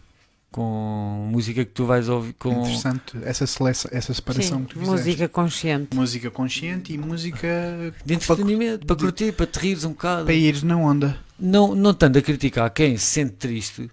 com 0.51 1.28
música 1.30 1.66
que 1.66 1.72
tu 1.72 1.86
vais 1.86 2.07
ouvir 2.07 2.34
com 2.34 2.49
Interessante 2.61 3.18
essa, 3.24 3.45
seleção, 3.45 3.91
essa 3.93 4.13
separação 4.13 4.59
Sim, 4.59 4.63
que 4.66 4.74
tu 4.76 4.80
fizeste. 4.80 5.05
música 5.09 5.28
consciente. 5.30 5.95
Música 5.97 6.32
consciente 6.32 6.93
e 6.93 6.97
música 6.97 7.93
de 8.05 8.13
entretenimento 8.13 8.86
para 8.86 8.95
curtir, 8.95 9.34
para 9.34 9.45
te 9.47 9.59
rires 9.59 9.84
um 9.84 9.89
bocado 9.89 10.24
para 10.24 10.34
ires 10.34 10.63
na 10.63 10.78
onda. 10.78 11.20
não, 11.38 11.76
não 11.76 11.93
tanto 11.93 12.20
a 12.20 12.22
criticar 12.22 12.70
quem 12.70 12.95
se 12.95 13.05
sente 13.05 13.34
triste 13.34 13.91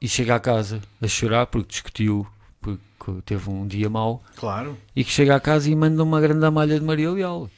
e 0.00 0.08
chega 0.08 0.36
a 0.36 0.40
casa 0.40 0.80
a 1.02 1.08
chorar 1.08 1.46
porque 1.46 1.72
discutiu 1.72 2.24
porque 2.60 3.20
teve 3.24 3.50
um 3.50 3.66
dia 3.66 3.90
mau 3.90 4.22
Claro. 4.36 4.78
e 4.94 5.02
que 5.02 5.10
chega 5.10 5.34
a 5.34 5.40
casa 5.40 5.68
e 5.68 5.74
manda 5.74 6.04
uma 6.04 6.20
grande 6.20 6.48
malha 6.50 6.78
de 6.78 6.86
Maria 6.86 7.10
Leal. 7.10 7.50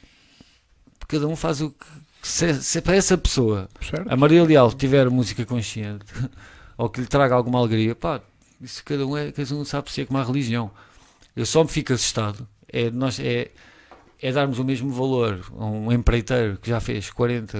Cada 1.07 1.27
um 1.27 1.35
faz 1.35 1.61
o 1.61 1.69
que. 1.69 1.85
Se, 2.21 2.53
se 2.61 2.81
para 2.81 2.95
essa 2.95 3.17
pessoa 3.17 3.67
Certo. 3.81 4.09
a 4.09 4.15
Maria 4.15 4.43
Leal 4.45 4.71
tiver 4.71 5.09
música 5.09 5.45
consciente 5.45 6.05
ou 6.77 6.89
que 6.89 7.01
lhe 7.01 7.07
traga 7.07 7.35
alguma 7.35 7.59
alegria, 7.59 7.93
pá, 7.93 8.21
isso 8.61 8.81
cada 8.85 9.05
um, 9.05 9.17
é, 9.17 9.29
cada 9.31 9.53
um 9.55 9.65
sabe 9.65 9.91
se 9.91 10.01
é 10.01 10.05
como 10.05 10.19
a 10.19 10.23
religião. 10.23 10.71
Eu 11.35 11.45
só 11.45 11.63
me 11.63 11.69
fico 11.69 11.91
assustado. 11.91 12.47
É, 12.71 12.89
nós, 12.89 13.19
é, 13.19 13.51
é 14.21 14.31
darmos 14.31 14.57
o 14.57 14.63
mesmo 14.63 14.89
valor 14.89 15.41
a 15.59 15.65
um 15.65 15.91
empreiteiro 15.91 16.57
que 16.61 16.69
já 16.69 16.79
fez 16.79 17.09
40 17.09 17.57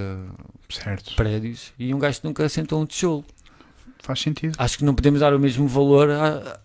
Certo. 0.70 1.14
prédios 1.14 1.72
e 1.78 1.92
um 1.92 1.98
gajo 1.98 2.20
que 2.20 2.26
nunca 2.26 2.44
assentou 2.44 2.80
um 2.80 2.86
tijolo. 2.86 3.24
Faz 4.02 4.20
sentido. 4.20 4.54
Acho 4.58 4.78
que 4.78 4.84
não 4.84 4.94
podemos 4.94 5.20
dar 5.20 5.34
o 5.34 5.38
mesmo 5.38 5.68
valor 5.68 6.10
a. 6.10 6.58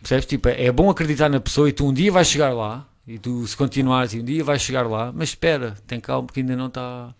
Percebes? 0.00 0.26
Tipo, 0.26 0.48
é 0.50 0.70
bom 0.70 0.90
acreditar 0.90 1.30
na 1.30 1.40
pessoa 1.40 1.68
e 1.68 1.72
tu 1.72 1.86
um 1.86 1.92
dia 1.92 2.12
vais 2.12 2.28
chegar 2.28 2.52
lá. 2.52 2.86
E 3.06 3.18
tu, 3.18 3.46
se 3.46 3.56
continuares, 3.56 4.14
e 4.14 4.20
um 4.20 4.24
dia 4.24 4.42
vais 4.42 4.62
chegar 4.62 4.82
lá. 4.86 5.12
Mas 5.14 5.30
espera, 5.30 5.74
tem 5.86 6.00
calma, 6.00 6.26
porque 6.26 6.40
ainda 6.40 6.56
não 6.56 6.66
está. 6.68 7.14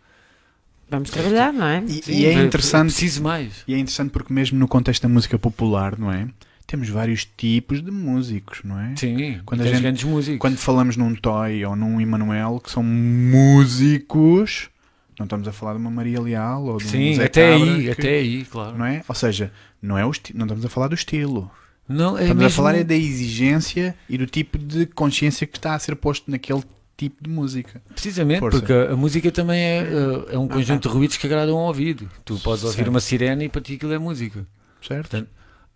Vamos 0.89 1.11
trabalhar, 1.11 1.53
não 1.53 1.67
é? 1.67 1.83
E, 1.87 2.03
Sim, 2.03 2.13
e 2.13 2.27
é 2.27 2.43
interessante. 2.43 2.91
Preciso 2.93 3.23
mais. 3.23 3.63
E 3.67 3.75
é 3.75 3.79
interessante 3.79 4.11
porque 4.11 4.33
mesmo 4.33 4.59
no 4.59 4.69
contexto 4.69 5.03
da 5.03 5.09
música 5.09 5.39
popular, 5.39 5.99
não 5.99 6.11
é? 6.13 6.29
Temos 6.67 6.89
vários 6.89 7.27
tipos 7.37 7.83
de 7.83 7.91
músicos, 7.91 8.61
não 8.65 8.79
é? 8.81 8.95
Sim, 8.97 9.41
Quando 9.45 9.61
a 9.63 9.67
gente- 9.67 9.81
grandes 9.83 10.05
músicos. 10.05 10.39
Quando 10.41 10.57
falamos 10.57 10.97
num 10.97 11.15
Toy 11.15 11.65
ou 11.65 11.77
num 11.77 12.01
Emanuel, 12.01 12.61
que 12.63 12.71
são 12.71 12.83
músicos, 12.83 14.71
não 15.19 15.25
estamos 15.25 15.47
a 15.47 15.53
falar 15.53 15.73
de 15.75 15.79
uma 15.79 15.91
Maria 15.91 16.21
Leal 16.21 16.65
ou 16.65 16.79
de 16.79 16.87
um 16.87 16.89
Sim, 16.89 17.15
Zé 17.15 17.25
até 17.25 17.51
Cabra, 17.59 17.75
aí, 17.75 17.85
que- 17.85 17.91
até 17.91 18.09
aí, 18.19 18.45
claro. 18.45 18.79
Não 18.79 18.85
é? 18.87 19.03
Ou 19.07 19.15
seja, 19.15 19.53
não, 19.83 19.99
é 19.99 20.05
o 20.07 20.13
não 20.35 20.45
estamos 20.47 20.65
a 20.65 20.69
falar 20.69 20.89
do 20.89 20.95
estilo. 20.95 21.51
Não, 21.89 22.17
é 22.17 22.23
estamos 22.23 22.43
a 22.43 22.45
mesmo- 22.47 22.57
falar 22.57 22.75
é 22.77 22.85
da 22.85 22.95
exigência 22.95 23.95
e 24.09 24.17
do 24.17 24.27
tipo 24.27 24.57
de 24.59 24.87
consciência 24.87 25.47
que 25.47 25.59
está 25.59 25.75
a 25.75 25.79
ser 25.79 25.95
posto 25.97 26.31
naquele 26.31 26.63
tipo 26.97 27.23
de 27.23 27.29
música. 27.29 27.83
Precisamente, 27.93 28.41
Força. 28.41 28.59
porque 28.61 28.73
a, 28.73 28.93
a 28.93 28.97
música 28.97 29.31
também 29.31 29.61
é, 29.61 29.83
uh, 29.83 30.35
é 30.35 30.39
um 30.39 30.49
conjunto 30.49 30.89
de 30.89 30.95
ruídos 30.95 31.17
que 31.17 31.27
agradam 31.27 31.59
ao 31.59 31.67
ouvido. 31.67 32.09
Tu 32.25 32.39
podes 32.39 32.65
ouvir 32.65 32.77
Certo. 32.77 32.89
uma 32.89 33.01
sirene 33.01 33.45
e 33.45 33.49
para 33.49 33.61
ti 33.61 33.75
aquilo 33.75 33.93
é 33.93 33.99
música. 33.99 34.47
Certo? 34.81 35.27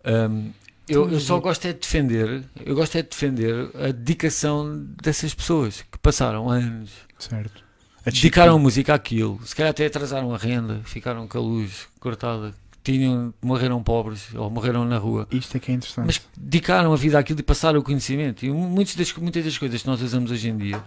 Um, 0.05 0.51
eu, 0.87 1.11
eu 1.11 1.19
só 1.19 1.39
gosto 1.39 1.65
é 1.67 1.73
de 1.73 1.79
defender, 1.79 2.43
eu 2.65 2.73
gosto 2.73 2.97
é 2.97 3.01
de 3.03 3.09
defender 3.09 3.69
a 3.75 3.91
dedicação 3.91 4.87
dessas 5.03 5.33
pessoas 5.35 5.81
que 5.91 5.97
passaram 5.99 6.49
anos, 6.49 6.89
Certo. 7.19 7.63
A 8.05 8.09
dedicaram 8.09 8.55
a 8.55 8.59
música 8.59 8.93
àquilo, 8.95 9.39
se 9.45 9.53
calhar 9.55 9.69
até 9.71 9.85
atrasaram 9.85 10.33
a 10.33 10.37
renda, 10.37 10.81
ficaram 10.85 11.27
com 11.27 11.37
a 11.37 11.41
luz 11.41 11.85
cortada, 11.99 12.55
tinham, 12.91 13.33
morreram 13.41 13.81
pobres 13.83 14.33
ou 14.35 14.49
morreram 14.49 14.85
na 14.85 14.97
rua. 14.97 15.27
Isto 15.31 15.57
é 15.57 15.59
que 15.59 15.71
é 15.71 15.75
interessante. 15.75 16.05
Mas 16.05 16.21
dedicaram 16.35 16.91
a 16.91 16.95
vida 16.95 17.19
àquilo 17.19 17.39
e 17.39 17.43
passaram 17.43 17.79
o 17.79 17.83
conhecimento. 17.83 18.45
E 18.45 18.49
muitas 18.49 18.95
das, 18.95 19.13
muitas 19.13 19.45
das 19.45 19.57
coisas 19.57 19.81
que 19.81 19.87
nós 19.87 20.01
usamos 20.01 20.31
hoje 20.31 20.49
em 20.49 20.57
dia 20.57 20.83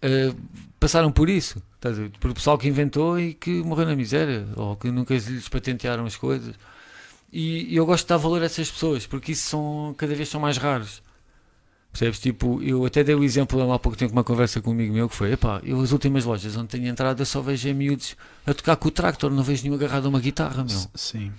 eh, 0.00 0.32
passaram 0.78 1.10
por 1.10 1.28
isso. 1.28 1.62
Por 2.20 2.30
o 2.30 2.34
pessoal 2.34 2.58
que 2.58 2.68
inventou 2.68 3.18
e 3.18 3.34
que 3.34 3.62
morreu 3.62 3.86
na 3.86 3.96
miséria, 3.96 4.46
ou 4.56 4.76
que 4.76 4.90
nunca 4.90 5.14
lhes 5.14 5.48
patentearam 5.48 6.04
as 6.04 6.16
coisas. 6.16 6.54
E, 7.32 7.72
e 7.72 7.76
eu 7.76 7.84
gosto 7.84 8.04
de 8.04 8.08
dar 8.08 8.16
valor 8.16 8.42
a 8.42 8.46
essas 8.46 8.70
pessoas, 8.70 9.06
porque 9.06 9.32
isso 9.32 9.48
são, 9.48 9.94
cada 9.96 10.14
vez 10.14 10.28
são 10.28 10.40
mais 10.40 10.56
raros. 10.56 11.02
Percebes? 11.92 12.20
Tipo, 12.20 12.62
eu 12.62 12.84
até 12.84 13.02
dei 13.02 13.14
o 13.14 13.24
exemplo 13.24 13.72
há 13.72 13.78
pouco 13.78 13.96
tempo 13.96 14.12
uma 14.12 14.24
conversa 14.24 14.60
com 14.60 14.70
um 14.70 14.72
amigo 14.74 14.92
meu 14.92 15.08
que 15.08 15.16
foi: 15.16 15.32
epá, 15.32 15.60
eu 15.64 15.80
as 15.80 15.90
últimas 15.92 16.24
lojas 16.24 16.56
onde 16.56 16.68
tenho 16.68 16.86
entrado 16.86 17.20
eu 17.20 17.26
só 17.26 17.40
vejo 17.40 17.68
é 17.68 17.72
miúdos 17.72 18.16
a 18.46 18.54
tocar 18.54 18.76
com 18.76 18.88
o 18.88 18.90
tractor, 18.90 19.30
não 19.30 19.42
vejo 19.42 19.62
nenhum 19.64 19.74
agarrado 19.74 20.06
a 20.06 20.08
uma 20.08 20.20
guitarra, 20.20 20.64
meu. 20.64 20.78
Sim. 20.94 21.32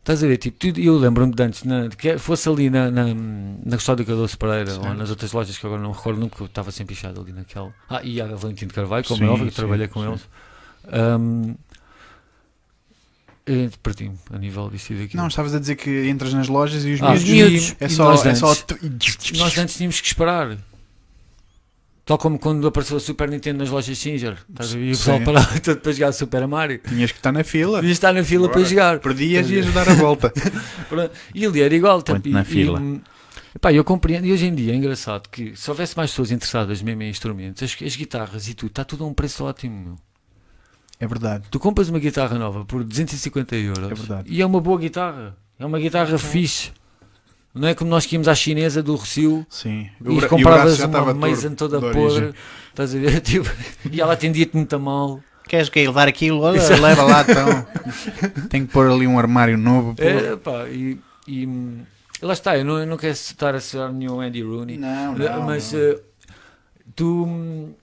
Estás 0.00 0.24
a 0.24 0.26
ver? 0.26 0.36
Tipo, 0.36 0.76
eu 0.76 0.98
lembro-me 0.98 1.32
de 1.32 1.42
antes, 1.44 1.62
na, 1.62 1.88
que 1.88 2.18
fosse 2.18 2.48
ali 2.48 2.68
na, 2.68 2.90
na, 2.90 3.04
na 3.64 3.76
Custódia 3.76 4.04
Cardoso 4.04 4.36
Pereira 4.36 4.74
ou 4.74 4.94
nas 4.94 5.10
outras 5.10 5.32
lojas 5.32 5.56
que 5.56 5.64
agora 5.64 5.80
não 5.80 5.92
recordo 5.92 6.18
nunca, 6.18 6.42
estava 6.42 6.72
sempre 6.72 6.96
pichado 6.96 7.20
ali 7.20 7.32
naquela. 7.32 7.72
Ah, 7.88 8.00
e 8.02 8.20
a 8.20 8.26
Valentim 8.26 8.66
de 8.66 8.74
Carvalho, 8.74 9.04
como 9.04 9.18
Sim, 9.18 9.26
é 9.26 9.28
óbvio, 9.28 9.46
que 9.46 9.54
trabalhei 9.54 9.86
com 9.86 10.02
sim. 10.02 10.08
eles. 10.08 10.28
É, 10.88 11.16
Perdi-me 13.82 14.16
a 14.30 14.38
nível 14.38 14.70
disso 14.70 14.92
e 14.92 14.96
daquilo. 14.96 15.20
Não, 15.20 15.28
estavas 15.28 15.54
a 15.54 15.58
dizer 15.58 15.74
que 15.76 16.08
entras 16.08 16.32
nas 16.32 16.46
lojas 16.48 16.84
e 16.84 16.92
os 16.92 17.02
Ah, 17.02 17.10
miúdos. 17.10 17.24
miúdos. 17.28 17.76
É 17.80 17.88
só. 17.88 18.04
nós 18.10 18.24
É 18.26 18.34
só 18.34 18.52
antes- 18.52 19.32
Nós 19.38 19.58
antes 19.58 19.76
tínhamos 19.76 20.00
que 20.00 20.06
esperar. 20.06 20.56
Tal 22.04 22.18
como 22.18 22.36
quando 22.38 22.66
apareceu 22.66 22.96
a 22.96 23.00
Super 23.00 23.28
Nintendo 23.30 23.58
nas 23.60 23.70
lojas 23.70 23.96
Singer. 23.96 24.36
Estás 24.50 24.72
a 24.72 24.76
ver? 24.76 24.84
E 24.84 24.88
o 24.88 24.90
pessoal 24.96 25.20
parava 25.20 25.58
todo 25.60 25.80
para 25.80 25.92
jogar 25.92 26.12
Super 26.12 26.46
Mario. 26.48 26.78
Tinhas 26.88 27.12
que 27.12 27.18
estar 27.18 27.30
na 27.32 27.44
fila. 27.44 27.78
Devia 27.80 27.92
estar 27.92 28.12
na 28.12 28.24
fila 28.24 28.48
Bora. 28.48 28.52
para 28.60 28.68
jogar. 28.68 28.98
Perdias 29.00 29.48
e 29.48 29.54
ias 29.54 29.72
dar 29.72 29.88
a 29.88 29.94
volta. 29.94 30.32
E 31.34 31.46
ali 31.46 31.62
era 31.62 31.74
igual. 31.74 32.02
Tipo, 32.02 32.28
na 32.28 32.42
e- 32.42 32.44
fila. 32.44 32.80
E, 32.82 33.00
epá, 33.54 33.72
eu 33.72 33.84
compreendo. 33.84 34.26
E 34.26 34.32
hoje 34.32 34.46
em 34.46 34.54
dia 34.54 34.72
é 34.72 34.76
engraçado 34.76 35.28
que 35.28 35.54
se 35.56 35.70
houvesse 35.70 35.96
mais 35.96 36.10
pessoas 36.10 36.30
interessadas 36.32 36.82
mesmo 36.82 37.02
em 37.02 37.08
instrumentos, 37.10 37.62
as, 37.62 37.76
as 37.82 37.96
guitarras 37.96 38.48
e 38.48 38.54
tudo, 38.54 38.70
está 38.70 38.84
tudo 38.84 39.04
a 39.04 39.06
um 39.06 39.14
preço 39.14 39.44
ótimo. 39.44 39.80
meu. 39.84 39.98
É 41.02 41.06
verdade. 41.08 41.48
Tu 41.50 41.58
compras 41.58 41.88
uma 41.88 41.98
guitarra 41.98 42.38
nova 42.38 42.64
por 42.64 42.84
250 42.84 43.56
euros 43.56 43.90
É 43.90 43.94
verdade. 43.94 44.32
e 44.32 44.40
é 44.40 44.46
uma 44.46 44.60
boa 44.60 44.78
guitarra. 44.78 45.36
É 45.58 45.66
uma 45.66 45.80
guitarra 45.80 46.16
fixe. 46.16 46.70
Não 47.52 47.66
é 47.66 47.74
como 47.74 47.90
nós 47.90 48.06
que 48.06 48.14
íamos 48.14 48.28
à 48.28 48.36
chinesa 48.36 48.84
do 48.84 48.94
Rocio 48.94 49.44
Sim. 49.50 49.90
e, 50.00 50.08
o 50.08 50.14
braço 50.14 50.28
compravas 50.28 50.76
já 50.76 50.86
uma 50.86 51.12
Mason 51.12 51.56
toda 51.56 51.80
podre. 51.80 52.32
Estás 52.70 52.94
a 52.94 52.98
ver? 53.00 53.18
Tipo, 53.20 53.50
e 53.90 54.00
ela 54.00 54.12
atendia-te 54.12 54.54
muito 54.54 54.78
mal. 54.78 55.20
Queres 55.48 55.68
que 55.68 55.84
levar 55.84 56.06
aquilo? 56.06 56.38
Olha, 56.46 56.58
Isso 56.58 56.80
leva 56.80 57.02
lá 57.02 57.22
então. 57.28 57.66
Tenho 58.48 58.64
que 58.68 58.72
pôr 58.72 58.88
ali 58.88 59.04
um 59.04 59.18
armário 59.18 59.58
novo. 59.58 59.96
pô. 59.96 60.02
É, 60.04 60.36
pá, 60.36 60.68
e, 60.68 61.00
e, 61.26 61.48
hum, 61.48 61.80
lá 62.22 62.32
está. 62.32 62.56
Eu 62.56 62.64
não, 62.64 62.78
eu 62.78 62.86
não 62.86 62.96
quero 62.96 63.12
estar 63.12 63.56
a 63.56 63.60
ser 63.60 63.92
nenhum 63.92 64.20
Andy 64.20 64.40
Rooney. 64.40 64.78
Não, 64.78 65.18
não. 65.18 65.42
mas 65.42 65.72
não. 65.72 65.80
eh, 65.80 66.00
tu. 66.94 67.74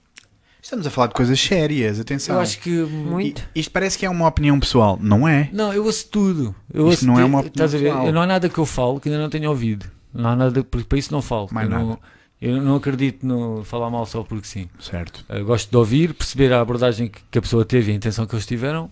Estamos 0.69 0.85
a 0.85 0.91
falar 0.91 1.07
de 1.07 1.15
coisas 1.15 1.39
sérias, 1.41 1.99
atenção. 1.99 2.35
Eu 2.35 2.41
acho 2.41 2.59
que. 2.59 2.69
Muito. 2.69 3.41
I- 3.55 3.59
Isto 3.61 3.71
parece 3.71 3.97
que 3.97 4.05
é 4.05 4.09
uma 4.09 4.27
opinião 4.27 4.59
pessoal, 4.59 4.99
não 5.01 5.27
é? 5.27 5.49
Não, 5.51 5.73
eu 5.73 5.83
ouço 5.83 6.07
tudo. 6.09 6.53
Eu 6.71 6.81
Isto 6.89 7.01
ouço 7.01 7.07
não 7.07 7.19
é 7.19 7.25
uma 7.25 7.39
opinião 7.39 7.65
estás 7.65 7.73
a 7.73 7.77
ver? 7.79 7.85
pessoal. 7.85 8.05
Eu 8.05 8.13
não 8.13 8.21
há 8.21 8.27
nada 8.27 8.47
que 8.47 8.57
eu 8.59 8.65
falo 8.67 8.99
que 8.99 9.09
ainda 9.09 9.19
não 9.19 9.31
tenho 9.31 9.49
ouvido. 9.49 9.87
Não 10.13 10.29
há 10.29 10.35
nada, 10.35 10.63
porque 10.63 10.87
para 10.87 10.99
isso 10.99 11.11
não 11.11 11.23
falo. 11.23 11.47
Mais 11.51 11.67
eu, 11.67 11.75
não- 11.75 11.87
nada. 11.89 11.99
Eu 12.39 12.61
não 12.61 12.75
acredito 12.75 13.25
no 13.25 13.63
falar 13.63 13.89
mal 13.89 14.05
só 14.05 14.21
porque 14.23 14.45
sim. 14.47 14.69
Certo. 14.79 15.25
Uh, 15.27 15.43
gosto 15.43 15.71
de 15.71 15.75
ouvir, 15.75 16.13
perceber 16.13 16.53
a 16.53 16.61
abordagem 16.61 17.09
que, 17.31 17.37
a 17.39 17.41
pessoa 17.41 17.65
teve 17.65 17.89
e 17.89 17.93
a 17.93 17.97
intenção 17.97 18.27
que 18.27 18.35
eles 18.35 18.45
tiveram 18.45 18.91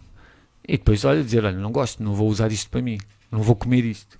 e 0.68 0.80
depois, 0.80 1.06
olha, 1.06 1.24
dizer: 1.24 1.46
olha, 1.46 1.58
não 1.60 1.72
gosto, 1.72 2.02
não 2.02 2.16
vou 2.16 2.28
usar 2.28 2.52
isto 2.52 2.72
para 2.72 2.82
mim, 2.82 2.98
não 3.32 3.44
vou 3.44 3.56
comer 3.56 3.86
isto. 3.86 4.18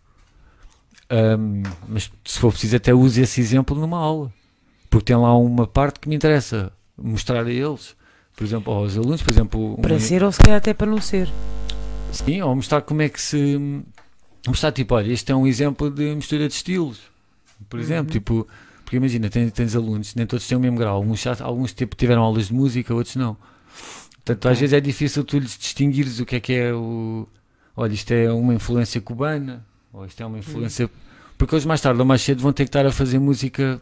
Um, 1.12 1.64
mas 1.88 2.12
se 2.24 2.38
for 2.38 2.52
preciso, 2.52 2.76
até 2.76 2.94
use 2.94 3.20
esse 3.20 3.42
exemplo 3.42 3.76
numa 3.80 3.98
aula, 3.98 4.32
porque 4.92 5.06
tem 5.06 5.16
lá 5.16 5.36
uma 5.36 5.66
parte 5.66 6.00
que 6.00 6.08
me 6.08 6.16
interessa 6.16 6.72
mostrar 6.98 7.46
a 7.46 7.52
eles, 7.52 7.96
por 8.36 8.44
exemplo, 8.44 8.74
aos 8.74 8.98
alunos, 8.98 9.22
por 9.22 9.32
exemplo, 9.32 9.74
um- 9.78 9.82
Para 9.82 10.00
ser 10.00 10.24
ou 10.24 10.32
se 10.32 10.40
calhar 10.40 10.58
até 10.58 10.74
para 10.74 10.88
não 10.90 11.00
ser. 11.02 11.30
Sim, 12.12 12.42
ou 12.42 12.56
mostrar 12.56 12.82
como 12.82 13.02
é 13.02 13.10
que 13.10 13.22
se. 13.22 13.82
Mostrar 14.48 14.72
tipo, 14.72 14.96
olha, 14.96 15.12
este 15.12 15.32
é 15.32 15.36
um 15.36 15.46
exemplo 15.46 15.90
de 15.92 16.16
mistura 16.16 16.48
de 16.48 16.54
estilos. 16.54 17.00
Por 17.70 17.80
exemplo, 17.80 18.06
Uhum. 18.06 18.12
tipo, 18.20 18.48
porque 18.84 18.96
imagina, 18.98 19.30
tens, 19.30 19.52
tens 19.52 19.76
alunos, 19.76 20.16
nem 20.16 20.26
todos 20.26 20.48
têm 20.48 20.58
o 20.58 20.62
mesmo 20.62 20.78
grau. 20.78 20.96
Alguns, 20.96 21.22
já- 21.22 21.36
alguns 21.42 21.74
tipo, 21.74 21.96
tiveram 21.96 22.22
aulas 22.22 22.48
de 22.48 22.54
música, 22.54 22.94
outros 22.94 23.16
não. 23.18 23.36
Portanto, 24.24 24.48
às 24.50 24.60
vezes 24.60 24.74
é 24.74 24.80
difícil 24.80 25.24
tu 25.24 25.38
lhes 25.40 25.58
distinguires 25.58 26.20
o 26.20 26.26
que 26.26 26.36
é 26.38 26.40
que 26.40 26.54
é 26.54 26.74
o. 26.74 27.28
Olha, 27.76 27.94
isto 27.94 28.12
é 28.12 28.32
uma 28.32 28.54
influência 28.54 29.00
cubana, 29.02 29.66
ou 29.92 30.06
isto 30.06 30.22
é 30.22 30.26
uma 30.26 30.38
influência. 30.40 30.90
Porque 31.38 31.54
eles 31.56 31.66
mais 31.66 31.80
tarde 31.82 32.00
ou 32.00 32.06
mais 32.06 32.22
cedo 32.22 32.42
vão 32.42 32.52
ter 32.54 32.64
que 32.64 32.70
estar 32.70 32.86
a 32.86 32.92
fazer 32.92 33.20
música 33.20 33.82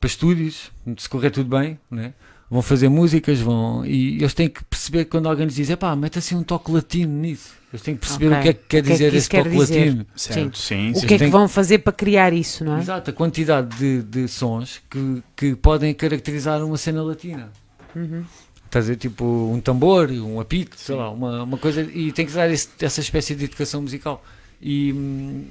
para 0.00 0.08
estúdios, 0.08 0.72
se 0.96 1.08
correr 1.08 1.30
tudo 1.30 1.56
bem, 1.58 1.78
né? 1.90 2.14
vão 2.50 2.62
fazer 2.62 2.88
músicas, 2.88 3.38
vão. 3.38 3.86
E 3.86 4.16
eles 4.16 4.34
têm 4.34 4.48
que 4.48 4.64
perceber 4.64 5.04
que 5.04 5.10
quando 5.12 5.28
alguém 5.28 5.44
lhes 5.46 5.54
diz, 5.54 5.72
pá, 5.76 5.94
mete 5.94 6.18
assim 6.18 6.34
um 6.34 6.42
toque 6.42 6.72
latino 6.72 7.12
nisso. 7.16 7.50
Eles 7.72 7.80
têm 7.82 7.94
que 7.94 8.00
perceber 8.00 8.26
Ok. 8.26 8.38
o 8.38 8.42
que 8.42 8.48
é 8.48 8.52
que 8.54 8.58
quer 8.58 8.64
O 8.64 8.68
que 8.68 8.76
é 8.78 8.82
que 8.82 8.90
dizer 8.90 9.14
esse 9.14 9.28
quer 9.28 9.44
toque 9.44 9.56
dizer? 9.56 9.78
latino. 9.84 10.06
Certo. 10.16 10.58
Sim, 10.58 10.90
O 10.90 10.94
sim. 10.96 11.06
que 11.06 11.14
é 11.14 11.18
que 11.18 11.26
vão 11.28 11.46
fazer 11.46 11.78
para 11.78 11.92
criar 11.92 12.32
isso, 12.32 12.64
não 12.64 12.76
é? 12.76 12.80
Exato, 12.80 13.10
a 13.10 13.12
quantidade 13.12 13.76
de, 13.78 14.02
de 14.02 14.26
sons 14.26 14.82
que, 14.90 15.22
que 15.36 15.54
podem 15.54 15.94
caracterizar 15.94 16.64
uma 16.64 16.76
cena 16.76 17.02
latina. 17.04 17.52
Uhum. 17.94 18.24
Estás 18.64 18.86
a 18.86 18.88
dizer, 18.88 18.96
tipo, 18.96 19.24
um 19.24 19.60
tambor, 19.60 20.10
um 20.10 20.40
apito, 20.40 20.74
sei 20.76 20.96
lá, 20.96 21.08
uma, 21.10 21.44
uma 21.44 21.58
coisa. 21.58 21.82
E 21.82 22.10
tem 22.10 22.26
que 22.26 22.32
dar 22.32 22.50
esse- 22.50 22.68
essa 22.80 23.00
espécie 23.00 23.36
de 23.36 23.44
educação 23.44 23.80
musical. 23.82 24.24
E, 24.60 24.92
hum, 24.92 25.44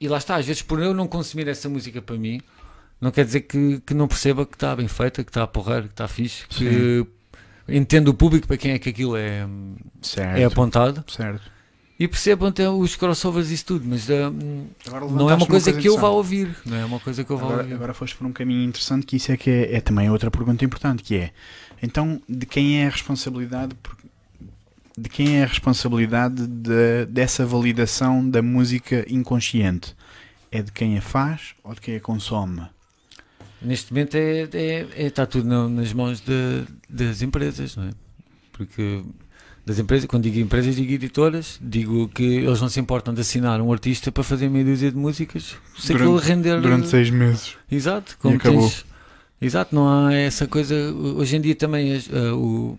e 0.00 0.08
lá 0.08 0.18
está, 0.18 0.34
às 0.36 0.46
vezes 0.46 0.62
por 0.62 0.80
eu 0.82 0.92
não 0.92 1.06
consumir 1.06 1.46
essa 1.46 1.68
música 1.68 2.02
para 2.02 2.16
mim, 2.16 2.40
não 3.02 3.10
quer 3.10 3.24
dizer 3.26 3.42
que, 3.42 3.80
que 3.84 3.92
não 3.92 4.08
perceba 4.08 4.46
que 4.46 4.54
está 4.54 4.74
bem 4.74 4.88
feita, 4.88 5.22
que 5.22 5.28
está 5.30 5.42
a 5.42 5.46
porrar, 5.46 5.82
que 5.82 5.88
está 5.90 6.08
fixe, 6.08 6.46
que 6.48 7.04
entendo 7.68 8.08
o 8.08 8.14
público 8.14 8.46
para 8.46 8.56
quem 8.56 8.70
é 8.72 8.78
que 8.78 8.88
aquilo 8.88 9.16
é, 9.16 9.46
Certo. 10.00 10.38
é 10.38 10.44
apontado 10.44 11.04
certo. 11.08 11.42
e 11.98 12.08
percebam 12.08 12.48
até 12.48 12.68
os 12.70 12.96
crossovers 12.96 13.50
e 13.50 13.54
isso 13.54 13.66
tudo, 13.66 13.84
mas 13.88 14.08
Agora 14.10 14.30
não 14.30 15.30
é 15.30 15.34
uma 15.34 15.44
levantaste 15.44 15.46
coisa, 15.48 15.72
que 15.74 15.88
eu 15.88 15.98
vá 15.98 16.08
ouvir. 16.08 16.56
Não 16.64 16.76
é 16.76 16.84
uma 16.84 16.98
coisa 17.00 17.22
que 17.24 17.30
eu 17.30 17.36
vá 17.36 17.44
Agora, 17.46 17.62
ouvir. 17.62 17.74
agora 17.74 17.94
foste 17.94 18.16
por 18.16 18.26
um 18.26 18.32
caminho 18.32 18.64
interessante 18.68 19.04
que 19.04 19.16
isso 19.16 19.30
é 19.32 19.36
que 19.36 19.50
é, 19.50 19.74
é 19.76 19.80
também 19.80 20.08
outra 20.10 20.30
pergunta 20.30 20.64
importante, 20.64 21.02
que 21.02 21.16
é 21.16 21.30
então 21.82 22.22
de 22.28 22.46
quem 22.46 22.82
é 22.82 22.86
a 22.86 22.90
responsabilidade 22.90 23.74
por- 23.82 23.96
de 24.96 25.08
quem 25.08 25.38
é 25.38 25.44
a 25.44 25.46
responsabilidade 25.46 26.46
de- 26.46 27.06
dessa 27.06 27.46
validação 27.46 28.28
da 28.28 28.42
música 28.42 29.04
inconsciente? 29.08 29.94
É 30.50 30.60
de 30.60 30.70
quem 30.70 30.98
a 30.98 31.00
faz 31.00 31.54
ou 31.64 31.74
de 31.74 31.80
quem 31.80 31.96
a 31.96 32.00
consome? 32.00 32.60
Neste 33.64 33.92
momento 33.92 34.14
é, 34.16 34.48
é- 34.52 34.86
é- 34.96 35.06
está 35.06 35.24
tudo 35.26 35.48
na- 35.48 35.68
nas 35.68 35.92
mãos 35.92 36.20
de- 36.20 36.64
das 36.88 37.22
empresas, 37.22 37.76
não 37.76 37.84
é? 37.84 37.90
Porque 38.52 39.02
das 39.64 39.78
empresas, 39.78 40.06
quando 40.06 40.24
digo 40.24 40.38
empresas, 40.40 40.74
digo 40.76 40.92
editoras, 40.92 41.58
digo 41.60 42.08
que 42.08 42.22
eles 42.22 42.60
não 42.60 42.68
se 42.68 42.80
importam 42.80 43.14
de 43.14 43.20
assinar 43.20 43.60
um 43.60 43.72
artista 43.72 44.10
para 44.10 44.22
fazer 44.24 44.48
meia 44.48 44.64
dúzia 44.64 44.90
de 44.90 44.96
músicas 44.96 45.56
se 45.78 45.92
aquilo 45.92 46.12
Durante- 46.12 46.28
render. 46.28 46.60
Durante 46.60 46.88
seis 46.88 47.10
meses. 47.10 47.56
Exato, 47.70 48.16
como 48.20 48.36
acabou. 48.36 48.60
tens- 48.62 48.84
Exato, 49.40 49.74
não 49.74 49.88
há 49.88 50.12
essa 50.14 50.46
coisa. 50.46 50.74
Hoje 51.16 51.36
em 51.36 51.40
dia 51.40 51.54
também 51.56 51.94
as, 51.94 52.08
ah, 52.12 52.34
o- 52.34 52.78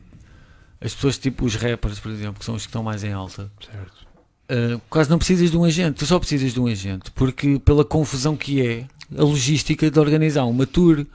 as 0.80 0.94
pessoas 0.96 1.18
tipo 1.18 1.46
os 1.46 1.56
rappers, 1.56 2.00
por 2.00 2.12
exemplo, 2.12 2.36
que 2.40 2.46
são 2.46 2.56
os 2.56 2.64
que 2.64 2.70
estão 2.70 2.82
mais 2.84 3.04
em 3.04 3.12
alta. 3.14 3.52
Certo. 3.70 4.04
Uh, 4.52 4.80
quase 4.90 5.10
não 5.10 5.18
precisas 5.18 5.50
de 5.52 5.58
um 5.58 5.64
agente, 5.64 5.98
tu 6.00 6.06
só 6.06 6.20
precisas 6.20 6.54
de 6.54 6.60
um 6.60 6.68
agente, 6.68 7.10
porque 7.12 7.58
pela 7.60 7.84
confusão 7.86 8.36
que 8.36 8.62
é 8.62 8.86
a 9.18 9.24
logística 9.24 9.90
de 9.90 10.00
organizar 10.00 10.46
uma 10.46 10.66
tour 10.66 11.06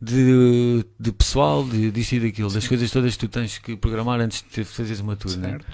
de, 0.00 0.84
de 0.98 1.12
pessoal, 1.12 1.64
de 1.64 1.90
disto 1.90 2.12
e 2.16 2.20
daquilo, 2.20 2.50
das 2.50 2.66
coisas 2.68 2.90
todas 2.90 3.14
que 3.14 3.26
tu 3.26 3.28
tens 3.28 3.58
que 3.58 3.76
programar 3.76 4.20
antes 4.20 4.44
de 4.54 4.64
fazeres 4.64 5.00
uma 5.00 5.16
tour. 5.16 5.36
Né? 5.36 5.50
certo. 5.50 5.66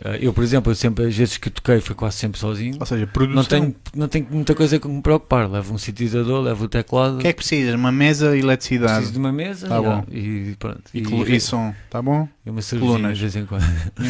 Uh, 0.00 0.16
eu, 0.20 0.32
por 0.32 0.42
exemplo, 0.42 0.72
eu 0.72 0.74
sempre, 0.74 1.04
as 1.04 1.14
vezes 1.14 1.36
que 1.36 1.50
toquei 1.50 1.78
foi 1.78 1.94
quase 1.94 2.16
sempre 2.16 2.40
sozinho. 2.40 2.78
Ou 2.80 2.86
seja, 2.86 3.06
produção. 3.06 3.34
Não 3.42 3.44
tenho, 3.44 3.76
não 3.94 4.08
tenho 4.08 4.26
muita 4.30 4.54
coisa 4.54 4.80
com 4.80 4.88
que 4.88 4.94
me 4.96 5.02
preocupar. 5.02 5.48
Levo 5.50 5.74
um 5.74 5.78
sintetizador, 5.78 6.40
levo 6.42 6.64
o 6.64 6.68
teclado, 6.68 7.16
O 7.16 7.18
que 7.18 7.28
é 7.28 7.32
que 7.32 7.36
precisas? 7.36 7.74
Uma 7.74 7.92
mesa 7.92 8.34
e 8.34 8.40
eletricidade. 8.40 8.92
preciso 8.94 9.12
de 9.12 9.18
uma 9.18 9.30
mesa 9.30 9.68
Tá 9.68 9.76
já, 9.76 9.82
bom. 9.82 10.04
e 10.10 10.56
pronto. 10.58 10.82
E, 10.94 11.02
colo- 11.02 11.28
e 11.28 11.38
som, 11.38 11.74
tá 11.90 12.00
bom? 12.00 12.26
e 12.44 12.48
uma 12.50 12.62
cervejinha 12.62 12.96
colunas. 12.96 13.18
de 13.18 13.22
vez 13.22 13.36
em 13.36 13.44
quando. 13.46 13.62
E. 14.00 14.06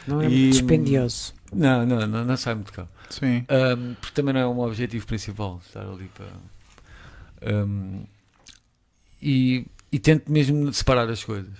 Não 0.07 0.21
é 0.21 0.25
E- 0.25 0.29
muito 0.29 0.51
dispendioso. 0.53 1.33
Não, 1.55 1.85
não, 1.85 2.05
não, 2.07 2.25
não 2.25 2.37
sai 2.37 2.53
muito 2.55 2.73
caro. 2.73 2.89
Sim. 3.09 3.45
Um, 3.49 3.93
porque 3.95 4.13
também 4.13 4.33
não 4.33 4.41
é 4.41 4.47
um 4.47 4.59
objetivo 4.59 5.05
principal 5.07 5.61
estar 5.65 5.81
ali 5.87 6.09
para. 6.13 7.55
um, 7.65 8.03
e, 9.21 9.65
e 9.91 9.99
tento 9.99 10.31
mesmo 10.31 10.71
separar 10.73 11.09
as 11.09 11.23
coisas 11.23 11.53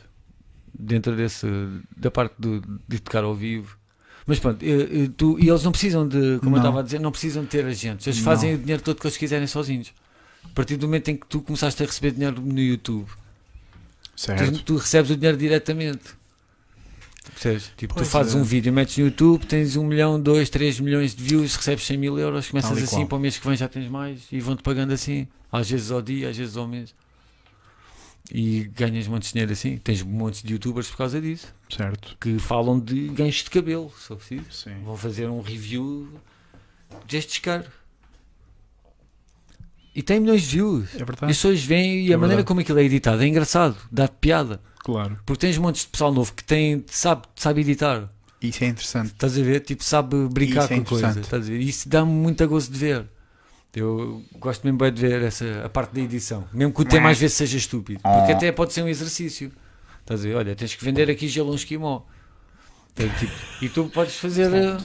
dentro 0.77 1.15
desse 1.15 1.47
da 1.95 2.11
parte 2.11 2.35
do, 2.37 2.61
de 2.87 2.99
tocar 2.99 3.23
ao 3.23 3.33
vivo. 3.33 3.77
Mas 4.27 4.39
pronto, 4.39 4.63
eh, 4.63 5.09
tu, 5.15 5.37
e 5.39 5.47
eles 5.47 5.63
não 5.63 5.71
precisam 5.71 6.07
de, 6.07 6.39
como 6.39 6.49
eu 6.49 6.51
Não. 6.51 6.57
estava 6.57 6.79
a 6.79 6.83
dizer, 6.83 6.99
não 6.99 7.11
precisam 7.11 7.43
de 7.43 7.49
ter 7.49 7.63
agentes. 7.65 8.07
Eles 8.07 8.17
Não. 8.17 8.25
fazem 8.25 8.55
o 8.55 8.57
dinheiro 8.57 8.81
todo 8.81 8.99
que 8.99 9.05
eles 9.05 9.17
quiserem 9.17 9.45
sozinhos. 9.47 9.93
A 10.43 10.49
partir 10.49 10.77
do 10.77 10.87
momento 10.87 11.09
em 11.09 11.15
que 11.15 11.27
tu 11.27 11.41
começaste 11.41 11.81
a 11.83 11.85
receber 11.85 12.11
dinheiro 12.11 12.41
no 12.41 12.59
YouTube, 12.59 13.05
tu, 13.07 13.13
Certo. 14.15 14.63
tu 14.63 14.77
recebes 14.77 15.11
o 15.11 15.15
dinheiro 15.15 15.37
diretamente. 15.37 16.14
Percebes? 17.31 17.71
Tipo, 17.75 17.93
Pois 17.95 18.07
tu 18.07 18.11
fazes 18.11 18.33
é. 18.33 18.37
um 18.37 18.43
vídeo, 18.43 18.71
metes 18.71 18.97
no 18.97 19.05
YouTube, 19.05 19.45
tens 19.45 19.75
1 19.75 19.83
milhão, 19.85 20.19
2, 20.21 20.49
3 20.49 20.79
milhões 20.79 21.13
de 21.15 21.23
views, 21.23 21.55
recebes 21.55 21.83
100 21.85 21.97
mil 21.97 22.17
euros, 22.19 22.47
começas 22.49 22.77
assim, 22.77 22.95
qual. 22.97 23.07
para 23.07 23.17
o 23.17 23.19
mês 23.19 23.37
que 23.37 23.47
vem 23.47 23.57
já 23.57 23.67
tens 23.67 23.89
mais 23.89 24.21
e 24.31 24.39
vão-te 24.39 24.63
pagando 24.63 24.93
assim, 24.93 25.27
às 25.51 25.69
vezes 25.69 25.91
ao 25.91 26.01
dia, 26.01 26.29
às 26.29 26.37
vezes 26.37 26.55
ao 26.55 26.67
mês. 26.67 26.93
E 28.31 28.63
ganhas 28.75 29.07
montes 29.07 29.27
de 29.29 29.33
dinheiro 29.33 29.51
assim. 29.53 29.77
Tens 29.77 30.01
montes 30.01 30.41
de 30.41 30.53
youtubers 30.53 30.87
por 30.89 30.97
causa 30.97 31.21
disso, 31.21 31.53
Certo. 31.69 32.17
que 32.19 32.39
falam 32.39 32.79
de 32.79 33.07
ganchos 33.09 33.43
de 33.43 33.49
cabelo, 33.51 33.91
se 33.99 34.07
for 34.07 34.17
preciso. 34.17 34.45
Sim. 34.51 34.75
Vão 34.83 34.97
fazer 34.97 35.27
um 35.29 35.41
review 35.41 36.07
destes 37.07 37.37
caros. 37.39 37.67
E 39.93 40.01
tem 40.01 40.19
milhões 40.19 40.41
de 40.41 40.47
views. 40.57 40.89
É 40.95 40.97
E 40.99 41.01
as 41.01 41.07
verdade. 41.07 41.27
pessoas 41.27 41.63
veem 41.63 42.05
e 42.07 42.11
É 42.11 42.15
a 42.15 42.17
maneira 42.17 42.37
verdade. 42.37 42.47
como 42.47 42.59
aquilo 42.61 42.79
é 42.79 42.83
editado 42.83 43.21
é 43.23 43.27
engraçado, 43.27 43.77
dá-te 43.91 44.15
piada. 44.19 44.59
Claro. 44.85 45.17
Porque 45.25 45.41
tens 45.47 45.57
montes 45.57 45.81
de 45.81 45.87
pessoal 45.87 46.13
novo 46.13 46.31
que 46.31 46.43
tem, 46.43 46.85
sabe, 46.87 47.23
sabe 47.35 47.61
editar. 47.61 48.07
Isso 48.41 48.63
é 48.63 48.67
interessante. 48.67 49.07
Estás 49.07 49.37
a 49.37 49.41
ver? 49.41 49.59
Tipo, 49.61 49.83
sabe 49.83 50.15
brincar 50.31 50.65
Isso 50.65 50.73
é 50.73 50.77
com 50.77 50.83
coisas. 50.85 51.09
interessante. 51.17 51.23
Estás 51.25 51.47
a 51.47 51.51
ver? 51.51 51.59
Isso 51.59 51.89
dá-me 51.89 52.11
muito 52.11 52.47
gozo 52.47 52.71
de 52.71 52.77
ver. 52.77 53.05
Eu 53.75 54.23
gosto 54.39 54.63
mesmo 54.63 54.77
bem 54.77 54.93
de 54.93 55.01
ver 55.01 55.21
essa, 55.23 55.63
a 55.65 55.69
parte 55.69 55.91
da 55.93 56.01
edição. 56.01 56.47
Mesmo 56.53 56.71
que 56.73 56.81
o 56.81 56.85
tema 56.85 57.09
às 57.09 57.17
vezes 57.17 57.35
seja 57.35 57.57
estúpido. 57.57 57.99
Porque 58.01 58.31
Oh. 58.31 58.35
até 58.35 58.51
pode 58.51 58.71
ser 58.73 58.83
um 58.83 58.87
exercício. 58.87 59.51
Estás 60.01 60.21
a 60.21 60.23
ver? 60.23 60.35
Olha, 60.35 60.55
tens 60.55 60.75
que 60.75 60.85
vender 60.85 61.09
aqui 61.09 61.27
gelo 61.27 61.51
um 61.51 61.55
esquimó. 61.55 62.01
Então, 62.93 63.09
tipo, 63.19 63.33
e 63.61 63.67
tu 63.69 63.85
podes 63.89 64.15
fazer. 64.17 64.53
eh, 64.53 64.77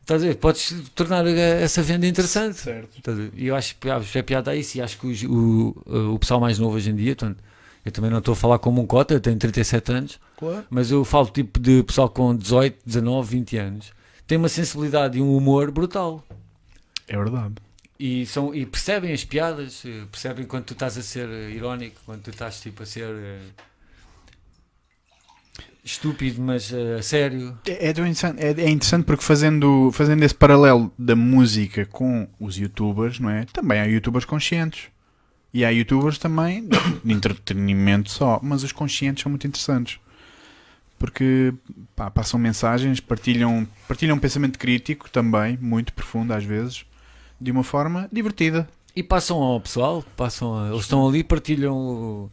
Estás 0.00 0.22
a 0.22 0.26
ver? 0.26 0.34
Podes 0.36 0.74
tornar 0.94 1.26
eh, 1.26 1.62
essa 1.62 1.82
venda 1.82 2.06
interessante. 2.06 2.58
Certo. 2.60 3.00
E 3.34 3.46
eu 3.46 3.54
acho 3.56 3.76
que 3.76 3.88
acho 3.88 4.18
é 4.18 4.22
piada 4.22 4.50
a 4.50 4.56
isso. 4.56 4.76
E 4.78 4.80
acho 4.82 4.98
que 4.98 5.06
os- 5.06 5.22
o, 5.22 5.74
o, 6.14 6.18
pessoal 6.18 6.40
mais 6.40 6.58
novo 6.58 6.76
hoje 6.76 6.90
em 6.90 6.94
dia, 6.96 7.14
portanto, 7.16 7.38
eu 7.84 7.92
também 7.92 8.10
não 8.10 8.18
estou 8.18 8.32
a 8.32 8.36
falar 8.36 8.58
como 8.58 8.80
um 8.80 8.86
cota, 8.86 9.12
eu 9.12 9.20
tenho 9.20 9.38
37 9.38 9.92
anos. 9.92 10.20
Claro. 10.38 10.64
Mas 10.70 10.90
eu 10.90 11.04
falo 11.04 11.26
tipo 11.28 11.60
de 11.60 11.82
pessoal 11.82 12.08
com 12.08 12.34
18, 12.34 12.78
19, 12.84 13.28
20 13.28 13.56
anos. 13.58 13.92
Tem 14.26 14.38
uma 14.38 14.48
sensibilidade 14.48 15.18
e 15.18 15.20
um 15.20 15.36
humor 15.36 15.70
brutal. 15.70 16.24
É 17.06 17.16
verdade. 17.16 17.54
E, 17.98 18.24
são, 18.26 18.54
e 18.54 18.64
percebem 18.64 19.12
as 19.12 19.24
piadas, 19.24 19.82
eh, 19.84 20.04
percebem 20.10 20.46
quando 20.46 20.64
tu 20.64 20.72
estás 20.72 20.96
a 20.98 21.02
ser 21.02 21.28
eh, 21.28 21.50
irónico, 21.50 21.96
quando 22.04 22.22
tu 22.22 22.30
estás 22.30 22.60
tipo 22.60 22.82
a 22.82 22.86
ser 22.86 23.08
eh, 23.14 23.38
estúpido, 25.84 26.42
mas 26.42 26.72
a 26.72 27.02
sério. 27.02 27.56
É, 27.66 27.86
é 27.86 27.90
interessante, 27.90 28.42
é, 28.42 28.50
é 28.50 28.70
interessante 28.70 29.04
porque 29.04 29.22
fazendo, 29.22 29.90
fazendo 29.92 30.22
esse 30.24 30.34
paralelo 30.34 30.92
da 30.98 31.14
música 31.14 31.86
com 31.86 32.26
os 32.40 32.56
youtubers, 32.56 33.20
não 33.20 33.30
é? 33.30 33.44
Também 33.52 33.78
há 33.78 33.84
youtubers 33.84 34.24
conscientes. 34.24 34.88
E 35.54 35.64
há 35.64 35.70
youtubers 35.70 36.18
também 36.18 36.68
de 37.04 37.12
entretenimento 37.12 38.10
só, 38.10 38.40
mas 38.42 38.62
os 38.64 38.72
conscientes 38.72 39.22
são 39.22 39.30
muito 39.30 39.46
interessantes. 39.46 39.98
Porque 40.98 41.54
pá, 41.94 42.10
passam 42.10 42.38
mensagens, 42.40 42.98
partilham, 43.00 43.66
partilham 43.86 44.16
um 44.16 44.18
pensamento 44.18 44.58
crítico 44.58 45.08
também, 45.10 45.56
muito 45.60 45.92
profundo 45.92 46.32
às 46.32 46.44
vezes, 46.44 46.84
de 47.40 47.50
uma 47.50 47.62
forma 47.62 48.08
divertida. 48.12 48.68
E 48.96 49.02
passam 49.02 49.38
ao 49.38 49.60
pessoal, 49.60 50.04
passam 50.16 50.56
a- 50.56 50.68
eles 50.70 50.82
estão 50.82 51.06
ali, 51.06 51.22
partilham 51.24 52.30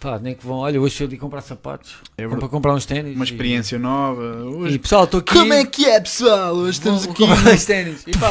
pá, 0.00 0.18
nem 0.18 0.34
que 0.34 0.46
vão, 0.46 0.56
olha, 0.58 0.80
hoje 0.80 0.96
fui 0.96 1.06
ali 1.06 1.16
comprar 1.16 1.40
sapatos, 1.42 1.96
É 2.16 2.26
para 2.28 2.48
comprar 2.48 2.74
uns 2.74 2.84
ténis. 2.86 3.14
Uma 3.16 3.24
e- 3.24 3.28
experiência 3.28 3.78
nova. 3.78 4.22
E, 4.22 4.42
Hoje... 4.42 4.78
pessoal, 4.78 5.04
estou 5.04 5.20
aqui. 5.20 5.32
Como 5.32 5.52
é 5.52 5.64
que 5.64 5.86
é, 5.86 6.00
pessoal? 6.00 6.54
Hoje 6.54 6.78
estamos 6.78 7.04
vou 7.04 7.12
aqui. 7.12 7.26
comprar 7.26 7.54
os 7.54 7.64
ténis. 7.64 8.02
E, 8.06 8.12
pá, 8.18 8.30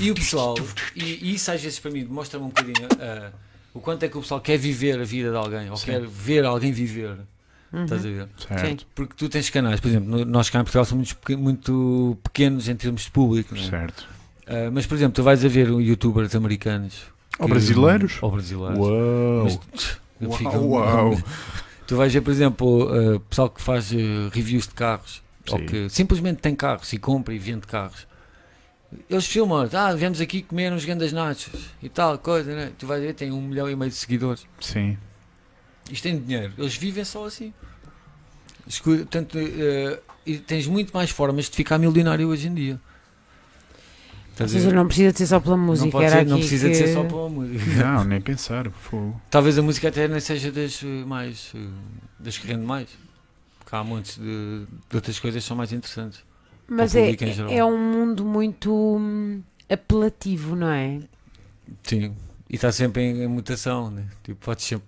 e 0.00 0.10
o 0.10 0.14
pessoal, 0.14 0.54
e, 0.96 1.02
e 1.30 1.34
isso 1.34 1.50
às 1.50 1.60
vezes 1.62 1.78
para 1.78 1.90
mim 1.90 2.04
mostra-me 2.04 2.44
um 2.44 2.48
bocadinho 2.48 2.88
ah, 3.00 3.30
o 3.74 3.80
quanto 3.80 4.02
é 4.02 4.08
que 4.08 4.16
o 4.16 4.20
pessoal 4.20 4.40
quer 4.40 4.56
viver 4.58 4.98
a 5.00 5.04
vida 5.04 5.30
de 5.30 5.36
alguém, 5.36 5.70
ou 5.70 5.76
Sim. 5.76 5.86
quer 5.86 6.06
ver 6.06 6.44
alguém 6.44 6.72
viver. 6.72 7.16
Estás 7.70 8.00
a 8.06 8.08
ver? 8.08 8.28
Certo, 8.48 8.86
Porque 8.94 9.12
tu 9.14 9.28
tens 9.28 9.50
canais, 9.50 9.78
por 9.78 9.88
exemplo, 9.88 10.24
nós 10.24 10.48
cá 10.48 10.60
em 10.60 10.62
Portugal 10.62 10.86
somos 10.86 11.08
muito, 11.12 11.16
peque- 11.20 11.36
muito 11.36 12.16
pequenos 12.22 12.66
em 12.66 12.74
termos 12.74 13.02
de 13.02 13.10
público, 13.10 13.54
não 13.54 13.62
é? 13.62 13.66
certo. 13.68 14.06
Ah, 14.46 14.70
mas 14.72 14.86
por 14.86 14.94
exemplo, 14.94 15.12
tu 15.14 15.22
vais 15.22 15.44
a 15.44 15.48
ver 15.48 15.68
youtubers 15.68 16.34
americanos 16.34 16.94
Ou 17.38 17.44
que- 17.46 17.52
brasileiros? 17.52 18.16
Ou 18.22 18.30
brasileiros. 18.30 18.78
Uau! 18.78 19.44
Mas, 19.44 19.98
eu 20.20 20.28
Uau, 20.28 20.38
fico- 20.38 20.56
uau. 20.58 21.18
Tu 21.86 21.96
vais 21.96 22.12
ver, 22.12 22.20
por 22.20 22.30
exemplo, 22.30 23.14
uh, 23.14 23.18
pessoal 23.20 23.48
que 23.48 23.62
faz 23.62 23.90
uh, 23.92 24.28
reviews 24.30 24.68
de 24.68 24.74
carros, 24.74 25.22
ou 25.50 25.58
Sim. 25.58 25.64
que 25.64 25.88
simplesmente 25.88 26.36
tem 26.38 26.54
carros 26.54 26.92
e 26.92 26.98
compra 26.98 27.32
e 27.32 27.38
vende 27.38 27.66
carros. 27.66 28.06
Eles 29.08 29.26
filmam, 29.26 29.66
ah, 29.72 29.94
viemos 29.94 30.20
aqui 30.20 30.42
comer 30.42 30.70
uns 30.70 30.84
grandes 30.84 31.14
nachos 31.14 31.48
e 31.82 31.88
tal, 31.88 32.18
coisa, 32.18 32.54
né? 32.54 32.72
Tu 32.78 32.86
vais 32.86 33.02
ver, 33.02 33.14
tem 33.14 33.32
um 33.32 33.40
milhão 33.40 33.70
e 33.70 33.74
meio 33.74 33.90
de 33.90 33.96
seguidores. 33.96 34.46
Sim. 34.60 34.98
Isto 35.90 36.02
tem 36.02 36.18
dinheiro, 36.20 36.52
eles 36.58 36.76
vivem 36.76 37.04
só 37.06 37.24
assim. 37.24 37.54
Escu- 38.66 38.90
uh, 38.92 39.98
e 40.26 40.36
tens 40.36 40.66
muito 40.66 40.90
mais 40.92 41.08
formas 41.08 41.46
de 41.48 41.56
ficar 41.56 41.78
milionário 41.78 42.28
hoje 42.28 42.48
em 42.48 42.54
dia. 42.54 42.78
Ou 44.40 44.48
seja, 44.48 44.72
não 44.72 44.86
precisa 44.86 45.12
de 45.12 45.18
ser 45.18 45.26
só 45.26 45.40
pela 45.40 45.56
música. 45.56 45.84
não, 45.86 45.92
pode 45.92 46.04
era 46.06 46.16
ser, 46.18 46.26
não 46.26 46.38
precisa 46.38 46.68
de 46.68 46.74
ser 46.76 46.84
que- 46.84 46.92
só 46.94 47.04
pela 47.04 47.28
música. 47.28 47.64
Não, 47.84 48.04
nem 48.04 48.20
pensar. 48.20 48.70
Fogo. 48.70 49.20
Talvez 49.30 49.58
a 49.58 49.62
música 49.62 49.88
até 49.88 50.06
nem 50.08 50.20
seja 50.20 50.50
das 50.52 50.82
eh, 50.82 50.86
mais 51.06 51.52
eh, 51.54 51.58
das 52.18 52.38
que 52.38 52.46
rende 52.46 52.64
mais. 52.64 52.88
Porque 53.58 53.74
há 53.76 53.82
montes 53.84 54.16
de, 54.16 54.64
de 54.90 54.96
outras 54.96 55.18
coisas 55.18 55.42
que 55.42 55.48
são 55.48 55.56
mais 55.56 55.72
interessantes. 55.72 56.20
Mas 56.68 56.94
é, 56.94 57.12
geral. 57.16 57.50
é 57.50 57.64
um 57.64 57.78
mundo 57.78 58.24
muito 58.24 58.72
hum, 58.72 59.40
apelativo, 59.68 60.54
não 60.54 60.68
é? 60.68 61.00
Sim. 61.82 62.14
E 62.48 62.54
está 62.54 62.70
sempre 62.72 63.02
em, 63.02 63.22
em 63.22 63.26
mutação, 63.26 63.90
né? 63.90 64.04
Tipo, 64.22 64.44
pode 64.44 64.62
sempre. 64.62 64.86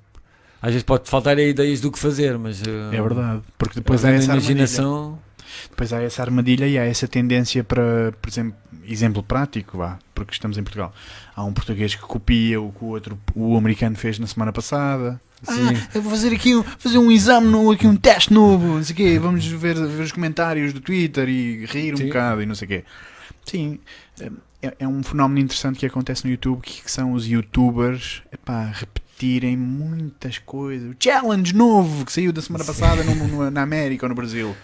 Às 0.63 0.71
vezes 0.73 0.83
pode 0.83 1.09
faltar 1.09 1.39
ideias 1.39 1.81
do 1.81 1.91
que 1.91 1.99
fazer, 1.99 2.39
mas 2.39 2.63
eh, 2.63 2.97
É 2.97 3.03
verdade. 3.03 3.43
Porque 3.57 3.77
depois 3.77 4.05
a 4.05 4.09
há 4.09 4.13
essa 4.13 4.33
armadilha. 4.33 4.67
Depois 5.71 5.93
há 5.93 6.01
essa 6.03 6.23
armadilha 6.23 6.67
e 6.67 6.79
há 6.79 6.85
essa 6.85 7.07
tendência 7.09 7.63
para, 7.65 8.13
por 8.21 8.29
exemplo, 8.29 8.55
exemplo 8.87 9.23
prático, 9.23 9.79
vá, 9.79 9.99
porque 10.15 10.33
estamos 10.33 10.59
em 10.59 10.63
Portugal. 10.63 10.93
Há 11.35 11.45
um 11.45 11.53
português 11.53 11.95
que 11.95 12.03
copia 12.03 12.61
o 12.61 12.73
que 12.73 12.85
o 12.85 12.89
outro, 12.89 13.19
o 13.35 13.57
americano 13.57 13.97
fez 13.97 14.19
na 14.19 14.27
semana 14.27 14.53
passada. 14.53 15.21
Sim. 15.43 15.69
Ah, 15.75 15.89
eu 15.95 16.03
vou 16.03 16.11
fazer 16.11 16.35
aqui 16.35 16.55
um, 16.55 16.63
fazer 16.63 16.99
um 16.99 17.11
exame, 17.11 17.47
novo, 17.49 17.73
aqui 17.73 17.87
um 17.87 17.97
teste 17.97 18.33
novo, 18.33 18.67
não 18.77 18.83
sei 18.85 18.93
o 18.93 18.97
quê. 18.97 19.19
Vamos 19.19 19.47
ver, 19.47 19.75
ver 19.75 20.03
os 20.03 20.13
comentários 20.13 20.73
do 20.73 20.81
Twitter 20.81 21.29
e 21.29 21.65
rir 21.67 21.95
um 21.95 21.97
Sim. 21.97 22.07
bocado 22.09 22.43
e 22.43 22.47
não 22.47 22.55
sei 22.55 22.67
o 22.67 22.69
quê. 22.69 22.85
Sim, 23.47 23.79
é, 24.61 24.75
é 24.81 24.87
um 24.87 25.03
fenómeno 25.03 25.41
interessante 25.41 25.79
que 25.79 25.87
acontece 25.87 26.25
no 26.27 26.31
YouTube, 26.31 26.61
que, 26.61 26.83
que 26.83 26.91
são 26.91 27.13
os 27.13 27.27
youtubers 27.27 28.23
epá, 28.31 28.65
repetirem 28.71 29.57
muitas 29.57 30.37
coisas. 30.39 30.91
O 30.91 30.97
challenge 31.03 31.55
novo 31.55 32.05
que 32.05 32.13
saiu 32.13 32.33
da 32.33 32.43
semana 32.43 32.65
passada 32.65 33.03
no- 33.03 33.15
no- 33.15 33.51
na 33.51 33.63
América 33.63 34.05
ou 34.05 34.11
no 34.11 34.15
Brasil. 34.15 34.55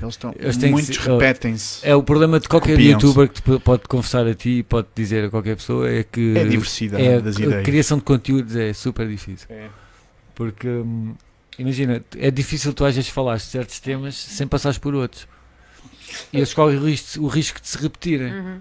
Eles 0.00 0.14
estão, 0.14 0.32
Eles 0.38 0.56
muitos 0.58 0.96
repetem-se. 0.96 1.86
É 1.86 1.94
o 1.94 2.02
problema 2.02 2.38
de 2.38 2.48
qualquer 2.48 2.78
youtuber 2.78 3.28
que 3.28 3.42
te 3.42 3.58
pode 3.58 3.82
confessar 3.88 4.26
a 4.26 4.34
ti 4.34 4.58
e 4.58 4.62
pode 4.62 4.86
dizer 4.94 5.24
a 5.24 5.30
qualquer 5.30 5.56
pessoa 5.56 5.90
é 5.90 6.04
que 6.04 6.34
É 6.36 6.42
a 6.42 6.44
diversidade 6.44 7.02
é 7.04 7.16
a- 7.16 7.20
das 7.20 7.36
a 7.36 7.42
ideias. 7.42 7.64
criação 7.64 7.98
de 7.98 8.04
conteúdos 8.04 8.54
é 8.54 8.72
super 8.72 9.08
difícil. 9.08 9.46
É. 9.50 9.68
Porque 10.36 10.68
hum, 10.68 11.14
imagina, 11.58 12.00
é 12.16 12.30
difícil 12.30 12.72
tu 12.72 12.84
às 12.84 12.94
vezes 12.94 13.10
falar 13.10 13.36
de 13.36 13.42
certos 13.42 13.80
temas 13.80 14.14
sem 14.16 14.46
passares 14.46 14.78
por 14.78 14.94
outros. 14.94 15.26
E 16.32 16.36
eles 16.36 16.54
correm 16.54 16.78
o 16.78 16.84
risco, 16.84 17.20
o 17.22 17.26
risco 17.26 17.60
de 17.60 17.66
se 17.68 17.76
repetirem. 17.78 18.32
Uhum. 18.32 18.60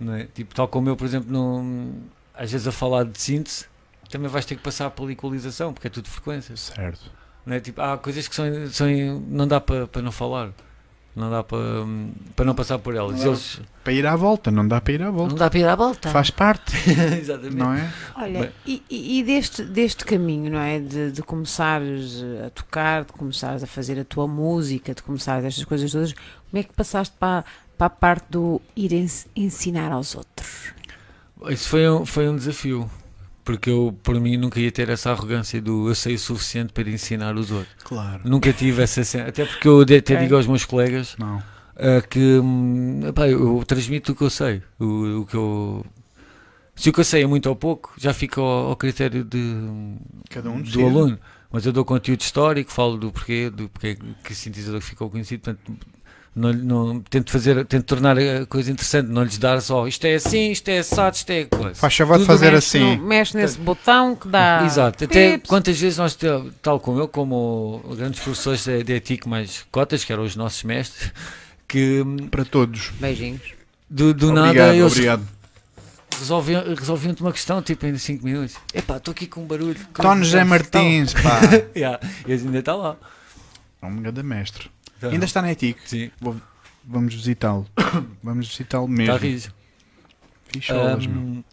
não 0.00 0.14
é? 0.14 0.26
Tipo, 0.34 0.52
tal 0.54 0.66
como 0.66 0.88
eu, 0.88 0.96
por 0.96 1.06
exemplo, 1.06 1.30
não, 1.32 1.92
às 2.34 2.50
vezes 2.50 2.66
a 2.66 2.72
falar 2.72 3.04
de 3.04 3.20
síntese, 3.20 3.66
também 4.10 4.28
vais 4.28 4.44
ter 4.44 4.56
que 4.56 4.62
passar 4.62 4.90
pela 4.90 5.10
equalização, 5.12 5.72
porque 5.72 5.86
é 5.86 5.90
tudo 5.90 6.08
frequências. 6.08 6.72
Certo. 6.74 7.10
Não 7.46 7.54
é? 7.56 7.60
tipo, 7.60 7.80
há 7.80 7.96
coisas 7.98 8.28
que 8.28 8.34
são, 8.34 8.44
são 8.70 8.86
não 9.28 9.46
dá 9.48 9.60
para 9.60 9.86
para 9.86 10.02
não 10.02 10.12
falar. 10.12 10.50
Não 11.14 11.30
dá 11.30 11.44
para, 11.44 11.58
para 12.34 12.44
não 12.46 12.54
passar 12.54 12.78
por 12.78 12.94
elas. 12.96 13.22
Eles, 13.22 13.60
Para 13.84 13.92
ir 13.92 14.06
à 14.06 14.16
volta, 14.16 14.50
não 14.50 14.66
dá 14.66 14.80
para 14.80 14.92
ir 14.94 15.02
à 15.02 15.10
volta. 15.10 15.30
não 15.32 15.38
dá 15.38 15.50
para 15.50 15.58
ir 15.58 15.68
à 15.68 15.74
volta. 15.76 16.08
Faz 16.08 16.30
parte, 16.30 16.72
Exatamente. 17.20 17.56
não 17.56 17.74
é? 17.74 17.92
Olha, 18.16 18.40
Bem- 18.40 18.82
e, 18.88 19.18
e- 19.18 19.22
deste, 19.22 19.62
deste 19.62 20.06
caminho, 20.06 20.50
não 20.50 20.58
é? 20.58 20.78
De, 20.80 21.12
de 21.12 21.22
começares 21.22 22.22
a 22.46 22.48
tocar, 22.48 23.04
de 23.04 23.12
começares 23.12 23.62
a 23.62 23.66
fazer 23.66 24.00
a 24.00 24.04
tua 24.04 24.26
música, 24.26 24.94
de 24.94 25.02
começares 25.02 25.44
estas 25.44 25.64
coisas 25.66 25.92
todas, 25.92 26.12
como 26.14 26.60
é 26.60 26.62
que 26.62 26.72
passaste 26.72 27.14
para, 27.20 27.44
para 27.76 27.88
a 27.88 27.90
parte 27.90 28.24
do 28.30 28.58
ir 28.74 28.94
ens- 28.94 29.26
ensinar 29.36 29.92
aos 29.92 30.14
outros? 30.14 30.72
Isso 31.50 31.68
foi 31.68 31.90
um, 31.90 32.06
foi 32.06 32.26
um 32.28 32.36
desafio. 32.36 32.88
Porque 33.44 33.70
eu, 33.70 33.96
por 34.04 34.20
mim, 34.20 34.36
nunca 34.36 34.60
ia 34.60 34.70
ter 34.70 34.88
essa 34.88 35.10
arrogância 35.10 35.60
do 35.60 35.88
eu 35.88 35.94
sei 35.96 36.14
o 36.14 36.18
suficiente 36.18 36.72
para 36.72 36.88
ensinar 36.88 37.34
os 37.36 37.50
outros. 37.50 37.74
Claro. 37.82 38.20
Nunca 38.24 38.52
tive 38.52 38.82
essa 38.82 39.02
cena. 39.02 39.28
Até 39.28 39.44
porque 39.44 39.66
eu 39.66 39.80
até 39.80 39.96
Ok. 39.96 40.16
digo 40.16 40.36
aos 40.36 40.46
meus 40.46 40.64
colegas 40.64 41.16
Não. 41.18 41.42
ah, 41.76 42.00
que 42.08 42.18
hum, 42.38 43.00
epá, 43.08 43.28
eu, 43.28 43.58
eu 43.58 43.64
transmito 43.64 44.12
o 44.12 44.14
que 44.14 44.22
eu 44.22 44.30
sei. 44.30 44.62
O, 44.78 45.20
o 45.22 45.26
que 45.26 45.34
eu, 45.34 45.84
se 46.76 46.88
o 46.90 46.92
que 46.92 47.00
eu 47.00 47.04
sei 47.04 47.22
é 47.24 47.26
muito 47.26 47.46
ou 47.48 47.56
pouco, 47.56 47.92
já 47.98 48.14
fica 48.14 48.40
ao, 48.40 48.68
ao 48.70 48.76
critério 48.76 49.24
de, 49.24 49.38
Cada 50.30 50.50
um 50.50 50.58
do 50.58 50.62
decide. 50.62 50.82
aluno. 50.84 51.18
Mas 51.50 51.66
eu 51.66 51.72
dou 51.72 51.84
conteúdo 51.84 52.20
histórico, 52.22 52.72
falo 52.72 52.96
do 52.96 53.12
porquê, 53.12 53.50
do 53.50 53.68
porquê 53.68 53.98
que 54.24 54.32
o 54.32 54.34
sintetizador 54.34 54.80
ficou 54.80 55.10
conhecido. 55.10 55.42
Portanto, 55.42 55.76
não, 56.34 56.52
não, 56.52 57.00
tento 57.00 57.30
fazer, 57.30 57.64
tento 57.66 57.84
tornar 57.84 58.16
a 58.18 58.46
coisa 58.46 58.70
interessante, 58.70 59.08
não 59.08 59.22
lhes 59.22 59.36
dar 59.36 59.60
só 59.60 59.86
isto 59.86 60.04
é 60.06 60.14
assim, 60.14 60.50
isto 60.50 60.66
é 60.68 60.78
assado, 60.78 61.14
isto 61.16 61.28
é 61.30 61.44
coisa. 61.44 61.74
Faz 61.74 61.94
favor 61.94 62.18
de 62.18 62.24
fazer 62.24 62.52
mexe 62.52 62.78
assim. 62.78 62.96
no- 62.96 63.06
mexe 63.06 63.36
nesse 63.36 63.58
botão 63.58 64.16
que 64.16 64.28
dá. 64.28 64.62
Exato, 64.66 65.04
até 65.04 65.32
pips. 65.32 65.48
quantas 65.48 65.78
vezes 65.78 65.98
nós, 65.98 66.16
tal 66.62 66.80
como 66.80 67.00
eu, 67.00 67.08
como 67.08 67.82
grandes 67.96 68.20
professores 68.20 68.64
de, 68.64 68.82
de 68.82 68.94
ética 68.94 69.28
mais 69.28 69.64
cotas, 69.70 70.04
que 70.04 70.12
eram 70.12 70.22
os 70.24 70.34
nossos 70.34 70.62
mestres, 70.64 71.12
que 71.68 72.02
Para 72.30 72.44
todos. 72.46 72.90
Beijinhos. 72.98 73.42
do, 73.90 74.14
do 74.14 74.30
obrigado, 74.30 74.46
nada 74.56 74.74
eles 74.74 74.90
obrigado. 74.92 75.28
resolviam, 76.18 76.62
resolviam-te 76.74 77.20
uma 77.22 77.32
questão 77.32 77.60
tipo 77.60 77.84
em 77.86 77.96
5 77.98 78.24
minutos. 78.24 78.56
Epá, 78.72 78.96
estou 78.96 79.12
aqui 79.12 79.26
com 79.26 79.42
um 79.42 79.46
barulho. 79.46 79.76
Tony 79.94 80.24
José 80.24 80.44
Martins, 80.44 81.12
pá. 81.12 81.40
Yeah, 81.76 82.00
e 82.26 82.32
ainda 82.32 82.58
está 82.58 82.74
lá. 82.74 82.96
É 83.82 83.86
um 83.86 83.96
grande 84.00 84.22
mestre. 84.22 84.70
Tá. 85.02 85.08
Ainda 85.08 85.24
está 85.24 85.42
na 85.42 85.52
ETIC. 85.52 85.78
Sim, 85.84 86.10
Vamos 86.84 87.14
visitá-lo. 87.14 87.66
Vamos 88.22 88.48
visitá-lo 88.48 88.84
está 88.90 88.96
mesmo. 89.12 89.16
rijo. 89.16 89.52
Ficholas, 90.52 91.06
meu. 91.06 91.44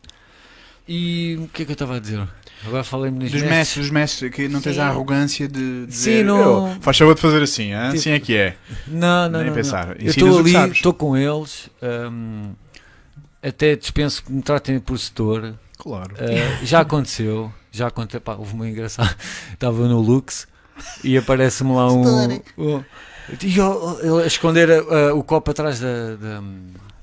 E 0.88 1.38
o 1.44 1.48
que 1.50 1.62
é 1.62 1.66
que 1.66 1.72
eu 1.72 1.74
estava 1.74 1.98
a 1.98 2.00
dizer? 2.00 2.28
Agora 2.66 2.84
falei-me 2.84 3.20
nos 3.20 3.32
Dos 3.32 3.42
mestres. 3.42 3.58
mestres, 3.58 3.86
dos 3.86 3.92
mestres, 3.92 4.32
que 4.36 4.48
não 4.48 4.60
tens 4.60 4.76
Sim. 4.76 4.82
a 4.82 4.88
arrogância 4.88 5.48
de 5.48 5.60
Sim, 5.60 5.86
dizer 5.88 6.26
não- 6.26 6.68
"Eu, 6.74 6.82
faz 6.82 6.98
favor 6.98 7.14
de 7.16 7.22
fazer 7.22 7.42
assim, 7.44 7.72
hein? 7.74 7.80
Tipo- 7.86 7.96
assim 7.98 8.10
é 8.12 8.20
que 8.20 8.36
é. 8.36 8.56
Não, 8.88 9.30
não, 9.30 9.40
Nem 9.40 9.48
não. 9.50 9.54
pensar. 9.56 9.86
não. 9.88 9.94
Eu 9.94 10.08
Ensinas 10.10 10.16
estou 10.18 10.30
o 10.30 10.34
que 10.34 10.40
ali, 10.42 10.52
sabes. 10.52 10.76
estou 10.78 10.94
com 10.94 11.16
eles. 11.18 11.70
até 13.42 13.76
dispenso 13.76 14.24
que 14.24 14.32
me 14.32 14.42
tratem 14.42 14.80
por 14.80 14.98
setor. 14.98 15.56
Claro. 15.78 16.14
Uh, 16.16 16.66
já 16.66 16.82
aconteceu, 16.82 17.54
já 17.72 17.88
aconteceu, 17.88 18.20
pá, 18.20 18.34
houve 18.36 18.54
uma 18.54 18.68
engraçada. 18.68 19.16
Estava 19.54 19.88
no 19.88 20.02
Lux 20.02 20.46
e 21.04 21.18
aparece-me 21.18 21.72
lá 21.72 21.92
um. 21.92 22.02
um 22.58 22.84
e 23.44 23.58
eu, 23.58 24.00
eu 24.04 24.18
a 24.20 24.26
esconder 24.26 24.70
uh, 24.70 25.16
o 25.18 25.24
copo 25.24 25.52
atrás 25.52 25.80
da, 25.80 26.16
da- 26.16 26.44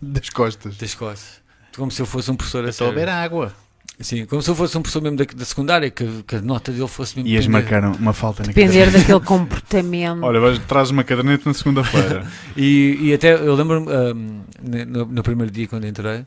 Das 0.00 0.28
costas. 0.30 0.76
das 0.76 0.94
costas. 0.94 1.40
Como 1.76 1.90
se 1.90 2.00
eu 2.00 2.06
fosse 2.06 2.30
um 2.30 2.36
professor 2.36 2.64
a 2.64 2.70
Estou 2.70 2.88
a 2.88 2.90
beber 2.90 3.08
água. 3.08 3.52
Sim, 3.98 4.26
como 4.26 4.42
se 4.42 4.50
eu 4.50 4.54
fosse 4.54 4.76
um 4.76 4.82
professor 4.82 5.02
mesmo 5.02 5.16
da, 5.16 5.24
da 5.24 5.44
secundária, 5.44 5.90
que, 5.90 6.22
que 6.24 6.36
a 6.36 6.40
nota 6.42 6.70
dele 6.70 6.86
fosse 6.88 7.16
mesmo. 7.16 7.30
Ias 7.30 7.46
pender. 7.46 7.62
marcar 7.62 7.84
uma 7.98 8.12
falta 8.12 8.42
na 8.42 8.48
Depender 8.48 8.90
daquele 8.90 9.20
comportamento. 9.24 10.22
Olha, 10.22 10.38
vais, 10.40 10.58
traz 10.60 10.90
uma 10.90 11.02
caderneta 11.04 11.48
na 11.48 11.54
segunda-feira. 11.54 12.26
E, 12.56 12.98
e 13.00 13.14
até 13.14 13.34
eu 13.34 13.54
lembro-me 13.54 13.90
um, 13.90 14.42
no, 14.86 15.04
no 15.06 15.22
primeiro 15.22 15.50
dia 15.50 15.66
quando 15.66 15.86
entrei, 15.86 16.26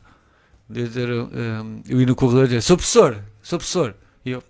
de 0.70 0.84
dizer, 0.88 1.10
um, 1.12 1.82
eu 1.88 2.00
ia 2.00 2.06
no 2.08 2.16
corredor 2.16 2.46
e 2.46 2.48
dizer: 2.48 2.62
Sou 2.62 2.76
professor, 2.78 3.18
sou 3.42 3.60
professor. 3.60 3.96
E 4.26 4.32
eu. 4.32 4.44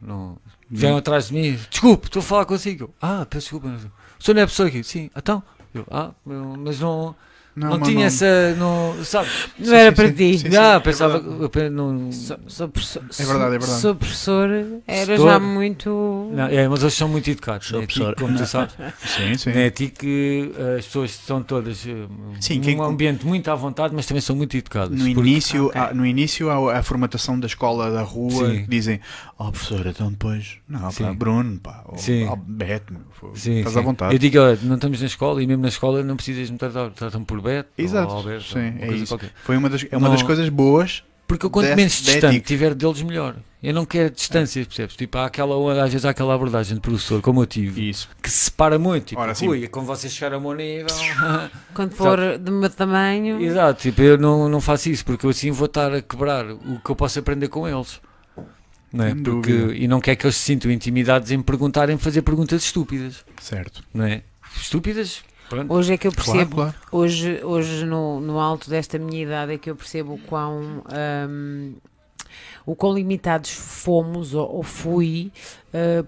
Não, 0.00 0.38
vieram 0.70 0.96
atrás 0.96 1.28
de 1.28 1.34
mim, 1.34 1.58
desculpe, 1.70 2.06
estou 2.06 2.20
a 2.20 2.22
falar 2.22 2.44
consigo. 2.44 2.84
Eu, 2.84 2.94
ah, 3.02 3.26
peço 3.28 3.50
desculpa. 3.58 3.90
O 4.20 4.24
senhor 4.24 4.34
não 4.34 4.42
é 4.42 4.46
professor 4.46 4.66
aqui? 4.66 4.84
Sim, 4.84 5.10
então. 5.16 5.42
Eu, 5.74 5.86
ah, 5.90 6.10
mas 6.24 6.80
não. 6.80 7.14
Não, 7.56 7.70
meu 7.70 7.80
tinha 7.80 7.94
nome. 7.94 8.06
essa. 8.06 8.54
Não, 8.56 9.04
sabe? 9.04 9.28
Não 9.58 9.66
Sim, 9.66 9.74
era 9.74 9.90
sim, 9.90 9.96
para 9.96 10.08
sim. 10.08 10.14
ti. 10.14 10.38
Sim, 10.38 10.50
Já, 10.52 10.74
é 10.74 10.80
pensava. 10.80 11.18
verdade. 11.18 11.50
eu 11.66 11.70
não, 11.70 12.12
Sou, 12.12 12.38
sou 12.46 12.68
professor, 12.68 13.02
É 13.18 13.24
verdade, 13.24 13.54
é 13.56 13.58
verdade. 13.58 13.80
Sou 13.80 13.94
professor, 13.96 14.48
era 14.86 15.06
Setor. 15.06 15.28
já 15.28 15.38
muito. 15.40 16.30
não, 16.32 16.46
é, 16.46 16.68
mas 16.68 16.80
eles 16.82 16.94
são 16.94 17.08
muito 17.08 17.28
educados. 17.28 17.66
Sou 17.66 17.80
né? 17.80 17.86
professor. 17.86 18.14
Como 18.14 18.36
tu 18.38 18.46
sabes. 18.46 18.74
Sim, 19.04 19.36
sim. 19.36 19.50
É 19.50 19.68
ti 19.68 19.88
que 19.88 20.52
eh, 20.56 20.76
as 20.78 20.86
pessoas 20.86 21.10
são 21.10 21.42
todas 21.42 21.84
eh, 21.86 22.06
Sim, 22.40 22.54
num 22.56 22.60
quem- 22.62 22.80
ambiente 22.80 23.26
muito 23.26 23.50
à 23.50 23.54
vontade, 23.56 23.94
mas 23.96 24.06
também 24.06 24.20
são 24.20 24.36
muito 24.36 24.56
educadas. 24.56 24.90
No 24.96 25.12
porque- 25.12 25.28
início, 25.28 25.66
Ok. 25.66 25.80
há, 25.80 25.92
no 25.92 26.06
início 26.06 26.48
há 26.50 26.78
a 26.78 26.82
formatação 26.84 27.38
da 27.38 27.48
escola 27.48 27.90
da 27.90 28.02
rua 28.02 28.48
que 28.52 28.66
dizem, 28.68 29.00
oh 29.40 29.50
professor, 29.50 29.86
então 29.86 30.10
depois, 30.10 30.58
não, 30.68 30.80
pá, 30.80 30.90
Sim. 30.92 31.12
Bruno, 31.14 31.58
pá, 31.58 31.82
ou 31.86 31.98
Sim. 31.98 32.28
Beto, 32.46 32.92
meu, 32.92 33.34
Sim, 33.34 33.58
estás 33.58 33.72
sim. 33.72 33.78
à 33.78 33.82
vontade. 33.82 34.14
Eu 34.14 34.18
digo, 34.18 34.38
olha, 34.38 34.58
não 34.62 34.74
estamos 34.76 35.00
na 35.00 35.06
escola 35.06 35.42
e 35.42 35.46
mesmo 35.46 35.62
na 35.62 35.68
escola 35.68 36.02
não 36.02 36.16
precisas 36.16 36.50
me 36.50 36.58
tratar, 36.58 36.90
tratam 36.90 37.24
por 37.24 37.40
Beto 37.40 37.70
Exato, 37.76 38.12
ou 38.12 38.18
Alberto, 38.18 38.44
sim, 38.52 38.74
é 38.78 38.86
coisa 38.86 38.94
isso. 39.04 39.06
qualquer. 39.12 39.32
Foi 39.44 39.56
uma 39.56 39.68
das, 39.68 39.86
é 39.90 39.96
uma 39.96 40.10
das 40.10 40.20
Não- 40.20 40.26
coisas 40.26 40.48
boas. 40.48 41.02
Porque 41.26 41.46
eu, 41.46 41.50
quanto 41.50 41.66
Desse- 41.66 41.76
menos 41.76 41.92
de 41.92 41.98
distante 42.06 42.26
ética. 42.26 42.44
tiver 42.48 42.74
deles, 42.74 43.02
melhor. 43.02 43.36
Eu 43.62 43.72
não 43.72 43.84
quero 43.86 44.10
distâncias, 44.12 44.66
percebes? 44.66 44.96
Tipo, 44.96 45.16
há 45.18 45.26
aquela, 45.26 45.84
às 45.84 45.92
vezes 45.92 46.04
há 46.04 46.10
aquela 46.10 46.34
abordagem 46.34 46.74
de 46.74 46.80
professor, 46.80 47.20
como 47.22 47.40
eu 47.42 47.46
tive, 47.46 47.88
Isso. 47.88 48.08
que 48.20 48.28
se 48.28 48.46
separa 48.46 48.80
muito. 48.80 49.04
Tipo, 49.04 49.20
Ora, 49.20 49.32
ui, 49.44 49.68
como 49.68 49.86
vocês 49.86 50.12
chegaram 50.12 50.38
ao 50.38 50.40
meu 50.42 50.54
nível. 50.54 50.86
Quando 51.72 51.92
for 51.92 52.36
do 52.36 52.50
meu 52.50 52.68
tamanho. 52.68 53.40
Exato, 53.40 53.80
tipo, 53.80 54.02
eu 54.02 54.18
não, 54.18 54.48
não 54.48 54.60
faço 54.60 54.90
isso, 54.90 55.04
porque 55.04 55.24
eu 55.24 55.30
assim 55.30 55.52
vou 55.52 55.66
estar 55.66 55.94
a 55.94 56.02
quebrar 56.02 56.50
o 56.50 56.80
que 56.84 56.90
eu 56.90 56.96
posso 56.96 57.20
aprender 57.20 57.46
com 57.46 57.68
eles. 57.68 58.00
Não 58.92 59.04
é? 59.04 59.14
Porque, 59.14 59.52
e 59.52 59.86
não 59.86 60.00
quer 60.00 60.16
que 60.16 60.26
eles 60.26 60.36
se 60.36 60.42
sintam 60.42 60.70
intimidados 60.70 61.30
em 61.30 61.40
perguntarem, 61.40 61.96
fazer 61.96 62.22
perguntas 62.22 62.64
estúpidas. 62.64 63.24
Certo. 63.40 63.82
Não 63.94 64.04
é? 64.04 64.22
Estúpidas? 64.56 65.22
Pronto. 65.48 65.72
Hoje 65.72 65.92
é 65.94 65.96
que 65.98 66.06
eu 66.06 66.12
Claro, 66.12 66.30
percebo, 66.32 66.54
claro. 66.56 66.74
hoje, 66.92 67.40
hoje 67.44 67.84
no, 67.84 68.20
no 68.20 68.38
alto 68.38 68.70
desta 68.70 68.98
minha 68.98 69.22
idade 69.22 69.52
é 69.54 69.58
que 69.58 69.68
eu 69.70 69.74
percebo 69.76 70.14
o 70.14 70.18
quão, 70.18 70.82
hum, 71.28 71.74
o 72.64 72.76
quão 72.76 72.94
limitados 72.94 73.50
fomos 73.50 74.32
ou, 74.34 74.48
ou 74.48 74.62
fui, 74.62 75.32
uh, 75.74 76.06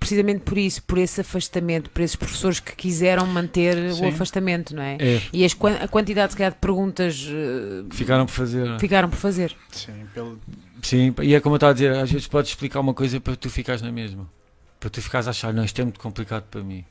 precisamente 0.00 0.40
por 0.40 0.58
isso, 0.58 0.82
por 0.82 0.98
esse 0.98 1.20
afastamento, 1.20 1.90
por 1.90 2.02
esses 2.02 2.16
professores 2.16 2.58
que 2.60 2.74
quiseram 2.74 3.26
manter 3.26 3.92
Sim. 3.94 4.04
o 4.04 4.08
afastamento, 4.08 4.74
não 4.74 4.82
é? 4.82 4.96
É, 4.98 5.22
E 5.32 5.44
as, 5.44 5.56
a 5.80 5.86
quantidade 5.86 6.32
se 6.32 6.38
calhar, 6.38 6.52
de 6.52 6.58
perguntas 6.58 7.24
uh, 7.28 7.86
ficaram 7.94 8.26
por 8.26 8.32
fazer. 8.32 8.80
ficaram 8.80 9.08
por 9.10 9.16
fazer. 9.16 9.54
Sim, 9.70 9.92
pelo... 10.14 10.38
Sim, 10.86 11.12
e 11.20 11.34
é 11.34 11.40
como 11.40 11.54
eu 11.54 11.56
estava 11.56 11.72
a 11.72 11.74
dizer, 11.74 11.90
às 11.96 12.08
vezes 12.12 12.28
podes 12.28 12.50
explicar 12.52 12.78
uma 12.78 12.94
coisa 12.94 13.18
para 13.20 13.34
tu 13.34 13.50
ficares 13.50 13.82
na 13.82 13.90
mesma. 13.90 14.30
Para 14.78 14.88
tu 14.88 15.02
ficares 15.02 15.26
a 15.26 15.30
achar, 15.30 15.52
não, 15.52 15.64
isto 15.64 15.80
é 15.80 15.82
muito 15.84 15.98
complicado 15.98 16.44
para 16.44 16.62
mim. 16.62 16.84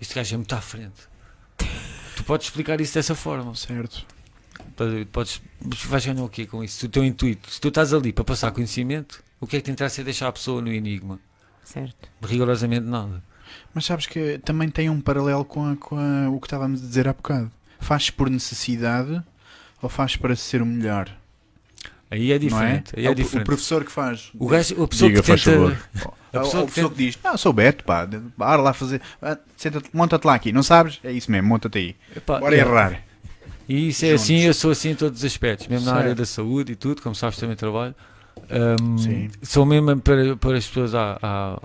Este 0.00 0.14
gajo 0.14 0.34
é 0.34 0.38
muito 0.38 0.54
à 0.54 0.60
frente. 0.62 1.02
tu 2.16 2.24
podes 2.24 2.46
explicar 2.46 2.80
isso 2.80 2.94
dessa 2.94 3.14
forma. 3.14 3.54
certo. 3.54 4.06
Podes- 5.12 5.42
vais 5.86 6.06
ganhar 6.06 6.22
o 6.24 6.30
quê 6.30 6.46
com 6.46 6.64
isso? 6.64 6.86
O 6.86 6.88
teu 6.88 7.04
intuito. 7.04 7.50
Se 7.50 7.60
tu 7.60 7.68
estás 7.68 7.92
ali 7.92 8.10
para 8.10 8.24
passar 8.24 8.50
conhecimento, 8.52 9.22
o 9.38 9.46
que 9.46 9.56
é 9.56 9.60
que 9.60 9.66
te 9.66 9.70
interessa 9.70 10.00
é 10.00 10.04
deixar 10.04 10.28
a 10.28 10.32
pessoa 10.32 10.62
no 10.62 10.72
enigma. 10.72 11.20
Certo. 11.62 12.08
Rigorosamente 12.22 12.86
nada. 12.86 13.22
Mas 13.74 13.84
sabes 13.84 14.06
que 14.06 14.38
também 14.38 14.70
tem 14.70 14.88
um 14.88 14.98
paralelo 14.98 15.44
com, 15.44 15.72
a- 15.72 15.76
com 15.76 15.98
a- 15.98 16.30
o 16.30 16.40
que 16.40 16.46
estávamos 16.46 16.82
a 16.82 16.86
dizer 16.86 17.06
há 17.06 17.12
bocado. 17.12 17.50
Fazes 17.80 18.08
por 18.08 18.30
necessidade 18.30 19.22
ou 19.82 19.90
fazes 19.90 20.16
para 20.16 20.34
ser 20.34 20.62
o 20.62 20.66
melhor? 20.66 21.14
Aí 22.12 22.30
é 22.30 22.34
é? 22.34 22.38
diferente. 22.38 22.92
Aí 22.94 23.06
é, 23.06 23.08
o, 23.08 23.12
o 23.12 23.14
diferente. 23.14 23.46
professor 23.46 23.84
que 23.84 23.90
faz. 23.90 24.30
O, 24.38 24.46
gajo, 24.46 24.82
a 24.82 24.88
pessoa 24.88 25.08
Diga, 25.08 25.22
que 25.22 25.26
faz 25.28 25.42
tenta. 25.42 25.56
favor. 25.56 26.12
A 26.32 26.38
A 26.38 26.40
pessoa 26.40 26.62
o 26.62 26.66
que 26.66 26.72
pessoa 26.74 26.90
que 26.92 26.96
diz, 26.96 27.18
não, 27.22 27.36
sou 27.36 27.52
Beto, 27.52 27.84
pá, 27.84 28.06
bora 28.38 28.62
lá 28.62 28.72
fazer, 28.72 29.02
ah, 29.20 29.36
monta-te 29.92 30.24
lá 30.26 30.34
aqui, 30.34 30.50
não 30.50 30.62
sabes? 30.62 30.98
É 31.04 31.12
isso 31.12 31.30
mesmo, 31.30 31.46
monta-te 31.46 31.76
aí. 31.76 31.96
Epá, 32.16 32.38
Bora 32.38 32.56
é. 32.56 32.60
errar. 32.60 33.02
E 33.68 33.88
isso 33.88 34.06
é 34.06 34.08
Juntos. 34.08 34.22
assim, 34.22 34.38
eu 34.40 34.54
sou 34.54 34.70
assim 34.70 34.90
em 34.90 34.94
todos 34.94 35.18
os 35.18 35.24
aspectos, 35.26 35.68
mesmo 35.68 35.84
na 35.84 35.92
Certo. 35.92 36.02
área 36.04 36.14
da 36.14 36.24
saúde 36.24 36.72
e 36.72 36.74
tudo, 36.74 37.02
como 37.02 37.14
sabes 37.14 37.38
também 37.38 37.54
trabalho. 37.54 37.94
Sim. 38.98 39.30
sou 39.42 39.66
mesmo 39.66 40.00
para, 40.00 40.34
para 40.36 40.56
as 40.56 40.66
pessoas 40.66 40.94
à, 40.94 41.18
à, 41.22 41.58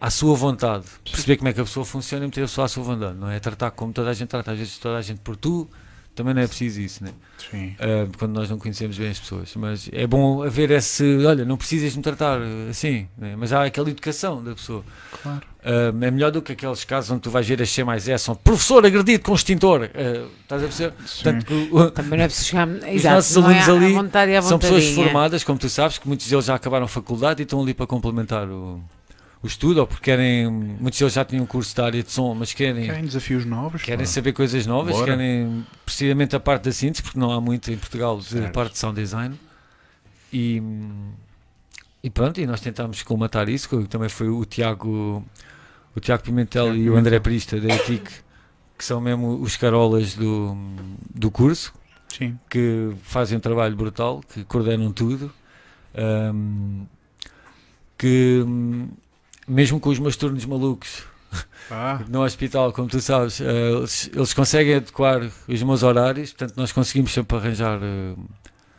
à 0.00 0.10
sua 0.10 0.34
vontade, 0.34 0.86
perceber 1.04 1.36
como 1.36 1.48
é 1.48 1.52
que 1.52 1.60
a 1.60 1.64
pessoa 1.64 1.84
funciona 1.84 2.24
e 2.24 2.28
meter 2.28 2.40
a 2.40 2.44
pessoa 2.46 2.64
à 2.64 2.68
sua 2.68 2.82
vontade, 2.82 3.18
não 3.18 3.30
é 3.30 3.38
tratar 3.40 3.70
como 3.72 3.92
toda 3.92 4.08
a 4.10 4.14
gente 4.14 4.28
trata, 4.28 4.52
às 4.52 4.58
vezes 4.58 4.78
toda 4.78 4.96
a 4.96 5.02
gente 5.02 5.20
por 5.20 5.36
tu, 5.36 5.68
também 6.16 6.34
não 6.34 6.42
é 6.42 6.46
preciso 6.46 6.80
isso, 6.80 7.04
né? 7.04 7.10
Sim. 7.50 7.76
Ah, 7.78 8.08
quando 8.18 8.32
nós 8.32 8.50
não 8.50 8.58
conhecemos 8.58 8.96
bem 8.98 9.10
as 9.10 9.18
pessoas. 9.20 9.54
Mas 9.54 9.88
é 9.92 10.06
bom 10.06 10.42
haver 10.42 10.70
esse, 10.72 11.04
olha, 11.24 11.44
não 11.44 11.56
precisas 11.56 11.94
me 11.94 12.02
tratar 12.02 12.40
assim, 12.70 13.06
né? 13.16 13.34
mas 13.36 13.52
há 13.52 13.64
aquela 13.64 13.88
educação 13.90 14.42
da 14.42 14.54
pessoa. 14.54 14.82
Claro. 15.22 15.42
Ah, 15.64 15.92
é 16.00 16.10
melhor 16.10 16.32
do 16.32 16.40
que 16.42 16.52
aqueles 16.52 16.82
casos 16.84 17.10
onde 17.10 17.20
tu 17.20 17.30
vais 17.30 17.46
ver 17.46 17.60
a 17.62 17.66
C 17.66 17.84
mais 17.84 18.08
S, 18.08 18.30
onde 18.30 18.40
professor 18.42 18.84
agredido 18.84 19.22
com 19.22 19.34
extintor. 19.34 19.90
Ah, 19.94 20.26
estás 20.42 20.62
a 20.62 20.66
perceber? 20.66 20.92
Portanto, 20.92 21.68
o- 21.70 21.90
Também 21.96 22.18
não 22.18 22.24
é 22.24 22.28
preciso 22.28 22.48
chegar. 22.48 22.68
Exato, 22.88 23.14
nossos 23.16 23.36
é 23.36 23.40
alunos 23.40 23.68
à 24.14 24.20
ali 24.22 24.42
são 24.42 24.58
pessoas 24.58 24.88
formadas, 24.88 25.44
como 25.44 25.58
tu 25.58 25.68
sabes, 25.68 25.98
que 25.98 26.08
muitos 26.08 26.26
deles 26.26 26.46
já 26.46 26.54
acabaram 26.54 26.86
a 26.86 26.88
faculdade 26.88 27.42
e 27.42 27.44
estão 27.44 27.60
ali 27.62 27.74
para 27.74 27.86
complementar 27.86 28.48
o, 28.48 28.80
o 29.46 29.48
estudo, 29.48 29.80
ou 29.80 29.86
porque 29.86 30.04
querem, 30.04 30.50
muitos 30.50 30.98
deles 30.98 31.14
já 31.14 31.24
tinham 31.24 31.44
um 31.44 31.46
curso 31.46 31.74
da 31.76 31.86
área 31.86 32.02
de 32.02 32.10
som, 32.10 32.34
mas 32.34 32.52
querem, 32.52 32.84
Querem 32.86 33.04
desafios 33.04 33.44
novos? 33.44 33.82
querem 33.82 34.04
pá. 34.04 34.10
saber 34.12 34.32
coisas 34.32 34.66
novas, 34.66 34.94
Bora. 34.94 35.16
querem 35.16 35.64
precisamente 35.84 36.34
a 36.36 36.40
parte 36.40 36.64
da 36.64 36.72
síntese, 36.72 37.02
porque 37.02 37.18
não 37.18 37.30
há 37.32 37.40
muito 37.40 37.70
em 37.70 37.76
Portugal 37.78 38.18
de 38.18 38.24
Certo. 38.26 38.52
parte 38.52 38.72
de 38.72 38.78
sound 38.78 39.00
design. 39.00 39.38
E, 40.32 40.60
e 42.02 42.10
pronto, 42.10 42.40
e 42.40 42.46
nós 42.46 42.60
tentámos 42.60 43.02
colmatar 43.02 43.48
isso, 43.48 43.68
que 43.68 43.88
também 43.88 44.08
foi 44.08 44.28
o 44.28 44.44
Tiago, 44.44 45.24
o 45.94 46.00
Tiago 46.00 46.22
Pimentel 46.24 46.64
Tiago 46.66 46.78
e 46.78 46.90
o 46.90 46.96
André 46.96 47.20
Pimentel. 47.20 47.22
Prista 47.22 47.60
da 47.60 47.74
ETIC, 47.74 48.10
que 48.76 48.84
são 48.84 49.00
mesmo 49.00 49.40
os 49.40 49.56
carolas 49.56 50.14
do, 50.14 50.56
do 51.14 51.30
curso 51.30 51.72
Sim. 52.08 52.38
que 52.50 52.92
fazem 53.02 53.38
um 53.38 53.40
trabalho 53.40 53.76
brutal, 53.76 54.20
que 54.32 54.44
coordenam 54.44 54.92
tudo, 54.92 55.32
ahm, 55.94 56.84
que 57.96 58.42
hum, 58.46 58.88
mesmo 59.46 59.80
com 59.80 59.90
os 59.90 59.98
meus 59.98 60.16
turnos 60.16 60.44
malucos. 60.44 61.04
Ah, 61.70 62.00
no 62.08 62.22
hospital, 62.22 62.72
como 62.72 62.88
tu 62.88 63.00
sabes, 63.00 63.40
eh, 63.40 63.44
eles, 63.44 64.10
eles 64.14 64.32
conseguem 64.32 64.76
adequar 64.76 65.20
os 65.48 65.62
meus 65.62 65.82
horários, 65.82 66.32
portanto 66.32 66.56
nós 66.56 66.72
conseguimos 66.72 67.12
sempre 67.12 67.36
arranjar 67.36 67.80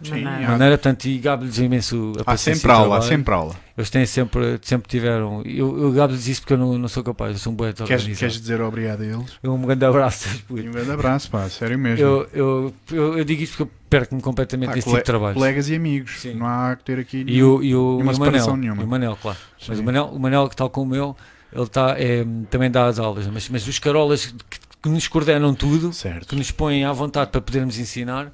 Sim, 0.04 0.22
Maneira. 0.24 0.48
há- 0.48 0.52
maneira, 0.52 0.78
portanto, 0.78 1.06
e 1.06 1.18
gabo-lhes 1.18 1.58
imenso 1.58 2.14
a 2.26 2.34
há 2.34 2.38
sempre 2.38 2.72
aula, 2.72 2.98
há 3.00 3.02
sempre 3.02 3.34
aula. 3.34 3.56
Eles 3.76 3.90
têm 3.90 4.06
sempre, 4.06 4.60
sempre 4.62 4.88
tiveram, 4.88 5.42
eu, 5.44 5.76
eu 5.80 5.92
gabo-lhes 5.92 6.28
isso 6.28 6.42
porque 6.42 6.54
eu 6.54 6.58
não, 6.58 6.78
não 6.78 6.88
sou 6.88 7.04
capaz, 7.04 7.32
eu 7.32 7.38
sou 7.40 7.52
um 7.52 7.56
boeto 7.56 7.84
Queres, 7.84 8.04
queres 8.18 8.40
dizer 8.40 8.62
obrigado 8.62 9.02
a 9.02 9.06
eles? 9.06 9.40
Um 9.44 9.60
grande 9.62 9.86
abraço. 9.86 10.28
um 10.50 10.56
grande 10.72 10.92
abraço, 10.92 11.30
pá, 11.32 11.50
sério 11.50 11.80
mesmo. 11.80 12.04
Eu, 12.06 12.28
eu, 12.34 12.74
eu, 12.92 13.18
eu 13.20 13.24
digo 13.26 13.42
isto 13.42 13.58
porque 13.58 13.64
eu 13.64 13.72
perco-me 13.90 14.22
completamente 14.22 14.70
cole- 14.70 14.82
tipo 14.82 14.96
de 14.98 15.04
trabalho. 15.04 15.34
Colegas 15.34 15.68
e 15.70 15.76
amigos. 15.76 16.20
Sim. 16.20 16.36
Não 16.36 16.46
há 16.46 16.76
que 16.76 16.84
ter 16.84 17.00
aqui. 17.00 17.24
E 17.28 17.42
o, 17.44 17.64
e 17.64 17.76
o, 17.76 17.94
nenhuma 17.94 18.12
e 18.12 18.14
o 18.14 18.18
separação 18.18 18.48
Manel, 18.52 18.58
nenhuma. 18.62 18.82
e 18.82 18.86
o 18.86 18.88
Manel, 18.88 19.18
claro. 19.22 19.38
Mas 19.68 19.78
Sim. 19.78 19.84
o 19.84 19.86
Manel, 19.86 20.06
o 20.06 20.20
Manel, 20.20 20.48
que 20.50 20.56
tal 20.56 20.70
como 20.70 20.86
o 20.86 20.90
meu, 20.90 21.18
ele 21.52 21.68
tá, 21.68 21.96
é, 21.98 22.24
também 22.52 22.70
dá 22.70 22.86
as 22.86 23.00
aulas, 23.00 23.26
mas, 23.28 23.50
mas 23.50 23.68
os 23.68 23.80
carolas 23.80 24.28
que, 24.28 24.60
que 24.84 24.90
nos 24.90 25.08
coordenam 25.08 25.56
tudo, 25.56 25.90
que 25.90 25.96
Certo. 25.96 26.36
nos 26.36 26.52
põem 26.52 26.84
à 26.86 26.92
vontade 26.94 27.32
para 27.32 27.42
podermos 27.42 27.80
ensinar, 27.80 28.32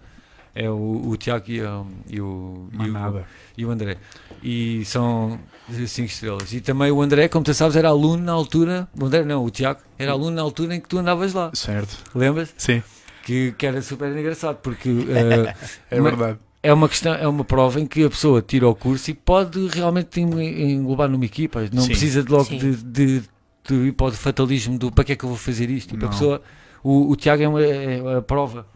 é 0.55 0.69
o, 0.69 1.01
o 1.09 1.17
Tiago 1.17 1.45
e, 1.49 1.61
a- 1.61 1.83
e 2.09 2.21
o, 2.21 2.67
e, 2.73 2.89
o, 2.89 3.23
e 3.57 3.65
o 3.65 3.71
André. 3.71 3.97
E 4.41 4.83
são 4.85 5.39
5 5.69 6.07
estrelas. 6.07 6.53
E 6.53 6.61
também 6.61 6.91
o 6.91 7.01
André, 7.01 7.27
como 7.27 7.43
tu 7.45 7.53
sabes, 7.53 7.75
era 7.75 7.89
aluno 7.89 8.23
na 8.23 8.31
altura, 8.33 8.87
o 8.99 9.05
André 9.05 9.23
não, 9.23 9.43
o 9.45 9.49
Tiago, 9.49 9.79
era 9.97 10.11
aluno 10.11 10.31
na 10.35 10.41
altura 10.41 10.75
em 10.75 10.79
que 10.81 10.87
tu 10.87 10.97
andavas 10.97 11.33
lá. 11.33 11.51
Certo. 11.53 11.97
Lembras? 12.13 12.53
Sim, 12.57 12.83
Que, 13.25 13.53
que 13.53 13.65
era 13.65 13.81
super 13.81 14.11
engraçado, 14.15 14.57
porque 14.57 14.89
eh, 15.09 15.55
é 15.89 15.99
Uma- 15.99 16.09
verdade. 16.09 16.39
é 16.61 16.73
uma 16.73 16.89
questão, 16.89 17.13
é 17.15 17.27
uma 17.27 17.43
prova 17.45 17.79
em 17.79 17.87
que 17.87 18.03
a 18.03 18.09
pessoa 18.09 18.41
tira 18.41 18.67
o 18.67 18.75
curso 18.75 19.09
e 19.11 19.13
pode 19.13 19.65
realmente 19.69 20.19
en- 20.19 20.73
englobar 20.73 21.07
numa 21.09 21.25
equipa. 21.25 21.61
Não 21.71 21.83
Sim. 21.83 21.87
precisa 21.89 22.21
de 22.21 22.29
logo 22.31 22.45
Sim. 22.45 22.57
de, 22.57 22.75
de, 22.83 23.23
de 23.69 23.91
para 23.93 24.07
o 24.07 24.11
fatalismo 24.11 24.77
do 24.77 24.91
para 24.91 25.05
que 25.05 25.13
é 25.13 25.15
que 25.15 25.23
eu 25.23 25.29
vou 25.29 25.37
fazer 25.37 25.69
isto. 25.69 25.91
Tipo, 25.93 26.05
a 26.05 26.09
pessoa, 26.09 26.41
o, 26.83 27.09
o 27.11 27.15
Tiago 27.15 27.41
é, 27.41 27.47
uma, 27.47 27.61
é 27.63 28.17
a 28.17 28.21
prova. 28.21 28.67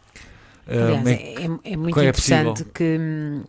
Aliás, 0.69 1.07
é- 1.07 1.11
é, 1.11 1.45
é- 1.45 1.73
é 1.73 1.77
muito 1.77 1.99
é 1.99 2.03
interessante 2.09 2.63
que 2.65 2.97
hum, 2.99 3.43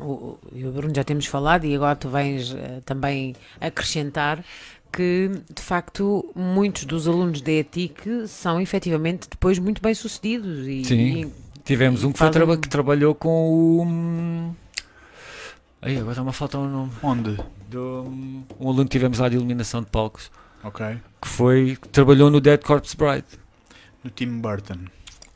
o, 0.00 0.38
e 0.52 0.66
o 0.66 0.72
Bruno 0.72 0.94
já 0.94 1.02
temos 1.04 1.26
falado 1.26 1.64
e 1.64 1.74
agora 1.74 1.96
tu 1.96 2.08
vens 2.10 2.54
eh, 2.54 2.80
também 2.84 3.34
acrescentar 3.60 4.44
que 4.92 5.30
de 5.54 5.62
facto 5.62 6.30
muitos 6.34 6.84
dos 6.84 7.06
alunos 7.08 7.40
da 7.40 7.52
ETIC 7.52 8.26
são 8.28 8.60
efetivamente 8.60 9.28
depois 9.30 9.58
muito 9.58 9.80
bem 9.82 9.94
sucedidos 9.94 10.66
e, 10.66 10.84
Sim. 10.84 10.94
e- 11.22 11.32
tivemos 11.64 12.04
um 12.04 12.12
que, 12.12 12.18
foi 12.18 12.26
fazem- 12.26 12.32
traba- 12.42 12.56
que 12.58 12.68
trabalhou 12.68 13.14
com 13.14 13.50
o. 13.50 13.82
hum, 13.82 14.54
Aí, 15.80 15.96
agora 15.96 16.10
está-me 16.10 16.30
a 16.30 16.32
faltar 16.32 16.60
o 16.60 16.66
nome. 16.68 16.90
Onde? 17.02 17.38
Do, 17.70 18.02
hum, 18.08 18.42
um 18.58 18.68
aluno 18.68 18.84
que 18.84 18.90
tivemos 18.90 19.18
lá 19.20 19.28
de 19.28 19.36
iluminação 19.36 19.80
de 19.80 19.86
palcos 19.88 20.28
Ok. 20.64 20.84
que 21.22 21.28
foi 21.28 21.78
que 21.80 21.88
trabalhou 21.88 22.30
no 22.30 22.40
Dead 22.40 22.60
Corpse 22.62 22.96
Bride. 22.96 23.24
No 24.02 24.10
Tim 24.10 24.38
Burton. 24.40 24.78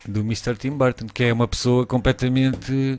Do 0.07 0.20
Mr. 0.20 0.57
Tim 0.57 0.70
Burton, 0.70 1.07
que 1.07 1.24
é 1.24 1.33
uma 1.33 1.47
pessoa 1.49 1.87
completamente 1.87 2.99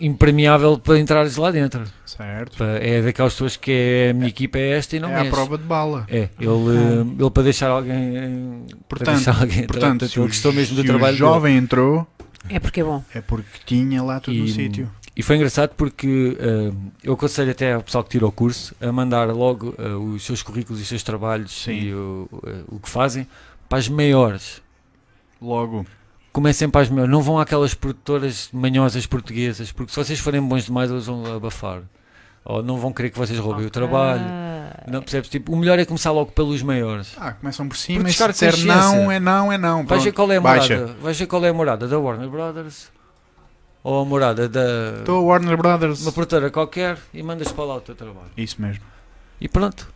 impermeável 0.00 0.78
para 0.78 0.98
entrares 0.98 1.36
lá 1.36 1.50
dentro. 1.50 1.84
Certo. 2.04 2.62
É 2.62 3.02
daquelas 3.02 3.32
pessoas 3.32 3.56
que 3.56 3.70
é, 3.72 4.10
a 4.10 4.14
minha 4.14 4.28
equipa 4.28 4.58
é 4.58 4.70
esta 4.78 4.96
e 4.96 5.00
não 5.00 5.08
é 5.10 5.14
a 5.14 5.18
mexe. 5.18 5.30
prova 5.30 5.56
de 5.58 5.64
bala. 5.64 6.04
É, 6.08 6.28
ele, 6.38 6.48
eh, 6.76 7.00
ele 7.20 7.30
para 7.30 7.42
deixar 7.42 7.70
alguém. 7.70 8.16
eh, 8.16 8.30
para 8.68 8.98
Portanto, 8.98 9.14
deixar 9.16 9.40
alguém 9.40 9.58
entrar, 9.60 9.78
Portanto, 9.80 10.08
se 10.08 10.18
ele 10.18 10.52
o, 10.52 10.52
mesmo 10.56 10.76
do 10.76 10.80
se 10.82 10.86
trabalho 10.86 11.14
o 11.14 11.18
dele. 11.18 11.30
jovem 11.32 11.56
entrou, 11.56 12.06
É 12.48 12.58
porque 12.58 12.80
é 12.80 12.84
bom. 12.84 13.02
é 13.14 13.20
porque 13.20 13.58
tinha 13.64 14.02
lá 14.02 14.20
tudo 14.20 14.36
no 14.36 14.44
E- 14.44 14.52
sítio. 14.52 14.90
E 15.14 15.22
foi 15.22 15.36
engraçado 15.36 15.74
porque 15.76 16.36
eh, 16.40 16.72
eu 17.04 17.12
aconselho 17.12 17.50
até 17.50 17.74
ao 17.74 17.82
pessoal 17.82 18.02
que 18.02 18.10
tira 18.10 18.26
o 18.26 18.32
curso 18.32 18.74
a 18.80 18.90
mandar 18.90 19.28
logo 19.28 19.74
eh, 19.78 19.88
os 19.88 20.24
seus 20.24 20.42
currículos 20.42 20.80
e 20.80 20.82
os 20.84 20.88
seus 20.88 21.02
trabalhos 21.02 21.52
Sim. 21.64 21.72
e 21.72 21.94
o, 21.94 22.28
eh, 22.46 22.62
o 22.68 22.78
que 22.78 22.88
fazem 22.88 23.26
para 23.68 23.78
as 23.78 23.88
maiores. 23.88 24.62
Logo. 25.40 25.84
Comecem 26.32 26.68
para 26.70 26.80
as 26.80 26.88
maiores. 26.88 27.10
Não 27.12 27.20
vão 27.20 27.38
àquelas 27.38 27.74
produtoras 27.74 28.48
manhosas 28.52 29.06
portuguesas, 29.06 29.70
porque 29.70 29.92
se 29.92 29.96
vocês 29.96 30.18
forem 30.18 30.40
bons 30.40 30.64
demais, 30.64 30.90
eles 30.90 31.06
vão 31.06 31.34
abafar. 31.34 31.82
Ou 32.44 32.62
não 32.62 32.78
vão 32.78 32.92
querer 32.92 33.10
que 33.10 33.18
vocês 33.18 33.38
roubem 33.38 33.66
o 33.66 33.70
trabalho. 33.70 34.24
Não, 34.88 35.00
percebes? 35.00 35.28
Tipo, 35.28 35.52
o 35.52 35.56
melhor 35.56 35.78
é 35.78 35.84
começar 35.84 36.10
logo 36.10 36.32
pelos 36.32 36.62
maiores. 36.62 37.14
Ah, 37.18 37.32
começam 37.32 37.68
por 37.68 37.76
cima 37.76 38.08
e 38.08 38.12
se 38.12 38.26
disser 38.28 38.58
não, 38.64 39.12
é 39.12 39.20
não, 39.20 39.52
é 39.52 39.58
não. 39.58 39.86
Vais 39.86 40.02
ver 40.02 40.12
qual 40.12 40.32
é 40.32 40.38
a 40.38 40.40
Baixa. 40.40 40.76
morada. 40.76 40.96
Vais 41.00 41.18
ver 41.18 41.26
qual 41.26 41.44
é 41.44 41.48
a 41.50 41.52
morada 41.52 41.86
da 41.86 41.98
Warner 41.98 42.28
Brothers 42.28 42.90
ou 43.84 44.00
a 44.00 44.04
morada 44.04 44.48
da 44.48 44.98
Estou 45.00 45.18
a 45.18 45.20
Warner 45.22 45.56
Brothers. 45.56 46.02
uma 46.02 46.12
produtora 46.12 46.50
qualquer 46.50 46.98
e 47.12 47.22
mandas 47.22 47.50
para 47.52 47.64
lá 47.64 47.76
o 47.76 47.80
teu 47.80 47.94
trabalho. 47.94 48.30
Isso 48.36 48.60
mesmo. 48.60 48.82
E 49.40 49.48
pronto. 49.48 49.92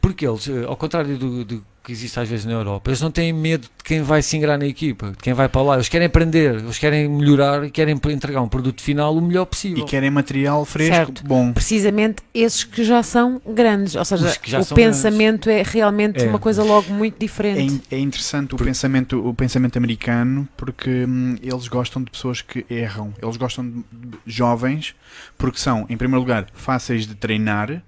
Porque 0.00 0.26
eles, 0.26 0.46
eh, 0.48 0.64
ao 0.66 0.76
contrário 0.76 1.16
do, 1.16 1.44
do 1.44 1.64
que 1.82 1.92
existe 1.92 2.20
às 2.20 2.28
vezes 2.28 2.44
na 2.44 2.52
Europa, 2.52 2.90
eles 2.90 3.00
não 3.00 3.10
têm 3.10 3.32
medo 3.32 3.62
de 3.62 3.84
quem 3.84 4.02
vai 4.02 4.20
se 4.22 4.36
ingrar 4.36 4.58
na 4.58 4.66
equipa, 4.66 5.12
de 5.12 5.16
quem 5.16 5.32
vai 5.32 5.48
para 5.48 5.62
lá. 5.62 5.74
Eles 5.74 5.88
querem 5.88 6.06
aprender, 6.06 6.56
eles 6.56 6.78
querem 6.78 7.08
melhorar 7.08 7.64
e 7.64 7.70
querem 7.70 7.94
entregar 8.12 8.42
um 8.42 8.48
produto 8.48 8.82
final 8.82 9.16
o 9.16 9.20
melhor 9.20 9.42
E 9.42 9.46
possível. 9.46 9.84
querem 9.86 10.10
material 10.10 10.64
fresco, 10.64 10.94
Certo. 10.94 11.24
bom. 11.24 11.52
precisamente 11.52 12.22
esses 12.34 12.64
que 12.64 12.84
já 12.84 13.02
são 13.02 13.40
grandes. 13.46 13.94
Ou 13.94 14.04
seja, 14.04 14.26
Os 14.28 14.36
que 14.36 14.50
já 14.50 14.60
o 14.60 14.66
pensamento 14.66 15.48
é 15.48 15.62
realmente 15.66 16.22
É. 16.22 16.28
uma 16.28 16.38
coisa 16.38 16.62
logo 16.62 16.92
muito 16.92 17.14
É, 17.14 17.18
diferente. 17.18 17.72
in- 17.74 17.80
é 17.90 17.98
interessante 17.98 18.54
o 18.54 18.58
Por- 18.58 18.66
pensamento, 18.66 19.26
o 19.28 19.32
pensamento 19.32 19.76
americano 19.78 20.46
porque 20.56 21.04
hum, 21.08 21.36
eles 21.42 21.66
gostam 21.66 22.02
de 22.02 22.10
pessoas 22.10 22.42
que 22.42 22.64
erram. 22.70 23.12
Eles 23.22 23.36
gostam 23.38 23.68
de, 23.68 23.76
de 23.90 24.18
jovens 24.26 24.94
porque 25.38 25.58
são, 25.58 25.86
em 25.88 25.96
primeiro 25.96 26.20
lugar, 26.20 26.46
fáceis 26.52 27.06
de 27.06 27.14
treinar. 27.14 27.82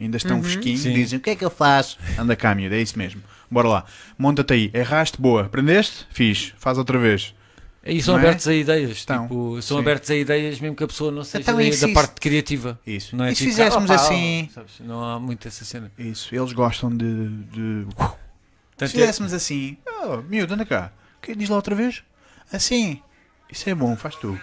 Ainda 0.00 0.16
estão 0.16 0.36
Uhum. 0.36 0.42
fresquinhos. 0.44 0.80
Sim. 0.82 0.92
Dizem 0.92 1.18
o 1.18 1.20
que 1.20 1.30
é 1.30 1.34
que 1.34 1.44
eu 1.44 1.50
faço? 1.50 1.98
Anda 2.16 2.36
cá, 2.36 2.54
miúdo, 2.54 2.72
é 2.74 2.80
isso 2.80 2.96
mesmo. 2.96 3.20
Bora 3.50 3.68
lá. 3.68 3.84
Monta-te 4.18 4.52
aí. 4.52 4.70
Erraste? 4.74 5.20
Boa. 5.20 5.42
Aprendeste? 5.46 6.06
Fiz. 6.10 6.52
Faz 6.58 6.76
outra 6.78 6.98
vez. 6.98 7.34
E 7.84 8.02
são 8.02 8.14
Não 8.14 8.20
é? 8.20 8.24
abertos 8.24 8.46
a 8.48 8.52
ideias. 8.54 8.90
Estão. 8.90 9.22
Tipo, 9.22 9.62
são 9.62 9.76
Sim. 9.78 9.82
abertos 9.82 10.10
a 10.10 10.14
ideias 10.16 10.60
mesmo 10.60 10.76
que 10.76 10.84
a 10.84 10.86
pessoa 10.86 11.10
não 11.10 11.24
seja 11.24 11.42
Então, 11.42 11.56
da, 11.56 11.86
da 11.86 11.94
parte 11.94 12.20
criativa. 12.20 12.78
Isso. 12.86 13.16
Não 13.16 13.24
é 13.24 13.32
e 13.32 13.34
se 13.34 13.38
tipo, 13.44 13.50
fizéssemos 13.50 13.90
"Ah, 13.90 13.94
pá, 13.96 14.02
assim? 14.02 14.50
sabes? 14.52 14.72
Não 14.80 15.02
há 15.02 15.18
muito 15.18 15.48
essa 15.48 15.64
cena. 15.64 15.90
Isso. 15.98 16.34
Eles 16.34 16.52
gostam 16.52 16.94
de. 16.94 17.28
de... 17.28 17.86
Se 18.76 18.84
é- 18.84 18.88
fizéssemos 18.88 19.32
assim. 19.32 19.76
Oh, 20.04 20.18
miúdo, 20.18 20.52
anda 20.54 20.66
cá. 20.66 20.92
Que 21.22 21.34
diz 21.34 21.48
lá 21.48 21.56
outra 21.56 21.74
vez? 21.74 22.02
Assim. 22.52 23.00
Isso 23.50 23.68
é 23.70 23.74
bom, 23.74 23.96
faz 23.96 24.14
tu. 24.16 24.38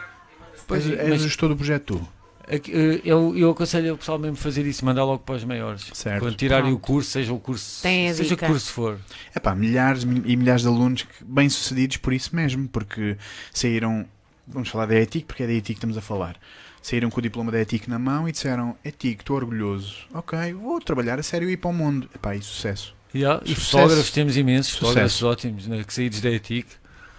Pois, 0.67 0.89
és 0.89 1.09
mas- 1.09 1.21
o 1.21 1.25
gestor 1.27 1.49
do 1.49 1.55
projeto 1.55 1.97
tu. 1.97 2.07
Aqui, 2.47 2.71
eh, 2.73 3.01
Eu, 3.03 3.35
eu 3.35 3.49
aconselho 3.51 3.93
o 3.93 3.97
pessoal 3.97 4.19
mesmo 4.19 4.33
a 4.35 4.39
fazer 4.39 4.65
isso, 4.65 4.85
mandar 4.85 5.03
logo 5.03 5.19
para 5.19 5.35
os 5.35 5.43
maiores. 5.43 5.87
Certo. 5.93 6.19
Quando 6.21 6.35
tirarem 6.35 6.71
o 6.71 6.77
Pronto. 6.77 6.85
curso, 6.85 7.11
seja 7.11 7.33
o 7.33 7.39
curso, 7.39 7.65
seja 7.81 8.33
o 8.33 8.37
curso 8.37 8.71
for. 8.71 8.99
É 9.33 9.39
pá, 9.39 9.55
milhares 9.55 10.03
e 10.03 10.35
milhares 10.35 10.61
de 10.61 10.67
alunos 10.67 11.05
bem 11.21 11.49
sucedidos 11.49 11.97
por 11.97 12.13
isso 12.13 12.35
mesmo, 12.35 12.67
porque 12.67 13.17
saíram, 13.53 14.05
vamos 14.47 14.69
falar 14.69 14.85
da 14.85 14.95
ETIC, 14.95 15.25
porque 15.25 15.43
é 15.43 15.47
da 15.47 15.53
ETIC 15.53 15.65
que 15.67 15.73
estamos 15.73 15.97
a 15.97 16.01
falar. 16.01 16.35
Saíram 16.81 17.09
com 17.09 17.19
o 17.19 17.21
diploma 17.23 17.51
da 17.51 17.59
ETIC 17.59 17.89
na 17.89 17.97
mão 17.97 18.29
e 18.29 18.31
disseram: 18.31 18.77
ETIC, 18.85 19.21
estou 19.21 19.37
orgulhoso. 19.37 19.95
Ok, 20.13 20.53
vou 20.53 20.79
trabalhar 20.79 21.17
a 21.19 21.23
sério 21.23 21.49
e 21.49 21.53
ir 21.53 21.57
para 21.57 21.71
o 21.71 21.73
mundo. 21.73 22.07
Epá, 22.13 22.35
e 22.35 22.41
sucesso. 22.43 22.93
Yeah, 23.13 23.41
e 23.45 23.55
fotógrafos 23.55 24.11
temos 24.11 24.35
imensos, 24.37 24.73
Sucesso. 24.73 24.87
fotógrafos 24.89 25.23
ótimos, 25.23 25.67
né, 25.67 25.83
que 25.83 25.91
saídos 25.93 26.21
da 26.21 26.29
ETIC. 26.29 26.67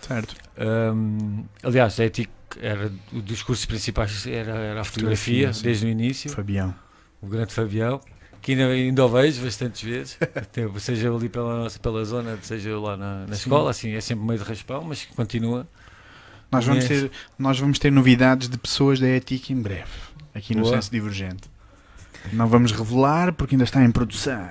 Certo. 0.06 0.34
Um, 0.58 1.44
aliás, 1.62 1.98
a 1.98 2.04
ETIC 2.04 2.30
era 2.60 2.90
dos 3.12 3.42
cursos 3.42 3.66
principais 3.66 4.26
era, 4.26 4.52
era 4.52 4.80
a 4.80 4.84
fotografia, 4.84 5.48
Fotografia, 5.48 5.62
desde 5.62 5.86
o 5.86 5.88
início. 5.88 6.30
Fabião. 6.30 6.74
O 7.20 7.26
grande 7.26 7.52
Fabião, 7.52 8.00
que 8.40 8.52
ainda, 8.52 8.68
ainda 8.68 9.04
o 9.04 9.08
vejo 9.08 9.42
bastantes 9.42 9.82
vezes, 9.82 10.18
seja 10.78 11.12
ali 11.12 11.28
pela, 11.28 11.64
nossa, 11.64 11.78
pela 11.78 12.04
zona, 12.04 12.38
seja 12.42 12.78
lá 12.78 12.96
na, 12.96 13.26
na 13.26 13.34
escola, 13.34 13.70
assim, 13.70 13.92
é 13.94 14.00
sempre 14.00 14.24
meio 14.24 14.38
de 14.38 14.44
raspão, 14.44 14.82
mas 14.84 15.04
continua. 15.04 15.66
Nós 16.50 16.64
vamos, 16.64 16.86
ter, 16.86 17.10
nós 17.36 17.58
vamos 17.58 17.78
ter 17.78 17.90
novidades 17.90 18.48
de 18.48 18.56
pessoas 18.56 19.00
da 19.00 19.08
ETIC 19.08 19.52
em 19.52 19.60
breve, 19.60 19.90
aqui 20.32 20.54
no 20.54 20.62
Boa. 20.62 20.76
Senso 20.76 20.90
Divergente. 20.90 21.50
Não 22.32 22.46
vamos 22.46 22.72
revelar 22.72 23.32
porque 23.32 23.56
ainda 23.56 23.64
está 23.64 23.84
em 23.84 23.90
produção, 23.90 24.48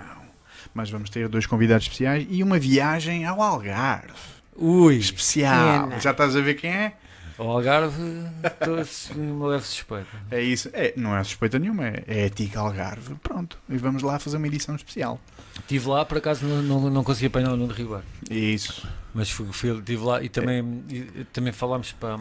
mas 0.73 0.90
vamos 0.90 1.10
ter 1.10 1.27
dois 1.30 1.45
convidados 1.45 1.86
especiais 1.86 2.27
e 2.30 2.44
uma 2.44 2.60
viagem 2.60 3.26
ao 3.26 3.41
Algarve. 3.41 4.35
Ui, 4.56 4.95
Especial. 4.98 5.88
Pena. 5.90 5.99
Já 5.99 6.11
estás 6.11 6.36
a 6.36 6.41
ver 6.41 6.56
quem 6.56 6.72
é? 6.72 6.94
o 7.38 7.44
Algarve, 7.44 8.02
estou 8.44 9.22
uma 9.22 9.48
leve 9.48 9.65
suspeita. 9.65 10.07
É 10.32 10.41
isso. 10.41 10.69
É, 10.72 10.94
não 10.95 11.15
é 11.18 11.22
suspeita 11.23 11.60
nenhuma, 11.60 11.86
é, 11.88 12.03
é 12.07 12.26
ETIC 12.27 12.56
Algarve. 12.57 13.15
Pronto. 13.15 13.57
E 13.68 13.77
vamos 13.77 14.03
lá 14.03 14.18
fazer 14.19 14.38
uma 14.38 14.48
edição 14.48 14.73
especial. 14.76 15.19
Estive 15.60 15.90
lá, 15.90 16.06
por 16.06 16.18
acaso 16.18 16.45
não, 16.45 16.61
não, 16.61 16.90
não 16.90 17.03
consegui 17.03 17.26
apanhar 17.27 17.52
o 17.52 17.57
Nuno 17.57 17.73
Ribeiro. 17.73 18.03
Isso. 18.30 18.88
Mas 19.14 19.30
fui, 19.30 19.48
fui, 19.52 19.77
estive 19.77 20.03
lá 20.03 20.23
e 20.23 20.30
também, 20.30 20.84
e 20.90 21.26
também 21.34 21.52
falámos 21.52 21.91
para, 21.91 22.18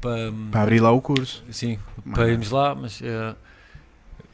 para, 0.00 0.32
Para 0.50 0.62
abrir 0.62 0.80
lá 0.80 0.90
o 0.90 1.00
curso. 1.00 1.44
sim, 1.50 1.78
Mas- 2.04 2.14
para 2.16 2.28
irmos 2.30 2.50
lá, 2.50 2.74
mas 2.74 3.00
eh, 3.02 3.34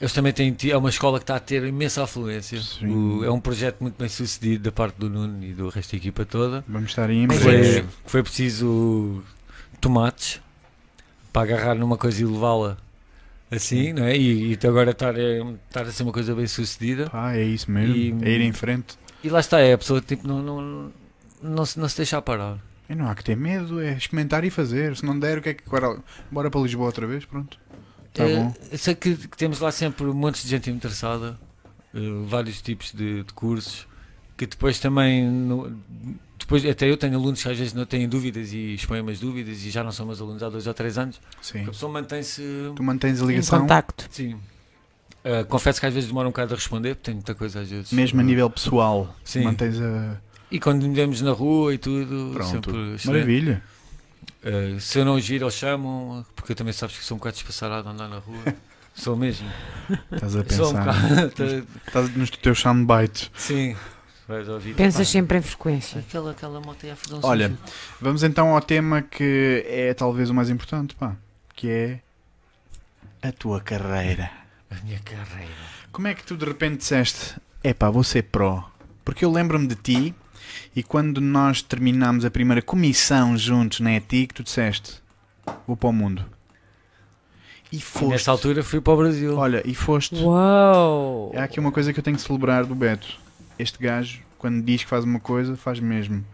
eles 0.00 0.12
também 0.12 0.32
têm, 0.32 0.54
é 0.70 0.76
uma 0.76 0.90
escola 0.90 1.18
que 1.18 1.24
está 1.24 1.36
a 1.36 1.40
ter 1.40 1.64
imensa 1.64 2.02
afluência. 2.04 2.60
O- 2.82 3.24
é 3.24 3.30
um 3.30 3.40
projeto 3.40 3.80
muito 3.80 3.96
bem 3.98 4.08
sucedido 4.08 4.64
da 4.64 4.72
parte 4.72 4.96
do 4.96 5.08
Nuno 5.08 5.42
e 5.44 5.52
do 5.52 5.68
resto 5.68 5.92
da 5.92 5.96
equipa 5.96 6.24
toda. 6.24 6.64
Vamos 6.68 6.90
estar 6.90 7.08
aí 7.08 7.16
em. 7.24 7.28
Foi, 7.28 7.84
foi 8.04 8.22
preciso 8.22 9.22
tomates 9.80 10.40
para 11.32 11.42
agarrar 11.42 11.74
numa 11.74 11.96
coisa 11.96 12.20
e 12.22 12.24
levá-la 12.24 12.76
assim, 13.50 13.92
não 13.92 14.04
é? 14.04 14.16
E, 14.16 14.52
e 14.52 14.66
agora 14.66 14.90
estar, 14.90 15.14
a- 15.14 15.18
estar 15.68 15.82
a 15.82 15.92
ser 15.92 16.02
uma 16.02 16.12
coisa 16.12 16.34
bem 16.34 16.46
sucedida. 16.46 17.08
Pá, 17.10 17.34
é 17.34 17.42
isso 17.44 17.70
mesmo. 17.70 17.94
E- 17.94 18.14
É 18.22 18.30
ir 18.30 18.40
em 18.40 18.52
frente. 18.52 18.98
E 19.22 19.28
lá 19.28 19.40
está, 19.40 19.60
é 19.60 19.72
a 19.72 19.78
pessoa 19.78 20.00
tipo, 20.00 20.26
não, 20.26 20.42
não, 20.42 20.92
não, 21.42 21.64
se, 21.64 21.78
não 21.78 21.88
se 21.88 21.96
deixa 21.96 22.20
parar. 22.22 22.58
E 22.88 22.94
não 22.94 23.08
há 23.10 23.14
que 23.16 23.24
ter 23.24 23.36
medo, 23.36 23.80
é 23.80 23.94
experimentar 23.94 24.44
e 24.44 24.50
fazer. 24.50 24.94
Se 24.96 25.04
não 25.04 25.18
der, 25.18 25.38
o 25.38 25.42
que 25.42 25.48
é 25.48 25.54
que. 25.54 25.64
Bora 26.30 26.50
para 26.50 26.60
Lisboa 26.60 26.86
outra 26.86 27.04
vez? 27.06 27.24
Pronto. 27.24 27.58
Tá 28.16 28.24
Eh, 28.24 28.76
sei 28.76 28.94
que, 28.94 29.14
que 29.16 29.36
temos 29.36 29.60
lá 29.60 29.70
sempre 29.70 30.04
montes 30.06 30.42
de 30.42 30.48
gente 30.48 30.70
interessada, 30.70 31.38
eh, 31.94 31.98
vários 32.26 32.60
tipos 32.62 32.92
de, 32.92 33.22
de 33.22 33.32
cursos, 33.32 33.86
que 34.36 34.46
depois 34.46 34.78
também, 34.80 35.24
no- 35.28 35.70
depois 36.38 36.64
até 36.64 36.88
eu 36.88 36.96
tenho 36.96 37.14
alunos 37.16 37.42
que 37.42 37.48
às 37.48 37.58
vezes 37.58 37.72
não 37.74 37.84
têm 37.84 38.08
dúvidas 38.08 38.52
e 38.52 38.74
expõem 38.74 39.00
umas 39.00 39.18
dúvidas 39.20 39.64
e 39.64 39.70
já 39.70 39.82
não 39.84 39.92
são 39.92 40.06
meus 40.06 40.20
alunos 40.20 40.42
há 40.42 40.48
dois 40.48 40.66
ou 40.66 40.74
três 40.74 40.96
anos, 40.98 41.20
Sim. 41.42 41.62
a 41.64 41.66
pessoa 41.66 41.90
mantém-se, 41.92 42.42
Tu 42.74 42.82
mantens 42.82 43.20
a 43.20 43.24
Em 43.24 43.28
ligação, 43.28 43.60
contacto. 43.60 44.06
sim. 44.10 44.36
Eh, 45.24 45.42
confesso 45.44 45.80
que 45.80 45.86
às 45.86 45.92
vezes 45.92 46.08
demora 46.08 46.28
um 46.28 46.30
bocado 46.30 46.54
a 46.54 46.56
responder, 46.56 46.94
porque 46.94 47.06
tenho 47.06 47.16
muita 47.16 47.34
coisa 47.34 47.60
às 47.60 47.68
vezes. 47.68 47.92
mesmo 47.92 48.20
a 48.20 48.22
nível 48.22 48.48
pessoal. 48.48 49.14
Sim. 49.24 49.42
Mantens 49.42 49.80
a. 49.80 50.20
E 50.52 50.60
quando 50.60 50.86
nos 50.86 50.94
vemos 50.94 51.20
na 51.20 51.32
rua 51.32 51.74
e 51.74 51.78
tudo, 51.78 52.30
Pronto. 52.34 52.70
Maravilha. 53.06 53.60
Eh, 54.46 54.78
se 54.78 55.00
eu 55.00 55.04
não 55.04 55.18
giro, 55.18 55.44
eles 55.44 55.54
chamam, 55.54 56.24
porque 56.36 56.52
eu 56.52 56.56
também 56.56 56.72
sabes 56.72 56.96
que 56.96 57.04
sou 57.04 57.16
um 57.16 57.18
bocado 57.18 57.36
espaçarado 57.36 57.88
a 57.88 57.90
andar 57.90 58.08
na 58.08 58.18
rua. 58.18 58.54
sou 58.94 59.16
mesmo. 59.16 59.50
Estás 60.12 60.36
a 60.36 60.44
Sou 60.48 60.70
um 60.70 60.74
pensar. 60.74 60.84
bocado. 60.84 61.66
Estás 61.86 62.16
nos 62.16 62.30
teus 62.30 62.60
soundbites. 62.60 63.28
Sim. 63.36 63.76
Ouvir. 64.28 64.74
Pensas 64.74 65.06
Pá, 65.06 65.12
sempre 65.12 65.38
em 65.38 65.42
frequência. 65.42 66.00
Aquela, 66.00 66.32
aquela 66.32 66.60
moto 66.60 66.84
é 66.84 66.90
a 66.92 66.96
fazer 66.96 67.14
um 67.14 67.20
Olha, 67.22 67.48
som. 67.48 67.56
Vamos 68.00 68.22
então 68.24 68.54
ao 68.54 68.60
tema 68.60 69.00
que 69.02 69.64
é 69.68 69.94
talvez 69.94 70.30
o 70.30 70.34
mais 70.34 70.50
importante, 70.50 70.96
pá. 70.96 71.16
Que 71.54 71.70
é. 71.70 72.00
A 73.22 73.32
tua 73.32 73.60
carreira. 73.60 74.30
A 74.70 74.74
minha 74.84 74.98
carreira. 75.00 75.52
Como 75.92 76.08
é 76.08 76.14
que 76.14 76.24
tu 76.24 76.36
de 76.36 76.44
repente 76.44 76.78
disseste: 76.78 77.36
é 77.62 77.72
pá, 77.72 77.88
vou 77.88 78.02
ser 78.02 78.22
pró? 78.24 78.68
Porque 79.04 79.24
eu 79.24 79.30
lembro-me 79.30 79.68
de 79.68 79.76
ti 79.76 80.14
e 80.74 80.82
quando 80.82 81.20
nós 81.20 81.62
terminámos 81.62 82.24
a 82.24 82.30
primeira 82.30 82.62
comissão 82.62 83.36
juntos 83.36 83.80
na 83.80 83.94
ETIC, 83.94 84.34
tu 84.34 84.42
disseste: 84.42 85.02
vou 85.66 85.76
para 85.76 85.88
o 85.88 85.92
mundo. 85.92 86.24
E 87.72 87.76
E 87.76 87.80
foste. 87.80 88.08
nessa 88.08 88.30
altura 88.30 88.62
fui 88.62 88.80
para 88.80 88.92
o 88.92 88.96
Brasil. 88.96 89.36
Olha, 89.36 89.62
e 89.64 89.74
foste. 89.74 90.14
Uau! 90.16 91.32
Há 91.36 91.44
aqui 91.44 91.58
uma 91.58 91.72
coisa 91.72 91.92
que 91.92 91.98
eu 91.98 92.04
tenho 92.04 92.16
que 92.16 92.22
celebrar 92.22 92.64
do 92.64 92.74
Beto. 92.74 93.18
Este 93.58 93.78
gajo, 93.78 94.20
quando 94.38 94.62
diz 94.62 94.84
que 94.84 94.88
faz 94.88 95.04
uma 95.04 95.18
coisa, 95.18 95.56
faz 95.56 95.80
mesmo. 95.80 96.24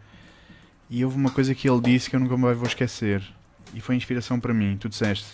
E 0.91 1.05
houve 1.05 1.17
uma 1.17 1.31
coisa 1.31 1.55
que 1.55 1.69
ele 1.69 1.81
disse 1.81 2.11
que 2.11 2.17
eu 2.17 2.21
nunca 2.21 2.37
mais 2.37 2.57
vou 2.59 2.67
esquecer. 2.67 3.23
E 3.73 3.81
foi 3.81 3.97
inspiração 3.97 4.39
para 4.39 4.53
mim. 4.53 4.77
Tu 4.79 4.89
disseste: 4.91 5.27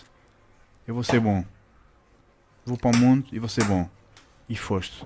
Eu 0.86 0.94
vou 0.94 1.02
ser 1.02 1.18
bom. 1.18 1.44
Vou 2.64 2.76
para 2.76 2.96
o 2.96 2.96
mundo 2.96 3.26
e 3.32 3.38
vou 3.40 3.48
ser 3.48 3.64
bom. 3.64 3.88
E 4.48 4.54
foste. 4.54 5.04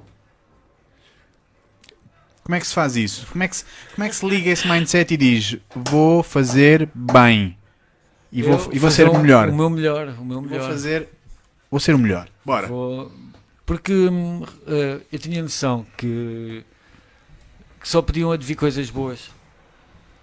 Como 2.45 2.55
é 2.57 2.61
que 2.61 2.67
se 2.67 2.75
faz 2.75 2.97
isso? 2.97 3.27
Como 3.31 3.43
é 3.45 3.49
que 3.49 3.57
se, 3.57 3.65
como 3.95 4.05
é 4.05 4.09
que 4.09 4.17
se 4.17 4.27
liga 4.29 4.51
esse 4.51 4.67
mindset 4.69 5.15
e 5.15 5.17
diz: 5.17 5.57
Vou 5.75 6.23
fazer 6.23 6.89
bem? 6.95 7.57
E 8.33 8.43
vou, 8.43 8.55
Eu 8.59 8.71
e 8.73 8.79
vou 8.79 8.91
ser 8.91 9.07
o 9.09 9.13
um- 9.13 9.19
melhor. 9.21 9.49
O 9.49 9.55
meu 9.55 9.71
melhor, 9.71 10.09
o 10.19 10.25
meu 10.25 10.41
Vou 10.41 10.51
melhor. 10.51 10.69
fazer. 10.71 11.09
Vou 11.71 11.79
ser 11.81 11.95
o 11.95 11.99
melhor. 11.99 12.29
Bora. 12.45 12.67
Vou- 12.67 13.13
Porque 13.65 13.93
eh, 14.67 15.01
eu 15.13 15.19
tinha 15.19 15.41
noção 15.43 15.87
que, 15.97 16.65
que 17.81 17.89
só 17.89 18.03
podiam 18.03 18.33
advir 18.33 18.57
coisas 18.57 18.91
boas, 18.91 19.31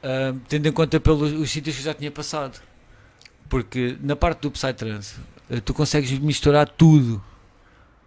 ah, 0.04 0.34
tendo 0.48 0.68
em 0.68 0.72
conta 0.72 1.00
pelos 1.00 1.32
os 1.32 1.50
sítios 1.50 1.76
que 1.78 1.82
já 1.84 1.94
tinha 1.94 2.12
passado. 2.12 2.60
Porque 3.48 3.98
na 4.02 4.16
parte 4.16 4.42
do 4.42 4.52
Psytrance, 4.52 5.16
eh, 5.50 5.60
tu 5.62 5.74
consegues 5.74 6.12
misturar 6.20 6.68
tudo. 6.68 7.24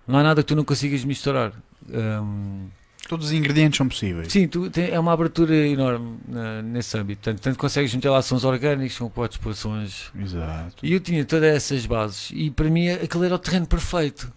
Não 0.07 0.19
há 0.19 0.23
nada 0.23 0.43
que 0.43 0.49
tu 0.49 0.55
não 0.57 0.65
consigas 0.65 1.03
misturar. 1.05 1.53
Hum, 1.89 2.69
Todos 3.13 3.27
os 3.27 3.33
ingredientes 3.33 3.77
são 3.77 3.87
possíveis. 3.87 4.33
Sim, 4.33 4.49
tu, 4.49 4.71
tem- 4.71 4.89
é 4.91 4.99
uma 4.99 5.13
abertura 5.13 5.55
enorme 5.55 6.17
na- 6.27 6.63
nesse 6.63 6.97
âmbito. 6.97 7.21
Tanto, 7.23 7.43
tanto 7.43 7.59
consegues 7.59 7.95
meter 7.95 8.09
lá 8.09 8.23
sons 8.23 8.43
orgânicos, 8.43 8.97
como 8.97 9.11
podes 9.11 9.37
pôr 9.37 9.55
sons. 9.55 10.11
Exato. 10.19 10.77
E 10.83 10.95
eu 10.95 10.99
tinha 11.01 11.23
todas 11.23 11.55
essas 11.55 11.85
bases. 11.85 12.31
E 12.33 12.51
para 12.51 12.71
mim 12.71 12.89
aquele 12.89 13.27
era 13.27 13.35
o 13.35 13.39
terreno 13.39 13.67
perfeito. 13.67 14.33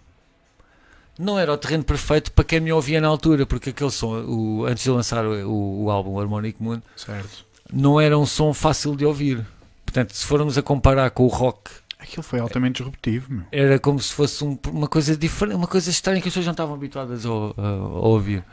Não 1.18 1.38
era 1.38 1.50
o 1.54 1.56
terreno 1.56 1.84
perfeito 1.84 2.30
para 2.32 2.44
quem 2.44 2.60
me 2.60 2.70
ouvia 2.70 3.00
na 3.00 3.08
altura, 3.08 3.46
porque 3.46 3.70
aquele 3.70 3.90
som, 3.90 4.22
o, 4.26 4.66
antes 4.66 4.84
de 4.84 4.90
lançar 4.90 5.24
o, 5.24 5.84
o 5.84 5.90
álbum 5.90 6.20
Harmonic 6.20 6.62
Moon, 6.62 6.82
Certo. 6.94 7.46
não 7.72 7.98
era 7.98 8.18
um 8.18 8.26
som 8.26 8.52
fácil 8.52 8.94
de 8.94 9.06
ouvir. 9.06 9.42
Portanto, 9.86 10.12
se 10.12 10.26
formos 10.26 10.58
a 10.58 10.62
comparar 10.62 11.08
com 11.12 11.24
o 11.24 11.28
rock, 11.28 11.70
Aquilo 12.06 12.22
foi 12.22 12.38
altamente 12.38 12.78
disruptivo, 12.78 13.32
meu. 13.32 13.44
era 13.50 13.78
como 13.78 13.98
se 13.98 14.12
fosse 14.12 14.44
um- 14.44 14.58
uma 14.70 14.86
coisa 14.86 15.16
diferente, 15.16 15.56
uma 15.56 15.66
coisa 15.66 15.90
estranha 15.90 16.20
que 16.20 16.28
as 16.28 16.32
pessoas 16.34 16.46
não 16.46 16.52
estavam 16.52 16.74
habituadas 16.74 17.26
a, 17.26 17.28
a- 17.28 17.32
a 17.32 18.06
ouvir. 18.06 18.44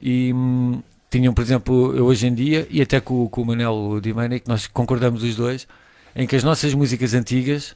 E 0.00 0.32
hum, 0.32 0.80
tinham, 1.10 1.32
por 1.34 1.42
exemplo, 1.42 1.96
eu 1.96 2.04
hoje 2.06 2.26
em 2.26 2.34
dia, 2.34 2.66
e 2.70 2.80
até 2.80 3.00
com, 3.00 3.28
com 3.28 3.42
o 3.42 3.44
Manel 3.46 3.74
o 3.74 4.00
Dimanic, 4.00 4.46
nós 4.48 4.66
concordamos 4.66 5.22
os 5.22 5.34
dois, 5.34 5.66
em 6.14 6.26
que 6.26 6.36
as 6.36 6.44
nossas 6.44 6.72
músicas 6.74 7.12
antigas, 7.14 7.74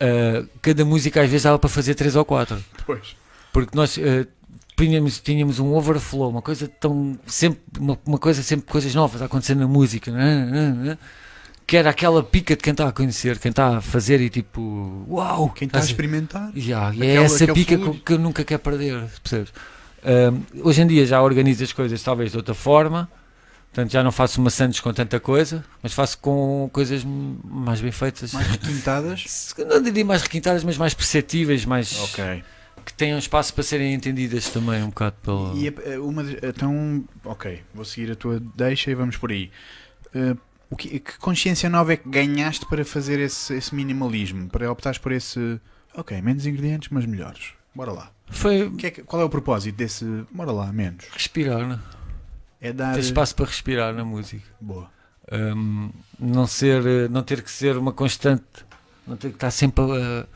ah, 0.00 0.44
cada 0.60 0.84
música 0.84 1.22
às 1.22 1.28
vezes 1.30 1.44
dava 1.44 1.58
para 1.58 1.70
fazer 1.70 1.94
três 1.94 2.14
ou 2.16 2.24
quatro. 2.24 2.62
Pois. 2.86 3.16
Porque 3.52 3.74
nós 3.76 3.98
ah, 3.98 4.26
tínhamos, 4.76 5.20
tínhamos 5.20 5.58
um 5.58 5.72
overflow, 5.74 6.28
uma 6.28 6.42
coisa 6.42 6.68
tão. 6.68 7.18
sempre 7.26 7.60
uma, 7.78 7.98
uma 8.06 8.18
coisa, 8.18 8.42
sempre 8.42 8.66
coisas 8.70 8.94
novas 8.94 9.22
a 9.22 9.26
acontecer 9.26 9.54
na 9.54 9.66
música, 9.68 10.10
né, 10.12 10.44
né, 10.46 10.70
né, 10.72 10.98
que 11.66 11.76
era 11.76 11.90
aquela 11.90 12.22
pica 12.22 12.54
de 12.56 12.62
quem 12.62 12.72
está 12.72 12.88
a 12.88 12.92
conhecer, 12.92 13.38
quem 13.38 13.50
está 13.50 13.78
a 13.78 13.80
fazer 13.80 14.20
e 14.20 14.28
tipo, 14.28 15.06
uau! 15.08 15.50
Quem 15.50 15.66
está 15.66 15.78
a 15.78 15.82
experimentar. 15.82 16.50
Yeah, 16.56 16.86
é 16.88 16.90
Aquele- 16.90 17.16
essa 17.18 17.44
aquele 17.44 17.58
pica 17.60 17.76
que, 17.78 17.84
fluir. 17.84 18.02
que 18.04 18.12
eu 18.12 18.18
nunca 18.18 18.44
quero 18.44 18.60
perder, 18.60 19.04
percebes? 19.22 19.52
Ahm, 20.04 20.42
hoje 20.62 20.82
em 20.82 20.86
dia 20.86 21.06
já 21.06 21.22
organizo 21.22 21.64
as 21.64 21.72
coisas 21.72 22.02
talvez 22.02 22.30
de 22.32 22.36
outra 22.36 22.52
forma, 22.54 23.08
portanto 23.72 23.90
já 23.90 24.02
não 24.02 24.12
faço 24.12 24.38
maçãs 24.42 24.78
com 24.78 24.92
tanta 24.92 25.18
coisa, 25.18 25.64
mas 25.82 25.94
faço 25.94 26.18
com 26.18 26.68
coisas 26.72 27.02
mais 27.04 27.80
bem 27.80 27.90
feitas. 27.90 28.32
Mais 28.34 28.46
requintadas. 28.46 29.54
Não 29.66 29.80
diria 29.82 30.04
mais 30.04 30.20
requintadas, 30.22 30.62
mas 30.64 30.76
mais 30.76 30.92
perceptíveis, 30.92 31.64
mais 31.64 31.98
ok. 32.00 32.44
que 32.84 32.92
tenham 32.92 33.18
espaço 33.18 33.54
para 33.54 33.62
serem 33.64 33.94
entendidas 33.94 34.50
também 34.50 34.82
um 34.82 34.88
bocado 34.88 35.16
pela. 35.22 35.54
E 35.54 35.68
a- 35.68 36.00
uma, 36.02 36.22
então, 36.42 37.02
ok, 37.24 37.62
vou 37.74 37.84
seguir 37.86 38.12
a 38.12 38.14
tua 38.14 38.38
deixa 38.54 38.90
e 38.90 38.94
vamos 38.94 39.16
por 39.16 39.30
aí. 39.32 39.50
Uh, 40.14 40.36
o 40.70 40.76
que, 40.76 40.98
que 41.00 41.18
consciência 41.18 41.68
nova 41.68 41.92
é 41.92 41.96
que 41.96 42.08
ganhaste 42.08 42.66
para 42.66 42.84
fazer 42.84 43.18
esse, 43.20 43.54
esse 43.54 43.74
minimalismo? 43.74 44.48
Para 44.48 44.70
optares 44.70 44.98
por 44.98 45.12
esse. 45.12 45.60
Ok, 45.94 46.20
menos 46.22 46.46
ingredientes, 46.46 46.88
mas 46.90 47.06
melhores. 47.06 47.52
Bora 47.74 47.92
lá. 47.92 48.10
Foi 48.30 48.70
que 48.70 48.86
é 48.86 48.90
que- 48.90 49.02
qual 49.02 49.22
é 49.22 49.24
o 49.24 49.28
propósito 49.28 49.76
desse. 49.76 50.04
Bora 50.32 50.50
lá, 50.52 50.72
menos? 50.72 51.04
respirar, 51.12 51.66
né? 51.66 51.78
É 52.60 52.72
dar. 52.72 52.94
ter 52.94 53.00
espaço 53.00 53.34
para 53.36 53.44
respirar 53.46 53.94
na 53.94 54.04
música. 54.04 54.42
Boa. 54.60 54.90
Um, 55.32 55.90
não 56.18 56.46
ser 56.46 56.84
eh, 56.86 57.08
não 57.08 57.22
ter 57.22 57.42
que 57.42 57.50
ser 57.50 57.78
uma 57.78 57.92
constante 57.92 58.44
não 59.06 59.16
ter 59.16 59.28
que 59.30 59.36
estar 59.36 59.50
sempre 59.50 59.82
a, 59.82 60.26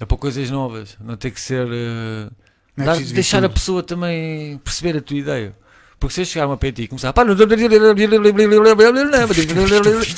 a 0.00 0.06
pôr 0.06 0.16
coisas 0.16 0.50
novas 0.50 0.96
não 1.00 1.16
ter 1.16 1.30
que 1.30 1.40
ser 1.40 1.68
eh, 1.70 2.28
é 2.76 2.84
dar- 2.84 2.98
deixar 3.00 3.44
a 3.44 3.48
pessoa 3.48 3.80
também 3.80 4.58
perceber 4.58 4.98
a 4.98 5.00
tua 5.00 5.16
ideia 5.16 5.56
porque 6.04 6.14
se 6.14 6.20
eu 6.20 6.24
chegar 6.26 6.46
uma 6.46 6.56
para 6.56 6.70
ti 6.72 6.82
e 6.82 6.88
começar 6.88 7.14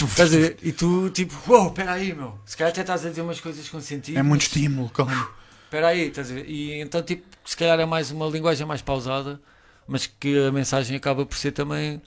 Estás 0.08 0.34
a 0.34 0.38
ver? 0.38 0.56
e 0.62 0.72
tu 0.72 1.10
tipo 1.10 1.34
uou, 1.48 1.68
espera 1.68 1.92
aí 1.92 2.12
meu 2.14 2.34
se 2.44 2.56
calhar 2.56 2.72
até 2.72 2.80
estás 2.80 3.06
a 3.06 3.08
dizer 3.10 3.20
umas 3.22 3.40
coisas 3.40 3.68
com 3.68 3.80
sentido 3.80 4.18
É 4.18 4.22
muito 4.22 4.42
mas- 4.42 4.48
estímulo, 4.48 4.88
calma. 4.90 5.28
Espera 5.64 5.88
aí, 5.88 6.08
estás 6.08 6.30
a 6.30 6.34
ver? 6.34 6.44
E 6.48 6.80
então, 6.80 7.02
tipo, 7.02 7.24
se 7.44 7.56
calhar 7.56 7.78
é 7.78 7.84
mais 7.86 8.10
uma 8.10 8.26
linguagem 8.26 8.66
mais 8.66 8.82
pausada, 8.82 9.40
mas 9.86 10.06
que 10.06 10.38
a 10.46 10.52
mensagem 10.52 10.96
acaba 10.96 11.26
por 11.26 11.36
ser 11.36 11.52
também 11.52 12.00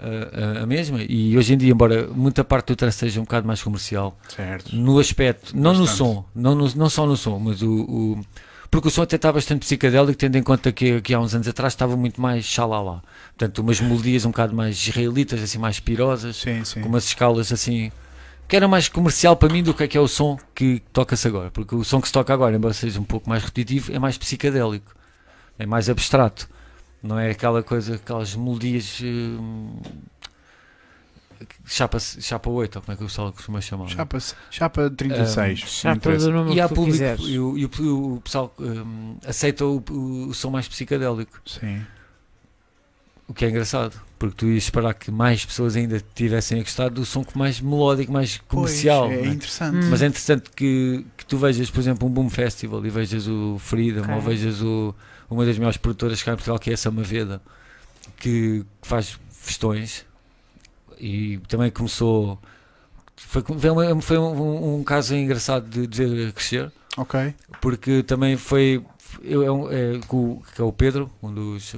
ah, 0.00 0.58
a- 0.60 0.62
a 0.62 0.66
mesma. 0.66 0.98
E 1.02 1.36
hoje 1.36 1.54
em 1.54 1.56
dia, 1.56 1.70
embora 1.72 2.08
muita 2.08 2.42
parte 2.42 2.68
do 2.68 2.76
trance 2.76 2.98
seja 2.98 3.20
um 3.20 3.24
bocado 3.24 3.46
mais 3.46 3.62
comercial, 3.62 4.18
Certo. 4.34 4.74
no 4.74 4.98
aspecto, 4.98 5.54
não 5.56 5.72
no 5.74 5.80
Bastante. 5.86 5.96
som, 5.98 6.24
não, 6.34 6.54
no- 6.54 6.74
não 6.74 6.88
só 6.90 7.06
no 7.06 7.16
som, 7.16 7.38
mas 7.38 7.62
o, 7.62 7.70
o- 7.70 8.20
porque 8.72 8.88
o 8.88 8.90
som 8.90 9.02
até 9.02 9.16
está 9.16 9.30
bastante 9.30 9.60
psicadélico, 9.60 10.18
tendo 10.18 10.36
em 10.36 10.42
conta 10.42 10.72
que, 10.72 10.98
que 11.02 11.12
há 11.12 11.20
uns 11.20 11.34
anos 11.34 11.46
atrás 11.46 11.74
estava 11.74 11.94
muito 11.94 12.18
mais 12.18 12.42
xalala. 12.46 13.02
Portanto, 13.36 13.58
umas 13.58 13.78
melodias 13.82 14.24
um 14.24 14.30
bocado 14.30 14.56
mais 14.56 14.76
israelitas, 14.76 15.42
assim, 15.42 15.58
mais 15.58 15.78
pirosas, 15.78 16.36
Sim, 16.36 16.64
sim. 16.64 16.80
com 16.80 16.88
umas 16.88 17.04
escalas 17.04 17.52
assim 17.52 17.92
que 18.48 18.56
era 18.56 18.66
mais 18.66 18.88
comercial 18.88 19.36
para 19.36 19.52
mim 19.52 19.62
do 19.62 19.72
que 19.74 19.82
é 19.82 19.88
que 19.88 19.96
é 19.96 20.00
o 20.00 20.08
som 20.08 20.38
que 20.54 20.82
toca-se 20.90 21.28
agora, 21.28 21.50
porque 21.50 21.74
o 21.74 21.84
som 21.84 22.00
que 22.00 22.06
se 22.06 22.12
toca 22.12 22.32
agora, 22.32 22.56
embora 22.56 22.72
seja 22.74 22.98
um 22.98 23.04
pouco 23.04 23.28
mais 23.28 23.42
repetitivo, 23.42 23.92
é 23.92 23.98
mais 23.98 24.18
psicadélico, 24.18 24.94
é 25.58 25.64
mais 25.64 25.88
abstrato, 25.88 26.48
não 27.02 27.18
é 27.18 27.30
aquela 27.30 27.62
coisa, 27.62 27.94
aquelas 27.96 28.34
melodias 28.34 29.00
hum, 29.02 29.80
chapa, 31.66 31.98
chapa 32.00 32.48
8, 32.50 32.76
ou 32.76 32.82
como 32.82 32.92
é 32.92 32.96
que 32.96 33.02
o 33.04 33.06
pessoal 33.06 33.32
costuma 33.32 33.60
chamar? 33.60 33.88
Chapa, 33.88 34.18
chapa 34.50 34.90
36. 34.90 35.60
não 35.60 35.66
Chapa 35.68 36.16
do 36.16 36.30
número 36.32 36.54
E 36.56 36.60
há 36.60 36.68
público, 36.68 36.90
quiseres. 36.92 37.20
e 37.26 37.38
o, 37.38 37.56
e 37.58 37.64
o- 37.66 38.14
o 38.16 38.20
pessoal 38.20 38.54
hum, 38.58 39.16
aceita 39.26 39.64
o, 39.64 39.82
o- 39.90 40.34
som 40.34 40.50
mais 40.50 40.68
psicadélico, 40.68 41.40
Sim. 41.46 41.82
o 43.28 43.34
que 43.34 43.44
é 43.44 43.48
engraçado, 43.50 44.00
porque 44.18 44.36
tu 44.36 44.46
ias 44.46 44.64
esperar 44.64 44.94
que 44.94 45.10
mais 45.10 45.44
pessoas 45.44 45.74
ainda 45.76 46.02
tivessem 46.14 46.60
a 46.60 46.62
gostar 46.62 46.90
do 46.90 47.04
som 47.06 47.24
mais 47.34 47.60
melódico, 47.60 48.12
mais 48.12 48.38
comercial. 48.48 49.06
Pois, 49.06 49.18
é 49.18 49.22
não 49.22 49.30
é? 49.30 49.34
interessante. 49.34 49.76
Hum. 49.76 49.90
Mas 49.90 50.02
é 50.02 50.06
interessante 50.06 50.50
que, 50.54 51.06
que 51.16 51.24
tu 51.26 51.38
vejas, 51.38 51.70
por 51.70 51.80
exemplo, 51.80 52.06
um 52.06 52.10
Boom 52.10 52.28
Festival 52.28 52.84
e 52.84 52.90
vejas 52.90 53.26
o 53.26 53.58
Freedom 53.58 54.02
Ok. 54.02 54.14
ou 54.14 54.20
vejas 54.20 54.60
o, 54.62 54.94
uma 55.30 55.46
das 55.46 55.56
maiores 55.56 55.76
produtoras 55.78 56.22
cá 56.22 56.32
em 56.32 56.34
Portugal, 56.36 56.58
que 56.58 56.70
é 56.70 56.74
a 56.74 56.76
Samaveda, 56.76 57.40
que, 58.18 58.64
que 58.80 58.88
faz 58.88 59.18
festões 59.30 60.04
e 61.02 61.38
também 61.48 61.68
começou. 61.68 62.38
Foi, 63.16 63.42
foi, 64.00 64.18
um, 64.18 64.76
um 64.76 64.84
caso 64.84 65.16
engraçado 65.16 65.68
de, 65.68 65.86
de 65.86 66.32
crescer, 66.32 66.72
Ok. 66.96 67.34
porque 67.60 68.04
também 68.04 68.36
foi. 68.36 68.84
Eu, 69.20 69.70
é, 69.70 69.96
é, 69.96 70.00
que 70.54 70.62
é 70.62 70.64
o 70.64 70.72
Pedro, 70.72 71.10
um 71.22 71.34
dos 71.34 71.74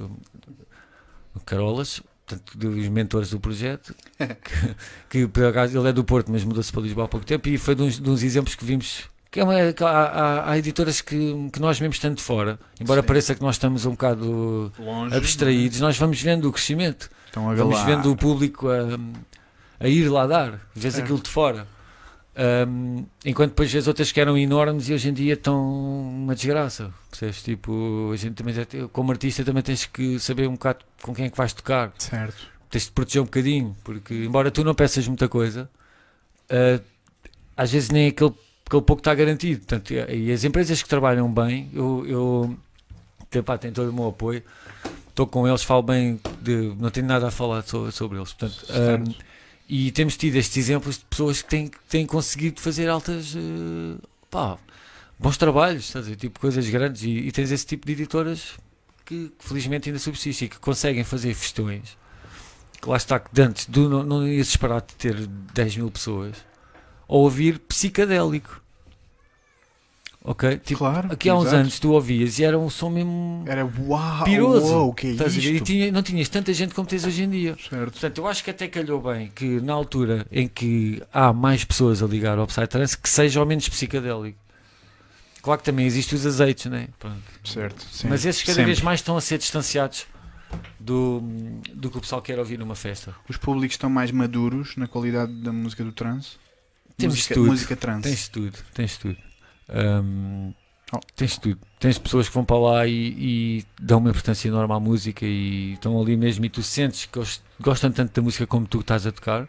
Carolas, 1.45 2.01
portanto, 2.25 2.57
dos 2.57 2.87
mentores 2.87 3.31
do 3.31 3.39
projeto, 3.39 3.93
que, 4.17 4.75
que 5.09 5.27
por 5.27 5.45
acaso 5.45 5.77
ele 5.77 5.89
é 5.89 5.91
do 5.91 6.03
Porto, 6.03 6.31
mas 6.31 6.43
mudou-se 6.43 6.71
para 6.71 6.83
Lisboa 6.83 7.05
há 7.05 7.09
pouco 7.09 7.25
tempo, 7.25 7.49
e 7.49 7.57
foi 7.57 7.75
de 7.75 7.81
uns, 7.81 7.99
de 7.99 8.09
uns 8.09 8.23
exemplos 8.23 8.55
que 8.55 8.63
vimos. 8.63 9.09
Que 9.35 9.41
é 9.41 9.43
uma, 9.43 9.53
há, 9.53 10.49
há- 10.51 10.57
editoras 10.57 11.01
que, 11.01 11.49
que 11.51 11.59
nós 11.59 11.77
vemos 11.77 11.99
tanto 11.99 12.19
de 12.19 12.23
fora, 12.23 12.57
embora 12.79 13.01
Sim. 13.01 13.07
pareça 13.07 13.35
que 13.35 13.41
nós 13.41 13.55
estamos 13.55 13.85
um 13.85 13.91
bocado 13.91 14.71
Longe. 14.79 15.13
abstraídos, 15.13 15.81
nós 15.81 15.97
vamos 15.97 16.21
vendo 16.21 16.47
o 16.47 16.53
crescimento, 16.53 17.09
vamos 17.33 17.81
vendo 17.83 18.09
o 18.09 18.15
público 18.15 18.69
a, 18.69 18.97
a 19.77 19.89
ir 19.89 20.07
lá 20.07 20.25
dar, 20.25 20.61
vês 20.73 20.93
Certo. 20.93 21.03
aquilo 21.03 21.19
de 21.21 21.29
fora. 21.29 21.67
Um, 22.37 23.05
enquanto 23.25 23.49
depois 23.49 23.75
as 23.75 23.87
outras 23.89 24.09
que 24.13 24.21
eram 24.21 24.37
enormes 24.37 24.87
e 24.87 24.93
hoje 24.93 25.09
em 25.09 25.13
dia 25.13 25.33
estão 25.33 25.69
uma 26.09 26.33
desgraça. 26.33 26.93
Percebes? 27.09 27.43
Tipo, 27.43 28.11
a 28.13 28.15
gente 28.15 28.35
também, 28.35 28.55
como 28.93 29.11
artista 29.11 29.43
também 29.43 29.63
tens 29.63 29.85
que 29.85 30.17
saber 30.17 30.47
um 30.47 30.53
bocado 30.53 30.79
com 31.01 31.13
quem 31.13 31.25
é 31.25 31.29
que 31.29 31.35
vais 31.37 31.51
tocar. 31.51 31.91
Certo. 31.97 32.47
Tens 32.69 32.85
de 32.85 32.91
proteger 32.91 33.21
um 33.21 33.25
bocadinho, 33.25 33.75
porque 33.83 34.13
embora 34.13 34.49
tu 34.49 34.63
não 34.63 34.73
peças 34.73 35.05
muita 35.09 35.27
coisa, 35.27 35.69
ah, 36.49 36.79
às 37.57 37.71
vezes 37.73 37.89
nem 37.89 38.07
aquele, 38.07 38.33
aquele 38.65 38.81
pouco 38.81 38.99
está 38.99 39.13
garantido. 39.13 39.59
Portanto, 39.65 39.93
e 39.93 40.31
as 40.31 40.43
empresas 40.43 40.81
que 40.81 40.89
trabalham 40.89 41.31
bem, 41.31 41.69
eu, 41.73 42.05
eu 42.07 42.57
te- 43.29 43.41
pá, 43.41 43.57
tenho 43.57 43.73
todo 43.73 43.89
o 43.89 43.93
meu 43.93 44.07
apoio, 44.07 44.43
estou 45.09 45.27
com 45.27 45.47
eles, 45.47 45.63
falo 45.63 45.83
bem, 45.83 46.19
de, 46.41 46.73
não 46.79 46.89
tenho 46.89 47.05
nada 47.07 47.27
a 47.27 47.31
falar 47.31 47.61
so- 47.63 47.91
sobre 47.91 48.17
eles. 48.17 48.33
Portanto, 48.33 48.65
ah, 48.69 49.13
e 49.67 49.91
temos 49.91 50.15
tido 50.17 50.35
estes 50.35 50.57
exemplos 50.57 50.97
de 50.97 51.05
pessoas 51.05 51.41
que 51.41 51.49
têm, 51.49 51.71
têm 51.89 52.05
conseguido 52.05 52.61
fazer 52.61 52.87
altas, 52.87 53.33
eh, 53.35 53.97
pá, 54.29 54.57
bons 55.17 55.37
trabalhos, 55.37 55.85
estás 55.85 56.07
ver? 56.07 56.15
Tipo, 56.15 56.39
coisas 56.39 56.69
grandes. 56.69 57.01
E, 57.03 57.09
e 57.09 57.31
tens 57.31 57.51
esse 57.51 57.65
tipo 57.65 57.85
de 57.87 57.93
editoras 57.93 58.51
que, 59.05 59.31
que 59.39 59.45
felizmente 59.47 59.89
ainda 59.89 59.97
subsistem 59.99 60.45
e 60.45 60.49
que 60.49 60.59
conseguem 60.59 61.03
fazer 61.03 61.33
festões. 61.33 61.97
Que 62.79 62.87
lá 62.89 62.97
está, 62.97 63.19
que 63.19 63.41
antes 63.41 63.65
do, 63.65 63.89
não, 63.89 64.03
não 64.03 64.27
ias 64.27 64.49
esperar 64.49 64.81
de 64.81 64.93
ter 64.95 65.15
10 65.53 65.77
mil 65.77 65.89
pessoas 65.89 66.35
a 67.07 67.13
ouvir 67.15 67.59
psicadélico. 67.59 68.61
ok? 70.23 70.57
Tipo, 70.57 70.79
claro. 70.79 71.11
aqui 71.11 71.29
há 71.29 71.35
uns 71.35 71.43
exato. 71.43 71.55
anos 71.57 71.79
tu 71.79 71.91
ouvias 71.91 72.39
e 72.39 72.43
era 72.43 72.57
um 72.57 72.69
som 72.69 72.89
mesmo 72.89 73.43
Era 73.47 73.63
uau, 73.65 74.23
piroso. 74.23 74.65
uau, 74.73 74.93
que 74.93 75.07
é 75.07 75.11
estás 75.11 75.35
ver? 75.35 75.41
E 75.51 75.55
isto? 75.55 75.65
tinha- 75.65 75.91
não 75.91 76.01
tinhas 76.01 76.27
tanta 76.29 76.51
gente 76.53 76.73
como 76.73 76.87
tens 76.87 77.05
hoje 77.05 77.23
em 77.23 77.29
dia. 77.29 77.55
Certo. 77.69 77.91
Portanto, 77.91 78.17
eu 78.17 78.27
acho 78.27 78.43
que 78.43 78.49
até 78.49 78.67
calhou 78.67 78.99
bem 79.01 79.31
que 79.35 79.59
na 79.61 79.73
altura 79.73 80.25
em 80.31 80.47
que 80.47 81.01
há 81.13 81.31
mais 81.31 81.63
pessoas 81.63 82.01
a 82.01 82.07
ligar 82.07 82.37
ao 82.39 82.47
Psytrance 82.47 82.97
que 82.97 83.07
seja 83.09 83.39
ao 83.39 83.45
menos 83.45 83.69
psicadélico. 83.69 84.39
Claro 85.43 85.59
que 85.59 85.65
também 85.65 85.85
existem 85.85 86.17
os 86.17 86.25
azeites, 86.25 86.65
né? 86.71 86.87
Pronto. 86.97 87.21
Certo. 87.43 87.85
sim. 87.91 88.07
Mas 88.09 88.25
esses 88.25 88.41
cada 88.41 88.55
Sempre. 88.55 88.65
vez 88.65 88.81
mais 88.81 88.99
estão 89.01 89.15
a 89.15 89.21
ser 89.21 89.37
distanciados 89.37 90.07
do, 90.79 91.21
do 91.71 91.91
que 91.91 91.99
o 91.99 92.01
pessoal 92.01 92.19
quer 92.19 92.39
ouvir 92.39 92.57
numa 92.57 92.73
festa. 92.73 93.13
Os 93.29 93.37
públicos 93.37 93.75
estão 93.75 93.87
mais 93.91 94.09
maduros 94.09 94.75
na 94.75 94.87
qualidade 94.87 95.31
da 95.33 95.51
música 95.53 95.83
do 95.83 95.91
trance. 95.91 96.37
Temos 96.97 97.15
música, 97.15 97.33
tudo. 97.35 97.47
música 97.47 97.75
trance. 97.75 98.01
Tens 98.03 98.27
tudo, 98.29 98.57
tens 98.73 98.97
tudo. 98.97 99.17
Hum, 99.69 100.53
Oh. 100.93 100.99
Tens 101.15 101.37
tudo. 101.37 101.57
Tens 101.79 101.97
pessoas 101.97 102.27
que 102.27 102.33
vão 102.35 102.45
para 102.45 102.57
lá 102.57 102.87
e, 102.87 103.15
e 103.17 103.65
dão 103.81 103.97
uma 103.97 104.09
importância 104.11 104.47
enorme 104.47 104.73
à 104.73 104.79
música 104.79 105.25
e 105.25 105.73
estão 105.73 105.99
ali 105.99 106.15
mesmo 106.15 106.45
e 106.45 106.49
tu 106.49 106.61
sentes 106.61 107.05
que 107.05 107.17
eles 107.17 107.41
gostam 107.59 107.91
tanto 107.91 108.13
da 108.13 108.21
música 108.21 108.45
como 108.45 108.67
tu 108.67 108.81
estás 108.81 109.07
a 109.07 109.11
tocar. 109.11 109.47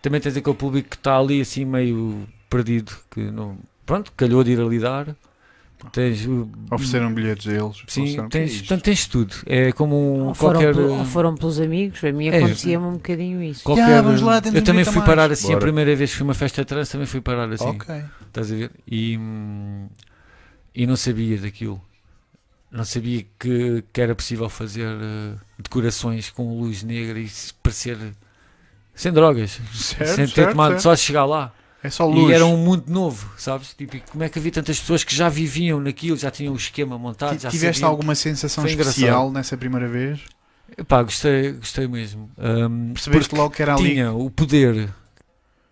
Também 0.00 0.20
tens 0.20 0.36
aquele 0.36 0.56
público 0.56 0.88
que 0.88 0.96
está 0.96 1.18
ali 1.18 1.40
assim 1.40 1.64
meio 1.64 2.26
perdido, 2.48 2.96
que 3.10 3.30
não. 3.30 3.58
Pronto, 3.84 4.12
calhou 4.16 4.42
de 4.42 4.52
ir 4.52 4.60
ali 4.60 4.78
dar. 4.78 5.14
Tens. 5.92 6.26
Ofereceram 6.70 7.12
bilhetes 7.12 7.46
a 7.46 7.52
eles. 7.52 7.76
Sim, 7.86 8.02
Ofereceram, 8.02 8.28
"Que 8.28 8.38
é 8.38 8.40
tens, 8.40 8.50
isto?" 8.52 8.60
portanto, 8.68 8.82
tens 8.84 9.06
tudo. 9.06 9.34
É 9.46 9.72
como 9.72 9.94
Ou 9.94 10.34
foram, 10.34 10.60
qualquer. 10.60 10.74
pel- 10.74 10.92
ou 10.98 11.04
foram 11.04 11.34
pelos 11.34 11.60
amigos, 11.60 12.02
a 12.02 12.12
mim 12.12 12.28
É, 12.28 12.38
acontecia-me 12.38 12.84
um 12.86 12.92
bocadinho 12.94 13.42
isso. 13.42 13.62
qualquer 13.62 13.86
Já, 13.88 14.02
vamos 14.02 14.20
lá, 14.22 14.40
temos 14.40 14.58
eu 14.58 14.64
também 14.64 14.82
a 14.82 14.84
fui 14.86 14.94
mais. 14.96 15.06
parar 15.06 15.30
assim 15.30 15.48
a 15.48 15.50
Bora. 15.50 15.60
primeira 15.60 15.94
vez 15.94 16.10
que 16.10 16.16
fui 16.16 16.24
a 16.24 16.28
uma 16.28 16.34
festa 16.34 16.62
de 16.62 16.66
trance, 16.66 16.90
também 16.92 17.06
fui 17.06 17.20
parar 17.20 17.50
assim. 17.52 17.64
Ok. 17.66 17.94
Estás 18.26 18.50
a 18.50 18.54
ver? 18.56 18.70
E, 18.86 19.16
hum, 19.18 19.86
e 20.74 20.86
não 20.86 20.96
sabia 20.96 21.38
daquilo. 21.38 21.80
Não 22.70 22.84
sabia 22.84 23.24
que, 23.38 23.84
que 23.92 24.00
era 24.00 24.14
possível 24.14 24.48
fazer 24.48 24.86
eh, 24.88 25.34
decorações 25.58 26.30
com 26.30 26.58
luz 26.58 26.82
negra 26.82 27.18
e 27.18 27.30
parecer 27.62 27.96
sem 28.94 29.12
drogas, 29.12 29.60
Certo, 29.72 30.14
sem 30.14 30.26
ter 30.26 30.32
certo, 30.34 30.50
tomado 30.50 30.70
certo. 30.72 30.82
só 30.82 30.94
de 30.94 31.00
chegar 31.00 31.26
lá. 31.26 31.52
É 31.86 31.90
só 31.90 32.06
luz. 32.06 32.30
E 32.30 32.32
era 32.34 32.44
um 32.44 32.56
mundo 32.56 32.84
novo, 32.88 33.30
sabes? 33.38 33.74
Tipo, 33.74 33.96
como 34.10 34.24
é 34.24 34.28
que 34.28 34.38
havia 34.38 34.50
tantas 34.52 34.78
pessoas 34.80 35.04
que 35.04 35.14
já 35.14 35.28
viviam 35.28 35.80
naquilo, 35.80 36.16
já 36.16 36.30
tinham 36.30 36.52
o 36.52 36.56
esquema 36.56 36.98
montado, 36.98 37.38
Tiveste 37.38 37.80
sabiam. 37.80 37.88
alguma 37.90 38.14
sensação 38.14 38.62
Foi 38.64 38.72
especial 38.72 39.30
nessa 39.30 39.56
primeira 39.56 39.86
vez? 39.88 40.20
Epá, 40.76 41.02
gostei, 41.02 41.52
gostei 41.52 41.86
mesmo. 41.86 42.28
Hum, 42.38 42.92
Percebeste 42.94 43.34
logo 43.34 43.50
que 43.54 43.62
era 43.62 43.74
ali. 43.74 43.90
tinha 43.90 44.12
o 44.12 44.28
poder 44.30 44.92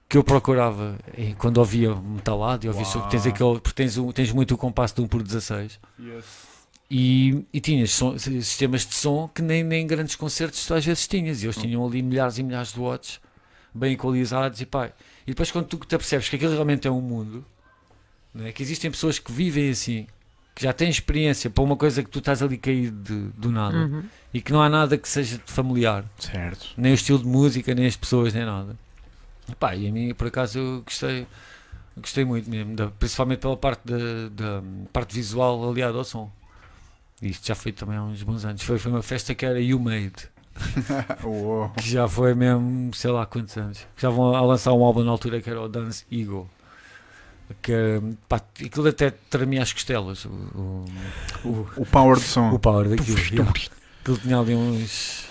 que 0.09 0.17
eu 0.17 0.23
procurava 0.23 0.97
em- 1.19 1.35
quando 1.35 1.59
ouvia 1.59 1.95
metalado 1.95 2.65
e 2.65 2.69
ouvia 2.69 2.87
Uau. 2.87 3.09
tens 3.09 3.27
aquele, 3.27 3.59
porque 3.59 3.73
tens, 3.83 3.97
tens 4.15 4.31
muito 4.31 4.55
o 4.55 4.57
compasso 4.59 4.95
de 4.95 5.01
1 5.03 5.09
por 5.09 5.23
16 5.23 5.81
e, 6.91 7.45
e 7.53 7.61
tinhas 7.61 7.91
som- 7.91 8.17
sistemas 8.19 8.87
de 8.87 8.95
som 8.95 9.29
que 9.35 9.43
nem, 9.43 9.65
nem 9.65 9.87
grandes 9.87 10.15
concertos 10.15 10.65
tu 10.67 10.75
às 10.75 10.85
vezes 10.85 11.09
tinhas 11.09 11.43
e 11.43 11.47
eles 11.47 11.57
tinham 11.57 11.85
ali 11.85 12.03
milhares 12.03 12.39
e 12.39 12.43
milhares 12.43 12.73
de 12.73 12.79
watts 12.79 13.21
bem 13.75 13.95
equalizados 13.95 14.61
e 14.61 14.67
pá, 14.67 14.91
e 15.27 15.31
depois 15.31 15.51
quando 15.51 15.67
tu 15.67 15.77
te 15.79 15.95
apercebes 15.95 16.29
que 16.29 16.37
aquilo 16.37 16.53
realmente 16.53 16.87
é 16.87 16.91
um 16.91 17.01
mundo 17.01 17.45
não 18.33 18.47
é? 18.47 18.53
que 18.53 18.63
existem 18.63 18.91
pessoas 18.91 19.19
que 19.19 19.31
vivem 19.33 19.71
assim 19.71 20.07
que 20.55 20.63
já 20.63 20.73
têm 20.73 20.89
experiência 20.89 21.51
para 21.51 21.65
uma 21.65 21.77
coisa 21.77 22.03
que 22.03 22.09
tu 22.11 22.21
estás 22.21 22.41
ali 22.43 22.57
caído 22.57 22.97
de- 23.03 23.29
do 23.39 23.51
nada 23.51 23.77
Uhum. 23.77 24.05
e 24.33 24.41
que 24.41 24.53
não 24.53 24.63
há 24.63 24.69
nada 24.69 24.97
que 24.97 25.09
seja 25.09 25.41
familiar 25.47 26.05
Certo. 26.19 26.69
nem 26.77 26.93
o 26.93 26.95
estilo 26.95 27.19
de 27.19 27.27
música, 27.27 27.75
nem 27.75 27.87
as 27.87 27.97
pessoas, 27.97 28.33
nem 28.33 28.45
nada. 28.45 28.77
E 29.49 29.55
pá, 29.57 29.75
e 29.75 29.89
a 29.89 29.93
mim, 29.93 30.15
por 30.15 30.29
acaso, 30.29 30.59
eu 30.61 30.83
gostei, 30.83 31.27
gostei 31.97 32.25
muito 32.25 32.49
mesmo, 32.49 32.77
da- 32.77 32.87
principalmente 32.89 33.41
pela 33.41 33.57
parte 33.57 33.83
da, 33.85 34.29
da 34.31 34.63
parte 34.93 35.13
visual 35.15 35.69
aliada 35.69 35.99
ao 35.99 36.05
som. 36.05 36.31
Isto 37.21 37.49
já 37.49 37.55
foi 37.57 37.73
também 37.73 37.97
há 37.97 38.03
uns 38.05 38.23
bons 38.23 38.45
anos. 38.45 38.63
Foi, 38.63 38.79
foi 38.79 38.93
uma 38.93 39.03
festa 39.03 39.35
que 39.35 39.45
era 39.45 39.61
You 39.61 39.81
Made. 39.81 40.29
que 41.77 41.89
já 41.89 42.07
foi 42.09 42.35
mesmo, 42.35 42.93
sei 42.95 43.11
lá 43.11 43.27
quantos 43.27 43.57
anos. 43.57 43.79
Que 43.97 44.03
já 44.03 44.11
vão 44.11 44.35
a 44.35 44.41
lançar 44.41 44.73
um 44.73 44.85
álbum 44.85 45.03
na 45.03 45.11
altura 45.11 45.41
que 45.41 45.51
era 45.51 45.61
o 45.61 45.69
Dance 45.69 46.05
Eagle. 46.11 46.49
Que 47.61 48.01
pá, 48.29 48.37
aquilo 48.37 48.89
até 48.89 49.11
tremia 49.11 49.63
as 49.63 49.73
costelas. 49.73 50.25
O, 50.25 50.29
o, 50.55 50.85
o, 51.45 51.67
O 51.79 51.87
power 51.87 52.17
de 52.17 52.23
som. 52.25 52.51
o 52.53 52.59
power 52.59 52.89
daquilo. 52.89 53.19
Aquilo 54.01 54.19
tinha 54.19 54.39
ali 54.39 54.55
uns, 54.55 55.27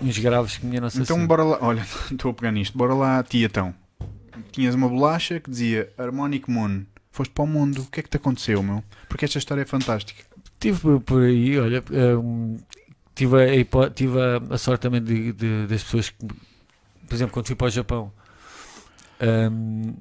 uns 0.00 0.18
graves 0.18 0.56
que 0.58 0.66
minha 0.66 0.80
nossa 0.80 1.00
Então 1.00 1.16
Senhora. 1.16 1.26
bora 1.28 1.44
lá, 1.44 1.58
olha, 1.60 1.86
estou 2.10 2.30
a 2.30 2.34
pegar 2.34 2.52
nisto, 2.52 2.76
bora 2.78 2.94
lá, 2.94 3.22
tietão. 3.22 3.74
Tinhas 4.52 4.74
uma 4.74 4.88
bolacha 4.88 5.40
que 5.40 5.50
dizia 5.50 5.92
Harmonic 5.98 6.50
Moon. 6.50 6.84
Foste 7.10 7.32
para 7.32 7.42
o 7.44 7.46
mundo, 7.46 7.82
o 7.82 7.86
que 7.86 7.98
é 8.00 8.02
que 8.04 8.08
te 8.08 8.16
aconteceu, 8.16 8.62
meu? 8.62 8.84
Porque 9.08 9.24
esta 9.24 9.38
história 9.38 9.62
é 9.62 9.64
fantástica. 9.66 10.22
Tive 10.60 10.78
por- 10.78 11.00
por 11.00 11.22
aí, 11.22 11.58
olha, 11.58 11.82
hum, 12.20 12.56
tive, 13.18 13.36
a, 13.84 13.90
tive 13.90 14.18
a, 14.20 14.54
a 14.54 14.58
sorte 14.58 14.82
também 14.82 15.02
de, 15.02 15.32
de- 15.32 15.66
das 15.66 15.82
pessoas 15.82 16.10
que, 16.10 16.16
por 16.26 17.14
exemplo, 17.14 17.32
quando 17.32 17.46
fui 17.46 17.56
para 17.56 17.66
o 17.66 17.70
Japão, 17.70 18.12
hum, 19.50 19.94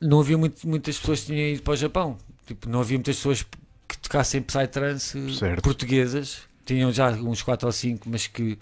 não 0.00 0.20
havia 0.20 0.36
muito- 0.36 0.66
muitas 0.68 0.98
pessoas 0.98 1.20
que 1.20 1.26
tinham 1.26 1.48
ido 1.54 1.62
para 1.62 1.72
o 1.72 1.76
Japão. 1.76 2.18
Tipo, 2.46 2.68
não 2.68 2.80
havia 2.80 2.96
muitas 2.96 3.16
pessoas 3.16 3.44
que 3.88 3.98
tocassem 3.98 4.42
Psytrance 4.42 5.18
portuguesas. 5.62 6.40
Tinham 6.64 6.92
já 6.92 7.10
uns 7.12 7.42
4 7.42 7.66
ou 7.66 7.72
5, 7.72 8.08
mas 8.10 8.26
que, 8.26 8.58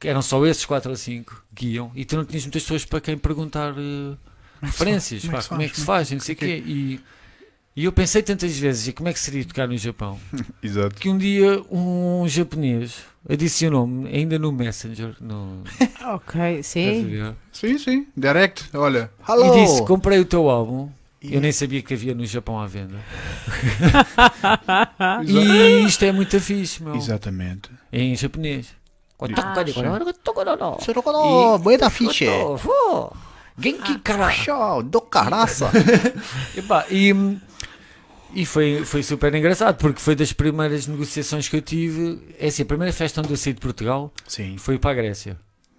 que 0.00 0.08
eram 0.08 0.22
só 0.22 0.44
esses 0.46 0.64
4 0.64 0.90
ou 0.90 0.96
5 0.96 1.44
que 1.54 1.66
iam. 1.68 1.92
E 1.94 2.04
tu 2.04 2.16
não 2.16 2.24
tinhas 2.24 2.44
muitas 2.44 2.62
pessoas 2.62 2.84
para 2.84 3.00
quem 3.00 3.16
perguntar 3.18 3.74
eh, 3.78 4.16
referências, 4.62 5.22
como 5.24 5.36
é 5.36 5.38
que 5.38 5.42
se 5.42 5.48
como 5.48 5.62
é 5.62 5.64
faz? 5.66 5.72
que 5.74 5.80
se 5.80 5.86
faz, 5.86 6.10
e 6.10 6.14
não 6.14 6.20
sei 6.20 6.34
o 6.34 6.38
quê. 6.38 6.62
E, 6.66 7.00
e 7.80 7.84
eu 7.84 7.92
pensei 7.92 8.22
tantas 8.22 8.56
vezes, 8.58 8.88
e 8.88 8.92
como 8.92 9.08
é 9.08 9.12
que 9.12 9.20
seria 9.20 9.44
tocar 9.44 9.68
no 9.68 9.76
Japão? 9.78 10.18
Exato. 10.62 10.96
que 10.96 11.08
um 11.08 11.16
dia 11.18 11.62
um 11.70 12.26
japonês 12.28 12.96
adicionou-me 13.28 14.08
ainda 14.08 14.38
no 14.38 14.50
Messenger 14.50 15.14
no, 15.20 15.62
Ok, 16.14 16.62
sim. 16.62 17.34
Sim, 17.52 17.78
sim. 17.78 18.06
Direct, 18.16 18.64
olha. 18.74 19.10
Hello. 19.28 19.56
e 19.56 19.64
disse: 19.64 19.84
Comprei 19.84 20.18
o 20.18 20.24
teu 20.24 20.48
álbum. 20.48 20.88
E- 21.20 21.34
Eu 21.34 21.40
nem 21.40 21.50
sabia 21.52 21.82
que 21.82 21.92
havia 21.94 22.14
no 22.14 22.24
Japão 22.24 22.58
à 22.60 22.66
venda. 22.66 22.96
E 25.26 25.84
isto 25.84 26.04
é 26.04 26.12
muito 26.12 26.40
fixe, 26.40 26.82
meu. 26.82 26.94
Exatamente. 26.94 27.70
Em 27.92 28.14
japonês. 28.16 28.68
Ah, 29.36 29.54
Oh, 31.54 31.58
bué 31.58 31.76
da 31.76 31.90
ficha. 31.90 32.24
Genki. 33.58 34.00
Show, 34.44 34.82
do 34.84 35.00
caraça. 35.00 35.70
E, 36.88 37.12
e 38.34 38.44
foi, 38.46 38.84
foi 38.84 39.02
super 39.02 39.34
engraçado 39.34 39.76
porque 39.78 40.00
foi 40.00 40.14
das 40.14 40.32
primeiras 40.32 40.86
negociações 40.86 41.48
que 41.48 41.56
eu 41.56 41.62
tive. 41.62 42.20
É 42.38 42.48
assim, 42.48 42.62
a 42.62 42.66
primeira 42.66 42.92
festa 42.92 43.20
onde 43.20 43.30
eu 43.30 43.36
saí 43.36 43.52
de 43.52 43.60
Portugal 43.60 44.12
Sim, 44.26 44.56
foi 44.58 44.78
para 44.78 44.90
a 44.90 44.94
Grécia. 44.94 45.36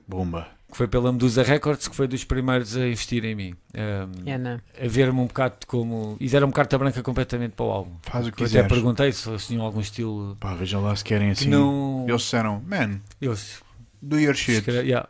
bomba. 0.08 0.48
que 0.72 0.78
foi 0.78 0.88
pela 0.88 1.12
Medusa 1.12 1.42
Records, 1.44 1.88
que 1.88 1.96
foi 1.96 2.08
dos 2.08 2.24
primeiros 2.24 2.78
a 2.78 2.86
investir 2.88 3.26
em 3.26 3.34
mim. 3.36 3.56
Um, 3.74 4.30
É, 4.30 4.38
não. 4.38 4.60
a 4.80 4.88
ver-me 4.88 5.20
um 5.20 5.26
bocado 5.26 5.56
como. 5.68 6.16
E 6.20 6.28
deram-me 6.30 6.54
carta 6.54 6.78
branca 6.78 7.02
completamente 7.02 7.54
para 7.54 7.66
o 7.66 7.72
álbum. 7.72 7.92
Faz 8.04 8.28
o 8.28 8.32
que 8.32 8.44
Eu 8.44 8.48
até 8.48 8.64
perguntei 8.64 9.12
se 9.12 9.28
eles 9.28 9.48
tinham 9.48 9.64
algum 9.66 9.80
estilo. 9.80 10.38
Pá, 10.40 10.54
veja 10.54 10.80
lá 10.80 10.96
se 10.96 11.04
querem 11.04 11.28
Que 11.34 11.40
assim. 11.42 11.50
não. 11.50 12.06
Eles 12.08 12.22
disseram, 12.22 12.62
man, 12.68 13.00
Eles. 13.22 13.62
do 14.02 14.20
your 14.20 14.36
shit. 14.36 14.70
yeah, 14.70 15.08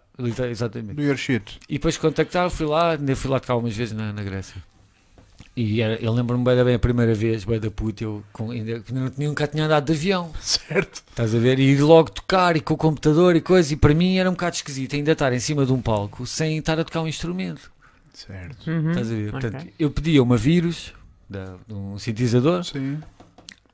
exatamente. 0.49 0.93
Do 0.95 1.01
your 1.03 1.17
shit. 1.17 1.59
E 1.67 1.73
depois 1.73 1.97
contactaram, 1.97 2.49
fui 2.49 2.65
lá, 2.65 2.91
ainda 2.91 3.15
fui 3.15 3.29
lá 3.29 3.39
tocar 3.39 3.53
algumas 3.53 3.75
vezes 3.75 3.93
na, 3.93 4.13
na 4.13 4.23
Grécia. 4.23 4.61
E 5.55 5.81
era, 5.81 5.95
eu 5.95 6.11
lembro-me 6.13 6.43
bem, 6.43 6.55
da- 6.55 6.63
bem 6.63 6.75
a 6.75 6.79
primeira 6.79 7.13
vez, 7.13 7.43
bem 7.43 7.59
da 7.59 7.69
puta, 7.69 8.03
eu 8.03 8.23
com, 8.31 8.51
ainda, 8.51 8.81
nunca 9.17 9.47
tinha 9.47 9.65
andado 9.65 9.85
de 9.85 9.93
avião. 9.93 10.31
Certo. 10.39 11.03
Estás 11.09 11.33
a 11.35 11.39
ver? 11.39 11.59
E 11.59 11.63
ir 11.71 11.81
logo 11.81 12.09
tocar 12.11 12.55
e 12.55 12.61
com 12.61 12.73
o 12.73 12.77
computador 12.77 13.35
e 13.35 13.41
coisa. 13.41 13.73
E 13.73 13.77
para 13.77 13.93
mim 13.93 14.17
era 14.17 14.29
um 14.29 14.33
bocado 14.33 14.55
esquisito 14.55 14.95
ainda 14.95 15.11
estar 15.11 15.33
em 15.33 15.39
cima 15.39 15.65
de 15.65 15.73
um 15.73 15.81
palco 15.81 16.25
sem 16.25 16.57
estar 16.57 16.79
a 16.79 16.83
tocar 16.83 17.01
um 17.01 17.07
instrumento. 17.07 17.71
Certo. 18.13 18.69
Uhum. 18.69 18.89
Estás 18.91 19.11
a 19.11 19.15
ver? 19.15 19.27
Ok. 19.35 19.39
Portanto, 19.49 19.67
eu 19.79 19.91
pedia 19.91 20.21
uma 20.23 20.37
vírus 20.37 20.93
da, 21.29 21.55
de 21.67 21.73
um 21.73 21.97
sintetizador, 21.99 22.63
Sim. 22.63 22.99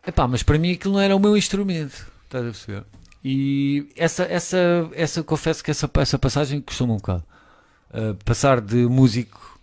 epá, 0.05 0.27
mas 0.27 0.43
para 0.43 0.57
mim 0.59 0.73
aquilo 0.73 0.93
não 0.95 1.01
era 1.01 1.15
o 1.15 1.19
meu 1.19 1.35
instrumento. 1.37 2.05
Estás 2.25 2.43
a 2.43 2.47
perceber? 2.47 2.83
E 3.23 3.87
essa, 3.95 4.23
essa, 4.23 4.57
essa 4.93 5.23
confesso 5.23 5.63
que 5.63 5.71
essa, 5.71 5.89
essa 5.95 6.19
passagem 6.19 6.61
custou-me 6.61 6.93
um 6.93 6.97
bocado. 6.97 7.23
Uh, 7.89 8.13
passar 8.23 8.61
de 8.61 8.75
músico, 8.87 9.54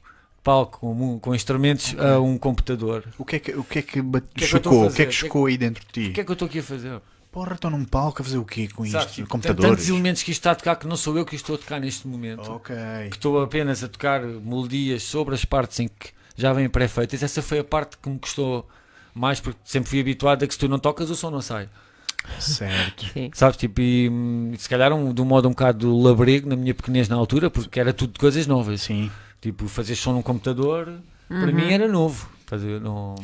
palco 0.42 0.80
com, 0.80 1.18
com 1.20 1.34
instrumentos 1.34 1.94
a 1.98 2.18
um 2.20 2.36
computador. 2.38 3.04
O 3.18 3.24
que 3.24 3.36
é 3.36 3.38
que, 3.38 3.52
o 3.52 3.64
que, 3.64 3.78
é 3.78 3.82
que, 3.82 4.02
que 4.34 4.44
é 4.44 4.46
chocou? 4.46 4.86
o 4.86 4.90
que 4.90 4.90
é 4.90 4.90
que 4.90 4.92
O 4.92 4.94
que 4.96 5.02
é 5.02 5.06
que- 5.06 5.12
chocou 5.12 5.46
aí 5.46 5.56
dentro 5.56 5.84
de 5.86 5.92
ti? 5.92 6.10
O 6.10 6.12
que 6.12 6.20
é 6.20 6.24
que 6.24 6.30
eu 6.30 6.34
estou 6.34 6.46
aqui 6.46 6.58
a 6.58 6.62
fazer? 6.62 7.00
Porra, 7.30 7.54
estou 7.54 7.70
num 7.70 7.84
palco 7.84 8.20
a 8.20 8.24
fazer 8.24 8.36
o 8.36 8.44
quê 8.44 8.68
com 8.68 8.84
Sabes, 8.84 9.06
isto? 9.06 9.14
tipo, 9.16 9.28
Computadores? 9.28 9.70
Tantos 9.70 9.88
elementos 9.88 10.22
que 10.22 10.30
isto 10.32 10.40
está 10.40 10.50
a 10.50 10.54
tocar 10.54 10.76
que 10.76 10.86
não 10.86 10.96
sou 10.96 11.16
eu 11.16 11.24
que 11.24 11.34
estou 11.34 11.54
a 11.54 11.58
tocar 11.58 11.80
neste 11.80 12.06
momento. 12.06 12.50
Ok. 12.52 12.74
que 13.10 13.16
estou 13.16 13.42
apenas 13.42 13.82
a 13.82 13.88
tocar 13.88 14.20
melodias 14.22 15.02
sobre 15.02 15.34
as 15.34 15.42
partes 15.44 15.80
em 15.80 15.88
que 15.88 16.10
já 16.36 16.52
vêm 16.52 16.68
pré-feitas. 16.68 17.22
Essa 17.22 17.40
foi 17.40 17.60
a 17.60 17.64
parte 17.64 17.96
que 17.96 18.08
me 18.10 18.18
custou 18.18 18.68
mais, 19.14 19.40
porque 19.40 19.58
sempre 19.64 19.88
fui 19.88 20.00
habituado 20.00 20.42
a 20.42 20.46
que 20.46 20.52
se 20.52 20.60
tu 20.60 20.68
não 20.68 20.78
tocas 20.78 21.08
o 21.08 21.14
som 21.16 21.30
não 21.30 21.40
sai. 21.40 21.68
Certo. 22.38 23.06
Sim. 23.12 23.30
Sabes? 23.34 23.56
Tipo, 23.56 23.80
e 23.80 24.08
hum, 24.08 24.52
se 24.58 24.68
calhar 24.68 24.92
um, 24.92 25.12
de 25.12 25.20
um 25.20 25.24
modo 25.24 25.48
um 25.48 25.52
bocado 25.52 25.96
labrego 25.98 26.48
na 26.48 26.54
minha 26.56 26.74
pequenez 26.74 27.08
na 27.08 27.16
altura, 27.16 27.50
porque 27.50 27.80
era 27.80 27.92
tudo 27.92 28.12
de 28.12 28.18
coisas 28.18 28.46
novas. 28.46 28.82
Sim. 28.82 29.10
Tipo, 29.42 29.66
fazer 29.68 29.96
som 29.96 30.12
num 30.14 30.22
computador, 30.22 30.86
para 31.28 31.36
Uhum. 31.48 31.52
mim 31.52 31.70
era 31.72 31.86
novo. 31.88 32.30
Não... 32.82 33.14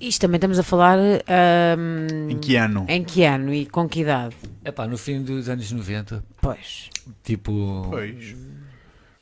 Isto 0.00 0.20
também 0.20 0.36
estamos 0.36 0.58
a 0.60 0.62
falar 0.62 0.96
ahm, 0.96 2.30
Em 2.30 2.38
que 2.38 2.54
ano? 2.56 2.86
em 2.88 3.02
que 3.02 3.24
ano 3.24 3.52
e 3.52 3.66
com 3.66 3.88
que 3.88 4.00
idade? 4.02 4.36
É 4.64 4.70
pá, 4.70 4.86
no 4.86 4.96
fim 4.96 5.22
dos 5.22 5.48
anos 5.48 5.70
90, 5.72 6.24
Pois, 6.40 6.88
tipo, 7.24 7.88
Pois. 7.90 8.36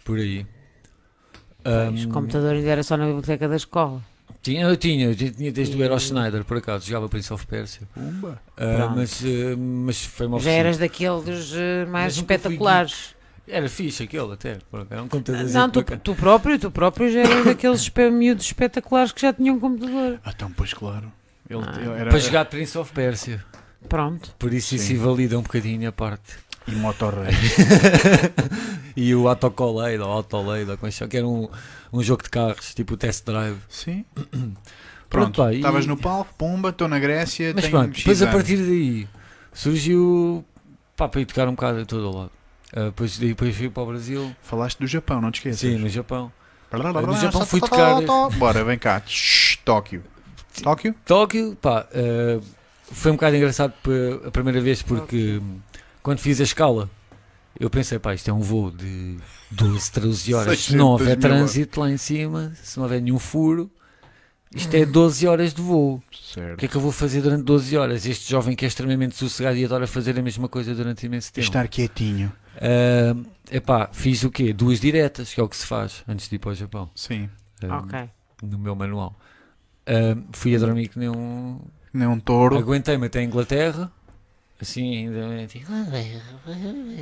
por 0.05 0.19
aí. 0.19 0.47
pois 1.63 2.05
o 2.05 2.09
computador 2.11 2.53
ainda 2.55 2.69
era 2.69 2.83
só 2.83 2.95
na 2.99 3.07
biblioteca 3.07 3.49
da 3.49 3.57
escola. 3.57 4.03
tinha, 4.43 4.65
eu 4.67 4.77
tinha, 4.77 5.07
eu 5.07 5.15
tinha 5.17 5.51
desde 5.51 5.75
o 5.79 5.83
Eros 5.83 6.03
Schneider, 6.09 6.45
por 6.45 6.59
acaso, 6.59 6.87
jogava 6.87 7.09
Prince 7.09 7.33
of 7.33 7.47
Persia. 7.47 7.89
Pumba. 7.95 8.39
Pronto. 8.55 8.97
mas, 8.97 9.23
ah, 9.25 9.57
mas 9.57 10.05
foi 10.05 10.27
uma 10.27 10.39
Já 10.41 10.51
eras 10.51 10.77
daqueles 10.77 11.53
eh, 11.55 11.87
mais 11.87 12.05
Mas 12.15 12.17
nunca 12.19 12.27
fui 12.27 12.37
espetaculares. 12.37 13.14
Era 13.47 13.69
fixe 13.69 14.03
aquele 14.05 14.33
até, 14.33 14.59
era 14.91 15.03
um 15.03 15.09
computador 15.09 15.45
Não, 15.51 15.69
tu, 15.71 15.83
tu 15.83 16.15
próprio, 16.15 16.59
tu 16.59 16.71
próprio 16.71 17.13
já 17.13 17.21
eras 17.21 17.45
daqueles 17.45 17.81
espe- 17.83 18.11
miúdos 18.11 18.47
espetaculares 18.47 19.13
que 19.13 19.21
já 19.21 19.33
tinham 19.35 19.61
computador. 19.61 20.19
Ah, 20.25 20.33
então, 20.35 20.51
pois 20.53 20.73
claro. 20.73 21.13
Ele, 21.49 21.63
Ah. 21.63 21.75
ele 21.79 21.91
era 21.91 22.11
Para 22.11 22.19
jogar 22.19 22.45
Prince 22.47 22.77
of 22.79 22.91
Persia. 22.93 23.45
Pronto. 23.89 24.35
Por 24.39 24.55
isso 24.55 24.75
isso 24.75 24.87
Sim. 24.87 24.95
invalida 24.95 25.39
um 25.39 25.43
bocadinho 25.43 25.87
a 25.89 25.93
parte. 25.93 26.33
E 26.67 26.73
Motorrei. 26.75 27.35
e 28.97 29.15
o 29.15 29.29
Autocolade, 29.29 29.99
ou 29.99 30.11
Autolade, 30.11 30.65
como 30.65 30.87
é 30.87 30.91
que 30.91 30.93
chama, 30.93 31.09
que 31.11 31.17
era 31.19 31.27
um, 31.29 31.49
um 31.93 32.03
jogo 32.03 32.23
de 32.23 32.31
carros, 32.31 32.75
tipo 32.75 32.95
o 32.95 32.97
Test 32.97 33.27
Drive. 33.27 33.59
Sim. 33.69 34.05
Pronto, 35.11 35.43
pá, 35.43 35.53
e- 35.53 35.57
estavas 35.57 35.87
no 35.87 35.97
palco, 35.99 36.35
pumba, 36.37 36.71
estou 36.71 36.89
na 36.89 36.99
Grécia, 36.99 37.53
Mas 37.55 37.65
tenho 37.65 37.77
pronto, 37.77 37.91
X 37.95 37.99
depois 37.99 38.23
a 38.23 38.25
anos. 38.25 38.35
partir 38.37 38.57
daí 38.57 39.07
surgiu 39.53 40.45
pá, 40.97 41.09
para 41.09 41.21
ir 41.21 41.27
tocar 41.27 41.47
um 41.47 41.53
bocado 41.53 41.81
em 41.81 41.85
todo 41.85 42.11
o 42.11 42.17
lado. 42.19 42.31
Ah, 42.75 42.87
depois, 42.87 43.17
depois 43.19 43.57
fui 43.57 43.71
para 43.71 43.83
o 43.83 43.87
Brasil, 43.87 44.35
Falaste 44.43 44.79
do 44.81 44.87
Japão, 44.87 45.21
não 45.21 45.31
te 45.31 45.37
esqueças. 45.37 45.61
sim, 45.61 45.77
no 45.79 45.89
Japão. 45.89 46.33
No 46.73 47.17
Japão 47.17 47.47
fui 47.47 47.61
tocar- 47.61 48.01
Bora, 48.37 48.65
vem 48.65 48.77
cá. 48.79 49.01
Tóquio. 49.65 50.03
Tóquio? 50.63 50.95
Tóquio, 51.05 51.57
pá, 51.61 51.87
ah, 51.95 52.41
foi 52.91 53.13
um 53.13 53.15
bocado 53.15 53.37
engraçado 53.37 53.73
a 54.27 54.31
primeira 54.31 54.61
vez 54.61 54.83
porque 54.83 55.41
quando 56.03 56.19
fiz 56.19 56.41
a 56.41 56.45
escala 56.45 56.91
eu 57.59 57.71
pensei, 57.71 57.99
pá, 58.01 58.13
isto 58.15 58.29
é 58.29 58.33
um 58.33 58.41
voo 58.41 58.73
de 58.73 59.17
12, 59.53 59.93
13 59.93 60.35
horas. 60.35 60.59
Se 60.59 60.75
não 60.75 60.99
600 60.99 61.01
houver 61.01 61.17
trânsito 61.17 61.81
lá 61.81 61.89
em 61.91 61.97
cima, 61.97 62.53
se 62.61 62.77
não 62.77 62.85
houver 62.85 63.01
nenhum 63.01 63.19
furo, 63.21 63.71
isto 64.53 64.75
é 64.75 64.85
12 64.85 65.27
horas 65.29 65.55
de 65.55 65.63
voo. 65.63 66.03
O 66.13 66.17
Certo. 66.35 66.59
que 66.59 66.65
é 66.67 66.69
que 66.69 66.75
eu 66.77 66.81
vou 66.81 66.91
fazer 66.91 67.21
durante 67.23 67.45
12 67.45 67.77
horas? 67.77 68.05
Este 68.07 68.29
jovem 68.29 68.57
que 68.57 68.65
é 68.65 68.69
extremamente 68.69 69.15
sossegado 69.15 69.57
e 69.57 69.65
adora 69.65 69.87
fazer 69.87 70.19
a 70.19 70.23
mesma 70.23 70.49
coisa 70.49 70.75
durante 70.75 71.07
imenso 71.07 71.33
tempo. 71.33 71.45
Estar 71.47 71.69
quietinho. 71.69 72.33
Ah, 72.61 73.17
epá, 73.51 73.89
fiz 73.93 74.23
o 74.25 74.31
quê? 74.31 74.53
Duas 74.53 74.81
diretas, 74.81 75.33
que 75.35 75.41
é 75.41 75.43
o 75.45 75.49
que 75.49 75.57
se 75.57 75.67
faz 75.67 76.05
antes 76.09 76.29
de 76.29 76.37
ir 76.37 76.39
para 76.39 76.51
o 76.51 76.55
Japão. 76.55 76.91
Sim. 76.95 77.29
Ah, 77.63 77.79
Ok. 77.79 78.09
No 78.43 78.59
meu 78.59 78.75
manual. 78.75 79.19
Ah, 79.87 80.17
fui 80.33 80.55
a 80.55 80.59
dormir 80.59 80.89
que 80.89 80.99
nem 80.99 81.09
um. 81.09 81.61
Nem 81.93 82.09
um 82.09 82.19
touro. 82.19 82.59
Aguentei-me 82.59 83.07
até 83.07 83.21
a 83.21 83.23
Inglaterra. 83.23 83.91
Assim, 84.61 84.97
ainda. 84.97 85.47
tipo, 85.47 85.67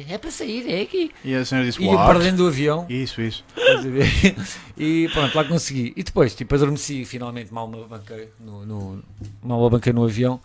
É 0.09 0.19
para 0.19 0.31
sair, 0.31 0.69
é 0.69 0.83
aqui. 0.83 1.11
E 1.23 1.35
a 1.35 1.45
senhora 1.45 1.67
disse, 1.67 1.83
Ia 1.83 1.91
what? 1.91 2.07
para 2.07 2.19
dentro 2.19 2.39
do 2.39 2.47
avião. 2.49 2.87
Isso, 2.89 3.21
isso. 3.21 3.45
e 4.77 5.09
pronto, 5.13 5.35
lá 5.37 5.45
consegui. 5.45 5.93
E 5.95 6.03
depois, 6.03 6.35
tipo, 6.35 6.55
adormeci 6.55 7.05
finalmente. 7.05 7.53
Mal 7.53 7.69
me 7.69 7.85
banquei 7.85 8.31
no, 8.41 8.65
no, 8.67 9.03
mal 9.43 9.63
me 9.63 9.71
banquei 9.71 9.93
no 9.93 10.05
avião. 10.05 10.41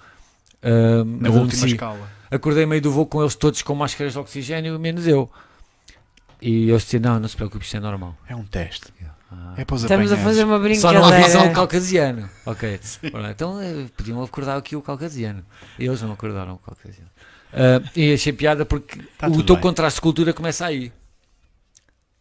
Na 0.62 1.30
última 1.30 1.68
escala. 1.68 2.10
Acordei 2.32 2.66
meio 2.66 2.82
do 2.82 2.92
voo 2.92 3.06
com 3.06 3.22
eles 3.22 3.36
todos 3.36 3.62
com 3.62 3.74
máscaras 3.76 4.14
de 4.14 4.20
oxigênio, 4.20 4.80
menos 4.80 5.08
eu. 5.08 5.30
E 6.42 6.70
eu 6.70 6.78
disse: 6.78 7.00
Não, 7.00 7.20
não 7.20 7.28
se 7.28 7.36
preocupe, 7.36 7.64
isto 7.66 7.78
é 7.78 7.80
normal. 7.80 8.16
É 8.28 8.36
um 8.36 8.44
teste. 8.44 8.94
Ah. 9.32 9.56
É 9.58 9.66
para 9.66 9.76
os 9.76 9.82
Estamos 9.84 10.12
a 10.12 10.18
fazer 10.18 10.44
uma 10.46 10.58
Só 10.76 10.94
não 10.94 11.04
avisam 11.04 11.20
o 11.20 11.24
brincadeira. 11.26 11.54
caucasiano. 11.54 12.30
Ok. 12.46 12.80
Ora, 13.14 13.32
então 13.32 13.62
eh, 13.62 13.86
podiam 13.98 14.22
acordar 14.24 14.56
aqui 14.58 14.76
o 14.76 14.82
caucasiano. 14.82 15.44
Eles 15.78 16.02
não 16.02 16.14
acordaram 16.14 16.54
o 16.54 16.58
caucasiano. 16.60 17.10
Ah, 17.52 17.82
e 17.96 18.14
achei 18.14 18.32
piada 18.32 18.66
porque 18.66 19.02
Tá 19.18 19.28
o 19.28 19.44
teu 19.44 19.56
bem. 19.56 19.62
contraste 19.64 19.98
de 19.98 20.02
cultura 20.02 20.34
começa 20.34 20.66
aí. 20.66 20.94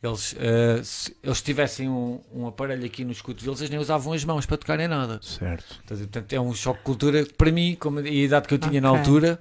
Eles, 0.02 0.36
ah, 0.38 0.80
se 0.82 1.16
eles 1.22 1.42
tivessem 1.42 1.88
um, 1.88 2.20
um 2.32 2.46
aparelho 2.46 2.84
aqui 2.84 3.04
nos 3.04 3.20
cotovelos, 3.22 3.60
eles 3.60 3.70
nem 3.70 3.78
usavam 3.78 4.12
as 4.12 4.24
mãos 4.24 4.44
para 4.46 4.56
tocarem 4.56 4.88
nada. 4.88 5.20
Certo. 5.22 5.80
Portanto, 5.86 6.32
é 6.32 6.40
um 6.40 6.52
choque 6.54 6.78
de 6.80 6.84
cultura 6.84 7.24
que, 7.24 7.32
para 7.34 7.52
mim, 7.52 7.76
como, 7.78 8.00
e 8.00 8.08
a 8.22 8.24
idade 8.24 8.48
que 8.48 8.54
eu 8.54 8.58
tinha 8.58 8.80
na 8.80 8.90
Ok. 8.90 8.98
altura, 9.00 9.40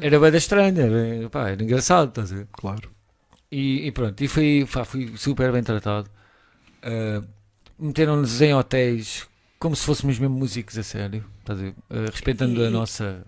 era 0.00 0.18
bem 0.20 0.34
estranha. 0.36 0.82
Era, 0.82 1.28
pá, 1.30 1.48
era 1.50 1.62
engraçado. 1.62 2.08
Estás 2.08 2.32
a 2.32 2.36
ver? 2.36 2.46
Claro. 2.52 2.90
E, 3.50 3.86
e 3.86 3.92
pronto, 3.92 4.20
e 4.22 4.28
fui, 4.28 4.66
pá, 4.72 4.84
fui 4.84 5.12
super 5.16 5.52
bem 5.52 5.62
tratado. 5.62 6.08
Uh, 6.82 7.24
Meteram-nos 7.78 8.40
em 8.40 8.54
hotéis 8.54 9.26
como 9.58 9.74
se 9.76 9.84
fôssemos 9.84 10.18
mesmo 10.18 10.36
músicos 10.36 10.76
a 10.78 10.82
sério, 10.82 11.24
estás 11.40 11.58
a 11.58 11.62
ver? 11.62 11.70
Uh, 11.90 12.10
respeitando 12.10 12.62
a 12.62 12.66
E- 12.66 12.70
nossa. 12.70 13.22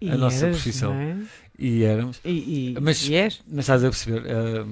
E 0.00 0.10
a 0.10 0.16
nossa 0.16 0.46
eras, 0.46 0.56
profissão. 0.56 0.92
é? 0.94 1.16
E 1.58 1.82
éramos. 1.84 2.20
E, 2.24 2.74
e, 2.76 2.80
Mas- 2.80 3.06
e 3.08 3.14
és? 3.14 3.40
Mas 3.46 3.60
estás 3.64 3.82
a 3.84 3.88
perceber? 3.88 4.22
uh, 4.22 4.68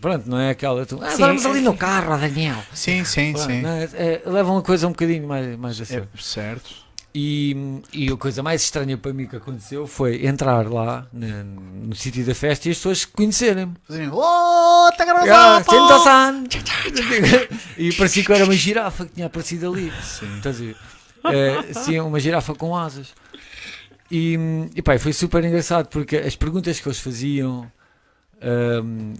pronto, 0.00 0.28
não 0.28 0.38
é 0.38 0.50
aquela. 0.50 0.84
Tu, 0.86 0.98
ah, 1.02 1.10
Sim, 1.10 1.18
vamos 1.22 1.44
é- 1.44 1.48
ali 1.50 1.60
no 1.60 1.76
carro, 1.76 2.16
Daniel. 2.18 2.62
Sim, 2.72 3.04
sim, 3.04 3.32
Pronto, 3.32 3.46
sim. 3.46 3.60
não 3.62 3.70
é? 3.70 3.84
É, 3.94 4.22
levam 4.26 4.56
a 4.58 4.62
coisa 4.62 4.86
um 4.86 4.90
bocadinho 4.90 5.26
mais, 5.26 5.56
mais 5.58 5.80
a 5.80 5.84
sério. 5.84 6.08
É, 6.14 6.18
certo. 6.20 6.74
E, 7.18 7.80
e 7.94 8.12
a 8.12 8.16
coisa 8.18 8.42
mais 8.42 8.62
estranha 8.62 8.98
para 8.98 9.10
mim 9.10 9.26
que 9.26 9.36
aconteceu 9.36 9.86
foi 9.86 10.26
entrar 10.26 10.70
lá 10.70 11.06
na- 11.10 11.44
no 11.44 11.94
sítio 11.96 12.22
da 12.26 12.34
festa 12.34 12.68
e 12.68 12.72
as 12.72 12.76
pessoas 12.76 13.06
conhecerem-me. 13.06 13.72
Fazerem, 13.84 14.10
oh, 14.12 14.90
tá 14.98 15.04
Ah, 15.26 15.62
e 17.78 17.90
parecia 17.94 18.22
que 18.22 18.30
eu 18.30 18.36
era 18.36 18.44
uma 18.44 18.52
girafa 18.52 19.06
que 19.06 19.14
tinha 19.14 19.28
aparecido 19.28 19.72
ali. 19.72 19.90
Sim. 20.02 20.36
Estás? 20.36 20.60
Eh, 20.60 21.72
sim, 21.72 21.98
uma 22.00 22.20
girafa 22.20 22.54
com 22.54 22.76
asas. 22.76 23.14
E, 24.10 24.38
e 24.74 24.82
pá, 24.82 24.98
foi 24.98 25.14
super 25.14 25.42
engraçado 25.42 25.88
porque 25.88 26.18
as 26.18 26.36
perguntas 26.36 26.78
que 26.78 26.86
eles 26.86 26.98
faziam, 27.00 27.72
ahm, 28.42 29.14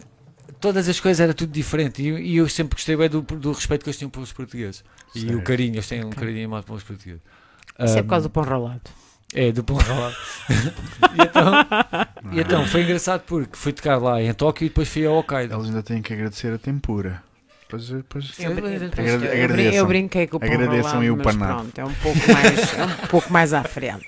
todas 0.61 0.87
as 0.87 1.01
coisas 1.01 1.19
era 1.19 1.33
tudo 1.33 1.51
diferente. 1.51 2.03
E, 2.03 2.09
e 2.11 2.37
eu 2.37 2.47
sempre 2.47 2.77
gostei 2.77 2.95
bem 2.95 3.09
do, 3.09 3.23
do 3.23 3.53
respeito 3.53 3.85
que 3.85 3.89
eles 3.89 3.97
tinham 3.97 4.11
pelos 4.11 4.35
portugueses. 4.35 4.85
E 5.15 5.35
o 5.35 5.41
carinho, 5.43 5.77
eles 5.77 5.89
têm 5.89 6.05
um 6.05 6.11
carinho 6.11 6.45
amado 6.47 6.65
pelos 6.65 6.83
portugueses. 6.83 7.23
Isso 7.79 7.97
é 7.97 8.01
Ahm, 8.01 8.03
por 8.05 8.11
causa 8.11 8.29
do 8.29 8.31
pão 8.31 8.43
ralado. 8.43 8.81
é, 9.35 9.53
do 9.53 9.63
pão 9.65 9.77
ralado. 9.77 10.17
e, 10.49 11.23
então, 11.23 11.53
e 12.33 12.41
então 12.41 12.67
foi 12.67 12.83
engraçado 12.83 13.23
porque 13.27 13.57
fui 13.57 13.73
tocar 13.73 13.99
lá 13.99 14.23
em 14.23 14.33
Tóquio 14.33 14.67
e 14.67 14.69
depois 14.69 14.89
fui 14.89 15.05
ao 15.07 15.17
Hokkaido. 15.17 15.55
Eles 15.55 15.67
ainda 15.67 15.83
têm 15.83 16.01
que 16.03 16.13
agradecer 16.13 16.53
a 16.53 16.59
tempura. 16.59 17.23
Depois, 17.63 17.89
depois... 17.89 18.33
Eu, 18.39 18.53
eu 18.53 19.49
brin- 19.49 19.75
eu, 19.75 19.87
brinquei 19.87 20.27
com 20.29 20.37
o 20.37 20.41
pão 20.41 20.49
Agradeçam 20.49 20.85
ralado, 20.93 21.05
e 21.05 21.11
o 21.11 21.17
mas 21.17 21.25
panado. 21.37 21.55
pronto, 21.73 21.79
é 21.81 21.85
um 21.85 21.95
pouco 21.95 22.33
mais, 22.33 22.75
é 22.79 22.85
um 22.85 23.07
pouco 23.09 23.33
mais 23.33 23.53
à 23.53 23.65
frente. 23.65 24.07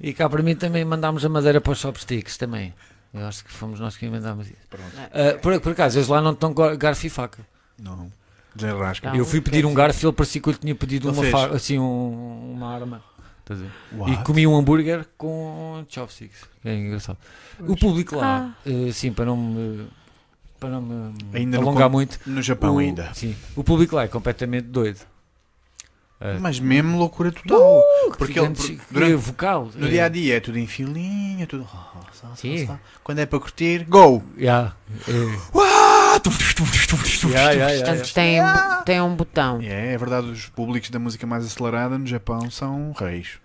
E 0.00 0.12
cá 0.12 0.28
para 0.28 0.42
mim 0.42 0.54
também 0.54 0.84
mandámos 0.84 1.24
a 1.24 1.28
madeira 1.28 1.60
para 1.60 1.72
os 1.72 1.78
chopsticks 1.78 2.36
também. 2.36 2.72
Eu 3.14 3.26
acho 3.26 3.44
que 3.44 3.50
fomos 3.50 3.80
nós 3.80 3.96
que 3.96 4.06
inventámos 4.06 4.46
isso. 4.46 4.58
Pronto. 4.68 4.84
Ah, 4.98 5.38
por, 5.40 5.58
por 5.60 5.72
acaso, 5.72 5.98
eles 5.98 6.08
lá 6.08 6.20
não 6.20 6.32
estão 6.32 6.52
gar- 6.52 6.76
garfo 6.76 7.06
e 7.06 7.10
faca. 7.10 7.38
Não. 7.78 8.10
Desenrasca. 8.56 9.14
Eu 9.16 9.24
fui 9.24 9.40
pedir 9.40 9.64
um 9.66 9.74
garfo 9.74 10.04
e 10.04 10.06
ele 10.06 10.12
parecia 10.12 10.40
que 10.40 10.48
eu 10.48 10.52
lhe 10.52 10.58
tinha 10.58 10.74
pedido 10.74 11.08
Ele 11.08 11.16
uma 11.16 11.22
fez. 11.22 11.32
fa- 11.32 11.54
assim, 11.54 11.78
um- 11.78 12.52
uma 12.54 12.74
arma. 12.74 13.02
Estás 13.40 13.60
a 13.60 13.62
ver? 13.64 14.12
E 14.12 14.16
comi 14.24 14.44
um 14.46 14.56
hambúrguer 14.56 15.06
com 15.16 15.84
chopsticks. 15.88 16.40
É 16.64 16.74
engraçado. 16.74 17.16
O 17.60 17.76
público 17.76 18.16
lá, 18.16 18.56
eh, 18.66 18.90
sim, 18.92 19.12
para 19.12 19.24
não 19.26 19.36
me, 19.36 19.86
para 20.58 20.68
não 20.70 20.82
me 20.82 21.14
Ainda 21.32 21.58
alongar 21.58 21.88
muito. 21.88 22.18
No 22.26 22.42
Japão 22.42 22.74
o, 22.74 22.78
ainda. 22.78 23.12
Sim, 23.14 23.36
o 23.54 23.62
público 23.62 23.94
lá 23.94 24.02
é 24.04 24.08
completamente 24.08 24.64
doido. 24.66 24.98
Ah, 26.18 26.38
Mas 26.40 26.58
mesmo 26.58 26.96
loucura 26.98 27.30
total. 27.30 27.82
porque 28.16 28.38
ele, 28.40 28.48
durante, 28.90 29.14
vocal. 29.16 29.70
no 29.74 29.86
eh, 29.86 29.90
dia 29.90 30.04
a 30.06 30.08
dia 30.08 30.36
é 30.38 30.40
tudo 30.40 30.58
em 30.58 30.66
filinha, 30.66 31.42
é 31.44 31.46
tudo. 31.46 31.68
oh, 31.70 31.98
só, 32.12 32.28
só, 32.28 32.34
Sim. 32.36 32.66
só. 32.66 32.78
Quando 33.04 33.18
é 33.18 33.26
para 33.26 33.38
curtir, 33.38 33.84
go! 33.84 34.22
Yeah, 34.38 34.74
eh, 35.08 35.12
Uá! 35.54 36.20
yeah, 37.28 37.50
yeah, 37.52 37.70
yeah, 37.72 37.84
Portanto, 37.84 38.14
tem, 38.14 38.40
tem 38.86 39.00
um 39.02 39.14
botão. 39.14 39.60
É, 39.60 39.92
é 39.92 39.98
verdade, 39.98 40.28
os 40.28 40.46
públicos 40.46 40.88
da 40.88 40.98
música 40.98 41.26
mais 41.26 41.44
acelerada 41.44 41.98
no 41.98 42.06
Japão 42.06 42.50
são 42.50 42.92
reis. 42.92 43.38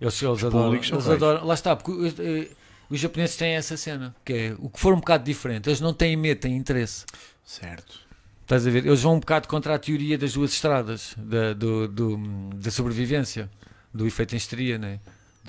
Eles, 0.00 0.20
eles 0.20 0.38
Os 0.38 0.44
adoram, 0.44 0.64
públicos 0.64 0.88
são 0.88 0.96
eles 0.98 1.06
reis. 1.06 1.22
adoram. 1.22 1.46
Lá 1.46 1.54
está, 1.54 1.76
porque 1.76 1.92
os, 1.92 2.18
eh, 2.18 2.48
os 2.88 2.98
japoneses 2.98 3.36
têm 3.36 3.52
essa 3.54 3.76
cena, 3.76 4.14
que 4.24 4.32
é 4.32 4.54
o 4.58 4.68
que 4.68 4.80
for 4.80 4.92
um 4.94 4.96
bocado 4.98 5.22
diferente, 5.22 5.68
eles 5.68 5.80
não 5.80 5.94
têm 5.94 6.16
medo, 6.16 6.40
têm 6.40 6.56
interesse. 6.56 7.04
Certo. 7.44 8.00
Estás 8.50 8.66
a 8.66 8.70
ver? 8.70 8.84
Eles 8.84 9.00
vão 9.00 9.14
um 9.14 9.20
bocado 9.20 9.46
contra 9.46 9.76
a 9.76 9.78
teoria 9.78 10.18
das 10.18 10.32
duas 10.32 10.52
estradas, 10.52 11.14
da, 11.16 11.52
do, 11.52 11.86
do- 11.86 12.18
da 12.56 12.68
sobrevivência, 12.72 13.48
do 13.94 14.08
efeito 14.08 14.34
em 14.34 14.38
histeria, 14.38 14.76
né? 14.76 14.98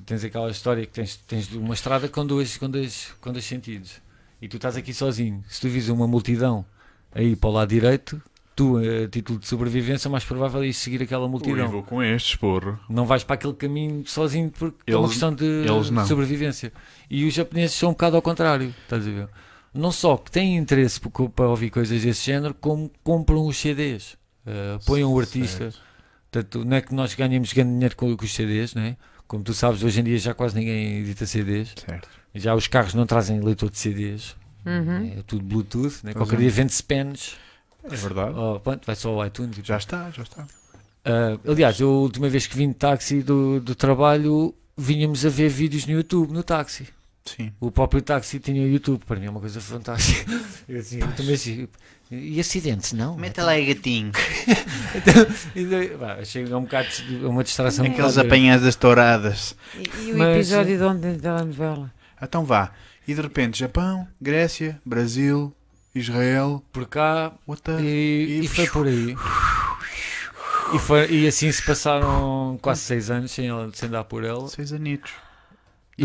Tens 0.05 0.23
aquela 0.23 0.51
história 0.51 0.85
que 0.85 0.91
tens, 0.91 1.15
tens 1.27 1.51
uma 1.51 1.73
estrada 1.73 2.07
com 2.07 2.23
dois, 2.23 2.57
com, 2.59 2.69
dois, 2.69 3.11
com 3.19 3.31
dois 3.33 3.43
sentidos 3.43 3.93
e 4.39 4.47
tu 4.47 4.57
estás 4.57 4.75
aqui 4.77 4.93
sozinho. 4.93 5.43
Se 5.49 5.59
tu 5.61 5.67
vis 5.67 5.89
uma 5.89 6.05
multidão 6.07 6.63
aí 7.11 7.35
para 7.35 7.49
o 7.49 7.53
lado 7.53 7.69
direito, 7.69 8.21
tu, 8.55 8.77
a 8.77 9.07
título 9.07 9.39
de 9.39 9.47
sobrevivência, 9.47 10.07
mais 10.07 10.23
provável 10.23 10.61
é 10.61 10.67
ir 10.67 10.73
seguir 10.73 11.01
aquela 11.01 11.27
multidão. 11.27 11.67
vou 11.69 11.81
com 11.81 12.03
estes, 12.03 12.35
porra. 12.35 12.79
Não 12.87 13.07
vais 13.07 13.23
para 13.23 13.33
aquele 13.33 13.53
caminho 13.53 14.03
sozinho 14.05 14.51
porque 14.51 14.77
é 14.91 14.95
uma 14.95 15.01
Eles- 15.05 15.11
questão 15.13 15.33
de 15.33 15.43
eles 15.43 15.89
não. 15.89 16.05
sobrevivência. 16.05 16.71
E 17.09 17.25
os 17.25 17.33
japoneses 17.33 17.75
são 17.75 17.89
um 17.89 17.93
bocado 17.93 18.15
ao 18.15 18.21
contrário, 18.21 18.73
estás 18.83 19.07
a 19.07 19.09
ver? 19.09 19.27
Não 19.73 19.91
só 19.91 20.17
que 20.17 20.29
têm 20.29 20.57
interesse 20.57 20.99
para 21.35 21.47
ouvir 21.47 21.69
coisas 21.69 22.01
desse 22.01 22.25
género, 22.25 22.53
como 22.53 22.91
compram 23.03 23.45
os 23.45 23.57
CDs. 23.57 24.13
Uh, 24.45 24.75
apoiam 24.75 25.13
o 25.13 25.19
artista. 25.19 25.73
Portanto, 26.29 26.65
não 26.65 26.77
é 26.77 26.81
que 26.81 26.93
nós 26.93 27.13
ganhemos 27.13 27.53
grande 27.53 27.71
dinheiro 27.73 27.95
com, 27.95 28.15
com 28.15 28.25
os 28.25 28.33
CDs, 28.33 28.73
não 28.73 28.81
é? 28.81 28.97
Como 29.27 29.43
tu 29.43 29.53
sabes, 29.53 29.83
hoje 29.83 30.01
em 30.01 30.03
dia 30.03 30.17
já 30.17 30.33
quase 30.33 30.55
ninguém 30.55 30.99
edita 30.99 31.25
CDs. 31.25 31.73
Certo. 31.85 32.09
Já 32.35 32.53
os 32.53 32.67
carros 32.67 32.93
não 32.93 33.05
trazem 33.05 33.39
leitor 33.39 33.69
de 33.69 33.77
CDs. 33.77 34.35
Uhum. 34.65 35.13
É 35.17 35.23
tudo 35.25 35.43
Bluetooth. 35.43 36.03
Né? 36.03 36.13
Qualquer 36.13 36.35
é. 36.35 36.39
dia 36.39 36.49
vende-se 36.51 36.83
pens. 36.83 37.37
É 37.83 37.95
verdade. 37.95 38.37
Oh, 38.37 38.59
pronto, 38.59 38.85
vai 38.85 38.95
só 38.95 39.09
ao 39.09 39.25
iTunes. 39.25 39.57
Já 39.63 39.77
está, 39.77 40.11
já 40.11 40.23
está. 40.23 40.45
Ah, 41.03 41.37
aliás, 41.47 41.79
eu, 41.79 41.89
a 41.89 41.99
última 41.99 42.29
vez 42.29 42.47
que 42.47 42.55
vim 42.55 42.69
de 42.69 42.75
táxi 42.75 43.21
do, 43.21 43.59
do 43.59 43.73
trabalho, 43.73 44.53
vinhamos 44.77 45.25
a 45.25 45.29
ver 45.29 45.49
vídeos 45.49 45.85
no 45.85 45.93
YouTube, 45.93 46.31
no 46.31 46.43
táxi. 46.43 46.87
Sim. 47.25 47.51
O 47.59 47.69
próprio 47.71 48.01
táxi 48.01 48.39
tinha 48.39 48.65
YouTube, 48.67 49.03
para 49.05 49.19
mim 49.19 49.27
é 49.27 49.29
uma 49.29 49.39
coisa 49.39 49.61
fantástica. 49.61 50.31
Eu, 50.67 50.79
assim, 50.79 50.99
eu 50.99 51.11
também 51.13 51.69
e 52.13 52.39
acidentes, 52.41 52.91
não? 52.91 53.15
Meta 53.15 53.41
lá 53.43 53.51
aí, 53.51 53.73
gatinho. 53.73 54.11
E 55.55 55.65
daí, 55.65 55.89
pá, 55.89 56.15
achei 56.19 56.43
um 56.53 56.61
bocado 56.63 56.87
uma 57.23 57.41
distração. 57.43 57.85
Aqueles 57.85 58.17
apanhadas 58.17 58.75
touradas. 58.75 59.55
E, 59.75 60.09
e 60.09 60.13
o 60.13 60.17
Mas, 60.17 60.35
episódio 60.51 60.77
de 60.77 60.83
ontem 60.83 61.13
da 61.17 61.37
telenovela? 61.37 61.91
Então 62.21 62.43
vá. 62.43 62.71
E 63.07 63.13
de 63.13 63.21
repente, 63.21 63.59
Japão, 63.59 64.05
Grécia, 64.19 64.79
Brasil, 64.85 65.53
Israel. 65.95 66.61
Por 66.73 66.85
cá 66.87 67.31
the... 67.63 67.81
e, 67.81 67.85
e- 68.41 68.45
e 68.45 68.47
foi 68.49 68.67
por 68.67 68.87
aí. 68.87 69.15
E, 70.73 70.79
foi, 70.79 71.09
e 71.11 71.27
assim 71.27 71.49
se 71.51 71.63
passaram 71.65 72.59
quase 72.61 72.81
seis 72.81 73.09
anos 73.09 73.31
sem, 73.31 73.47
ela- 73.47 73.71
sem 73.73 73.89
dar 73.89 74.03
por 74.03 74.23
ela. 74.25 74.47
Seis 74.49 74.73
anitos. 74.73 75.11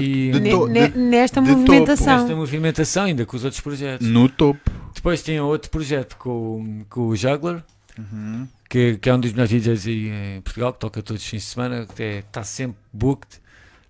E 0.00 0.30
de 0.32 0.40
Ne- 0.40 0.50
to- 0.50 0.66
ne- 0.68 0.88
de- 0.88 0.98
nesta 0.98 1.40
movimentação. 1.40 2.18
esta 2.22 2.36
movimentação 2.36 3.04
ainda 3.04 3.24
com 3.26 3.36
os 3.36 3.44
outros 3.44 3.60
projetos. 3.60 4.06
No 4.06 4.28
topo. 4.28 4.60
Depois 4.94 5.22
tinha 5.22 5.42
outro 5.44 5.70
projeto 5.70 6.16
com, 6.16 6.84
com 6.88 7.08
o 7.08 7.16
Juggler, 7.16 7.62
Uhum. 7.98 8.46
que, 8.68 8.96
que 8.98 9.08
é 9.08 9.14
um 9.14 9.20
dos 9.20 9.32
melhores 9.32 9.50
DJs 9.50 9.86
aí 9.86 10.08
em 10.36 10.40
Portugal, 10.40 10.72
que 10.72 10.80
toca 10.80 11.02
todos 11.02 11.22
os 11.22 11.28
fins 11.28 11.42
de 11.42 11.48
semana, 11.48 11.86
que 11.86 12.02
é- 12.02 12.18
está 12.18 12.42
sempre 12.44 12.76
booked. 12.92 13.40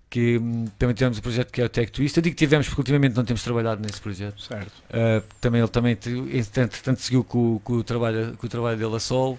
Que 0.08 0.38
hum, 0.38 0.66
também 0.78 0.94
tivemos 0.94 1.18
o 1.18 1.22
projeto 1.22 1.50
que 1.52 1.60
é 1.60 1.64
o 1.64 1.68
Tech 1.68 1.90
Twist. 1.90 2.16
Eu 2.16 2.22
digo 2.22 2.34
que 2.36 2.38
tivemos 2.38 2.68
porque 2.68 2.80
ultimamente 2.80 3.16
não 3.16 3.24
temos 3.24 3.42
trabalhado 3.42 3.82
nesse 3.82 4.00
projeto. 4.00 4.40
Certo. 4.40 4.72
Uh, 4.88 5.22
também 5.40 5.60
ele 5.60 5.68
também 5.68 5.92
entretanto, 6.32 6.80
tanto 6.82 7.00
seguiu 7.02 7.24
com, 7.24 7.58
com 7.62 7.72
o 7.74 7.82
trabalho, 7.84 8.36
com 8.38 8.46
o 8.46 8.48
trabalho 8.48 8.78
dele 8.78 8.94
a 8.94 9.00
solo 9.00 9.36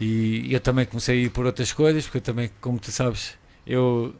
e 0.00 0.52
eu 0.52 0.58
também 0.60 0.84
comecei 0.84 1.16
a 1.20 1.22
ir 1.26 1.30
por 1.30 1.46
outras 1.46 1.72
coisas, 1.72 2.04
porque 2.04 2.18
eu 2.18 2.22
também, 2.22 2.50
como 2.60 2.78
tu 2.80 2.90
sabes, 2.90 3.34
eu 3.64 4.12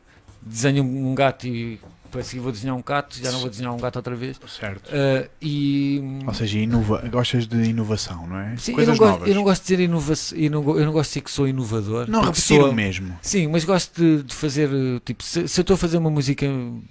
desenho 0.42 0.82
um 0.84 1.14
gato 1.14 1.46
e 1.46 1.80
para 2.10 2.24
seguir 2.24 2.40
vou 2.40 2.50
desenhar 2.50 2.76
um 2.76 2.82
gato, 2.82 3.16
já 3.22 3.30
não 3.30 3.38
vou 3.38 3.48
desenhar 3.48 3.72
um 3.72 3.76
gato 3.76 3.96
outra 3.96 4.16
vez. 4.16 4.38
Certo. 4.48 4.88
Uh, 4.88 5.30
e 5.40 6.02
Ou 6.26 6.34
seja, 6.34 6.58
inova... 6.58 7.08
gostas 7.08 7.46
de 7.46 7.56
inovação, 7.62 8.26
não 8.26 8.36
é? 8.38 8.56
Sim, 8.56 8.72
eu, 8.72 8.76
Coisas 8.76 8.98
não 8.98 9.06
gosto, 9.06 9.12
novas. 9.12 9.28
eu 9.28 9.34
não 9.36 9.44
gosto 9.44 9.62
de 9.62 9.68
dizer 9.68 9.84
inovação, 9.84 10.38
eu 10.38 10.50
não, 10.50 10.78
eu 10.78 10.86
não 10.86 10.92
gosto 10.92 11.08
de 11.08 11.12
dizer 11.12 11.20
que 11.22 11.30
sou 11.30 11.46
inovador. 11.46 12.10
Não 12.10 12.20
repetir 12.22 12.56
sou- 12.58 12.70
o 12.70 12.74
mesmo. 12.74 13.16
Sim, 13.22 13.46
mas 13.46 13.64
gosto 13.64 13.94
de, 14.00 14.24
de 14.24 14.34
fazer, 14.34 14.68
tipo, 15.04 15.22
se, 15.22 15.46
se 15.46 15.60
eu 15.60 15.62
estou 15.62 15.74
a 15.74 15.78
fazer 15.78 15.98
uma 15.98 16.10
música 16.10 16.46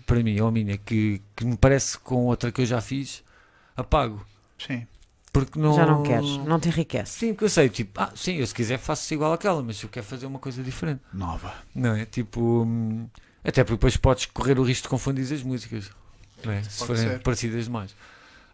para 0.05 0.23
mim, 0.23 0.39
ou 0.39 0.49
minha, 0.51 0.77
que, 0.77 1.21
que 1.35 1.45
me 1.45 1.57
parece 1.57 1.97
com 1.99 2.26
outra 2.27 2.49
que 2.49 2.61
eu 2.61 2.65
já 2.65 2.80
fiz, 2.80 3.21
apago. 3.76 4.26
Sim. 4.57 4.88
Porque 5.34 5.59
não... 5.59 5.76
Já 5.76 5.85
não 5.85 6.01
queres, 6.01 6.38
não 6.45 6.59
te 6.59 6.69
enriquece. 6.69 7.19
Sim, 7.19 7.34
porque 7.34 7.43
eu 7.45 7.49
sei, 7.49 7.67
tipo, 7.69 7.99
ah, 8.01 8.11
sim, 8.15 8.38
eu 8.38 8.47
se 8.47 8.55
quiser 8.55 8.80
faço 8.80 9.13
igual 9.13 9.34
àquela, 9.34 9.61
mas 9.61 9.84
eu 9.84 9.89
quero 9.89 10.05
fazer 10.05 10.26
uma 10.26 10.39
coisa 10.39 10.63
diferente. 10.63 11.01
Nova. 11.13 11.53
Não 11.76 11.93
é? 11.93 12.05
Tipo, 12.05 12.63
hum, 12.63 13.05
até 13.49 13.63
porque 13.63 13.77
depois 13.77 13.97
podes 13.97 14.27
correr 14.27 14.59
o 14.59 14.63
risco 14.63 14.84
de 14.84 14.89
confundir 14.89 15.34
as 15.34 15.41
músicas, 15.41 15.89
é? 16.45 16.61
se 16.61 16.85
forem 16.85 17.01
ser. 17.01 17.19
parecidas 17.19 17.65
demais. 17.65 17.91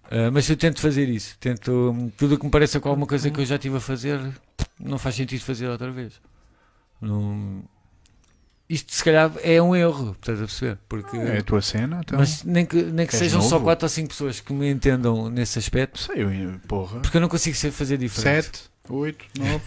Uh, 0.06 0.32
mas 0.32 0.50
eu 0.50 0.56
tento 0.56 0.80
fazer 0.80 1.10
isso. 1.10 1.36
Tento, 1.38 1.92
hum, 1.92 2.10
tudo 2.18 2.36
o 2.36 2.38
que 2.40 2.46
me 2.46 2.52
pareça 2.52 2.80
com 2.80 2.88
alguma 2.88 3.06
coisa 3.06 3.30
que 3.30 3.42
eu 3.42 3.46
já 3.46 3.56
estive 3.56 3.76
a 3.76 3.80
fazer, 3.82 4.22
não 4.80 4.98
faz 4.98 5.16
sentido 5.16 5.42
fazer 5.42 5.68
outra 5.68 5.92
vez. 5.92 6.14
Não... 7.02 7.62
Isto 8.70 8.96
se 8.96 9.04
calhar 9.04 9.32
é 9.44 9.62
um 9.62 9.76
erro, 9.76 10.16
estás 10.20 10.40
a 10.42 10.46
perceber? 10.46 10.78
Porque, 10.88 11.18
é 11.18 11.40
a 11.40 11.44
tua 11.44 11.62
cena, 11.62 12.00
então. 12.02 12.18
Mas 12.18 12.44
nem 12.44 12.66
que, 12.66 12.82
nem 12.82 13.06
que 13.06 13.16
sejam 13.16 13.40
novo? 13.40 13.50
só 13.50 13.60
4 13.60 13.86
ou 13.86 13.90
5 13.90 14.08
pessoas 14.08 14.40
que 14.40 14.54
me 14.54 14.72
entendam 14.72 15.30
nesse 15.30 15.60
aspecto. 15.60 16.00
Sei, 16.00 16.24
eu, 16.24 16.60
porra. 16.68 17.02
Porque 17.02 17.18
eu 17.18 17.22
não 17.22 17.28
consigo 17.28 17.56
fazer 17.72 17.98
diferente. 17.98 18.46
7, 18.46 18.64
8, 18.90 19.26
9. 19.38 19.62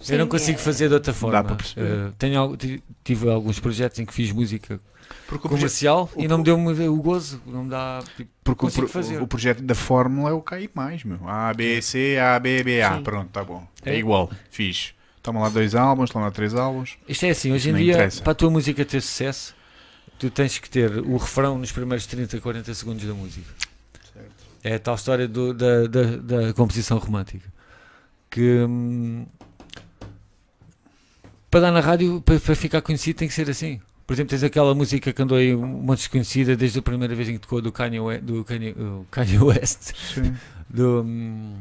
Sim, 0.00 0.14
eu 0.14 0.18
não 0.20 0.26
consigo 0.26 0.58
é. 0.58 0.62
fazer 0.62 0.88
de 0.88 0.94
outra 0.94 1.12
forma. 1.12 1.36
Dá 1.36 1.44
para 1.44 1.56
perceber. 1.56 2.08
Uh, 2.08 2.12
tenho, 2.18 2.58
tive 3.04 3.30
alguns 3.30 3.60
projetos 3.60 3.98
em 3.98 4.06
que 4.06 4.14
fiz 4.14 4.32
música 4.32 4.80
comercial 5.38 6.06
projeto, 6.06 6.22
e 6.22 6.26
o, 6.26 6.28
não 6.28 6.38
me 6.38 6.44
deu 6.44 6.58
-me 6.58 6.88
o 6.88 6.96
gozo, 6.96 7.40
não 7.46 7.64
me 7.64 7.70
dá. 7.70 8.02
Tipo, 8.16 8.30
porque 8.42 8.66
o, 8.66 8.70
pro, 8.70 8.88
fazer. 8.88 9.22
o 9.22 9.26
projeto 9.26 9.62
da 9.62 9.74
fórmula 9.74 10.30
é 10.30 10.32
o 10.32 10.40
cair 10.40 10.70
mais, 10.74 11.04
meu. 11.04 11.18
A, 11.28 11.52
B, 11.52 11.82
C, 11.82 12.18
A, 12.18 12.38
B, 12.38 12.62
B, 12.62 12.80
A. 12.82 12.96
Sim. 12.96 13.02
Pronto, 13.02 13.28
tá 13.30 13.44
bom. 13.44 13.66
É, 13.84 13.94
é 13.94 13.98
igual, 13.98 14.30
fiz. 14.50 14.94
Toma 15.22 15.40
lá 15.40 15.48
dois 15.50 15.74
álbuns, 15.74 16.10
toma 16.10 16.24
lá 16.26 16.30
três 16.30 16.54
álbuns. 16.54 16.96
Isto 17.06 17.26
é 17.26 17.30
assim, 17.30 17.52
hoje 17.52 17.68
em 17.68 17.74
dia, 17.74 17.92
interessa. 17.92 18.22
para 18.22 18.32
a 18.32 18.34
tua 18.34 18.50
música 18.50 18.84
ter 18.84 19.02
sucesso, 19.02 19.54
tu 20.18 20.30
tens 20.30 20.58
que 20.58 20.70
ter 20.70 20.90
o 20.98 21.16
refrão 21.18 21.58
nos 21.58 21.70
primeiros 21.70 22.06
30, 22.06 22.40
40 22.40 22.72
segundos 22.72 23.04
da 23.04 23.12
música. 23.12 23.52
Certo. 24.14 24.30
É 24.64 24.74
a 24.76 24.78
tal 24.78 24.94
história 24.94 25.28
do, 25.28 25.52
da, 25.52 25.86
da, 25.86 26.16
da 26.16 26.52
composição 26.54 26.96
romântica. 26.98 27.46
Que. 28.30 28.64
Hum, 28.66 29.26
para 31.50 31.60
dar 31.60 31.72
na 31.72 31.80
rádio, 31.80 32.20
para, 32.20 32.38
para 32.38 32.54
ficar 32.54 32.80
conhecido, 32.82 33.16
tem 33.18 33.28
que 33.28 33.34
ser 33.34 33.48
assim. 33.50 33.80
Por 34.06 34.14
exemplo, 34.14 34.30
tens 34.30 34.42
aquela 34.42 34.74
música 34.74 35.12
que 35.12 35.22
andou 35.22 35.38
aí 35.38 35.54
um 35.54 35.64
monte 35.66 35.98
desconhecida 35.98 36.56
desde 36.56 36.78
a 36.80 36.82
primeira 36.82 37.14
vez 37.14 37.28
em 37.28 37.34
que 37.34 37.38
tocou 37.40 37.60
do 37.62 37.70
Kanye, 37.70 38.00
We- 38.00 38.18
do 38.18 38.44
Kanye, 38.44 38.74
Kanye 39.10 39.38
West. 39.42 39.92
Sim. 40.14 40.34
Do, 40.68 41.02
hum, 41.02 41.54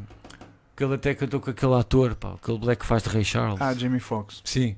que 0.76 0.84
ele 0.84 0.96
até 0.96 1.14
cantou 1.14 1.40
com 1.40 1.50
aquele 1.52 1.74
ator, 1.76 2.16
pá, 2.16 2.34
aquele 2.42 2.58
black 2.58 2.82
que 2.82 2.88
faz 2.88 3.04
de 3.04 3.10
Ray 3.10 3.24
Charles. 3.24 3.62
Ah, 3.62 3.74
Jamie 3.74 4.00
Foxx. 4.00 4.42
Sim. 4.44 4.76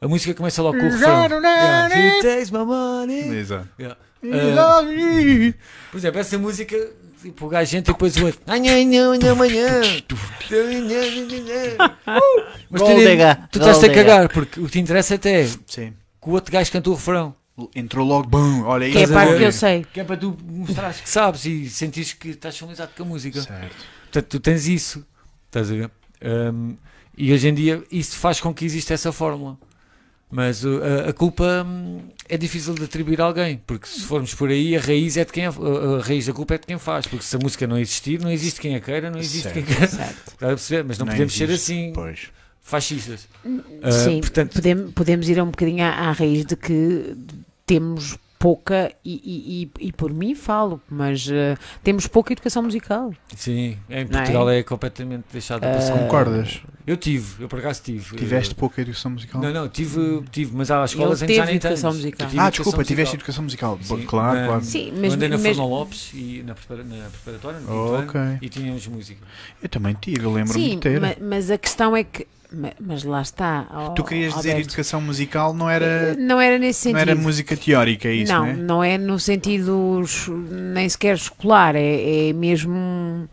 A 0.00 0.08
música 0.08 0.32
começa 0.34 0.62
logo 0.62 0.78
com 0.78 0.86
o 0.86 0.90
refrão. 0.90 1.26
Yeah. 1.40 1.96
He 2.18 2.22
takes 2.22 2.50
my 2.50 2.64
money. 2.64 3.28
Exato. 3.36 3.68
Yeah. 3.78 3.96
Me. 4.22 5.54
Por 5.92 5.98
exemplo, 5.98 6.20
essa 6.20 6.38
música, 6.38 6.76
tipo, 7.22 7.46
o 7.46 7.48
gajo 7.48 7.76
entra 7.76 7.92
e 7.92 7.94
depois 7.94 8.16
o 8.16 8.26
outro. 8.26 8.40
Amanhã, 8.46 8.72
amanhã, 8.72 9.12
amanhã. 9.32 9.80
Mas 12.70 12.82
tu, 12.82 12.88
tu 13.50 13.58
estás 13.58 13.84
a 13.84 13.88
cagar, 13.88 14.28
porque 14.28 14.60
o 14.60 14.64
que 14.66 14.72
te 14.72 14.78
interessa 14.78 15.14
até 15.14 15.42
é 15.42 15.46
Sim. 15.66 15.92
que 16.22 16.28
o 16.28 16.32
outro 16.32 16.52
gajo 16.52 16.70
canta 16.70 16.90
o 16.90 16.94
refrão. 16.94 17.34
Entrou 17.74 18.06
logo, 18.06 18.28
bum, 18.28 18.62
olha 18.66 18.88
Que 18.88 18.98
é 18.98 19.00
a 19.00 19.04
isso. 19.04 19.12
parte 19.12 19.32
ver? 19.32 19.38
que 19.38 19.44
eu 19.44 19.52
sei. 19.52 19.86
Que 19.92 20.00
é 20.00 20.04
para 20.04 20.16
tu 20.16 20.36
mostrares 20.46 21.00
que 21.00 21.10
sabes 21.10 21.44
e 21.44 21.68
sentires 21.68 22.12
que 22.12 22.28
estás 22.28 22.56
familiarizado 22.56 22.92
com 22.96 23.02
a 23.02 23.06
música. 23.06 23.42
Certo. 23.42 23.76
Portanto, 24.04 24.26
tu 24.28 24.38
tens 24.40 24.68
isso. 24.68 25.04
Estás 25.46 25.70
a 25.70 25.74
ver? 25.74 25.90
Um, 26.22 26.76
e 27.16 27.32
hoje 27.32 27.48
em 27.48 27.54
dia 27.54 27.82
isso 27.90 28.16
faz 28.16 28.40
com 28.40 28.54
que 28.54 28.64
exista 28.64 28.94
essa 28.94 29.10
fórmula. 29.10 29.58
Mas 30.30 30.62
uh, 30.64 30.80
a, 31.06 31.08
a 31.10 31.12
culpa 31.12 31.64
hum, 31.66 32.00
é 32.28 32.36
difícil 32.36 32.74
de 32.74 32.84
atribuir 32.84 33.20
a 33.20 33.24
alguém, 33.24 33.60
porque 33.66 33.86
se 33.88 34.00
formos 34.02 34.34
por 34.34 34.50
aí, 34.50 34.76
a 34.76 34.80
raiz 34.80 35.16
é 35.16 35.24
de 35.24 35.32
quem 35.32 35.46
a, 35.46 35.48
a 35.50 36.02
raiz 36.02 36.26
da 36.26 36.32
culpa 36.34 36.54
é 36.54 36.58
de 36.58 36.66
quem 36.66 36.78
faz, 36.78 37.06
porque 37.06 37.24
se 37.24 37.34
a 37.34 37.38
música 37.38 37.66
não 37.66 37.78
existir, 37.78 38.20
não 38.20 38.30
existe 38.30 38.60
quem 38.60 38.74
a 38.76 38.80
queira, 38.80 39.10
não 39.10 39.18
existe 39.18 39.44
Certo. 39.44 39.54
quem 39.54 39.64
queira. 39.64 39.86
Certo. 39.88 40.32
A 40.44 40.46
perceber? 40.48 40.84
Mas 40.84 40.98
não, 40.98 41.06
Não 41.06 41.12
podemos 41.12 41.34
ser 41.34 41.48
existe, 41.48 41.72
assim 41.72 41.92
Pois. 41.94 42.28
fascistas. 42.60 43.26
Uh, 43.44 43.62
Sim, 44.04 44.20
portanto, 44.20 44.52
podemos, 44.52 44.92
podemos 44.92 45.28
ir 45.30 45.40
um 45.42 45.46
bocadinho 45.46 45.82
à, 45.84 45.88
à 45.88 46.12
raiz 46.12 46.44
de 46.44 46.56
que 46.56 47.16
temos 47.64 48.18
pouca, 48.38 48.92
e, 49.04 49.20
e, 49.24 49.70
e, 49.84 49.88
e 49.88 49.92
por 49.92 50.12
mim 50.12 50.34
falo, 50.34 50.80
mas 50.88 51.28
eh, 51.28 51.56
temos 51.82 52.06
pouca 52.06 52.32
educação 52.32 52.62
musical. 52.62 53.12
sim, 53.34 53.76
em 53.90 54.00
é? 54.00 54.04
Portugal 54.04 54.48
é? 54.48 54.62
completamente 54.62 55.24
deixado 55.32 55.60
para 55.60 55.76
Ah, 55.76 55.80
segundo. 55.80 56.02
Concordas? 56.02 56.60
Eu 56.86 56.96
tive, 56.96 57.42
eu 57.42 57.48
por 57.48 57.58
acaso 57.58 57.82
tive. 57.82 58.16
Tiveste 58.16 58.54
Uh, 58.54 58.56
pouca 58.56 58.80
educação 58.80 59.10
musical? 59.10 59.42
Não, 59.42 59.52
não, 59.52 59.68
tive, 59.68 60.22
tive 60.30 60.56
mas 60.56 60.70
há 60.70 60.84
escolas 60.84 61.20
em 61.20 61.26
que 61.26 61.34
já 61.34 61.44
nem 61.44 61.56
educação 61.56 61.92
musical. 61.92 62.28
Ah, 62.38 62.50
desculpa, 62.50 62.84
tiveste 62.84 62.94
musical. 62.94 63.14
educação 63.14 63.44
musical. 63.44 63.78
Sim, 63.82 64.06
claro, 64.06 64.38
na- 64.40 64.46
claro. 64.46 64.64
Sim, 64.64 64.88
Eu 64.94 65.00
mas, 65.02 65.12
andei 65.12 65.28
na 65.28 65.38
Fernão 65.38 65.68
Lopes 65.68 66.10
e 66.14 66.42
na, 66.46 66.54
prepara- 66.54 66.84
na 66.84 67.08
preparatória, 67.10 67.60
no 67.60 67.66
Oh, 67.66 67.84
quinto 67.84 67.94
ano, 67.94 68.08
ok. 68.30 68.38
e 68.40 68.48
tínhamos 68.48 68.86
música. 68.86 69.20
Eu 69.62 69.68
também 69.68 69.94
tive, 70.00 70.24
eu 70.24 70.32
lembro-me 70.32 70.64
sim, 70.64 70.70
de 70.76 70.80
ter. 70.80 71.00
ma- 71.00 71.16
mas 71.20 71.50
a 71.50 71.58
questão 71.58 71.94
é 71.96 72.04
que. 72.04 72.26
Ma- 72.52 72.72
Mas 72.80 73.04
lá 73.04 73.22
está. 73.22 73.66
ó, 73.72 73.88
Tu 73.90 74.04
querias 74.04 74.34
dizer 74.34 74.50
Alberto. 74.50 74.68
educação 74.70 75.00
musical, 75.00 75.52
não 75.54 75.68
era, 75.68 76.14
Não 76.16 76.40
era 76.40 76.58
nesse 76.58 76.90
não 76.92 76.98
sentido. 76.98 77.10
era 77.10 77.20
música 77.20 77.56
teórica, 77.56 78.08
é 78.08 78.14
isso, 78.14 78.32
não, 78.32 78.40
não 78.44 78.48
é? 78.48 78.54
não 78.56 78.84
é 78.84 78.98
no 78.98 79.18
sentido 79.18 80.02
nem 80.50 80.88
sequer 80.88 81.14
escolar, 81.16 81.74
é, 81.76 82.28
é 82.28 82.32
mesmo 82.32 83.28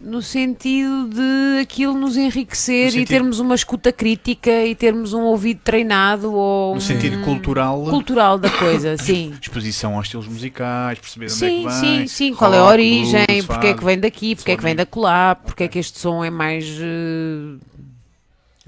no 0.00 0.22
sentido 0.22 1.08
de 1.12 1.60
aquilo 1.60 1.92
nos 1.98 2.16
enriquecer 2.16 2.92
No 2.92 2.98
e 3.00 3.04
termos 3.04 3.40
uma 3.40 3.56
escuta 3.56 3.90
crítica 3.90 4.64
e 4.64 4.72
termos 4.72 5.12
um 5.12 5.22
ouvido 5.22 5.58
treinado 5.64 6.32
ou 6.32 6.70
No 6.70 6.76
um 6.78 6.80
sentido 6.80 7.20
cultural, 7.24 7.82
cultural 7.82 8.38
da 8.38 8.48
coisa, 8.48 8.94
sim. 9.02 9.34
exposição 9.42 9.96
aos 9.96 10.06
estilos 10.06 10.28
musicais, 10.28 11.00
perceber 11.00 11.26
onde 11.26 11.34
Sim, 11.34 11.46
é 11.46 11.66
que 11.68 11.72
sim, 11.74 11.96
vem. 11.98 12.06
sim. 12.06 12.34
Qual 12.34 12.54
é 12.54 12.58
a 12.58 12.64
origem? 12.66 13.26
blues, 13.26 13.46
porque 13.46 13.66
é 13.66 13.74
que 13.74 13.84
vem 13.84 13.98
daqui? 13.98 14.36
Porque 14.36 14.52
é 14.52 14.56
que 14.56 14.62
vem 14.62 14.76
da 14.76 14.86
colar? 14.86 15.34
Porque 15.34 15.64
é 15.64 15.68
que 15.68 15.80
este 15.80 15.98
som 15.98 16.22
é 16.24 16.30
mais 16.30 16.64
eh, 16.80 17.56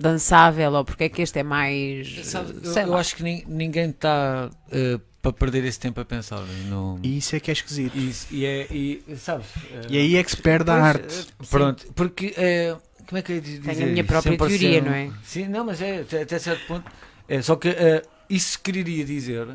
dançável? 0.00 0.72
Ou 0.72 0.84
porque 0.84 1.04
é 1.04 1.08
que 1.08 1.22
este 1.22 1.38
é 1.38 1.42
mais. 1.42 2.26
Sabe, 2.26 2.54
eu, 2.62 2.72
sei 2.72 2.84
eu 2.84 2.90
lá. 2.90 3.00
acho 3.00 3.16
que 3.16 3.22
nin- 3.22 3.44
ninguém 3.46 3.90
está 3.90 4.50
uh, 4.50 4.98
para 5.22 5.32
perder 5.32 5.64
esse 5.64 5.78
tempo 5.78 6.00
a 6.00 6.04
pensar. 6.04 6.40
No... 6.68 6.98
E 7.02 7.18
isso 7.18 7.36
é 7.36 7.40
que 7.40 7.50
é 7.50 7.52
esquisito. 7.52 7.96
Isso, 7.96 8.26
e 8.30 8.44
é, 8.44 8.66
e, 8.70 9.02
sabes? 9.16 9.46
uh, 9.46 9.86
E 9.88 9.98
aí 9.98 10.16
é 10.16 10.24
que 10.24 10.30
se 10.30 10.36
perde 10.38 10.70
a 10.70 10.74
Pois, 10.74 10.84
arte. 10.86 11.14
eh, 11.14 11.44
sim. 11.44 11.48
Pronto, 11.50 11.86
porque 11.94 12.34
é, 12.36 12.76
como 13.06 13.18
é 13.18 13.22
que 13.22 13.32
eu 13.32 13.36
ia 13.36 13.42
dizer? 13.42 13.60
Tenho 13.60 13.84
a 13.88 13.90
minha 13.92 14.04
própria 14.04 14.30
Sem 14.32 14.38
parecer 14.38 14.58
teoria, 14.58 14.80
um- 14.80 14.84
não 14.84 14.92
é? 14.92 15.10
Sim, 15.24 15.48
não, 15.48 15.64
mas 15.64 15.80
é 15.82 16.00
até, 16.00 16.22
até 16.22 16.38
certo 16.38 16.66
ponto. 16.66 16.90
É, 17.28 17.42
só 17.42 17.54
que 17.56 17.68
eh, 17.68 18.02
isso 18.28 18.60
quereria 18.60 19.04
dizer 19.04 19.46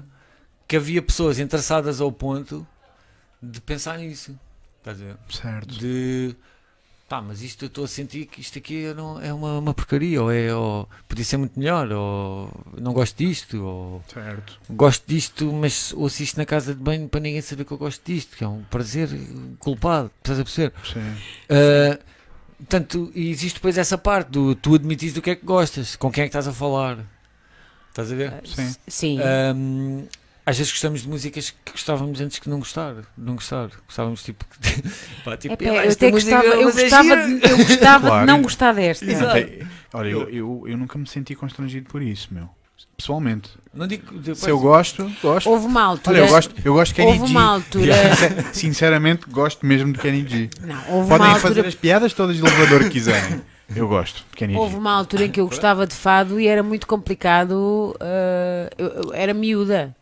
que 0.67 0.75
havia 0.77 1.01
pessoas 1.01 1.39
interessadas 1.39 1.99
ao 2.01 2.11
ponto 2.11 2.65
de 3.41 3.59
pensar 3.61 3.97
nisso. 3.99 4.37
Estás 4.79 5.01
a 5.01 5.05
ver? 5.05 5.17
Certo. 5.29 5.75
De 5.77 6.35
pá, 7.07 7.21
mas 7.21 7.41
isto 7.41 7.65
eu 7.65 7.67
estou 7.67 7.85
a 7.85 7.87
sentir 7.87 8.25
que 8.25 8.41
isto 8.41 8.57
aqui 8.57 8.93
não 8.93 9.21
é 9.21 9.33
uma, 9.33 9.59
uma 9.59 9.73
porcaria, 9.73 10.21
ou 10.21 10.31
é 10.31 10.53
ou 10.53 10.89
podia 11.07 11.23
ser 11.23 11.37
muito 11.37 11.57
melhor, 11.59 11.91
ou 11.91 12.49
não 12.79 12.93
gosto 12.93 13.17
disto, 13.17 13.63
ou 13.63 14.03
Certo. 14.11 14.59
gosto 14.69 15.03
disto, 15.07 15.51
mas 15.53 15.93
ouço 15.93 16.23
isto 16.23 16.37
na 16.37 16.45
casa 16.45 16.73
de 16.73 16.81
banho 16.81 17.07
para 17.07 17.19
ninguém 17.19 17.41
saber 17.41 17.63
que 17.65 17.71
eu 17.71 17.77
gosto 17.77 18.01
disto, 18.05 18.35
que 18.35 18.43
é 18.43 18.47
um 18.47 18.63
prazer 18.63 19.09
culpado, 19.59 20.11
estás 20.17 20.39
a 20.39 20.43
perceber? 20.43 20.73
Sim. 20.83 20.99
Uh, 21.49 22.15
Portanto, 22.57 23.11
e 23.13 23.29
existe 23.29 23.55
depois 23.55 23.77
essa 23.77 23.97
parte 23.97 24.29
do 24.29 24.55
tu 24.55 24.75
admitis 24.75 25.13
do 25.13 25.21
que 25.21 25.31
é 25.31 25.35
que 25.35 25.45
gostas, 25.45 25.95
com 25.97 26.09
quem 26.09 26.21
é 26.23 26.25
que 26.25 26.29
estás 26.29 26.47
a 26.47 26.53
falar. 26.53 26.99
Estás 27.89 28.11
a 28.11 28.15
ver? 28.15 28.33
Sim. 28.45 28.75
Sim. 28.87 29.19
Um, 29.55 30.07
às 30.45 30.57
vezes 30.57 30.71
gostamos 30.71 31.01
de 31.01 31.09
músicas 31.09 31.53
que 31.63 31.71
gostávamos 31.71 32.21
antes 32.21 32.39
que 32.39 32.49
não 32.49 32.59
gostar. 32.59 32.93
Não 33.17 33.35
gostar. 33.35 33.69
Gostávamos 33.87 34.23
tipo. 34.23 34.45
pá, 35.25 35.35
tipo 35.37 35.53
Epá, 35.53 35.63
"Epá, 35.65 35.85
eu 35.85 35.91
até 35.91 36.11
música, 36.11 36.35
gostava, 36.37 36.45
eu 36.45 36.69
é 36.69 36.71
gostava, 36.71 37.03
gira." 37.03 37.27
de, 37.27 37.49
eu 37.51 37.57
gostava 37.57 38.07
Claro. 38.07 38.25
de 38.25 38.31
não 38.31 38.41
gostar 38.41 38.73
desta. 38.73 39.05
Exato. 39.05 39.47
Olha, 39.93 40.09
eu, 40.09 40.29
eu, 40.29 40.63
eu 40.67 40.77
nunca 40.77 40.97
me 40.99 41.07
senti 41.07 41.33
constrangido 41.35 41.89
por 41.89 42.01
isso, 42.01 42.27
meu. 42.31 42.49
Pessoalmente. 42.97 43.49
Não 43.73 43.87
digo. 43.87 44.13
depois- 44.19 44.37
Se 44.39 44.49
eu 44.49 44.57
gosto, 44.59 45.11
gosto. 45.21 45.49
Houve 45.49 45.65
uma 45.65 45.81
altura. 45.83 46.17
Olha, 46.19 46.25
eu 46.27 46.29
gosto, 46.31 46.55
eu 46.63 46.73
gosto 46.73 46.91
de 46.91 46.95
Kenny 46.95 47.07
houve 47.11 47.25
G. 47.27 47.31
uma 47.31 47.43
altura. 47.43 47.93
Sinceramente, 48.53 49.25
gosto 49.29 49.65
mesmo 49.65 49.91
de 49.91 49.99
Kenny 49.99 50.25
G. 50.27 50.49
Não, 50.61 50.75
houve 50.89 51.09
Podem 51.09 51.27
uma 51.27 51.35
fazer 51.35 51.47
altura. 51.49 51.67
as 51.67 51.75
piadas 51.75 52.13
todas 52.13 52.35
de 52.37 52.41
elevador 52.45 52.83
que 52.83 52.89
quiserem. 52.91 53.41
Eu 53.75 53.87
gosto 53.87 54.17
de 54.29 54.37
Kenny 54.37 54.55
Houve 54.55 54.75
uma 54.75 54.91
altura 54.93 55.25
em 55.25 55.31
que 55.31 55.41
eu 55.41 55.47
gostava 55.47 55.87
de 55.87 55.95
fado 55.95 56.39
e 56.39 56.47
era 56.47 56.61
muito 56.63 56.85
complicado. 56.87 57.95
eh, 57.99 58.69
eu- 58.77 58.87
eu 58.87 59.13
era 59.13 59.33
miúda, 59.33 59.95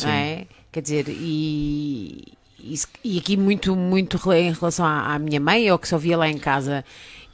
Sim. 0.00 0.06
não 0.06 0.12
é? 0.12 0.46
Quer 0.72 0.82
dizer, 0.82 1.08
e, 1.08 2.32
e 2.60 2.74
e 3.02 3.18
aqui 3.18 3.36
muito, 3.36 3.74
muito 3.74 4.18
em 4.32 4.52
relação 4.52 4.84
à, 4.84 5.14
à 5.14 5.18
minha 5.18 5.40
mãe, 5.40 5.70
ou 5.70 5.78
que 5.78 5.88
só 5.88 5.96
via 5.98 6.16
lá 6.16 6.28
em 6.28 6.38
casa. 6.38 6.84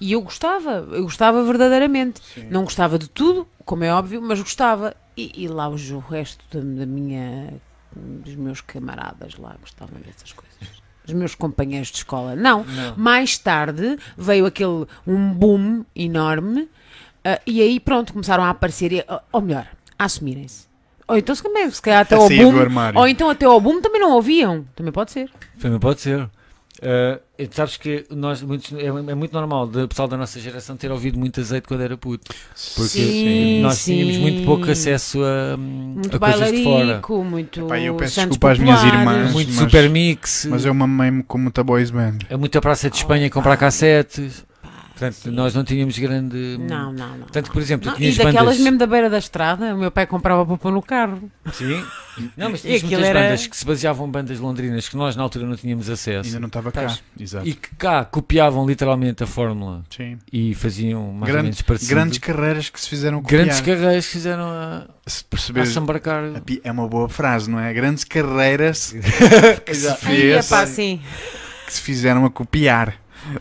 E 0.01 0.13
eu 0.13 0.21
gostava, 0.21 0.87
eu 0.93 1.03
gostava 1.05 1.45
verdadeiramente. 1.45 2.21
Não 2.51 2.65
gostava 2.65 2.99
de 2.99 3.09
tudo, 3.09 3.47
como 3.65 3.85
é 3.85 3.93
óbvio, 3.93 4.21
mas 4.21 4.41
gostava. 4.41 4.95
E, 5.17 5.45
e 5.45 5.49
lá 5.49 5.69
o 5.69 5.99
resto 5.99 6.45
da, 6.53 6.61
da 6.81 6.87
minha. 6.87 7.55
dos 7.95 8.35
meus 8.35 8.61
camaradas 8.61 9.37
lá 9.37 9.57
gostavam 9.61 10.01
dessas 10.01 10.33
coisas. 10.33 10.83
Os 11.07 11.13
meus 11.13 11.35
companheiros 11.35 11.89
de 11.91 11.97
escola. 11.99 12.35
Não. 12.37 12.65
Não. 12.65 12.97
Mais 12.97 13.37
tarde 13.39 13.99
veio 14.17 14.47
aquele 14.47 14.87
um 15.07 15.33
boom 15.33 15.85
enorme 15.95 16.69
ah, 17.25 17.41
e 17.47 17.61
aí 17.61 17.79
pronto, 17.79 18.13
começaram 18.13 18.43
a 18.45 18.51
aparecer, 18.51 18.93
e- 18.93 19.05
ou 19.33 19.41
melhor, 19.41 19.69
a 19.99 20.05
assumirem-se. 20.05 20.67
Ou 21.13 21.19
então 21.19 21.35
se 21.35 21.43
calhar, 21.43 21.71
se 21.71 21.83
calhar 21.83 22.01
até 22.03 22.15
A 22.15 22.19
ao 22.19 22.27
sair 22.29 22.45
do 22.45 22.51
boom, 22.53 22.61
armário. 22.61 22.99
ou 22.99 23.07
então 23.09 23.31
até 23.31 23.47
ao 23.47 23.61
boom 23.61 23.81
também 23.81 24.01
não 24.01 24.13
ouviam. 24.13 24.65
Também 24.75 24.93
pode 24.93 25.13
ser. 25.13 25.31
Também 25.61 25.79
pode 25.79 26.01
ser. 26.01 26.29
E 27.39 27.47
tu 27.47 27.55
sabes 27.57 27.77
que 27.77 28.05
nós, 28.11 28.43
muitos, 28.43 28.73
é, 28.73 28.87
é 28.87 29.15
muito 29.15 29.33
normal 29.33 29.67
do 29.69 29.87
pessoal 29.87 30.09
da 30.09 30.17
nossa 30.17 30.41
geração 30.41 30.77
ter 30.77 30.91
ouvido 30.91 31.19
muito 31.19 31.41
azeite 31.41 31.69
quando 31.69 31.81
era 31.83 31.97
puto. 31.97 32.35
Porque 32.75 32.89
Sim, 32.89 33.61
nós 33.63 33.85
tínhamos 33.85 34.15
sim. 34.17 34.21
muito 34.21 34.45
pouco 34.45 34.71
acesso 34.71 35.23
a, 35.23 35.57
hum, 35.57 35.95
Muito 35.97 36.17
a 36.17 36.19
coisas 36.21 36.51
de 36.53 36.65
fora. 36.65 36.79
bailarico, 36.79 37.25
muito. 37.25 37.61
Epá, 37.67 37.79
eu 37.81 37.95
peço 37.95 38.15
Santos 38.15 38.31
desculpa 38.31 38.53
às 38.53 38.59
minhas 38.59 38.81
Populares. 38.81 39.11
irmãs. 39.13 39.33
Muito 39.33 39.49
mas- 39.49 39.59
super 39.59 39.91
mix. 39.91 40.47
Mas 40.51 40.65
eu 40.65 40.75
mamei-me 40.75 41.23
com 41.23 41.39
muita 41.39 41.63
boys 41.63 41.91
band. 41.91 42.19
É 42.29 42.37
muita 42.37 42.61
praça 42.61 42.91
de 42.91 42.97
Espanha 42.97 43.31
comprar 43.31 43.57
cassetes. 43.57 44.45
Portanto, 45.11 45.33
nós 45.35 45.55
não 45.55 45.65
tínhamos 45.65 45.99
grande. 45.99 46.57
Não, 46.61 46.93
não, 46.93 47.17
não. 47.19 47.27
Tanto 47.27 47.47
que, 47.47 47.53
por 47.53 47.63
exemplo, 47.63 47.87
Não, 47.87 47.95
tu 47.95 47.99
tinhas 47.99 48.15
e 48.15 48.19
daquelas 48.19 48.45
bandas. 48.45 48.59
mesmo 48.61 48.79
da 48.79 48.87
beira 48.87 49.11
da 49.11 49.19
estrada, 49.19 49.75
o 49.75 49.79
meu 49.79 49.91
pai 49.91 50.07
comprava 50.07 50.45
para 50.47 50.57
pôr 50.57 50.73
no 50.73 50.83
carro. 50.83 51.31
Sim. 51.53 51.83
Não, 52.37 52.51
mas 52.51 52.61
tinhas 52.63 52.83
muitas 52.83 53.03
era- 53.05 53.21
bandas 53.23 53.47
que 53.47 53.57
se 53.57 53.65
baseavam 53.65 54.07
em 54.07 54.11
bandas 54.11 54.39
londrinas 54.39 54.89
que 54.89 54.97
nós 54.97 55.17
na 55.17 55.23
altura 55.23 55.47
não 55.47 55.57
tínhamos 55.57 55.89
acesso. 55.89 56.27
Ainda 56.29 56.41
não 56.41 56.47
estava 56.49 56.71
cá. 56.71 56.97
Exato. 57.19 57.49
E 57.49 57.55
que 57.55 57.75
cá 57.77 58.05
copiavam 58.05 58.67
literalmente 58.67 59.23
a 59.23 59.27
fórmula 59.27 59.83
Sim. 59.95 60.19
e 60.33 60.55
faziam 60.55 61.03
mais 61.13 61.21
ou 61.23 61.27
Grande- 61.27 61.43
menos 61.45 61.63
parecido. 61.63 61.91
Grandes 61.95 62.19
carreiras 62.19 62.69
que 62.69 62.81
se 62.81 62.89
fizeram 62.89 63.23
copiar. 63.23 63.45
Grandes 63.45 63.61
carreiras 63.63 64.07
que 64.07 64.13
fizeram 64.13 64.45
a, 64.45 64.87
Se 65.07 65.25
perceberes, 65.25 65.75
embarcar. 65.77 66.25
a 66.37 66.41
pi- 66.41 66.61
é 66.63 66.71
uma 66.71 66.87
boa 66.87 67.09
frase, 67.09 67.51
não 67.51 67.59
é? 67.59 67.73
Grandes 67.73 68.05
carreiras 68.05 68.93
que 69.65 69.75
se, 69.75 69.89
epá, 70.33 70.67
sim. 70.67 71.01
que 71.67 71.73
se 71.73 71.81
fizeram 71.81 72.25
a 72.27 72.31
copiar. 72.31 72.95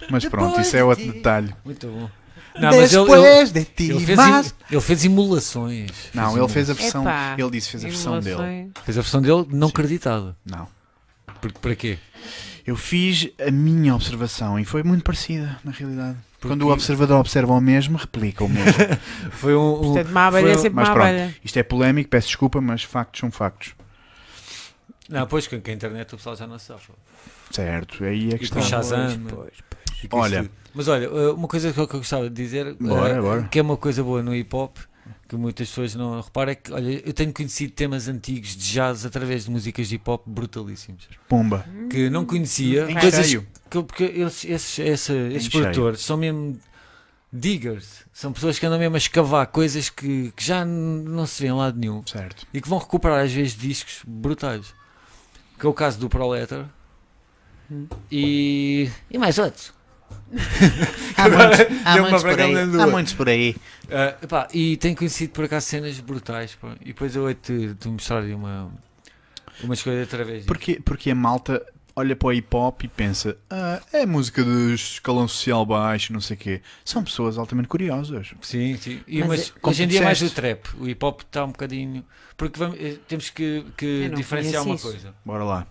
Mas 0.09 0.25
pronto, 0.25 0.49
Depois 0.49 0.67
isso 0.67 0.77
é 0.77 0.83
outro 0.83 1.03
ti. 1.03 1.11
detalhe. 1.11 1.53
Muito 1.65 1.87
bom. 1.87 2.09
Não, 2.53 2.69
mas 2.69 2.93
ele, 2.93 3.01
ele, 3.03 3.21
Depois 3.21 3.51
de 3.53 3.63
ti, 3.63 3.89
ele 3.91 4.05
fez, 4.05 4.17
mas- 4.17 4.55
ele 4.69 4.81
fez 4.81 5.05
emulações. 5.05 5.91
Não, 6.13 6.37
ele 6.37 6.47
fez 6.49 6.69
a 6.69 6.73
versão. 6.73 7.01
Epá, 7.03 7.35
Ele 7.37 7.49
disse 7.51 7.69
fez 7.69 7.85
a 7.85 7.87
versão 7.87 8.19
dele. 8.19 8.35
Emulações. 8.35 8.71
Fez 8.83 8.97
a 8.97 9.01
versão 9.01 9.21
dele 9.21 9.47
não 9.49 9.69
creditada. 9.69 10.35
Não. 10.45 10.67
Porque 11.39 11.57
para 11.59 11.75
quê? 11.75 11.97
Eu 12.67 12.75
fiz 12.75 13.29
a 13.45 13.49
minha 13.49 13.95
observação 13.95 14.59
e 14.59 14.65
foi 14.65 14.83
muito 14.83 15.03
parecida, 15.03 15.57
na 15.63 15.71
realidade. 15.71 16.17
Porque- 16.39 16.47
Quando 16.53 16.63
o 16.67 16.71
observador 16.71 17.19
observa 17.19 17.53
o 17.53 17.61
mesmo, 17.61 17.97
replica 17.97 18.43
o 18.43 18.49
mesmo. 18.49 18.73
Foi 19.31 19.55
um. 19.55 19.73
um- 19.73 19.81
Portanto, 19.93 20.09
uma 20.09 20.27
abelha 20.27 20.49
é 20.49 20.53
foi- 20.53 20.61
sempre 20.61 20.75
mas 20.75 20.87
uma 20.89 20.93
pronto. 20.95 21.07
abelha. 21.07 21.35
Isto 21.43 21.57
é 21.59 21.63
polémico, 21.63 22.09
peço 22.09 22.27
desculpa, 22.27 22.59
mas 22.59 22.83
factos 22.83 23.19
são 23.19 23.31
factos. 23.31 23.73
Não, 25.09 25.25
pois 25.27 25.47
com 25.47 25.55
a 25.55 25.57
internet 25.57 26.13
o 26.13 26.17
pessoal 26.17 26.35
já 26.35 26.47
não 26.47 26.57
sabe. 26.59 26.81
Certo, 27.51 28.03
aí 28.03 28.29
é 28.29 28.37
que 28.37 28.43
E 28.43 28.45
está. 28.45 28.59
com 28.59 28.65
Shazam. 28.65 29.19
Pois, 29.29 29.33
pois. 29.35 29.53
Olha. 30.11 30.49
Mas 30.73 30.87
olha, 30.87 31.05
eh, 31.05 31.31
uma 31.31 31.47
coisa 31.47 31.71
que 31.73 31.79
eu 31.79 31.87
gostava 31.87 32.29
de 32.29 32.35
dizer, 32.35 32.75
Bora, 32.75 33.09
eh, 33.17 33.21
bora. 33.21 33.43
que 33.43 33.59
é 33.59 33.61
uma 33.61 33.75
coisa 33.77 34.01
boa 34.03 34.23
no 34.23 34.33
hip 34.33 34.55
hop, 34.55 34.77
que 35.27 35.35
muitas 35.35 35.67
pessoas 35.69 35.95
não 35.95 36.19
reparam, 36.21 36.51
é 36.51 36.55
que, 36.55 36.71
olha, 36.71 37.01
eu 37.05 37.13
tenho 37.13 37.33
conhecido 37.33 37.73
temas 37.73 38.07
antigos 38.07 38.55
de 38.55 38.71
jazz 38.73 39.05
através 39.05 39.45
de 39.45 39.51
músicas 39.51 39.87
de 39.89 39.95
hip 39.95 40.09
hop 40.09 40.23
brutalíssimos. 40.25 41.07
Pumba. 41.27 41.65
Que 41.89 42.09
não 42.09 42.25
conhecia, 42.25 42.89
Em 42.89 42.97
coisas 42.99 43.25
cheio. 43.27 43.45
que, 43.69 43.83
porque 43.83 44.03
eles, 44.03 44.45
esses, 44.45 44.79
esse- 44.79 45.13
esses 45.33 45.49
cheio. 45.51 45.63
produtores 45.63 46.01
são 46.01 46.15
mesmo 46.17 46.57
diggers, 47.33 48.05
são 48.13 48.31
pessoas 48.33 48.59
que 48.59 48.65
andam 48.65 48.77
mesmo 48.79 48.95
a 48.95 48.97
escavar 48.97 49.47
coisas 49.47 49.89
que, 49.89 50.31
que 50.35 50.43
já 50.43 50.65
não 50.65 51.25
se 51.25 51.41
vê 51.41 51.47
em 51.49 51.53
lado 51.53 51.77
nenhum 51.79 52.01
Certo. 52.05 52.45
e 52.53 52.59
que 52.61 52.67
vão 52.67 52.77
recuperar 52.77 53.23
às 53.23 53.31
vezes 53.31 53.55
discos 53.57 54.01
brutais. 54.05 54.73
Que 55.59 55.65
é 55.65 55.69
o 55.69 55.73
caso 55.73 55.99
do 55.99 56.09
Proletar 56.09 56.69
Hum. 57.69 57.87
e, 58.11 58.89
e 59.09 59.17
mais 59.17 59.37
outros. 59.37 59.73
Há 61.17 61.29
muitos, 61.29 61.59
há 61.85 61.97
muitos 62.01 62.23
por 62.23 62.39
aí. 62.39 62.55
Há 62.81 62.87
muitos 62.87 63.13
por 63.13 63.29
aí. 63.29 63.55
Epá, 64.21 64.47
e 64.53 64.77
tenho 64.77 64.95
conhecido 64.95 65.33
por 65.33 65.45
acaso 65.45 65.65
cenas 65.67 65.99
brutais. 65.99 66.55
pá. 66.55 66.75
E 66.81 66.85
depois 66.87 67.15
eu 67.15 67.27
hei-te 67.27 67.73
de 67.73 67.87
mostrar 67.89 68.23
uma, 68.23 68.71
umas 69.63 69.81
coisas 69.81 70.07
através 70.07 70.37
disso. 70.39 70.47
Porque, 70.47 70.79
porque 70.83 71.11
a 71.11 71.15
malta 71.15 71.65
olha 71.93 72.15
para 72.15 72.27
o 72.29 72.33
hip 72.33 72.47
hop 72.55 72.83
e 72.83 72.87
pensa: 72.87 73.37
ah, 73.49 73.81
é 73.91 74.05
música 74.05 74.43
de 74.43 74.73
escalão 74.73 75.27
social 75.27 75.65
baixo, 75.65 76.13
não 76.13 76.21
sei 76.21 76.35
o 76.35 76.39
quê. 76.39 76.61
São 76.85 77.03
pessoas 77.03 77.37
altamente 77.37 77.67
curiosas. 77.67 78.33
Sim, 78.41 78.77
sim. 78.77 79.01
E, 79.07 79.19
Mas 79.19 79.27
mas 79.27 79.53
é- 79.63 79.69
hoje 79.69 79.83
em 79.83 79.87
dia 79.87 79.99
é 79.99 80.03
mais 80.03 80.21
o 80.21 80.29
trap. 80.29 80.65
O 80.79 80.87
hip 80.87 81.03
hop 81.05 81.21
está 81.21 81.43
um 81.43 81.51
bocadinho. 81.51 82.03
Porque 82.37 82.57
vamos- 82.57 82.77
eh, 82.79 82.97
temos 83.07 83.29
que, 83.29 83.65
que 83.77 84.09
diferenciar 84.15 84.63
uma 84.63 84.75
isso. 84.75 84.87
coisa. 84.89 85.13
Bora 85.25 85.43
lá. 85.43 85.67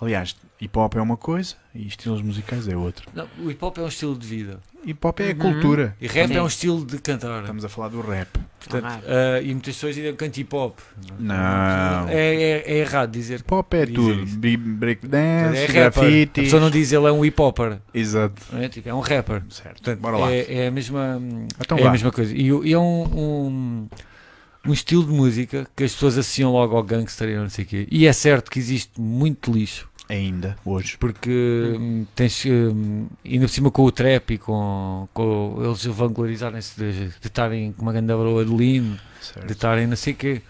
Aliás, 0.00 0.36
hip 0.60 0.78
hop 0.78 0.94
é 0.96 1.00
uma 1.02 1.16
coisa 1.16 1.54
e 1.74 1.86
estilos 1.86 2.22
musicais 2.22 2.66
é 2.68 2.76
outra. 2.76 3.04
Não, 3.14 3.26
o 3.44 3.50
hip 3.50 3.62
hop 3.64 3.76
é 3.78 3.82
um 3.82 3.88
estilo 3.88 4.16
de 4.16 4.26
vida. 4.26 4.58
Hip 4.84 5.04
hop 5.06 5.20
é 5.20 5.24
a 5.24 5.26
Uhum. 5.28 5.34
cultura. 5.52 5.96
E 6.00 6.06
rap 6.06 6.28
Sim. 6.28 6.36
é 6.36 6.42
um 6.42 6.46
estilo 6.46 6.84
de 6.86 6.98
cantar. 6.98 7.40
Estamos 7.40 7.64
a 7.64 7.68
falar 7.68 7.88
do 7.88 8.00
rap. 8.00 8.28
Portanto, 8.60 8.84
Ah, 8.86 9.00
ah, 9.36 9.40
e 9.42 9.46
muitas 9.52 9.74
pessoas 9.74 9.94
dizem 9.96 10.14
canto 10.14 10.38
hip 10.40 10.54
hop. 10.54 10.78
Não. 11.18 12.08
É, 12.08 12.34
é, 12.34 12.64
é 12.72 12.78
errado 12.78 13.10
dizer. 13.10 13.40
Hip 13.40 13.52
hop 13.54 13.74
é 13.74 13.86
tudo. 13.86 14.24
Breakdance, 14.36 15.58
é 15.58 15.66
rapper. 15.84 16.28
A 16.28 16.32
pessoa 16.32 16.60
não 16.60 16.70
diz 16.70 16.92
ele 16.92 17.06
é 17.06 17.12
um 17.12 17.24
hip 17.24 17.40
hopper. 17.40 17.78
Exato. 17.92 18.42
É, 18.56 18.68
tipo, 18.68 18.88
é 18.88 18.94
um 18.94 19.00
rapper. 19.00 19.42
Certo. 19.50 19.82
Portanto, 19.82 20.00
Bora 20.00 20.16
lá. 20.16 20.32
É, 20.32 20.64
é 20.64 20.66
a 20.68 20.70
mesma, 20.70 21.20
Então 21.60 21.78
é 21.78 21.84
a 21.86 21.90
mesma 21.90 22.10
coisa. 22.12 22.34
E, 22.34 22.46
e 22.48 22.72
é 22.72 22.78
um, 22.78 23.02
um, 23.04 23.88
um 24.68 24.72
estilo 24.72 25.04
de 25.04 25.12
música 25.12 25.66
que 25.76 25.84
as 25.84 25.92
pessoas 25.92 26.16
associam 26.18 26.52
logo 26.52 26.76
ao 26.76 26.82
gangster 26.82 27.28
e 27.28 27.36
não 27.36 27.48
sei 27.48 27.64
o 27.64 27.68
quê. 27.68 27.88
E 27.90 28.06
é 28.06 28.12
certo 28.12 28.50
que 28.50 28.58
existe 28.58 29.00
muito 29.00 29.52
lixo. 29.52 29.88
Ainda, 30.08 30.56
hoje. 30.64 30.96
Porque 30.98 31.74
hum, 31.78 32.06
tens, 32.14 32.44
hum, 32.46 33.08
ainda 33.24 33.46
por 33.46 33.52
cima 33.52 33.70
com 33.70 33.82
o 33.82 33.90
trap 33.90 34.34
e 34.34 34.38
com, 34.38 35.08
com 35.12 35.56
eles 35.64 35.84
vanglorizarem-se 35.84 36.78
de 36.78 37.12
estarem 37.24 37.72
com 37.72 37.82
uma 37.82 37.92
grande 37.92 38.12
broa 38.14 38.44
de 38.44 38.54
lean, 38.54 38.98
de 39.44 39.52
estarem 39.52 39.86
não 39.86 39.96
sei 39.96 40.12
o 40.12 40.16
quê. 40.16 40.42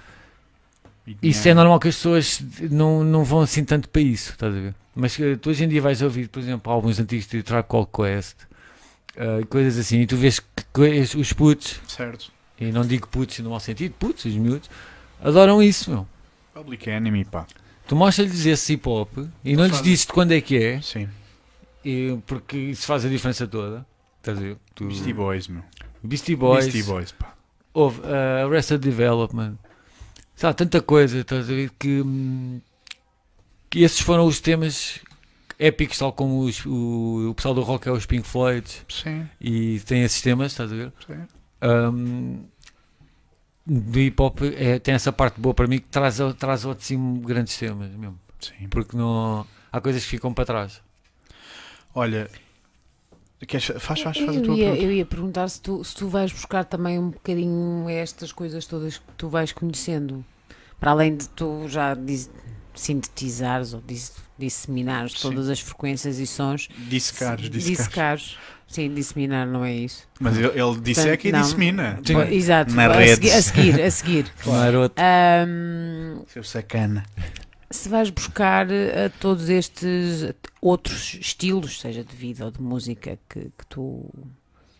E 1.23 1.31
Isso 1.31 1.49
é 1.49 1.55
normal 1.55 1.79
que 1.79 1.89
as 1.89 1.95
pessoas 1.95 2.43
não, 2.71 3.03
não 3.05 3.25
vão 3.25 3.41
assim 3.41 3.65
tanto 3.65 3.89
para 3.89 4.03
isso, 4.03 4.33
estás 4.33 4.55
a 4.55 4.59
ver? 4.61 4.75
Mas 4.95 5.19
eh, 5.21 5.37
tu 5.37 5.51
hoje 5.51 5.65
em 5.65 5.69
dia 5.69 5.81
vais 5.81 6.03
ouvir, 6.03 6.29
por 6.29 6.41
exemplo, 6.41 6.71
álbuns 6.73 6.99
antigos 6.99 7.27
de 7.29 7.43
Tribe 7.43 7.65
Called 7.69 7.89
Quest, 7.95 8.37
eh, 9.17 9.45
coisas 9.49 9.79
assim, 9.79 10.01
e 10.01 10.07
tu 10.07 10.17
vês 10.17 10.41
que, 10.41 10.47
que 10.75 11.17
os 11.17 11.33
putos, 11.33 11.81
Certo. 11.87 12.33
e 12.59 12.73
não 12.73 12.85
digo 12.85 13.07
putos 13.07 13.39
no 13.39 13.51
mau 13.51 13.61
sentido, 13.61 13.95
putos, 13.99 14.25
os 14.25 14.35
miúdos, 14.35 14.69
adoram 15.23 15.63
isso, 15.63 15.91
meu. 15.91 16.07
Public 16.53 16.91
Enemy, 16.91 17.25
pá. 17.25 17.47
Tu 17.87 17.95
mostras-lhes 17.97 18.47
esse 18.47 18.73
hip 18.75 18.89
hop 18.89 19.17
e 19.45 19.55
não 19.57 19.65
lhes 19.65 19.77
fazem. 19.77 19.85
dizes 19.93 20.07
de 20.07 20.13
quando 20.13 20.33
é 20.33 20.41
que 20.41 20.57
é, 20.57 20.81
Sim. 20.83 21.09
e- 21.85 22.19
porque 22.27 22.57
isso 22.57 22.87
faz 22.87 23.05
a 23.05 23.09
diferença 23.09 23.47
toda. 23.47 23.87
Estás 24.19 24.39
a 24.39 24.41
ver? 24.41 24.57
Tu- 24.75 24.87
Beastie 24.89 25.13
Boys, 25.13 25.47
meu. 25.49 25.63
Beastie 26.03 26.35
Boys. 26.37 26.65
Beastie 26.65 26.83
Boys, 26.83 27.13
pá. 27.13 27.35
Houve 27.73 28.01
uh, 28.01 28.47
Arrested 28.47 28.79
Development. 28.81 29.57
Sabe, 30.35 30.57
tanta 30.57 30.81
coisa, 30.83 31.19
estás 31.19 31.49
a 31.49 31.53
ver? 31.53 31.71
Que, 31.79 32.01
hum, 32.03 32.61
que 33.71 33.81
esses 33.83 34.01
foram 34.01 34.27
os 34.27 34.41
temas 34.41 34.99
épicos, 35.59 35.99
tal 35.99 36.13
como 36.13 36.41
os- 36.41 36.65
o, 36.67 37.31
o 37.31 37.35
pessoal 37.35 37.55
do 37.55 37.63
rock 37.63 37.89
é 37.89 37.93
os 37.93 38.05
Pink 38.05 38.27
Floyd 38.27 38.67
Sim, 38.89 39.29
e 39.41 39.79
tem 39.81 40.03
esses 40.03 40.21
temas, 40.21 40.53
estás 40.53 40.73
a 40.73 40.75
ver? 40.75 40.93
sim. 41.07 41.15
Um, 41.63 42.45
do 43.67 43.99
hip 43.99 44.21
hop 44.23 44.41
é, 44.43 44.79
tem 44.79 44.95
essa 44.95 45.13
parte 45.13 45.41
boa 45.41 45.55
para 45.55 45.67
mim 45.67 45.79
que 45.79 45.89
traz, 45.89 46.19
traz 46.39 46.65
ao 46.65 46.75
de 46.75 46.85
cima 46.85 47.19
grandes 47.21 47.57
temas 47.59 47.91
mesmo, 47.91 48.19
sim. 48.39 48.69
porque 48.69 48.97
não, 48.97 49.47
há 49.73 49.81
coisas 49.81 50.03
que 50.05 50.09
ficam 50.11 50.33
para 50.33 50.45
trás. 50.45 50.81
Olha, 51.95 52.31
queres, 53.47 53.67
faz, 53.67 53.81
faz, 53.81 54.03
faz 54.03 54.19
a 54.19 54.35
eu, 54.35 54.43
tua 54.43 54.55
ia, 54.57 54.65
pergunta. 54.67 54.83
eu 54.85 54.93
ia 54.93 55.07
perguntar 55.07 55.49
se 55.49 55.61
tu, 55.61 55.83
se 55.83 55.95
tu 55.97 56.09
vais 56.09 56.33
buscar 56.33 56.65
também 56.65 56.99
um 56.99 57.11
bocadinho 57.11 57.89
estas 57.89 58.33
coisas 58.33 58.67
todas 58.67 58.99
que 58.99 59.13
tu 59.17 59.29
vais 59.29 59.53
conhecendo, 59.53 60.25
para 60.79 60.91
além 60.93 61.17
de 61.17 61.29
tu 61.31 61.67
já 61.69 61.95
dis- 61.95 62.31
sintetizares 62.75 63.73
ou 63.75 63.81
dis- 63.81 64.13
disseminares 64.39 65.13
Sim. 65.13 65.19
todas 65.23 65.49
as 65.49 65.61
frequências 65.61 66.19
e 66.19 66.27
sons. 66.27 66.69
Dissecares, 66.89 67.49
dissecares. 67.51 67.77
dissecares. 67.79 68.39
Sim, 68.69 68.93
disseminar 68.93 69.47
não 69.47 69.65
é 69.65 69.73
isso. 69.73 70.09
Mas 70.19 70.37
ele, 70.37 70.49
ele 70.61 70.81
disseca 70.81 71.29
e 71.29 71.31
não. 71.33 71.41
dissemina. 71.41 72.01
Sim. 72.05 72.19
Exato, 72.35 72.73
Nas 72.75 72.87
a, 73.01 73.37
a 73.37 73.43
seguir, 73.43 73.81
a 73.81 73.91
seguir. 73.91 74.33
Outro. 74.45 75.03
Ahm, 75.03 76.23
Seu 76.27 76.43
sacana. 76.43 77.05
se 77.71 77.89
vais 77.89 78.11
buscar 78.11 78.67
a 78.67 79.09
todos 79.21 79.49
estes 79.49 80.33
outros 80.61 81.15
estilos, 81.15 81.81
seja 81.81 82.03
de 82.03 82.17
vida 82.17 82.45
ou 82.45 82.51
de 82.51 82.61
música, 82.61 83.19
que, 83.29 83.41
que 83.57 83.67
tu, 83.69 84.05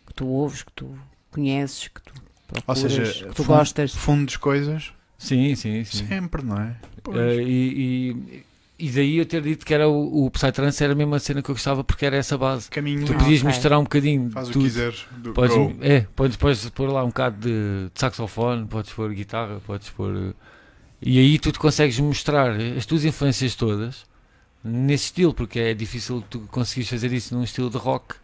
que 0.05 0.13
tu 0.13 0.27
ouves, 0.27 0.63
que 0.63 0.71
tu 0.73 0.97
conheces, 1.31 1.87
que 1.87 2.01
tu 2.01 2.13
Ou 2.13 2.47
procuras, 2.75 2.79
seja, 2.93 3.27
que 3.27 3.35
tu 3.35 3.43
fundo- 3.43 3.47
gostas. 3.57 3.93
fundos 3.93 4.35
coisas, 4.35 4.91
Sim, 5.17 5.55
sim, 5.55 5.83
sim. 5.85 6.05
sempre, 6.07 6.43
não 6.43 6.57
é? 6.61 6.75
Pois. 7.03 7.15
Uh, 7.37 7.41
e, 7.41 8.11
e, 8.33 8.43
e 8.79 8.89
daí 8.89 9.17
eu 9.17 9.25
ter 9.25 9.41
dito 9.41 9.65
que 9.65 9.73
era 9.73 9.87
o, 9.87 10.25
o 10.25 10.31
Psytrance 10.31 10.83
era 10.83 10.93
a 10.93 10.95
mesma 10.95 11.17
cena 11.19 11.41
que 11.41 11.49
eu 11.49 11.55
gostava 11.55 11.83
porque 11.83 12.05
era 12.05 12.15
essa 12.15 12.37
base. 12.37 12.69
Caminho 12.69 13.05
Tu 13.05 13.13
Ah, 13.13 13.17
podias 13.17 13.39
ok. 13.41 13.47
misturar 13.51 13.79
um 13.79 13.83
bocadinho 13.83 14.29
Faz 14.29 14.47
o 14.47 14.51
que 14.51 14.53
tudo. 14.53 14.63
quiseres. 14.65 15.05
Do, 15.17 15.33
Podes, 15.33 15.55
go. 15.55 15.75
é, 15.81 16.01
podes, 16.15 16.37
podes 16.37 16.69
pôr 16.69 16.89
lá 16.91 17.03
um 17.03 17.07
bocado 17.07 17.37
de, 17.39 17.89
de 17.93 17.99
saxofone, 17.99 18.65
podes 18.67 18.91
pôr 18.93 19.11
guitarra, 19.13 19.59
podes 19.65 19.89
pôr. 19.89 20.11
uh, 20.13 20.35
E 21.01 21.17
aí 21.19 21.39
tu 21.39 21.51
te 21.51 21.59
consegues 21.59 21.99
mostrar 21.99 22.51
as 22.77 22.85
tuas 22.85 23.03
influências 23.05 23.55
todas 23.55 24.05
nesse 24.63 25.05
estilo, 25.05 25.33
porque 25.33 25.59
é 25.59 25.73
difícil 25.73 26.23
tu 26.29 26.41
conseguires 26.51 26.89
fazer 26.89 27.11
isso 27.13 27.33
num 27.35 27.43
estilo 27.43 27.69
de 27.69 27.77
rock 27.77 28.15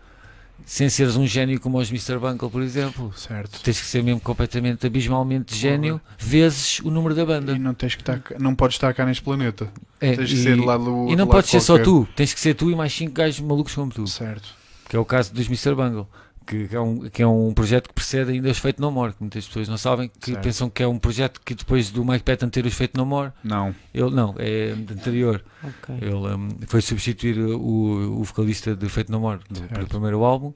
sem 0.66 0.88
seres 0.88 1.16
um 1.18 1.26
gênio 1.26 1.60
como 1.60 1.78
os 1.78 1.90
Mr. 1.90 2.18
Bungle, 2.20 2.50
por 2.50 2.62
exemplo. 2.62 3.12
Certo. 3.18 3.60
Tens 3.64 3.80
que 3.82 3.86
ser 3.86 4.02
mesmo 4.04 4.22
completamente 4.22 4.86
abismalmente 4.86 5.56
gênio, 5.56 6.00
vezes 6.18 6.80
o 6.80 6.90
número 6.92 7.14
da 7.16 7.26
banda. 7.26 7.54
E 7.54 7.60
não, 7.60 7.74
tens 7.74 7.96
que 7.96 8.02
estar, 8.02 8.22
não 8.40 8.56
podes 8.56 8.76
estar 8.76 8.94
cá 8.94 9.06
neste 9.06 9.24
planeta. 9.24 9.70
É, 10.04 10.16
Tens 10.18 10.30
que 10.30 10.36
e, 10.36 10.44
ser 10.44 10.60
lá 10.60 10.78
do 10.78 11.08
e 11.10 11.16
não 11.16 11.28
podes 11.28 11.50
ser 11.50 11.62
só 11.62 11.74
qualquer. 11.74 11.84
tu, 11.86 12.08
tens 12.16 12.34
que 12.34 12.40
ser 12.40 12.54
tu 12.56 12.70
e 12.70 12.76
mais 12.76 12.92
cinco 12.94 13.14
gajos 13.14 13.40
malucos 13.40 13.74
como 13.74 13.92
tu, 13.92 14.06
Certo. 14.06 14.50
que 14.90 14.96
é 14.96 15.00
o 15.00 15.06
caso 15.06 15.34
dos 15.34 15.46
Mr. 15.48 15.74
Bungle. 15.76 16.08
Que 16.46 16.68
que 16.68 16.76
é, 16.76 16.80
um, 16.82 17.00
que 17.10 17.22
é 17.24 17.28
um 17.28 17.54
projeto 17.54 17.88
que 17.88 17.94
precede 17.94 18.34
ainda 18.34 18.50
os 18.52 18.58
Feito 18.58 18.82
No 18.82 18.92
More, 18.92 19.14
que 19.14 19.22
muitas 19.22 19.48
pessoas 19.48 19.70
não 19.70 19.78
sabem, 19.78 20.12
que 20.20 20.32
Certo. 20.32 20.44
pensam 20.44 20.70
que 20.70 20.84
é 20.84 20.88
um 20.88 21.00
projeto 21.00 21.40
que 21.40 21.56
depois 21.56 21.90
do 21.90 22.04
Mike 22.04 22.26
Patton 22.26 22.50
ter 22.50 22.66
os 22.66 22.74
Feito 22.74 22.98
No 22.98 23.06
More, 23.06 23.32
Não. 23.42 23.74
ele 23.94 24.10
não, 24.10 24.36
é 24.38 24.72
anterior. 24.92 25.42
Ok. 25.64 25.96
Ele 26.02 26.14
um, 26.14 26.50
foi 26.68 26.82
substituir 26.82 27.40
o, 27.40 28.20
o 28.20 28.24
vocalista 28.26 28.76
de 28.76 28.90
Feito 28.90 29.10
No 29.10 29.22
More 29.22 29.40
do, 29.50 29.58
Certo. 29.60 29.80
do 29.80 29.88
primeiro 29.88 30.22
álbum 30.26 30.52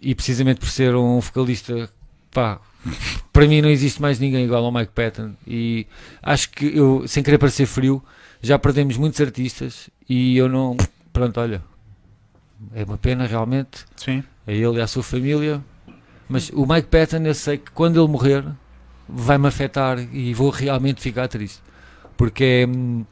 e 0.00 0.14
precisamente 0.14 0.60
por 0.60 0.68
ser 0.68 0.94
um 0.94 1.18
vocalista, 1.18 1.90
pá, 2.30 2.60
para 3.32 3.44
mim 3.48 3.60
não 3.60 3.70
existe 3.70 4.00
mais 4.00 4.20
ninguém 4.20 4.44
igual 4.44 4.64
ao 4.64 4.70
Mike 4.72 4.92
Patton 4.94 5.32
e 5.44 5.84
acho 6.22 6.48
que 6.50 6.64
eu, 6.78 7.08
sem 7.08 7.24
querer 7.24 7.38
parecer 7.38 7.66
frio, 7.66 8.00
já 8.42 8.58
perdemos 8.58 8.96
muitos 8.96 9.20
artistas 9.20 9.90
e 10.08 10.36
eu 10.36 10.48
não, 10.48 10.76
pronto, 11.12 11.40
olha, 11.40 11.62
é 12.74 12.84
uma 12.84 12.98
pena 12.98 13.26
realmente 13.26 13.84
Sim. 13.96 14.22
a 14.46 14.52
ele 14.52 14.78
e 14.78 14.80
à 14.80 14.86
sua 14.86 15.02
família, 15.02 15.62
mas 16.28 16.50
o 16.50 16.66
Mike 16.66 16.88
Patton 16.88 17.18
eu 17.24 17.34
sei 17.34 17.58
que 17.58 17.70
quando 17.70 18.00
ele 18.00 18.10
morrer 18.10 18.44
vai-me 19.08 19.46
afetar 19.46 19.98
e 20.12 20.34
vou 20.34 20.50
realmente 20.50 21.00
ficar 21.00 21.28
triste, 21.28 21.62
porque 22.16 22.66
hum, 22.68 23.04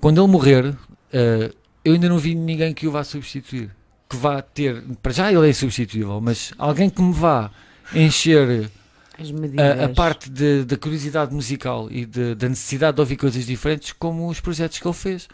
quando 0.00 0.22
ele 0.22 0.30
morrer 0.30 0.74
eh, 1.12 1.52
eu 1.84 1.94
ainda 1.94 2.08
não 2.08 2.18
vi 2.18 2.34
ninguém 2.34 2.74
que 2.74 2.86
o 2.88 2.90
vá 2.90 3.04
substituir, 3.04 3.70
que 4.10 4.16
vá 4.16 4.42
ter, 4.42 4.82
para 5.00 5.12
já 5.12 5.32
ele 5.32 5.46
é 5.46 5.50
insubstituível, 5.50 6.20
mas 6.20 6.52
alguém 6.58 6.90
que 6.90 7.00
me 7.00 7.12
vá 7.12 7.50
encher. 7.94 8.70
A, 9.58 9.84
a 9.84 9.88
parte 9.88 10.30
da 10.64 10.76
curiosidade 10.76 11.34
musical 11.34 11.88
e 11.90 12.04
de- 12.04 12.34
da 12.34 12.48
necessidade 12.48 12.94
de 12.96 13.00
ouvir 13.00 13.16
coisas 13.16 13.46
diferentes, 13.46 13.92
como 13.92 14.28
os 14.28 14.40
projetos 14.40 14.78
que 14.78 14.86
ele 14.86 14.94
fez. 14.94 15.28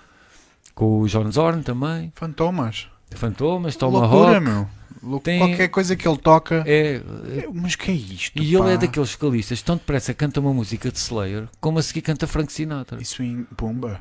Com 0.75 1.01
o 1.01 1.07
John 1.09 1.31
Zorn 1.31 1.63
também, 1.63 2.13
Fantomas. 2.15 2.89
Fantomas, 3.11 3.77
Loucura, 3.79 4.41
Tomahawk. 4.41 4.41
meu. 4.41 5.21
Tem- 5.21 5.39
Qualquer 5.41 5.69
coisa 5.69 5.97
que 5.97 6.07
ele 6.07 6.17
toca. 6.17 6.63
É, 6.67 6.95
É, 7.37 7.49
Mas 7.53 7.75
que 7.75 7.91
é 7.91 7.95
isto? 7.95 8.41
e 8.41 8.55
ele 8.55 8.63
pá? 8.63 8.71
é 8.71 8.77
daqueles 8.79 9.11
vocalistas 9.13 9.59
que 9.59 9.65
tão 9.65 9.77
depressa 9.77 10.15
canta 10.15 10.39
uma 10.41 10.55
música 10.55 10.91
de 10.91 10.97
Slayer, 10.99 11.49
como 11.61 11.79
a 11.79 11.83
seguir 11.83 12.03
canta 12.03 12.27
Frank 12.27 12.53
Sinatra. 12.53 13.03
Isso 13.03 13.23
em 13.23 13.43
Pumba. 13.57 14.01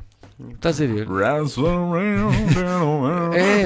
Estás 0.54 0.80
a 0.80 0.86
ver? 0.86 1.06
É. 3.34 3.62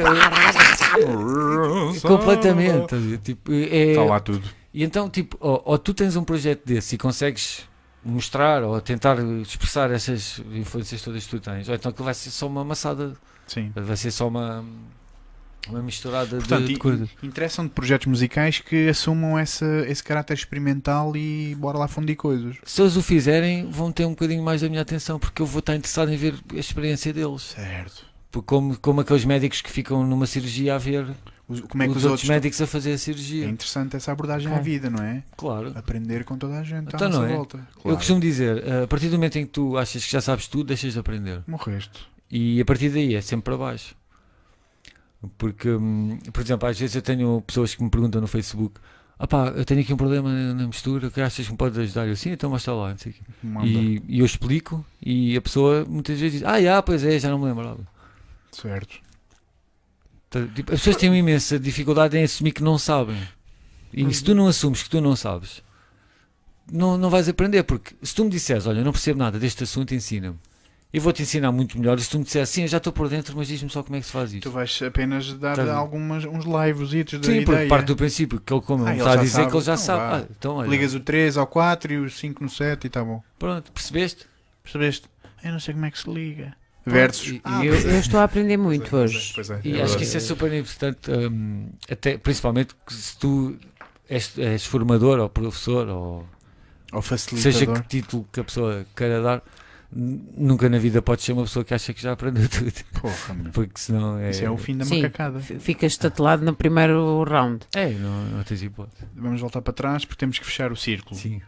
É, 1.97 2.01
completamente. 2.01 3.19
Tipo, 3.23 3.53
é, 3.53 3.91
Está 3.91 4.05
lá 4.05 4.21
tudo. 4.21 4.43
E 4.77 4.85
então, 4.85 5.09
tipo, 5.09 5.39
ou, 5.41 5.63
ou 5.65 5.79
tu 5.79 5.95
tens 5.95 6.17
um 6.17 6.23
projeto 6.23 6.67
desse 6.67 6.97
e 6.97 6.99
consegues 6.99 7.67
mostrar 8.05 8.63
ou 8.63 8.79
tentar 8.79 9.17
expressar 9.41 9.91
essas 9.91 10.39
influências 10.53 11.01
todas 11.01 11.25
que 11.25 11.31
tu 11.31 11.41
tens, 11.41 11.67
ou 11.67 11.75
então 11.75 11.91
aquilo 11.91 12.05
vai 12.05 12.13
ser 12.13 12.31
só 12.31 12.47
uma 12.47 12.61
amassada, 12.61 13.15
Sim. 13.47 13.73
vai 13.75 13.97
ser 13.97 14.11
só 14.11 14.29
uma, 14.29 14.63
uma 15.67 15.81
misturada 15.83 16.37
Portanto, 16.37 16.67
de, 16.67 16.75
de 16.75 16.79
coisas. 16.79 17.09
interessam-te 17.23 17.71
projetos 17.73 18.07
musicais 18.07 18.59
que 18.61 18.87
assumam 18.91 19.41
esse, 19.41 19.65
esse 19.89 20.05
caráter 20.05 20.35
experimental 20.35 21.17
e 21.17 21.55
bora 21.55 21.79
lá 21.79 21.89
fundir 21.89 22.15
coisas. 22.15 22.57
Se 22.63 22.83
eles 22.83 22.97
o 22.97 23.03
fizerem, 23.03 23.71
vão 23.71 23.91
ter 23.91 24.05
um 24.05 24.11
bocadinho 24.11 24.43
mais 24.43 24.61
da 24.61 24.69
minha 24.69 24.83
atenção, 24.83 25.19
porque 25.19 25.41
eu 25.41 25.47
vou 25.47 25.61
estar 25.61 25.75
interessado 25.75 26.13
em 26.13 26.19
ver 26.19 26.35
a 26.53 26.57
experiência 26.59 27.15
deles. 27.15 27.55
Certo. 27.57 28.05
Porque 28.31 28.47
Como, 28.47 28.79
como 28.79 29.01
aqueles 29.01 29.25
médicos 29.25 29.63
que 29.63 29.71
ficam 29.71 30.07
numa 30.07 30.27
cirurgia 30.27 30.75
a 30.75 30.79
ver 30.79 31.09
Os- 31.49 31.61
Como 31.61 31.83
é 31.83 31.87
que 31.87 31.93
os, 31.93 31.99
os, 31.99 32.05
outros 32.05 32.23
outros. 32.23 32.29
médicos 32.29 32.61
a 32.61 32.67
fazer 32.67 32.91
a 32.91 32.95
É 32.95 32.99
cirurgia. 32.99 33.47
interessante 33.49 33.95
essa 33.95 34.11
abordagem 34.11 34.49
Ok. 34.49 34.59
à 34.59 34.63
vida, 34.63 34.91
não 34.91 35.03
é? 35.03 35.23
Claro. 35.37 35.73
Aprender 35.77 36.25
com 36.25 36.37
toda 36.37 36.59
a 36.59 36.63
gente 36.65 36.87
à 36.93 36.97
Então 36.97 37.09
nossa 37.09 37.21
não 37.21 37.27
é? 37.27 37.37
volta. 37.37 37.57
Eu 37.59 37.83
Claro. 37.83 37.97
costumo 37.99 38.21
dizer, 38.21 38.65
a 38.83 38.87
partir 38.89 39.07
do 39.09 39.13
momento 39.13 39.37
em 39.39 39.47
que 39.47 39.53
tu 39.53 39.79
achas 39.79 40.05
que 40.05 40.11
já 40.11 40.21
sabes 40.21 40.49
tudo, 40.49 40.65
deixas 40.69 40.95
de 40.95 40.99
aprender. 40.99 41.43
Morreste. 41.47 42.07
E 42.31 42.61
a 42.61 42.65
partir 42.65 42.89
daí 42.91 43.15
é 43.15 43.21
sempre 43.21 43.45
para 43.45 43.57
baixo. 43.57 43.95
Porque, 45.39 45.69
hum, 45.71 46.19
por 46.33 46.43
exemplo, 46.43 46.69
às 46.69 46.79
vezes 46.79 46.95
eu 46.95 47.03
tenho 47.03 47.41
pessoas 47.43 47.75
que 47.75 47.83
me 47.83 47.91
perguntam 47.91 48.21
no 48.21 48.27
Facebook: 48.27 48.81
ah 49.19 49.27
pá, 49.27 49.49
eu 49.49 49.65
tenho 49.65 49.81
aqui 49.81 49.93
um 49.93 49.97
problema 49.97 50.31
na 50.53 50.67
mistura, 50.67 51.11
que 51.11 51.21
achas 51.21 51.47
que 51.47 51.53
me 51.53 51.59
pode 51.59 51.79
ajudar? 51.81 52.07
Eu 52.07 52.17
sim, 52.17 52.31
então 52.31 52.51
mostra 52.51 52.73
lá. 52.75 52.91
Não 52.91 52.99
sei. 52.99 53.15
E, 53.65 54.03
e 54.09 54.19
eu 54.21 54.27
explico, 54.27 54.85
e 55.03 55.37
a 55.37 55.41
pessoa 55.41 55.85
muitas 55.89 56.19
vezes 56.19 56.41
diz: 56.41 56.49
ah, 56.49 56.61
já, 56.61 56.83
pois 56.83 57.03
é, 57.05 57.19
já 57.19 57.31
não 57.31 57.39
me 57.39 57.45
lembrava. 57.47 57.81
Certo. 58.53 58.97
Tá, 60.31 60.45
tipo, 60.55 60.73
as 60.73 60.81
pessoas 60.81 60.97
têm 60.97 61.09
uma 61.11 61.17
imensa 61.19 61.59
dificuldade 61.59 62.17
em 62.17 62.25
assumir 62.25 62.53
que 62.53 62.63
não 62.63 62.79
sabem. 62.79 63.17
E 63.93 64.13
se 64.13 64.23
tu 64.25 64.35
não 64.35 64.47
assumes 64.49 64.83
que 64.83 64.91
tu 64.91 65.01
não 65.01 65.15
sabes, 65.17 65.63
não, 66.71 66.99
não 66.99 67.09
vais 67.11 67.29
aprender. 67.29 67.63
Porque 67.63 67.95
se 68.03 68.15
tu 68.15 68.25
me 68.25 68.31
disseres, 68.31 68.67
olha, 68.67 68.79
eu 68.81 68.85
não 68.85 68.93
percebo 68.93 69.19
nada 69.19 69.39
deste 69.39 69.63
assunto, 69.65 69.95
ensina-me. 69.95 70.37
Eu 70.93 71.01
vou-te 71.03 71.23
ensinar 71.23 71.53
muito 71.53 71.79
melhor. 71.79 71.99
E 71.99 72.03
se 72.03 72.09
tu 72.11 72.19
me 72.19 72.25
disseres, 72.25 72.49
sim, 72.49 72.67
já 72.67 72.79
estou 72.79 72.93
por 72.93 73.09
dentro, 73.09 73.37
mas 73.37 73.49
diz-me 73.49 73.69
só 73.69 73.83
como 73.83 73.97
é 73.97 74.01
que 74.01 74.07
se 74.07 74.13
faz 74.13 74.31
Tu 74.31 74.37
isto. 74.37 74.51
vais 74.51 74.81
apenas 74.83 75.33
dar 75.35 75.57
Tá 75.57 75.75
algumas, 75.75 76.25
uns 76.25 76.45
lives 76.45 76.91
da 76.91 77.11
Sim, 77.27 77.43
porque 77.45 77.53
ideia. 77.53 77.69
parte 77.69 77.87
do 77.87 77.97
princípio 77.97 78.41
que 78.41 78.53
ele, 78.53 78.63
como 78.63 78.85
Ah, 78.87 78.91
ele 78.93 78.99
está 79.01 79.13
a 79.13 79.17
dizer 79.17 79.31
sabe. 79.31 79.51
que 79.51 79.57
ele 79.57 79.65
já 79.65 79.73
Então 79.75 79.85
sabe. 79.85 80.03
Ah, 80.25 80.27
então, 80.39 80.57
olha, 80.57 80.69
Ligas 80.69 80.95
o 80.95 81.01
3 81.01 81.37
ao 81.37 81.47
4 81.47 81.93
e 81.93 81.99
o 81.99 82.09
5 82.11 82.43
no 82.43 82.49
7 82.49 82.85
e 82.85 82.87
está 82.87 83.05
bom. 83.05 83.23
pronto, 83.39 83.71
percebeste? 83.73 84.27
Percebeste? 84.63 85.07
Eu 85.45 85.53
não 85.53 85.61
sei 85.61 85.75
como 85.75 85.87
é 85.87 85.91
que 85.91 85.99
se 85.99 86.11
liga. 86.11 86.57
E- 86.87 87.35
e 87.37 87.41
Ah, 87.45 87.65
eu- 87.65 87.75
é. 87.75 87.79
Eu 87.97 87.99
estou 88.01 88.21
a 88.21 88.25
aprender 88.25 88.57
muito 88.57 88.89
Pois 88.91 89.11
é, 89.13 89.17
hoje. 89.17 89.33
pois 89.35 89.51
é, 89.51 89.61
E 89.65 89.77
é 89.79 89.83
acho 89.83 89.97
que 89.97 90.05
isso 90.05 90.17
é 90.17 90.21
super 90.21 90.53
importante, 90.53 91.11
hum, 91.11 91.69
até, 91.91 92.17
principalmente 92.17 92.75
que 92.87 92.95
se 92.95 93.19
tu 93.19 93.57
és, 94.09 94.39
és 94.39 94.65
formador 94.65 95.19
ou 95.19 95.29
professor 95.29 95.89
ou 95.89 96.27
seja 97.03 97.03
facilitador. 97.03 97.83
que 97.83 97.89
título 97.89 98.29
que 98.33 98.41
a 98.41 98.45
pessoa 98.45 98.87
queira 98.97 99.21
dar, 99.21 99.43
nunca 99.93 100.69
na 100.69 100.79
vida 100.79 101.03
pode 101.03 101.23
ser 101.23 101.33
uma 101.33 101.43
pessoa 101.43 101.65
que 101.65 101.75
acha 101.75 101.93
que 101.93 102.01
já 102.01 102.13
aprendeu 102.13 102.47
tudo, 102.49 102.73
Porra, 103.01 103.37
porque 103.53 103.73
senão 103.81 104.19
é. 104.19 104.31
Isso 104.31 104.45
é 104.45 104.51
o 104.51 104.57
fim 104.57 104.77
da 104.77 104.85
Sim. 104.85 105.03
macacada. 105.03 105.41
Ficas 105.41 105.93
estatelado 105.93 106.45
no 106.45 106.55
primeiro 106.55 107.25
round. 107.25 107.67
É, 107.75 107.91
não, 107.91 108.25
não 108.27 108.43
tens 108.45 108.63
hipótese. 108.63 109.05
Vamos 109.15 109.41
voltar 109.41 109.61
para 109.63 109.73
trás 109.73 110.05
porque 110.05 110.19
temos 110.21 110.39
que 110.39 110.45
fechar 110.47 110.71
o 110.73 110.77
círculo. 110.77 111.19
Sim. 111.19 111.41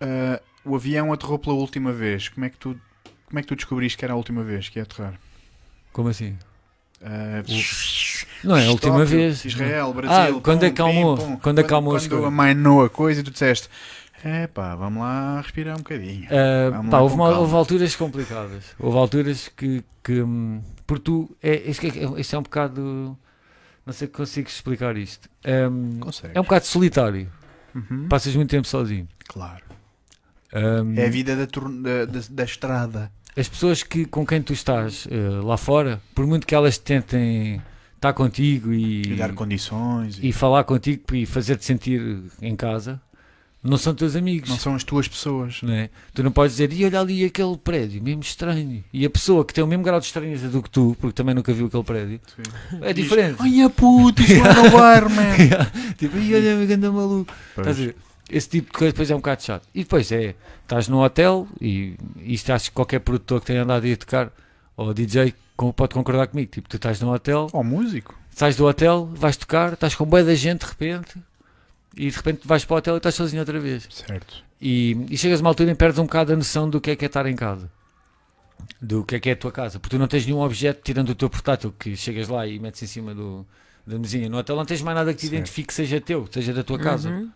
Ah, 0.00 0.40
o 0.64 0.74
avião 0.74 1.12
aterrou 1.12 1.38
pela 1.38 1.54
última 1.54 1.92
vez. 1.92 2.28
Como 2.28 2.44
é 2.46 2.50
que 2.50 2.56
tu, 2.56 2.78
como 3.26 3.38
é 3.38 3.42
que 3.42 3.48
tu 3.48 3.56
descobriste 3.56 3.98
que 3.98 4.04
era 4.04 4.14
a 4.14 4.16
última 4.16 4.42
vez 4.42 4.68
que 4.68 4.78
ia 4.78 4.82
aterrar? 4.84 5.14
Como 5.92 6.08
assim? 6.08 6.36
Ah, 7.02 7.42
Não 8.42 8.56
é 8.56 8.66
a 8.66 8.70
última 8.70 8.98
Tóquio, 9.00 9.06
vez. 9.18 9.44
Israel, 9.44 9.92
Brasil. 9.92 10.38
Ah, 10.38 10.40
quando 10.42 10.60
pum, 10.60 10.66
acalmou- 10.66 11.16
pim, 11.18 11.24
pum. 11.24 11.36
quando 11.38 11.58
acalmou 11.58 11.92
Quando 11.94 12.08
coisas. 12.08 12.26
amainou 12.26 12.84
a 12.84 12.90
coisa 12.90 13.20
e 13.20 13.22
tu 13.24 13.30
disseste: 13.30 13.68
é 14.24 14.46
pá, 14.46 14.74
vamos 14.74 15.02
lá 15.02 15.40
respirar 15.40 15.74
um 15.74 15.78
bocadinho. 15.78 16.26
Ah, 16.30 16.70
Vamos 16.70 16.90
pá, 16.90 16.98
houve, 17.00 17.14
uma- 17.14 17.38
houve 17.38 17.54
alturas 17.54 17.94
complicadas. 17.96 18.64
Houve 18.78 18.96
alturas 18.98 19.48
que. 19.54 19.84
que 20.02 20.22
hum, 20.22 20.62
por 20.86 20.98
tu. 20.98 21.30
É, 21.42 21.54
isto, 21.70 21.84
é, 21.86 22.20
isto 22.20 22.36
é 22.36 22.38
um 22.38 22.42
bocado. 22.42 23.18
Não 23.84 23.92
sei 23.92 24.08
que 24.08 24.14
consigo 24.14 24.48
explicar 24.48 24.96
isto. 24.96 25.28
Consegue. 26.00 26.36
é 26.36 26.40
um 26.40 26.44
bocado 26.44 26.64
solitário. 26.66 27.30
Uhum. 27.74 28.08
Passas 28.08 28.34
muito 28.34 28.48
tempo 28.50 28.66
sozinho. 28.66 29.06
Claro. 29.28 29.62
Hum, 30.56 30.94
É 30.96 31.06
a 31.06 31.10
vida 31.10 31.36
da, 31.36 31.44
da, 31.44 32.04
da, 32.06 32.20
da 32.30 32.44
estrada. 32.44 33.10
as 33.36 33.48
pessoas 33.48 33.82
que, 33.82 34.04
com 34.06 34.24
quem 34.26 34.40
tu 34.40 34.52
estás 34.52 35.06
eh, 35.10 35.40
lá 35.44 35.56
fora, 35.56 36.00
por 36.14 36.26
muito 36.26 36.46
que 36.46 36.54
elas 36.54 36.78
tentem 36.78 37.60
estar 37.96 38.12
contigo 38.12 38.72
e, 38.72 39.02
E 39.02 39.14
dar 39.16 39.32
condições. 39.32 40.18
E 40.22 40.28
e 40.28 40.32
falar 40.32 40.64
contigo 40.64 41.02
e 41.14 41.26
fazer-te 41.26 41.64
sentir 41.64 42.22
em 42.40 42.54
casa, 42.56 43.00
não 43.62 43.76
são 43.76 43.92
teus 43.94 44.14
amigos. 44.14 44.48
Não 44.48 44.56
são 44.58 44.74
as 44.76 44.84
tuas 44.84 45.08
pessoas. 45.08 45.60
não 45.62 45.72
é? 45.74 45.90
Tu 46.14 46.22
não 46.22 46.30
podes 46.30 46.52
dizer, 46.56 46.72
e 46.72 46.84
olha 46.84 47.00
ali 47.00 47.24
aquele 47.24 47.56
prédio, 47.58 48.00
mesmo 48.02 48.22
estranho. 48.22 48.84
E 48.92 49.04
a 49.04 49.10
pessoa 49.10 49.44
que 49.44 49.52
tem 49.52 49.64
o 49.64 49.66
mesmo 49.66 49.82
grau 49.82 49.98
de 49.98 50.06
estranheza 50.06 50.48
do 50.48 50.62
que 50.62 50.70
tu, 50.70 50.96
porque 51.00 51.14
também 51.14 51.34
nunca 51.34 51.52
viu 51.52 51.66
aquele 51.66 51.82
prédio, 51.84 52.20
é 52.80 52.92
Diz, 52.92 53.04
diferente. 53.04 53.36
Ai, 53.40 53.60
a 53.62 53.68
puta, 53.70 54.22
isto 54.22 54.40
lá 54.40 54.54
no 54.54 54.70
bar, 54.70 55.10
man. 55.10 55.34
tipo, 55.98 56.16
e 56.16 56.34
olha, 56.34 56.56
me 56.56 56.66
ganda 56.66 56.92
maluco. 56.92 57.32
Estás 57.58 57.80
a 57.80 57.84
ver? 57.86 57.96
Esse 58.28 58.48
tipo 58.48 58.72
de 58.72 58.78
coisa 58.78 58.92
depois 58.92 59.10
é 59.10 59.14
um 59.14 59.18
bocado 59.18 59.42
chato. 59.42 59.68
E 59.74 59.80
depois 59.84 60.10
é, 60.10 60.34
estás 60.62 60.88
num 60.88 60.98
hotel 61.00 61.46
e 61.60 61.96
isto 62.24 62.50
acho 62.52 62.70
que 62.70 62.74
qualquer 62.74 62.98
produtor 63.00 63.40
que 63.40 63.46
tenha 63.46 63.62
andado 63.62 63.84
a 63.84 63.88
ir 63.88 63.96
tocar, 63.96 64.32
ou 64.76 64.92
DJ, 64.92 65.32
pode 65.76 65.94
concordar 65.94 66.26
comigo. 66.26 66.50
Tipo, 66.50 66.68
tu 66.68 66.76
estás 66.76 67.00
num 67.00 67.10
hotel, 67.12 67.48
Ó, 67.52 67.62
músico. 67.62 68.14
sais 68.30 68.56
do 68.56 68.66
hotel, 68.66 69.06
vais 69.14 69.36
tocar, 69.36 69.74
estás 69.74 69.94
com 69.94 70.04
boia 70.04 70.24
da 70.24 70.34
gente 70.34 70.60
de 70.62 70.66
repente, 70.66 71.16
e 71.96 72.10
de 72.10 72.16
repente 72.16 72.40
vais 72.46 72.64
para 72.64 72.74
o 72.74 72.78
hotel 72.78 72.94
e 72.94 72.96
estás 72.98 73.14
sozinho 73.14 73.40
outra 73.40 73.60
vez. 73.60 73.86
Certo. 73.90 74.44
E, 74.60 75.06
e 75.10 75.16
chegas 75.16 75.40
a 75.40 75.42
uma 75.42 75.50
altura 75.50 75.70
e 75.70 75.74
perdes 75.74 75.98
um 75.98 76.04
bocado 76.04 76.32
a 76.32 76.36
noção 76.36 76.68
do 76.68 76.80
que 76.80 76.90
é 76.90 76.96
que 76.96 77.04
é 77.04 77.08
estar 77.08 77.26
em 77.26 77.36
casa. 77.36 77.70
Do 78.82 79.04
que 79.04 79.14
é 79.14 79.20
que 79.20 79.28
é 79.30 79.32
a 79.32 79.36
tua 79.36 79.52
casa. 79.52 79.78
Porque 79.78 79.96
tu 79.96 80.00
não 80.00 80.08
tens 80.08 80.26
nenhum 80.26 80.40
objeto 80.40 80.80
tirando 80.82 81.10
o 81.10 81.14
teu 81.14 81.30
portátil 81.30 81.72
que 81.78 81.94
chegas 81.96 82.26
lá 82.28 82.46
e 82.46 82.58
metes 82.58 82.82
em 82.82 82.86
cima 82.86 83.14
do, 83.14 83.46
da 83.86 83.98
mesinha. 83.98 84.28
No 84.28 84.38
hotel 84.38 84.56
não 84.56 84.64
tens 84.64 84.82
mais 84.82 84.96
nada 84.96 85.12
que 85.12 85.18
te 85.20 85.26
Certo. 85.26 85.34
identifique 85.34 85.68
que 85.68 85.74
seja 85.74 86.00
teu, 86.00 86.24
que 86.24 86.34
seja 86.34 86.52
da 86.52 86.64
tua 86.64 86.78
casa. 86.78 87.10
Uhum. 87.10 87.30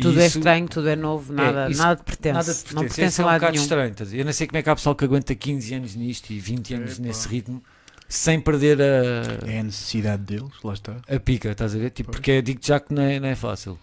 Tudo 0.00 0.20
é 0.20 0.26
isso- 0.26 0.38
estranho, 0.38 0.66
tudo 0.68 0.88
é 0.88 0.96
novo, 0.96 1.32
nada, 1.32 1.68
isso- 1.70 1.80
nada 1.82 1.96
te 1.96 2.04
pertence. 2.04 2.32
Nada 2.34 2.54
te 2.54 2.74
não 2.74 2.82
pertence. 2.82 2.88
pertence 2.88 3.02
Esse 3.02 3.20
a 3.20 3.22
é 3.22 3.24
um 3.24 3.26
lado 3.28 3.40
bocado 3.40 3.52
nenhum. 3.52 3.62
estranho. 3.64 3.94
Eu 4.20 4.24
não 4.24 4.32
sei 4.32 4.46
como 4.46 4.58
é 4.58 4.62
que 4.62 4.70
há 4.70 4.74
pessoal 4.76 4.94
que 4.94 5.04
aguenta 5.04 5.34
15 5.34 5.74
anos 5.74 5.94
nisto 5.94 6.30
e 6.30 6.38
20 6.38 6.74
anos 6.74 6.98
nesse 6.98 7.28
ritmo 7.28 7.62
sem 8.08 8.40
perder 8.40 8.80
a, 8.80 9.48
É 9.50 9.58
a 9.60 9.62
necessidade 9.62 10.22
deles, 10.22 10.50
lá 10.64 10.72
está. 10.74 10.96
a 11.08 11.20
pica, 11.20 11.50
estás 11.50 11.74
a 11.74 11.78
ver? 11.78 11.90
Tipo, 11.90 12.08
Pois. 12.10 12.16
porque 12.18 12.40
digo 12.42 12.60
já 12.62 12.80
que 12.80 12.92
não 12.94 13.02
é, 13.02 13.20
não 13.20 13.28
é 13.28 13.34
fácil. 13.34 13.78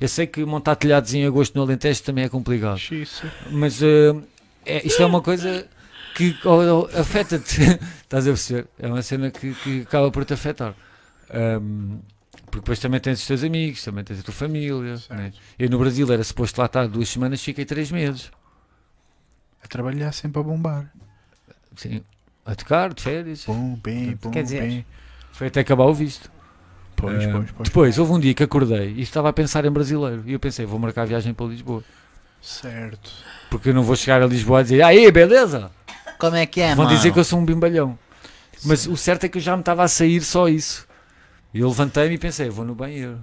Eu 0.00 0.08
sei 0.08 0.26
que 0.26 0.44
montar 0.44 0.76
telhados 0.76 1.12
em 1.14 1.24
agosto 1.26 1.54
no 1.54 1.62
Alentejo 1.62 2.02
também 2.02 2.24
é 2.24 2.28
complicado. 2.28 2.80
Mas 3.50 3.82
eh, 3.82 4.14
é- 4.66 4.86
isto 4.86 5.02
é 5.02 5.06
uma 5.06 5.20
coisa 5.22 5.66
que 6.16 6.36
oh, 6.44 6.88
oh, 6.90 6.98
afeta-te. 6.98 7.60
Estás 8.02 8.26
a 8.26 8.30
perceber? 8.30 8.66
É 8.78 8.86
uma 8.88 9.02
cena 9.02 9.30
que, 9.30 9.54
que 9.54 9.82
acaba 9.82 10.10
por 10.10 10.24
te 10.24 10.32
afetar. 10.34 10.74
Ahm, 11.32 11.98
porque 12.50 12.60
depois 12.60 12.78
também 12.78 13.00
tens 13.00 13.20
os 13.20 13.26
teus 13.26 13.44
amigos, 13.44 13.82
também 13.84 14.02
tens 14.04 14.20
a 14.20 14.22
tua 14.22 14.34
família. 14.34 14.96
Certo. 14.96 15.14
né? 15.14 15.32
Eu 15.58 15.70
no 15.70 15.78
Brasil 15.78 16.10
era 16.12 16.22
suposto 16.24 16.60
lá 16.60 16.66
estar 16.66 16.86
duas 16.88 17.08
semanas, 17.08 17.42
fiquei 17.42 17.64
três 17.64 17.90
meses. 17.90 18.30
A 19.62 19.68
trabalhar 19.68 20.12
sempre 20.12 20.40
a 20.40 20.42
bombar. 20.42 20.90
Sim. 21.76 22.02
A 22.44 22.54
tocar, 22.54 22.92
de 22.92 23.02
férias. 23.02 23.44
Pum, 23.44 23.78
bem, 23.82 24.16
pum, 24.16 24.30
Quer 24.30 24.42
dizer, 24.42 24.62
bem. 24.62 24.86
Foi 25.32 25.46
até 25.46 25.60
acabar 25.60 25.84
o 25.84 25.94
visto. 25.94 26.30
Pois, 26.96 27.24
Ah, 27.24 27.28
pois, 27.32 27.50
pois. 27.52 27.68
Depois, 27.68 27.98
houve 27.98 28.12
um 28.12 28.18
dia 28.20 28.34
que 28.34 28.42
acordei 28.42 28.94
e 28.96 29.02
estava 29.02 29.28
a 29.28 29.32
pensar 29.32 29.64
em 29.64 29.70
brasileiro. 29.70 30.22
E 30.26 30.32
eu 30.32 30.40
pensei, 30.40 30.66
vou 30.66 30.78
marcar 30.78 31.02
a 31.02 31.06
viagem 31.06 31.32
para 31.32 31.46
Lisboa. 31.46 31.84
Certo. 32.42 33.10
Porque 33.50 33.68
eu 33.68 33.74
não 33.74 33.82
vou 33.82 33.94
chegar 33.96 34.22
a 34.22 34.26
Lisboa 34.26 34.60
a 34.60 34.62
dizer, 34.62 34.82
aí, 34.82 35.10
beleza? 35.12 35.70
Como 36.18 36.36
é 36.36 36.44
que 36.46 36.60
é, 36.60 36.74
Vão 36.74 36.84
mano? 36.84 36.96
dizer 36.96 37.12
que 37.12 37.18
eu 37.18 37.24
sou 37.24 37.38
um 37.38 37.44
bimbalhão. 37.44 37.98
Mas 38.64 38.86
o 38.86 38.96
certo 38.96 39.24
é 39.24 39.28
que 39.28 39.38
eu 39.38 39.42
já 39.42 39.56
me 39.56 39.60
estava 39.60 39.82
a 39.84 39.88
sair 39.88 40.20
só 40.22 40.48
isso. 40.48 40.86
E 41.52 41.60
eu 41.60 41.68
levantei-me 41.68 42.14
e 42.14 42.18
pensei, 42.18 42.48
vou 42.48 42.64
no 42.64 42.74
banheiro. 42.74 43.18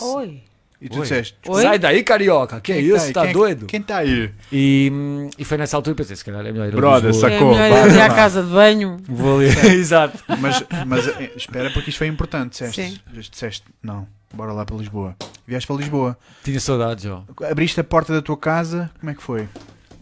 Oi. 0.00 0.42
E 0.80 0.88
tu 0.88 0.96
Oi. 0.96 1.02
disseste, 1.02 1.38
Oi? 1.48 1.62
Sai 1.62 1.78
daí, 1.78 2.02
carioca, 2.02 2.60
que 2.60 2.72
é 2.72 2.76
Quem 2.76 2.90
tá 2.90 2.96
isso? 2.96 3.12
Quem 3.12 3.22
é 3.22 3.32
doido? 3.32 3.66
quem 3.66 3.80
está 3.80 3.98
aí? 3.98 4.30
E, 4.52 4.90
hum, 4.92 5.30
e 5.38 5.44
foi 5.44 5.56
nessa 5.56 5.76
altura 5.76 5.94
que 5.94 6.02
pensei, 6.02 6.16
se 6.16 6.24
calhar 6.24 6.44
é 6.44 6.52
melhor 6.52 6.68
ir 6.68 6.76
Brother, 6.76 7.10
Lisboa. 7.10 7.30
Sacou, 7.30 7.54
é 7.54 7.70
melhor 7.70 7.90
ir 7.90 8.00
à 8.00 8.14
casa 8.14 8.42
de 8.42 8.50
banho. 8.50 8.98
Vou 9.08 9.38
ali, 9.38 9.46
exato. 9.72 10.18
Mas, 10.38 10.62
mas 10.86 11.08
eh, 11.08 11.32
espera, 11.36 11.70
porque 11.70 11.88
isto 11.88 11.98
foi 11.98 12.08
importante. 12.08 12.50
Disseste, 12.50 12.82
Sim. 12.82 13.00
disseste, 13.12 13.64
não, 13.82 14.06
bora 14.34 14.52
lá 14.52 14.66
para 14.66 14.76
Lisboa. 14.76 15.16
Vieste 15.46 15.66
para 15.66 15.76
Lisboa. 15.76 16.18
Tinha 16.42 16.60
saudades, 16.60 17.06
ó. 17.06 17.24
Abriste 17.50 17.80
a 17.80 17.84
porta 17.84 18.12
da 18.12 18.20
tua 18.20 18.36
casa, 18.36 18.90
como 19.00 19.10
é 19.10 19.14
que 19.14 19.22
foi? 19.22 19.48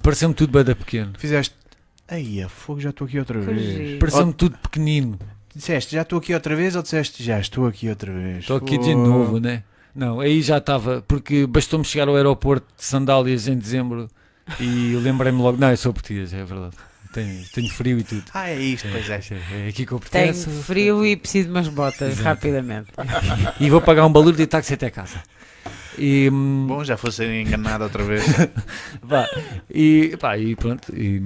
Pareceu-me 0.03 0.35
tudo 0.35 0.53
bem 0.53 0.65
da 0.65 0.75
pequeno. 0.75 1.13
Fizeste, 1.17 1.55
aí, 2.09 2.43
a 2.43 2.49
fogo, 2.49 2.81
já 2.81 2.91
estou 2.91 3.07
aqui 3.07 3.21
outra 3.21 3.39
vez. 3.39 3.99
Pareceu-me 4.01 4.33
tudo 4.33 4.59
pequenino. 4.59 5.17
Disseste, 5.55 5.95
já 5.95 6.03
estou 6.03 6.19
aqui 6.19 6.33
outra 6.35 6.57
vez 6.57 6.75
ou 6.77 6.83
disseste, 6.83 7.23
já 7.23 7.39
estou 7.39 7.67
aqui 7.67 7.89
outra 7.89 8.11
vez? 8.13 8.39
Estou 8.39 8.57
aqui 8.57 8.79
de 8.79 8.95
novo, 8.95 9.39
né? 9.39 9.63
Não, 9.95 10.21
aí 10.21 10.41
já 10.41 10.57
estava, 10.59 11.03
porque 11.07 11.47
bastou-me 11.47 11.85
chegar 11.85 12.09
ao 12.09 12.17
aeroporto 12.17 12.67
de 12.77 12.85
sandálias 12.85 13.47
em 13.47 13.57
dezembro 13.59 14.09
e 14.59 14.97
lembrei-me 14.97 15.41
logo, 15.43 15.59
não, 15.59 15.71
eu 15.71 15.77
sou 15.77 15.93
português, 15.93 16.33
é 16.33 16.43
verdade. 16.45 16.75
Tenho, 17.13 17.45
tenho 17.53 17.69
frio 17.69 17.99
e 17.99 18.03
tudo. 18.03 18.23
Ah, 18.33 18.49
é 18.49 18.59
isto, 18.59 18.89
pois 18.91 19.11
é. 19.11 19.21
É 19.67 19.69
aqui 19.69 19.85
que 19.85 19.93
eu 19.93 19.99
Tenho 19.99 20.33
pertenço. 20.33 20.49
frio 20.63 21.05
e 21.05 21.15
preciso 21.15 21.49
de 21.49 21.51
umas 21.55 21.69
botas, 21.69 22.13
Exato. 22.13 22.23
rapidamente. 22.23 22.89
E 23.61 23.69
vou 23.69 23.83
pagar 23.83 24.07
um 24.07 24.13
balúrdio 24.13 24.39
de 24.39 24.47
táxi 24.47 24.73
até 24.73 24.89
casa. 24.89 25.23
E, 25.99 26.31
hum, 26.33 26.65
Bom, 26.67 26.83
já 26.83 26.97
fosse 26.97 27.23
enganado 27.27 27.85
outra 27.85 28.03
vez. 28.03 28.25
pá, 29.07 29.29
e, 29.71 30.17
pá, 30.19 30.39
e 30.39 30.57
pronto. 30.57 30.91
E, 30.97 31.21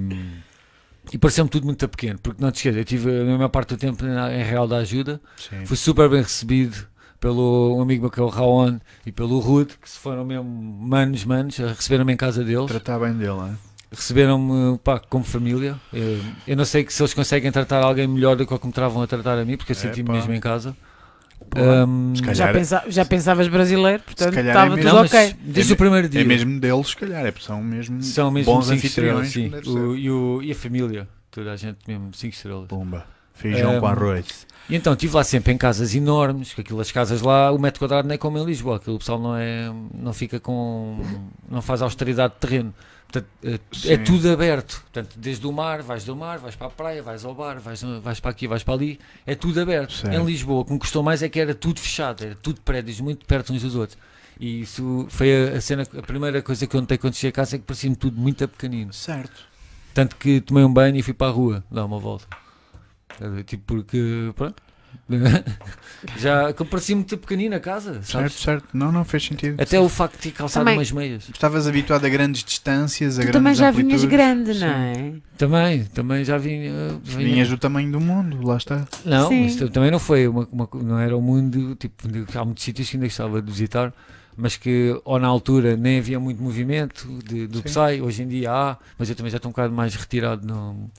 e 1.11 1.17
pareceu-me 1.17 1.49
tudo 1.49 1.65
muito 1.65 1.87
pequeno, 1.87 2.19
porque 2.19 2.41
não 2.41 2.51
te 2.51 2.57
esqueças, 2.57 2.77
eu 2.77 2.85
tive 2.85 3.21
a 3.21 3.23
maior 3.23 3.49
parte 3.49 3.69
do 3.69 3.77
tempo 3.77 4.05
em 4.05 4.43
Real 4.43 4.67
da 4.67 4.77
Ajuda, 4.77 5.21
Sim. 5.37 5.65
fui 5.65 5.77
super 5.77 6.09
bem 6.09 6.21
recebido 6.21 6.87
pelo 7.19 7.75
um 7.77 7.81
amigo 7.81 8.03
meu 8.03 8.11
que 8.11 8.19
é 8.19 8.23
o 8.23 8.27
Raon 8.27 8.77
e 9.05 9.11
pelo 9.11 9.39
Rude, 9.39 9.75
que 9.81 9.89
se 9.89 9.97
foram 9.97 10.23
mesmo 10.23 10.45
manos, 10.45 11.23
manos, 11.25 11.57
receberam-me 11.57 12.13
em 12.13 12.17
casa 12.17 12.43
deles. 12.43 12.67
Tratar 12.67 12.99
bem 12.99 13.13
dele, 13.13 13.39
hein? 13.39 13.57
receberam-me 13.91 14.79
como 15.09 15.23
família. 15.23 15.75
Eu, 15.93 16.19
eu 16.47 16.57
não 16.57 16.65
sei 16.65 16.85
se 16.89 17.01
eles 17.01 17.13
conseguem 17.13 17.51
tratar 17.51 17.83
alguém 17.83 18.07
melhor 18.07 18.35
do 18.35 18.45
que 18.45 18.53
o 18.53 18.59
que 18.59 18.65
me 18.65 18.71
estavam 18.71 19.01
a 19.01 19.07
tratar 19.07 19.37
a 19.37 19.45
mim, 19.45 19.57
porque 19.57 19.71
eu 19.71 19.75
senti-me 19.75 20.09
Epá. 20.09 20.13
mesmo 20.13 20.33
em 20.33 20.39
casa. 20.39 20.75
Calhar- 22.21 22.35
Já, 22.35 22.53
pensa- 22.53 22.83
já 22.87 23.05
pensavas 23.05 23.47
brasileiro, 23.47 24.03
portanto 24.03 24.37
é 24.37 24.47
estava 24.47 24.75
mesmo. 24.75 24.89
tudo 24.91 25.01
ok. 25.05 25.35
desde 25.41 25.71
É 25.71 25.75
o 25.75 25.77
primeiro 25.77 26.09
dia. 26.09 26.21
É 26.21 26.23
mesmo 26.23 26.59
deles, 26.59 26.87
se 26.87 26.95
calhar. 26.97 27.25
É, 27.25 27.33
são 27.39 27.61
mesmo, 27.63 28.01
São 28.03 28.31
mesmo 28.31 28.53
bons 28.53 28.69
anfitriões. 28.69 29.27
estrelas, 29.27 29.65
sim. 29.65 29.71
O- 29.71 29.95
e, 29.95 30.09
o- 30.11 30.41
e 30.43 30.51
a 30.51 30.55
família, 30.55 31.07
toda 31.31 31.51
a 31.51 31.55
gente 31.55 31.77
mesmo 31.87 32.13
5 32.13 32.33
estrelas. 32.35 32.67
Pumba. 32.67 33.05
Feijão 33.33 33.73
Ahm, 33.75 33.79
com 33.79 33.85
arroz. 33.87 34.47
E 34.69 34.75
então 34.75 34.93
estive 34.93 35.15
lá 35.15 35.23
sempre 35.23 35.53
em 35.53 35.57
casas 35.57 35.93
enormes, 35.93 36.53
que 36.53 36.61
aquelas 36.61 36.91
casas 36.91 37.21
lá, 37.21 37.51
o 37.51 37.59
metro 37.59 37.79
quadrado 37.79 38.07
não 38.07 38.15
é 38.15 38.17
como 38.17 38.37
em 38.39 38.43
Lisboa, 38.43 38.77
aquilo 38.77 38.95
o 38.95 38.99
pessoal 38.99 39.19
não 39.19 39.35
é, 39.37 39.71
não 39.93 40.11
fica 40.11 40.39
com, 40.39 40.99
não 41.49 41.61
faz 41.61 41.81
austeridade 41.83 42.33
de 42.33 42.39
terreno. 42.39 42.73
Portanto, 43.11 43.27
é, 43.41 43.53
é 43.53 43.59
Sim. 43.71 44.03
tudo 44.03 44.29
aberto. 44.29 44.81
Portanto, 44.81 45.17
desde 45.17 45.47
o 45.47 45.51
mar, 45.51 45.81
vais 45.81 46.03
do 46.03 46.15
mar, 46.15 46.39
vais 46.39 46.55
para 46.55 46.67
a 46.67 46.69
praia, 46.69 47.01
vais 47.01 47.23
ao 47.23 47.33
bar, 47.33 47.59
vais, 47.59 47.81
vais 47.81 48.19
para 48.19 48.31
aqui, 48.31 48.47
vais 48.47 48.63
para 48.63 48.73
ali, 48.73 48.99
é 49.25 49.33
tudo 49.33 49.61
aberto. 49.61 49.93
Certo. 49.93 50.13
Em 50.13 50.25
Lisboa, 50.25 50.61
o 50.61 50.65
que 50.65 50.73
me 50.73 50.79
custou 50.79 51.01
mais 51.01 51.23
é 51.23 51.29
que 51.29 51.39
era 51.39 51.55
tudo 51.55 51.79
fechado, 51.79 52.23
era 52.23 52.35
tudo 52.35 52.59
prédios 52.61 52.99
muito 52.99 53.25
perto 53.25 53.53
uns 53.53 53.61
dos 53.61 53.75
outros. 53.75 53.97
E 54.39 54.61
isso 54.61 55.07
foi 55.09 55.55
a, 55.55 55.61
cena, 55.61 55.83
a 55.97 56.01
primeira 56.01 56.41
coisa 56.41 56.67
que 56.67 56.75
eu 56.75 56.81
notei 56.81 56.97
quando 56.97 57.15
cheguei 57.15 57.29
a 57.29 57.33
casa 57.33 57.55
é 57.55 57.59
que 57.59 57.65
parecia-me 57.65 57.95
tudo 57.95 58.19
muito 58.19 58.47
pequenino. 58.47 58.93
Certo. 58.93 59.47
Tanto 59.93 60.15
que 60.17 60.41
tomei 60.41 60.63
um 60.63 60.71
banho 60.71 60.97
e 60.97 61.01
fui 61.01 61.13
para 61.13 61.27
a 61.27 61.31
rua 61.31 61.63
dar 61.71 61.85
uma 61.85 61.97
volta. 61.97 62.27
Eh, 63.19 63.43
Tipo, 63.43 63.63
porque, 63.65 64.31
pronto. 64.35 64.61
Já 66.17 66.53
que 66.53 66.63
parecia 66.65 66.95
muito 66.95 67.17
pequenina 67.17 67.55
a 67.55 67.59
casa, 67.59 67.93
Certo, 67.95 68.05
sabes? 68.11 68.33
certo. 68.33 68.67
Não, 68.73 68.91
não 68.91 69.03
fez 69.03 69.23
sentido. 69.25 69.61
Até 69.61 69.79
o 69.79 69.89
facto 69.89 70.15
de 70.15 70.19
ter 70.23 70.31
calçado 70.31 70.63
Também- 70.63 70.77
umas 70.77 70.91
meias. 70.91 71.27
Estavas 71.29 71.67
habituado 71.67 72.05
a 72.05 72.09
grandes 72.09 72.43
distâncias, 72.43 73.17
a 73.17 73.21
Tu 73.21 73.25
grandes 73.27 73.39
também 73.39 73.55
já 73.55 73.71
vinhas 73.71 74.03
amplitudes. 74.03 74.09
grande, 74.09 74.53
Sim. 74.53 74.59
não 74.59 74.67
é? 74.69 75.13
Também, 75.37 75.83
também 75.85 76.23
já 76.25 76.37
vinha. 76.37 76.71
vinha- 77.03 77.17
Vinhas 77.27 77.49
do 77.49 77.57
tamanho 77.57 77.91
do 77.91 77.99
mundo, 77.99 78.45
lá 78.45 78.57
está. 78.57 78.87
Não, 79.05 79.27
Sim. 79.29 79.45
isto 79.45 79.69
também 79.69 79.89
não 79.91 79.99
foi 79.99 80.27
uma, 80.27 80.47
uma- 80.51 80.69
não 80.83 80.99
era 80.99 81.17
um 81.17 81.21
mundo, 81.21 81.75
tipo, 81.75 82.07
há 82.37 82.45
muitos 82.45 82.63
sítios 82.63 82.89
que 82.89 82.95
ainda 82.97 83.07
gostava 83.07 83.41
de 83.41 83.51
visitar, 83.51 83.91
mas 84.35 84.55
que 84.55 84.99
ou 85.03 85.17
na 85.19 85.27
altura 85.27 85.75
nem 85.75 85.97
havia 85.99 86.19
muito 86.19 86.41
movimento 86.41 87.07
de, 87.27 87.47
do 87.47 87.57
Sim. 87.57 87.63
Psy, 87.63 88.01
hoje 88.01 88.21
em 88.23 88.27
dia 88.27 88.51
há, 88.51 88.77
mas 88.99 89.09
eu 89.09 89.15
também 89.15 89.31
já 89.31 89.37
estou 89.37 89.49
um 89.49 89.51
bocado 89.51 89.73
mais 89.73 89.95
retirado 89.95 90.45
no- 90.45 90.89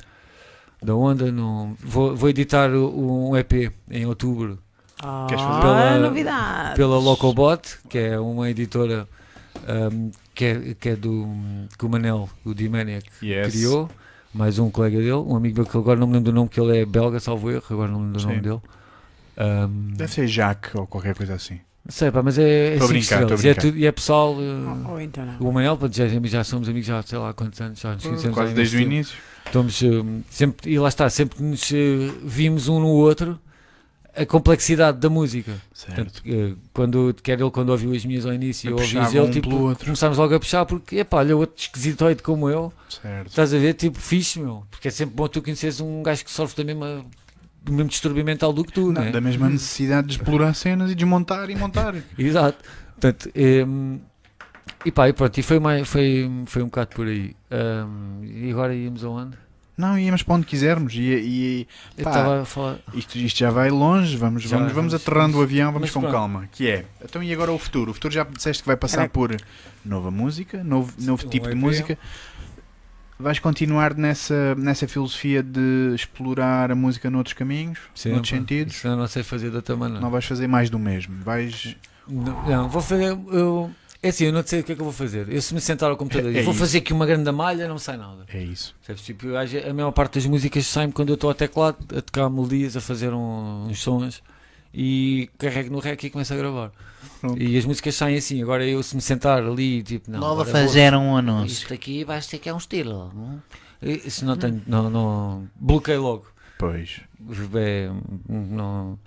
da 0.82 0.94
onda. 0.94 1.30
No, 1.32 1.76
vou, 1.82 2.14
vou 2.16 2.28
editar 2.28 2.70
um 2.70 3.36
EP 3.36 3.72
em 3.90 4.06
outubro 4.06 4.58
Queres 5.28 5.42
fazer? 5.44 5.58
Ah, 5.58 5.60
Pela- 5.62 5.98
novidade. 6.00 6.76
pela 6.76 6.98
Locobot, 6.98 7.78
que 7.88 7.98
é 7.98 8.18
uma 8.18 8.50
editora 8.50 9.06
um, 9.92 10.10
que, 10.34 10.44
é, 10.44 10.74
que 10.78 10.88
é 10.90 10.96
do 10.96 11.28
que 11.78 11.86
o 11.86 11.88
Manel, 11.88 12.28
o 12.44 12.52
D-Maniac, 12.52 13.06
Yes. 13.22 13.52
criou, 13.54 13.88
mais 14.34 14.58
um 14.58 14.70
colega 14.70 14.98
dele, 14.98 15.12
um 15.12 15.36
amigo 15.36 15.56
meu 15.60 15.66
que 15.66 15.76
agora 15.76 15.98
não 16.00 16.06
me 16.08 16.14
lembro 16.14 16.32
do 16.32 16.34
nome, 16.34 16.48
que 16.48 16.60
ele 16.60 16.78
é 16.78 16.84
belga, 16.84 17.20
salvo 17.20 17.48
erro, 17.50 17.62
agora 17.70 17.90
não 17.92 18.00
me 18.00 18.06
lembro 18.06 18.20
do 18.20 18.26
nome 18.28 18.40
dele. 18.40 18.60
Ahm, 19.36 19.92
Deve 19.96 20.12
ser 20.12 20.26
Jack 20.26 20.76
ou 20.76 20.86
qualquer 20.86 21.14
coisa 21.14 21.34
assim. 21.34 21.60
não 21.84 21.92
sei, 21.92 22.10
pá, 22.10 22.20
mas 22.22 22.36
é, 22.38 22.74
é 22.74 22.78
brincar. 22.78 23.20
E 23.20 23.24
é, 23.24 23.36
brincar. 23.36 23.54
tudo- 23.62 23.78
e 23.78 23.86
é 23.86 23.92
pessoal. 23.92 24.36
eh, 24.40 24.88
Ou 24.90 25.00
então 25.00 25.24
o 25.40 25.52
Manel, 25.52 25.78
já, 25.92 26.08
já 26.08 26.42
somos 26.44 26.68
amigos 26.68 26.86
já 26.88 27.00
sei 27.02 27.18
lá 27.18 27.30
há 27.30 27.32
quantos 27.34 27.60
anos, 27.60 27.78
já 27.78 27.94
nos 27.94 28.02
conhecemos 28.04 28.34
Quase 28.34 28.52
desde 28.52 28.76
o 28.76 28.80
início. 28.80 29.16
Estamos 29.48 29.82
eh, 29.82 29.88
sempre, 30.30 30.70
e 30.70 30.78
lá 30.78 30.88
está, 30.88 31.08
sempre 31.10 31.42
nos 31.42 31.72
eh, 31.72 32.12
vimos 32.22 32.68
um 32.68 32.80
no 32.80 32.88
outro 32.88 33.38
a 34.14 34.26
complexidade 34.26 34.98
da 34.98 35.08
música. 35.08 35.52
Certo. 35.72 35.94
Portanto, 35.94 36.22
eh, 36.26 36.52
quando, 36.72 37.14
quer 37.22 37.40
ele 37.40 37.50
quando 37.50 37.70
ouviu 37.70 37.92
as 37.92 38.04
minhas 38.04 38.26
ao 38.26 38.32
início, 38.32 38.70
eu 38.70 38.76
ouvi 38.76 38.96
ele, 38.96 39.20
um 39.20 39.30
tipo, 39.30 39.76
começámos 39.76 40.18
logo 40.18 40.34
a 40.34 40.40
puxar 40.40 40.66
porque, 40.66 40.96
epá, 40.96 41.18
olha, 41.18 41.36
outro 41.36 41.54
esquisitoide 41.56 42.22
como 42.22 42.50
eu, 42.50 42.72
Certo. 42.88 43.28
estás 43.28 43.54
a 43.54 43.58
ver, 43.58 43.74
tipo, 43.74 43.98
fixe, 43.98 44.40
meu. 44.40 44.64
Porque 44.70 44.88
é 44.88 44.90
sempre 44.90 45.14
bom 45.14 45.28
tu 45.28 45.40
conheceres 45.40 45.80
um 45.80 46.02
gajo 46.02 46.24
que 46.24 46.30
sofre 46.30 46.64
da 46.64 46.74
mesma, 46.74 47.04
do 47.62 47.72
mesmo 47.72 47.88
distúrbio 47.88 48.24
mental 48.24 48.52
do 48.52 48.64
que 48.64 48.72
tu, 48.72 48.92
Não, 48.92 49.02
né? 49.02 49.10
da 49.12 49.20
mesma 49.20 49.48
necessidade 49.48 50.08
de 50.08 50.14
explorar 50.14 50.52
cenas 50.54 50.90
e 50.90 50.94
desmontar 50.94 51.48
e 51.48 51.54
montar. 51.54 51.94
Exato. 52.18 52.58
Portanto, 53.00 53.30
em, 53.34 54.00
e 54.84 54.92
pá, 54.92 55.08
e 55.08 55.12
pronto, 55.12 55.36
e 55.38 55.42
foi, 55.42 55.58
mais, 55.58 55.88
foi, 55.88 56.30
foi 56.46 56.62
um 56.62 56.66
bocado 56.66 56.94
por 56.94 57.06
aí. 57.06 57.34
Ahm, 57.50 58.22
e 58.24 58.50
agora 58.50 58.74
íamos 58.74 59.04
aonde? 59.04 59.36
Não, 59.76 59.96
íamos 59.96 60.24
para 60.24 60.34
onde 60.34 60.44
quisermos 60.46 60.92
e, 60.94 60.98
e- 61.00 61.68
Eu 61.96 62.02
Pá. 62.04 62.10
estava 62.10 62.42
a 62.42 62.44
falar. 62.44 62.78
isto, 62.94 63.16
isto 63.16 63.38
já 63.38 63.50
vai 63.50 63.70
longe, 63.70 64.16
vamos, 64.16 64.42
Já 64.42 64.56
vamos, 64.56 64.72
vamos 64.72 64.92
vamos- 64.92 64.94
aterrando 65.06 65.28
o 65.28 65.32
vamos- 65.34 65.44
avião, 65.44 65.72
vamos 65.72 65.90
com 65.92 66.00
pronto. 66.00 66.12
calma. 66.12 66.48
Que 66.50 66.68
é, 66.68 66.84
então 67.04 67.22
e 67.22 67.32
agora 67.32 67.52
o 67.52 67.58
futuro? 67.58 67.92
O 67.92 67.94
futuro 67.94 68.12
já 68.12 68.24
disseste 68.24 68.64
que 68.64 68.66
vai 68.66 68.76
passar 68.76 69.02
Era- 69.02 69.08
por 69.08 69.36
nova 69.84 70.10
música, 70.10 70.64
novo, 70.64 70.92
novo 70.98 71.24
Um 71.24 71.30
tipo 71.30 71.48
de 71.48 71.54
música. 71.54 71.96
Vais 73.20 73.38
continuar 73.40 73.94
nessa, 73.94 74.54
nessa 74.56 74.86
filosofia 74.86 75.42
de 75.42 75.92
explorar 75.94 76.70
a 76.70 76.74
música 76.74 77.10
noutros 77.10 77.34
caminhos, 77.34 77.78
Sim, 77.94 78.10
noutros 78.10 78.30
pá, 78.30 78.36
sentidos? 78.36 78.74
Isso 78.76 78.86
eu 78.86 78.96
não 78.96 79.08
sei 79.08 79.24
fazer 79.24 79.50
de 79.50 79.56
outra 79.56 79.76
maneira. 79.76 80.00
Não 80.00 80.10
vais 80.10 80.24
fazer 80.24 80.46
mais 80.46 80.70
do 80.70 80.78
mesmo. 80.78 81.16
Vais. 81.24 81.76
Não, 82.06 82.46
não, 82.48 82.68
vou 82.68 82.80
fazer. 82.80 83.16
Eu, 83.32 83.70
é 84.02 84.08
assim, 84.08 84.24
eu 84.26 84.32
não 84.32 84.42
sei 84.46 84.60
o 84.60 84.64
que 84.64 84.72
é 84.72 84.74
que 84.74 84.80
eu 84.80 84.84
vou 84.84 84.92
fazer. 84.92 85.28
Eu 85.28 85.40
se 85.42 85.52
me 85.54 85.60
sentar 85.60 85.90
ao 85.90 85.96
computador 85.96 86.30
É- 86.30 86.34
e 86.34 86.38
é 86.38 86.42
vou 86.42 86.52
isso. 86.52 86.60
fazer 86.60 86.78
aqui 86.78 86.92
uma 86.92 87.06
grande 87.06 87.30
malha, 87.32 87.66
não 87.68 87.78
sai 87.78 87.96
nada. 87.96 88.24
É 88.32 88.42
isso. 88.42 88.74
Sabes? 88.86 89.02
Tipo, 89.02 89.26
a 89.36 89.72
maior 89.74 89.90
parte 89.92 90.14
das 90.14 90.26
músicas 90.26 90.66
saem 90.66 90.90
quando 90.90 91.08
eu 91.10 91.14
estou 91.14 91.28
ao 91.30 91.34
teclado 91.34 91.78
a 91.96 92.00
tocar 92.00 92.28
melodias, 92.30 92.76
a 92.76 92.80
fazer 92.80 93.12
um- 93.12 93.66
uns 93.68 93.80
sons 93.80 94.22
e 94.72 95.28
carrego 95.38 95.70
no 95.72 95.78
rec 95.78 96.02
e 96.04 96.10
começo 96.10 96.32
a 96.32 96.36
gravar. 96.36 96.70
Pronto. 97.20 97.40
E 97.42 97.56
as 97.58 97.64
músicas 97.64 97.94
saem 97.96 98.16
assim. 98.16 98.42
Agora 98.42 98.64
eu 98.64 98.82
se 98.82 98.94
me 98.94 99.02
sentar 99.02 99.42
ali, 99.42 99.82
tipo, 99.82 100.10
não. 100.10 100.20
Logo 100.20 100.42
agora 100.42 100.52
vou- 100.52 100.62
fazer 100.62 100.94
um 100.94 101.16
anúncio. 101.16 101.52
Isto 101.62 101.74
aqui 101.74 102.04
vais 102.04 102.26
ter 102.26 102.38
que 102.38 102.48
é 102.48 102.54
um 102.54 102.58
estilo. 102.58 103.10
Não? 103.14 103.42
Isso 103.82 104.24
não 104.24 104.36
tenho. 104.36 104.62
Não, 104.66 104.88
não, 104.90 105.48
bloqueio 105.56 106.02
logo. 106.02 106.26
Pois. 106.58 107.00
É, 107.54 107.88
não, 108.28 108.98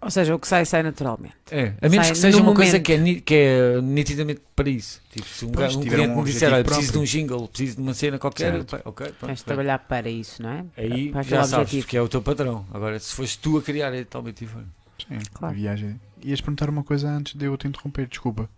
Ou 0.00 0.10
seja, 0.10 0.34
o 0.34 0.38
que 0.38 0.46
sai, 0.46 0.64
sai 0.64 0.82
naturalmente. 0.82 1.34
É, 1.50 1.74
a 1.82 1.88
menos 1.88 2.06
Sai 2.06 2.12
que 2.14 2.18
seja 2.20 2.36
uma 2.40 2.54
coisa 2.54 2.72
momento. 2.78 2.84
que 2.86 2.92
é, 2.92 3.20
que 3.20 3.34
é 3.34 3.80
nitidamente 3.82 4.40
para 4.54 4.68
isso. 4.70 5.00
Tipo, 5.10 5.26
se 5.26 5.44
um, 5.44 5.50
Pois, 5.50 5.74
um 5.74 5.80
cliente 5.80 6.08
um 6.12 6.22
me 6.22 6.24
disser, 6.24 6.52
olha, 6.52 6.62
preciso 6.64 6.92
de 6.92 6.98
um 6.98 7.04
jingle, 7.04 7.48
preciso 7.48 7.76
de 7.76 7.82
uma 7.82 7.94
cena 7.94 8.18
qualquer, 8.18 8.52
Certo. 8.52 8.74
ok, 8.84 9.06
pronto, 9.06 9.26
Tens 9.26 9.38
de 9.40 9.44
trabalhar 9.44 9.78
para 9.80 10.08
isso, 10.08 10.40
não 10.42 10.50
é? 10.50 10.64
Aí 10.76 11.10
para 11.10 11.22
já 11.22 11.38
sabes, 11.42 11.52
objetivo. 11.54 11.82
porque 11.82 11.96
é 11.96 12.02
o 12.02 12.08
teu 12.08 12.22
padrão. 12.22 12.64
Agora, 12.72 12.98
se 13.00 13.12
foste 13.12 13.38
tu 13.40 13.58
a 13.58 13.62
criar, 13.62 13.92
é 13.92 14.04
totalmente 14.04 14.44
diferente. 14.44 14.68
Sim, 15.06 15.18
Claro. 15.32 15.54
a 15.54 15.56
viagem. 15.56 16.00
Ias 16.24 16.40
perguntar 16.40 16.70
uma 16.70 16.84
coisa 16.84 17.08
antes 17.08 17.34
de 17.34 17.44
eu 17.46 17.56
te 17.56 17.66
interromper, 17.66 18.06
desculpa. 18.06 18.48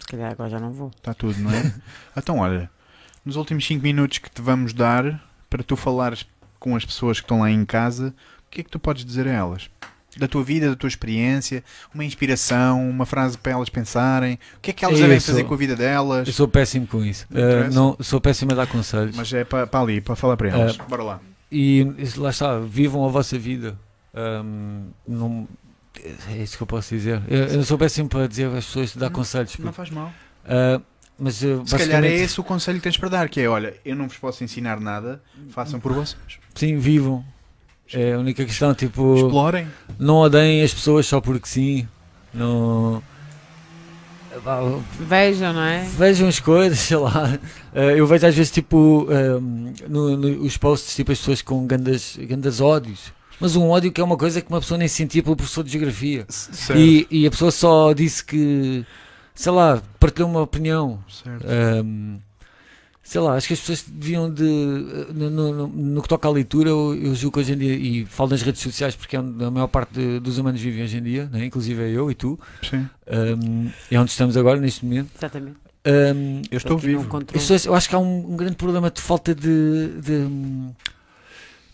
Se 0.00 0.06
calhar 0.08 0.32
agora 0.32 0.50
já 0.50 0.58
não 0.58 0.72
vou. 0.72 0.90
Está 0.96 1.14
tudo, 1.14 1.38
não 1.40 1.50
é? 1.52 1.72
então, 2.16 2.38
olha, 2.38 2.68
nos 3.24 3.36
últimos 3.36 3.64
5 3.64 3.80
minutos 3.82 4.18
que 4.18 4.28
te 4.30 4.42
vamos 4.42 4.72
dar 4.72 5.22
para 5.48 5.62
tu 5.62 5.76
falares 5.76 6.26
com 6.58 6.74
as 6.74 6.84
pessoas 6.84 7.20
que 7.20 7.24
estão 7.24 7.40
lá 7.40 7.50
em 7.50 7.64
casa, 7.64 8.12
o 8.46 8.50
que 8.50 8.60
é 8.60 8.64
que 8.64 8.70
tu 8.70 8.78
podes 8.80 9.04
dizer 9.04 9.26
a 9.28 9.30
elas? 9.32 9.70
Da 10.16 10.28
tua 10.28 10.44
vida, 10.44 10.68
da 10.68 10.76
tua 10.76 10.88
experiência, 10.88 11.64
uma 11.94 12.04
inspiração, 12.04 12.88
uma 12.90 13.06
frase 13.06 13.38
para 13.38 13.52
elas 13.52 13.70
pensarem, 13.70 14.34
o 14.56 14.60
que 14.60 14.70
é 14.70 14.74
que 14.74 14.84
elas 14.84 14.98
Eu 14.98 15.06
devem 15.06 15.18
sou- 15.20 15.34
fazer 15.34 15.44
com 15.44 15.54
a 15.54 15.56
vida 15.56 15.74
delas? 15.74 16.28
Eu 16.28 16.34
sou 16.34 16.46
péssimo 16.46 16.86
com 16.86 17.02
isso. 17.02 17.26
Uh, 17.30 17.72
não, 17.72 17.96
sou 18.00 18.20
péssimo 18.20 18.52
a 18.52 18.54
dar 18.54 18.66
conselhos. 18.66 19.16
Mas 19.16 19.32
é 19.32 19.42
para, 19.42 19.66
para 19.66 19.80
ali, 19.80 20.00
para 20.02 20.14
falar 20.14 20.36
para 20.36 20.50
elas. 20.50 20.76
Ah, 20.78 20.84
Bora 20.84 21.02
lá. 21.02 21.20
E 21.50 21.86
lá 22.18 22.28
está, 22.30 22.58
vivam 22.58 23.04
a 23.06 23.08
vossa 23.08 23.38
vida. 23.38 23.78
Ahm, 24.14 24.90
não- 25.08 25.48
é 26.28 26.42
isso 26.42 26.56
que 26.56 26.62
eu 26.62 26.66
posso 26.66 26.94
dizer. 26.94 27.22
Eu, 27.28 27.38
eu 27.46 27.64
sou 27.64 27.78
péssimo 27.78 28.08
para 28.08 28.26
dizer 28.26 28.46
às 28.48 28.66
pessoas 28.66 28.94
dar 28.94 29.06
Não, 29.06 29.12
conselhos. 29.14 29.56
Não 29.58 29.72
faz 29.72 29.88
mal. 29.90 30.12
Ah, 30.44 30.80
mas 31.18 31.42
uh, 31.42 31.62
Se 31.66 31.76
calhar 31.78 32.02
é 32.04 32.12
esse 32.14 32.38
o 32.40 32.44
conselho 32.44 32.78
que 32.78 32.84
tens 32.84 32.96
para 32.98 33.08
dar, 33.08 33.28
que 33.28 33.40
é, 33.40 33.48
olha, 33.48 33.74
eu 33.84 33.94
não 33.96 34.08
vos 34.08 34.18
posso 34.18 34.42
ensinar 34.44 34.80
nada, 34.80 35.22
façam 35.50 35.78
por 35.80 35.92
vocês. 35.92 36.16
sim, 36.54 36.76
vivam. 36.78 37.24
É 37.94 38.14
a 38.14 38.18
única 38.18 38.44
questão, 38.44 38.74
tipo, 38.74 39.14
Explorem. 39.16 39.66
não 39.98 40.16
odeiem 40.16 40.62
as 40.62 40.72
pessoas 40.72 41.06
só 41.06 41.20
porque 41.20 41.46
sim. 41.48 41.86
Não. 42.32 43.02
Vejam, 45.00 45.52
não 45.52 45.62
é? 45.62 45.84
Vejam 45.96 46.26
as 46.28 46.40
coisas, 46.40 46.78
sei 46.78 46.96
lá. 46.96 47.38
Eh, 47.74 47.94
eu 48.00 48.06
vejo 48.06 48.26
às 48.26 48.34
vezes 48.34 48.50
tipo 48.50 49.06
ehm, 49.10 49.74
no, 49.88 50.16
no- 50.16 50.42
os 50.42 50.56
posts, 50.56 50.94
tipo 50.96 51.12
as 51.12 51.18
pessoas 51.18 51.42
com 51.42 51.66
grandes, 51.66 52.16
grandes 52.18 52.60
ódios. 52.60 53.12
Mas 53.38 53.56
um 53.56 53.68
ódio 53.68 53.92
que 53.92 54.00
é 54.00 54.04
uma 54.04 54.16
coisa 54.16 54.40
que 54.40 54.48
uma 54.48 54.60
pessoa 54.60 54.78
nem 54.78 54.88
sentia 54.88 55.22
pelo 55.22 55.36
professor 55.36 55.62
de 55.64 55.70
geografia. 55.72 56.24
Certo. 56.28 56.78
E, 56.78 57.06
e 57.10 57.26
a 57.26 57.30
pessoa 57.30 57.50
só 57.50 57.92
disse 57.92 58.24
que, 58.24 58.84
sei 59.34 59.52
lá, 59.52 59.82
partilhou 60.00 60.28
uma 60.30 60.40
opinião. 60.40 60.98
Certo. 61.08 61.44
Ehm, 61.46 62.16
sei 63.02 63.20
lá, 63.20 63.34
acho 63.34 63.46
que 63.48 63.52
as 63.54 63.60
pessoas 63.60 63.84
deviam 63.86 64.32
de. 64.32 64.44
eh, 64.44 65.12
No, 65.12 65.28
no- 65.30 65.66
no- 65.68 66.02
que 66.02 66.08
toca 66.08 66.28
à 66.28 66.30
leitura, 66.30 66.68
eu, 66.70 66.94
eu 66.94 67.14
julgo 67.14 67.34
que 67.34 67.40
hoje 67.40 67.52
em 67.54 67.58
dia, 67.58 67.74
e 67.74 68.06
falo 68.06 68.30
nas 68.30 68.42
redes 68.42 68.60
sociais 68.62 68.94
porque 68.96 69.16
é 69.16 69.20
onde 69.20 69.42
a 69.44 69.50
maior 69.50 69.66
parte 69.68 69.92
de- 69.94 70.20
dos 70.20 70.38
humanos 70.38 70.60
vivem 70.60 70.82
hoje 70.84 70.96
em 70.98 71.02
dia, 71.02 71.28
né? 71.32 71.44
inclusive 71.44 71.82
eu 71.92 72.10
e 72.10 72.14
tu, 72.14 72.38
Sim. 72.68 72.88
ehm, 73.06 73.68
é 73.90 73.98
onde 74.00 74.10
estamos 74.10 74.36
agora 74.36 74.60
neste 74.60 74.84
momento. 74.84 75.10
Exatamente. 75.18 75.56
Ehm, 75.84 76.42
Eu 76.50 76.58
estou 76.58 76.78
vivo. 76.78 77.06
pessoas- 77.24 77.64
eu 77.66 77.74
acho 77.74 77.88
que 77.88 77.94
há 77.94 77.98
um, 77.98 78.32
um 78.32 78.36
grande 78.36 78.54
problema 78.56 78.88
de 78.90 79.00
falta 79.00 79.34
de, 79.34 79.88
de, 80.00 80.26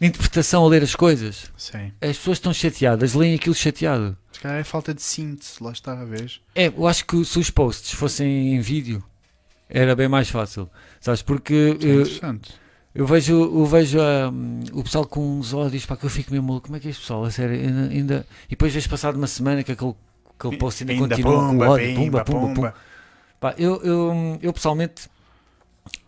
de 0.00 0.06
interpretação 0.06 0.64
a 0.64 0.68
ler 0.68 0.82
as 0.82 0.94
coisas. 0.94 1.50
Sim. 1.56 1.92
As 2.00 2.16
pessoas 2.16 2.38
estão 2.38 2.52
chateadas, 2.55 3.14
leem 3.14 3.34
aquilo 3.34 3.55
chateado. 3.55 4.16
Se 4.32 4.40
calhar 4.40 4.59
é 4.59 4.64
falta 4.64 4.94
de 4.94 5.02
síntese, 5.02 5.55
lá 5.60 5.72
está 5.72 5.92
a 6.00 6.05
vez. 6.05 6.40
É, 6.55 6.68
eu 6.68 6.86
acho 6.86 7.05
que 7.05 7.24
se 7.24 7.38
os 7.38 7.50
posts 7.50 7.92
fossem 7.92 8.55
em 8.55 8.60
vídeo 8.60 9.02
era 9.69 9.95
bem 9.97 10.09
mais 10.09 10.28
fácil. 10.31 10.69
Sabes? 11.01 11.23
Porque 11.23 11.55
é 11.55 11.85
eu, 11.85 12.01
interessante. 12.03 12.53
eu 12.95 13.07
vejo, 13.07 13.32
eu 13.35 13.66
vejo 13.66 13.99
hum, 14.01 14.61
o 14.73 14.82
pessoal 14.82 15.07
com 15.07 15.39
uns 15.39 15.53
ódios 15.53 15.85
para 15.86 15.97
que 15.97 16.05
eu 16.07 16.11
fico 16.11 16.32
mesmo. 16.32 16.61
Como 16.61 16.77
é 16.77 16.81
que 16.81 16.89
é 16.89 16.90
este 16.90 17.01
pessoal? 17.01 17.24
A 17.24 17.31
sério, 17.31 17.55
ainda, 17.55 17.89
ainda- 17.93 18.27
E 18.47 18.51
depois 18.51 18.73
vejo 18.73 18.89
passado 18.89 19.16
uma 19.16 19.27
semana 19.27 19.62
que 19.62 19.73
aquele, 19.73 19.95
aquele 20.39 20.57
post 20.57 20.82
ainda, 20.82 20.93
Ainda 20.93 21.09
continua 21.16 21.40
com 21.40 21.49
pumba, 21.51 21.69
ódio. 21.70 21.86
pimba, 21.86 22.01
Pumba, 22.01 22.24
pumba, 22.24 22.40
pumba. 22.40 22.55
pumba. 22.55 22.74
Pá, 23.40 23.55
eu, 23.57 23.81
eu, 23.82 24.39
eu 24.43 24.53
pessoalmente 24.53 25.09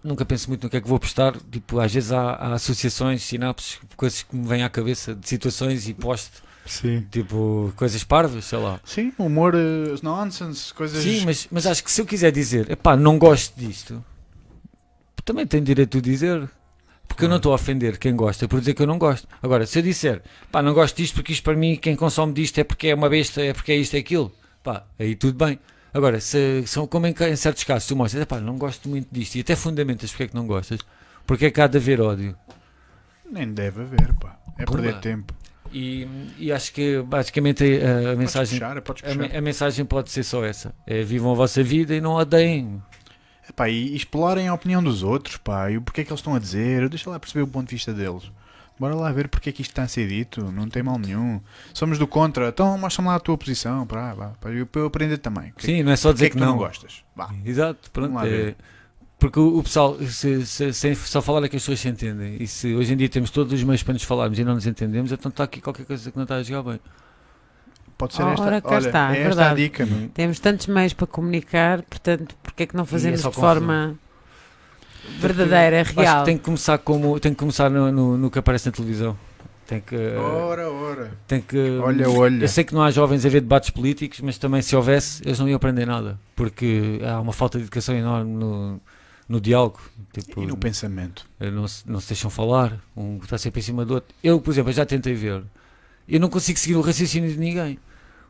nunca 0.03 0.24
penso 0.24 0.49
muito 0.49 0.65
no 0.65 0.70
que 0.70 0.77
é 0.77 0.81
que 0.81 0.89
vou 0.89 0.99
postar. 0.99 1.35
Tipo, 1.51 1.78
às 1.81 1.93
vezes 1.93 2.11
há, 2.12 2.32
há 2.32 2.53
associações, 2.55 3.23
sinapses, 3.23 3.78
coisas 3.97 4.23
que 4.23 4.35
me 4.35 4.47
vêm 4.49 4.62
à 4.65 4.69
cabeça 4.69 5.15
de 5.15 5.28
situações 5.28 5.89
e 5.89 5.95
posto, 5.95 6.43
Sim. 6.70 7.05
tipo, 7.10 7.72
coisas 7.74 8.05
parvas, 8.05 8.44
sei 8.44 8.59
lá. 8.59 8.78
Sim, 8.84 9.12
humor, 9.18 9.55
eh, 9.56 9.97
nonsense, 10.02 10.72
coisas. 10.72 11.02
Sim, 11.02 11.24
mas, 11.24 11.48
mas 11.51 11.66
acho 11.66 11.82
que 11.82 11.90
se 11.90 12.01
eu 12.01 12.06
quiser 12.06 12.30
dizer, 12.30 12.70
epá, 12.70 12.97
não 12.97 13.18
gosto 13.18 13.59
disto, 13.59 14.05
também 15.24 15.47
tenho 15.47 15.64
direito 15.64 16.01
de 16.01 16.10
dizer. 16.10 16.48
Porque 17.09 17.24
eu 17.24 17.28
não 17.28 17.38
estou 17.38 17.51
a 17.51 17.56
ofender 17.56 17.98
quem 17.98 18.14
gosta 18.14 18.47
por 18.47 18.60
dizer 18.60 18.72
que 18.72 18.82
eu 18.82 18.86
não 18.86 18.97
gosto. 18.97 19.26
Agora, 19.42 19.66
se 19.66 19.80
eu 19.80 19.82
disser, 19.82 20.22
pá, 20.52 20.62
não 20.62 20.72
gosto 20.72 20.97
disto 20.97 21.14
porque 21.14 21.32
isto 21.32 21.42
para 21.42 21.56
mim, 21.56 21.74
quem 21.74 21.97
consome 21.97 22.32
disto 22.32 22.59
é 22.59 22.64
porque 22.64 22.86
é 22.86 22.94
uma 22.94 23.09
besta, 23.09 23.42
é 23.42 23.52
porque 23.52 23.72
é 23.72 23.76
isto, 23.76 23.97
é 23.97 23.98
aquilo, 23.98 24.32
pá, 24.62 24.84
aí 24.97 25.16
tudo 25.16 25.44
bem. 25.44 25.59
Agora, 25.92 26.20
se 26.20 26.62
são 26.68 26.86
como 26.86 27.09
em, 27.09 27.14
em 27.28 27.36
certos 27.36 27.64
casos, 27.64 27.88
tu 27.88 27.97
mostras, 27.97 28.24
pá, 28.26 28.40
não 28.40 28.56
gosto 28.56 28.88
muito 28.88 29.09
disto 29.10 29.34
e 29.34 29.40
até 29.40 29.56
fundamentas 29.56 30.10
porque 30.10 30.22
é 30.22 30.28
que 30.28 30.36
não 30.36 30.47
gostas, 30.47 30.78
porque 31.26 31.47
é 31.47 31.51
que 31.51 31.60
há 31.60 31.66
de 31.66 31.78
haver 31.78 32.01
ódio. 32.01 32.36
Nem 33.28 33.52
deve 33.52 33.82
haver, 33.82 34.14
pá. 34.14 34.38
É 34.56 34.64
Pumba. 34.64 34.82
perder 34.82 35.01
tempo. 35.01 35.34
E, 35.72 36.06
e 36.38 36.52
acho 36.52 36.72
que 36.72 37.01
basicamente 37.02 37.62
a, 37.64 37.66
a 37.66 38.02
Podes 38.02 38.18
mensagem. 38.18 38.59
puxar, 38.82 39.34
A, 39.34 39.38
a 39.38 39.40
mensagem 39.40 39.84
pode 39.84 40.10
ser 40.10 40.22
só 40.24 40.44
essa: 40.44 40.74
é, 40.86 41.02
vivam 41.02 41.32
a 41.32 41.34
vossa 41.34 41.62
vida 41.62 41.94
e 41.94 42.01
não 42.01 42.12
odeiem. 42.12 42.82
Epá, 43.48 43.68
e 43.68 43.94
explorem 43.97 44.48
a 44.48 44.55
opinião 44.55 44.82
dos 44.82 45.02
outros, 45.02 45.36
pá, 45.36 45.70
e 45.70 45.76
o 45.76 45.82
porquê 45.82 46.02
é 46.02 46.05
que 46.05 46.10
eles 46.10 46.20
estão 46.20 46.34
a 46.34 46.38
dizer, 46.38 46.88
deixa 46.88 47.10
lá 47.10 47.18
perceber 47.18 47.42
o 47.42 47.48
ponto 47.48 47.68
de 47.68 47.74
vista 47.74 47.92
deles. 47.92 48.30
Bora 48.78 48.94
lá 48.94 49.12
ver 49.12 49.28
porque 49.28 49.51
é 49.51 49.52
que 49.52 49.60
isto 49.60 49.72
está 49.72 49.82
a 49.82 49.88
ser 49.88 50.09
dito, 50.09 50.51
não 50.52 50.66
tem 50.68 50.82
mal 50.82 50.98
nenhum. 50.98 51.38
Somos 51.74 51.98
do 51.98 52.06
contra, 52.06 52.48
então 52.48 52.78
mostra-me 52.78 53.09
lá 53.09 53.16
a 53.16 53.20
tua 53.20 53.36
posição, 53.36 53.86
para 53.86 54.14
eu, 54.52 54.66
para 54.66 54.80
eu 54.80 54.86
aprender 54.86 55.18
também. 55.18 55.52
Que- 55.56 55.66
Sim, 55.66 55.82
não 55.82 55.92
é 55.92 55.97
só 55.97 56.09
porque 56.09 56.14
dizer 56.14 56.26
é 56.26 56.28
que, 56.30 56.32
que, 56.36 56.38
tu 56.38 56.44
não 56.47 56.52
não. 56.52 56.59
gostas? 56.59 57.05
Vá. 57.14 57.28
Exato, 57.44 57.90
pronto. 57.90 58.14
É- 59.20 59.26
porque 59.26 59.38
o, 59.38 59.62
pessoal, 59.62 59.97
se, 59.98 60.47
se- 60.47 60.72
sem 60.72 60.94
só 60.94 61.20
falar 61.20 61.44
é 61.44 61.48
que 61.48 61.56
as 61.56 61.62
pessoas 61.62 61.80
se 61.80 61.88
entendem. 61.88 62.36
E 62.40 62.47
se 62.47 62.74
hoje 62.74 62.92
em 62.94 62.97
dia 62.97 63.09
temos 63.09 63.30
todos 63.30 63.52
os 63.52 63.62
meios 63.62 63.82
para 63.82 63.92
nos 63.92 64.02
falarmos 64.02 64.38
e 64.38 64.44
não 64.44 64.55
nos 64.55 64.66
entendemos, 64.66 65.12
então 65.12 65.28
está 65.28 65.44
aqui 65.44 65.60
qualquer 65.60 65.84
coisa 65.84 66.10
que 66.10 66.16
não 66.16 66.24
está 66.24 66.36
a 66.36 66.42
jogar 66.42 66.62
bem. 66.70 66.80
Pode 67.98 68.14
ser 68.14 68.22
Ora, 68.22 68.32
esta, 68.32 68.60
cá 68.62 68.68
olha, 68.76 68.86
está, 68.86 69.14
é 69.14 69.18
é 69.18 69.22
esta 69.24 69.51
a 69.51 69.55
dica. 69.55 69.84
meu. 69.84 70.09
Temos 70.09 70.40
tantos 70.40 70.66
meios 70.68 70.94
para 70.94 71.06
comunicar, 71.06 71.82
portanto, 71.82 72.34
porque 72.42 72.62
é 72.62 72.66
que 72.66 72.74
não 72.74 72.86
fazemos 72.86 73.20
só 73.20 73.28
de 73.28 73.36
forma 73.36 73.98
verdadeira, 75.18 75.82
Acho 75.82 76.01
real? 76.01 76.20
que 76.20 76.24
tem 76.24 76.38
que 76.38 76.44
começar, 76.44 76.78
como, 76.78 77.20
tem 77.20 77.32
que 77.32 77.38
começar 77.38 77.68
no, 77.70 77.92
no, 77.92 78.16
no 78.16 78.30
que 78.30 78.38
aparece 78.38 78.66
na 78.66 78.72
televisão. 78.72 79.16
Tem 79.66 79.80
que. 79.80 79.94
Ora, 80.16 80.68
ora. 80.70 81.12
Tem 81.28 81.40
que 81.40 81.78
Olha, 81.78 82.09
olha. 82.10 82.44
Eu 82.44 82.48
sei 82.48 82.64
que 82.64 82.74
não 82.74 82.82
há 82.82 82.90
jovens 82.90 83.24
a 83.24 83.28
ver 83.28 83.40
debates 83.40 83.70
políticos, 83.70 84.20
mas 84.20 84.36
também 84.36 84.62
se 84.62 84.74
houvesse, 84.74 85.22
eles 85.24 85.38
não 85.38 85.48
iam 85.48 85.56
aprender 85.56 85.86
nada. 85.86 86.18
Porque 86.34 86.98
há 87.06 87.20
uma 87.20 87.32
falta 87.32 87.59
de 87.59 87.64
educação 87.64 87.94
enorme 87.94 88.32
no, 88.32 88.80
no 89.31 89.40
diálogo. 89.40 89.81
Tipo, 90.12 90.43
E 90.43 90.47
no 90.47 90.57
pensamento? 90.57 91.24
não, 91.39 91.69
se, 91.69 91.89
não 91.89 92.01
se 92.01 92.09
deixam 92.09 92.28
falar, 92.28 92.81
um 92.97 93.19
está 93.23 93.39
sempre 93.39 93.61
em 93.61 93.62
cima 93.62 93.85
do 93.85 93.94
outro. 93.94 94.12
Eu, 94.24 94.40
por 94.40 94.51
exemplo, 94.51 94.73
já 94.73 94.85
tentei 94.85 95.15
ver. 95.15 95.44
Eu 96.09 96.19
não 96.19 96.28
consigo 96.28 96.59
seguir 96.59 96.74
o 96.74 96.81
raciocínio 96.81 97.31
de 97.31 97.39
ninguém. 97.39 97.78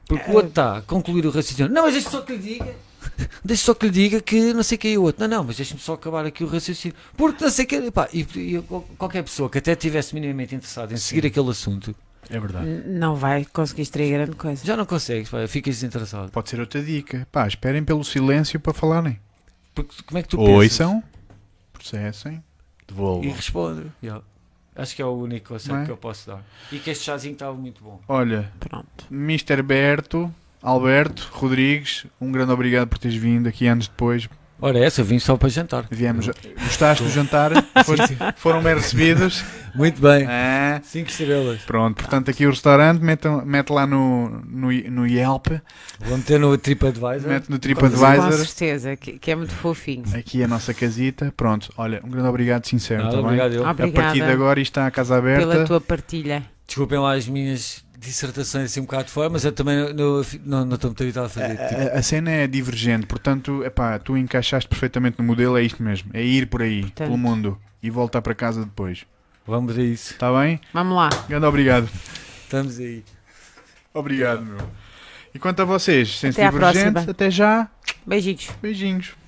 Porque 0.07 0.31
o 0.31 0.35
outro 0.35 0.51
está 0.51 0.77
a 0.77 0.83
concluir 0.83 1.25
o 1.25 1.31
raciocínio. 1.31 1.73
Não, 1.73 1.85
mas 1.85 1.95
deixa 1.95 2.11
só 2.11 2.21
que 2.21 2.33
lhe 2.33 2.39
diga. 2.39 2.75
Deixa 3.43 3.65
só 3.65 3.73
que 3.73 3.87
lhe 3.87 3.93
diga 3.93 4.21
que 4.21 4.53
não 4.53 4.63
sei 4.63 4.77
quem 4.77 4.93
é 4.95 4.99
o 4.99 5.03
outro. 5.05 5.27
Não, 5.27 5.39
não, 5.39 5.45
mas 5.45 5.57
deixa-me 5.57 5.81
só 5.81 5.95
acabar 5.95 6.27
aqui 6.27 6.45
o 6.45 6.47
raciocínio. 6.47 6.95
Porque 7.17 7.43
não 7.43 7.51
sei 7.51 7.65
que. 7.65 7.91
Pá, 7.91 8.07
e, 8.13 8.21
e 8.37 8.63
qualquer 8.99 9.23
pessoa 9.23 9.49
que 9.49 9.57
até 9.57 9.73
estivesse 9.73 10.13
minimamente 10.15 10.55
interessada 10.55 10.93
em 10.93 10.99
seguir 10.99 11.27
aquele 11.27 11.49
assunto 11.49 11.97
É 12.29 12.39
verdade. 12.39 12.67
Não 12.87 13.17
vai 13.17 13.47
conseguir 13.47 13.83
extrair 13.83 14.11
grande 14.13 14.37
coisa. 14.37 14.63
já 14.67 14.77
não 14.77 14.85
consegues, 14.85 15.31
pá, 15.31 15.47
ficas 15.49 15.77
desinteressado. 15.77 16.31
Pode 16.31 16.51
ser 16.51 16.61
outra 16.61 16.83
dica. 16.83 17.27
Pá, 17.33 17.47
esperem 17.49 17.83
pelo 17.83 18.05
silêncio 18.05 18.61
para 18.61 18.75
falarem. 18.75 19.19
Porque 19.85 20.03
como 20.03 20.19
é 20.19 20.23
que 20.23 20.29
tu 20.29 20.37
pensas? 20.39 20.55
Ouçam, 20.81 21.05
processem, 21.73 22.43
E 22.83 22.87
devolvam. 22.89 23.31
responde. 23.33 23.87
Yeah. 24.03 24.25
Acho 24.77 24.95
que 24.97 25.03
é 25.03 25.05
o 25.05 25.11
único 25.13 25.49
conselho 25.49 25.79
é? 25.79 25.85
que 25.85 25.91
eu 25.91 25.97
posso 25.97 26.29
dar. 26.29 26.43
E 26.73 26.79
que 26.79 26.91
este 26.91 27.05
chazinho 27.05 27.33
estava 27.35 27.55
muito 27.55 27.83
bom. 27.83 28.01
Olha, 28.09 28.51
Pronto. 28.61 29.07
Mr. 29.11 29.63
Berto, 29.63 30.33
Alberto, 30.63 31.29
Rodrigues, 31.33 32.07
um 32.21 32.31
grande 32.33 32.53
obrigado 32.53 32.89
por 32.89 32.99
teres 32.99 33.17
vindo 33.17 33.49
aqui 33.49 33.67
anos 33.67 33.89
depois. 33.89 34.29
Ora, 34.61 34.79
essa, 34.79 35.01
eu 35.01 35.05
vim 35.05 35.19
só 35.19 35.37
para 35.37 35.49
jantar. 35.49 35.87
Viemos. 35.91 36.29
Gostaste 36.63 37.03
do 37.05 37.11
jantar? 37.11 37.51
Foram, 37.85 38.07
foram 38.37 38.63
bem 38.63 38.75
recebidos? 38.75 39.43
Muito 39.75 40.01
bem. 40.01 40.27
Ah, 40.29 40.81
5 40.83 41.09
estrelas. 41.09 41.61
pronto, 41.63 41.97
portanto, 41.97 42.31
aqui 42.31 42.45
o 42.45 42.51
restaurante, 42.51 43.01
mete, 43.01 43.29
mete 43.45 43.71
lá 43.71 43.87
no, 43.87 44.29
no, 44.45 44.71
no 44.73 45.07
Yelp, 45.07 45.47
Vou 46.01 46.17
meter 46.19 46.41
no 46.41 46.57
TripAdvisor. 46.59 47.29
mete 47.29 47.49
no 47.49 47.57
Com 47.57 47.61
TripAdvisor. 47.61 48.33
certeza, 48.33 48.97
que, 48.97 49.19
que 49.19 49.31
é 49.31 49.35
muito 49.37 49.53
fofinho. 49.55 50.05
Aqui 50.17 50.43
a 50.43 50.49
nossa 50.49 50.75
casita. 50.75 51.33
Pronto, 51.37 51.73
olha, 51.77 52.01
um 52.05 52.11
grande 52.11 52.29
obrigado 52.29 52.67
sincero, 52.67 53.05
Nada, 53.05 53.11
tá 53.17 53.17
bem? 53.19 53.27
obrigado 53.27 53.53
eu. 53.55 53.65
A 53.67 53.71
Obrigada 53.71 54.03
partir 54.09 54.25
de 54.25 54.31
agora 54.33 54.61
isto 54.61 54.73
está 54.73 54.87
a 54.87 54.91
casa 54.91 55.17
aberta. 55.17 55.47
pela 55.47 55.65
tua 55.65 55.81
partilha. 55.81 56.43
Desculpem 56.67 56.99
lá 56.99 57.15
as 57.15 57.27
minhas 57.29 57.85
dissertações 58.01 58.65
assim 58.67 58.81
um 58.81 58.85
bocado 58.85 59.11
fora, 59.11 59.29
mas 59.31 59.45
eu 59.45 59.53
também 59.53 59.77
não, 59.95 60.23
não, 60.45 60.65
não 60.65 60.75
estou 60.75 60.91
muito 60.91 61.03
habituado 61.03 61.27
a 61.27 61.29
fazer. 61.29 61.57
Tipo, 61.57 61.95
A, 61.95 61.99
a 61.99 62.03
cena 62.03 62.31
é 62.31 62.47
divergente, 62.47 63.07
portanto, 63.07 63.63
epá, 63.65 63.99
tu 63.99 64.17
encaixaste 64.17 64.69
perfeitamente 64.69 65.19
no 65.19 65.25
modelo, 65.25 65.57
é 65.57 65.63
isto 65.63 65.83
mesmo, 65.83 66.11
é 66.15 66.23
ir 66.23 66.47
por 66.47 66.63
aí, 66.63 66.83
Portanto. 66.83 67.07
pelo 67.07 67.19
mundo 67.19 67.59
e 67.83 67.91
voltar 67.91 68.23
para 68.23 68.35
casa 68.35 68.65
depois. 68.65 69.05
vamos 69.47 69.79
a 69.79 69.83
isso. 69.83 70.13
Está 70.15 70.33
bem? 70.41 70.61
Vamos 70.73 70.97
lá. 70.97 71.09
Grande 71.29 71.47
obrigado. 71.47 71.89
Estamos 72.45 72.79
aí. 72.79 73.05
Obrigado, 73.95 74.43
meu. 74.45 74.59
E 75.35 75.39
quanto 75.39 75.61
a 75.63 75.65
vocês, 75.65 76.19
sem 76.19 76.31
Até 76.31 76.51
divergente, 76.51 76.91
próxima. 76.93 77.11
até 77.13 77.31
já. 77.31 77.69
Beijinhos. 78.07 78.49
Beijinhos. 78.61 79.20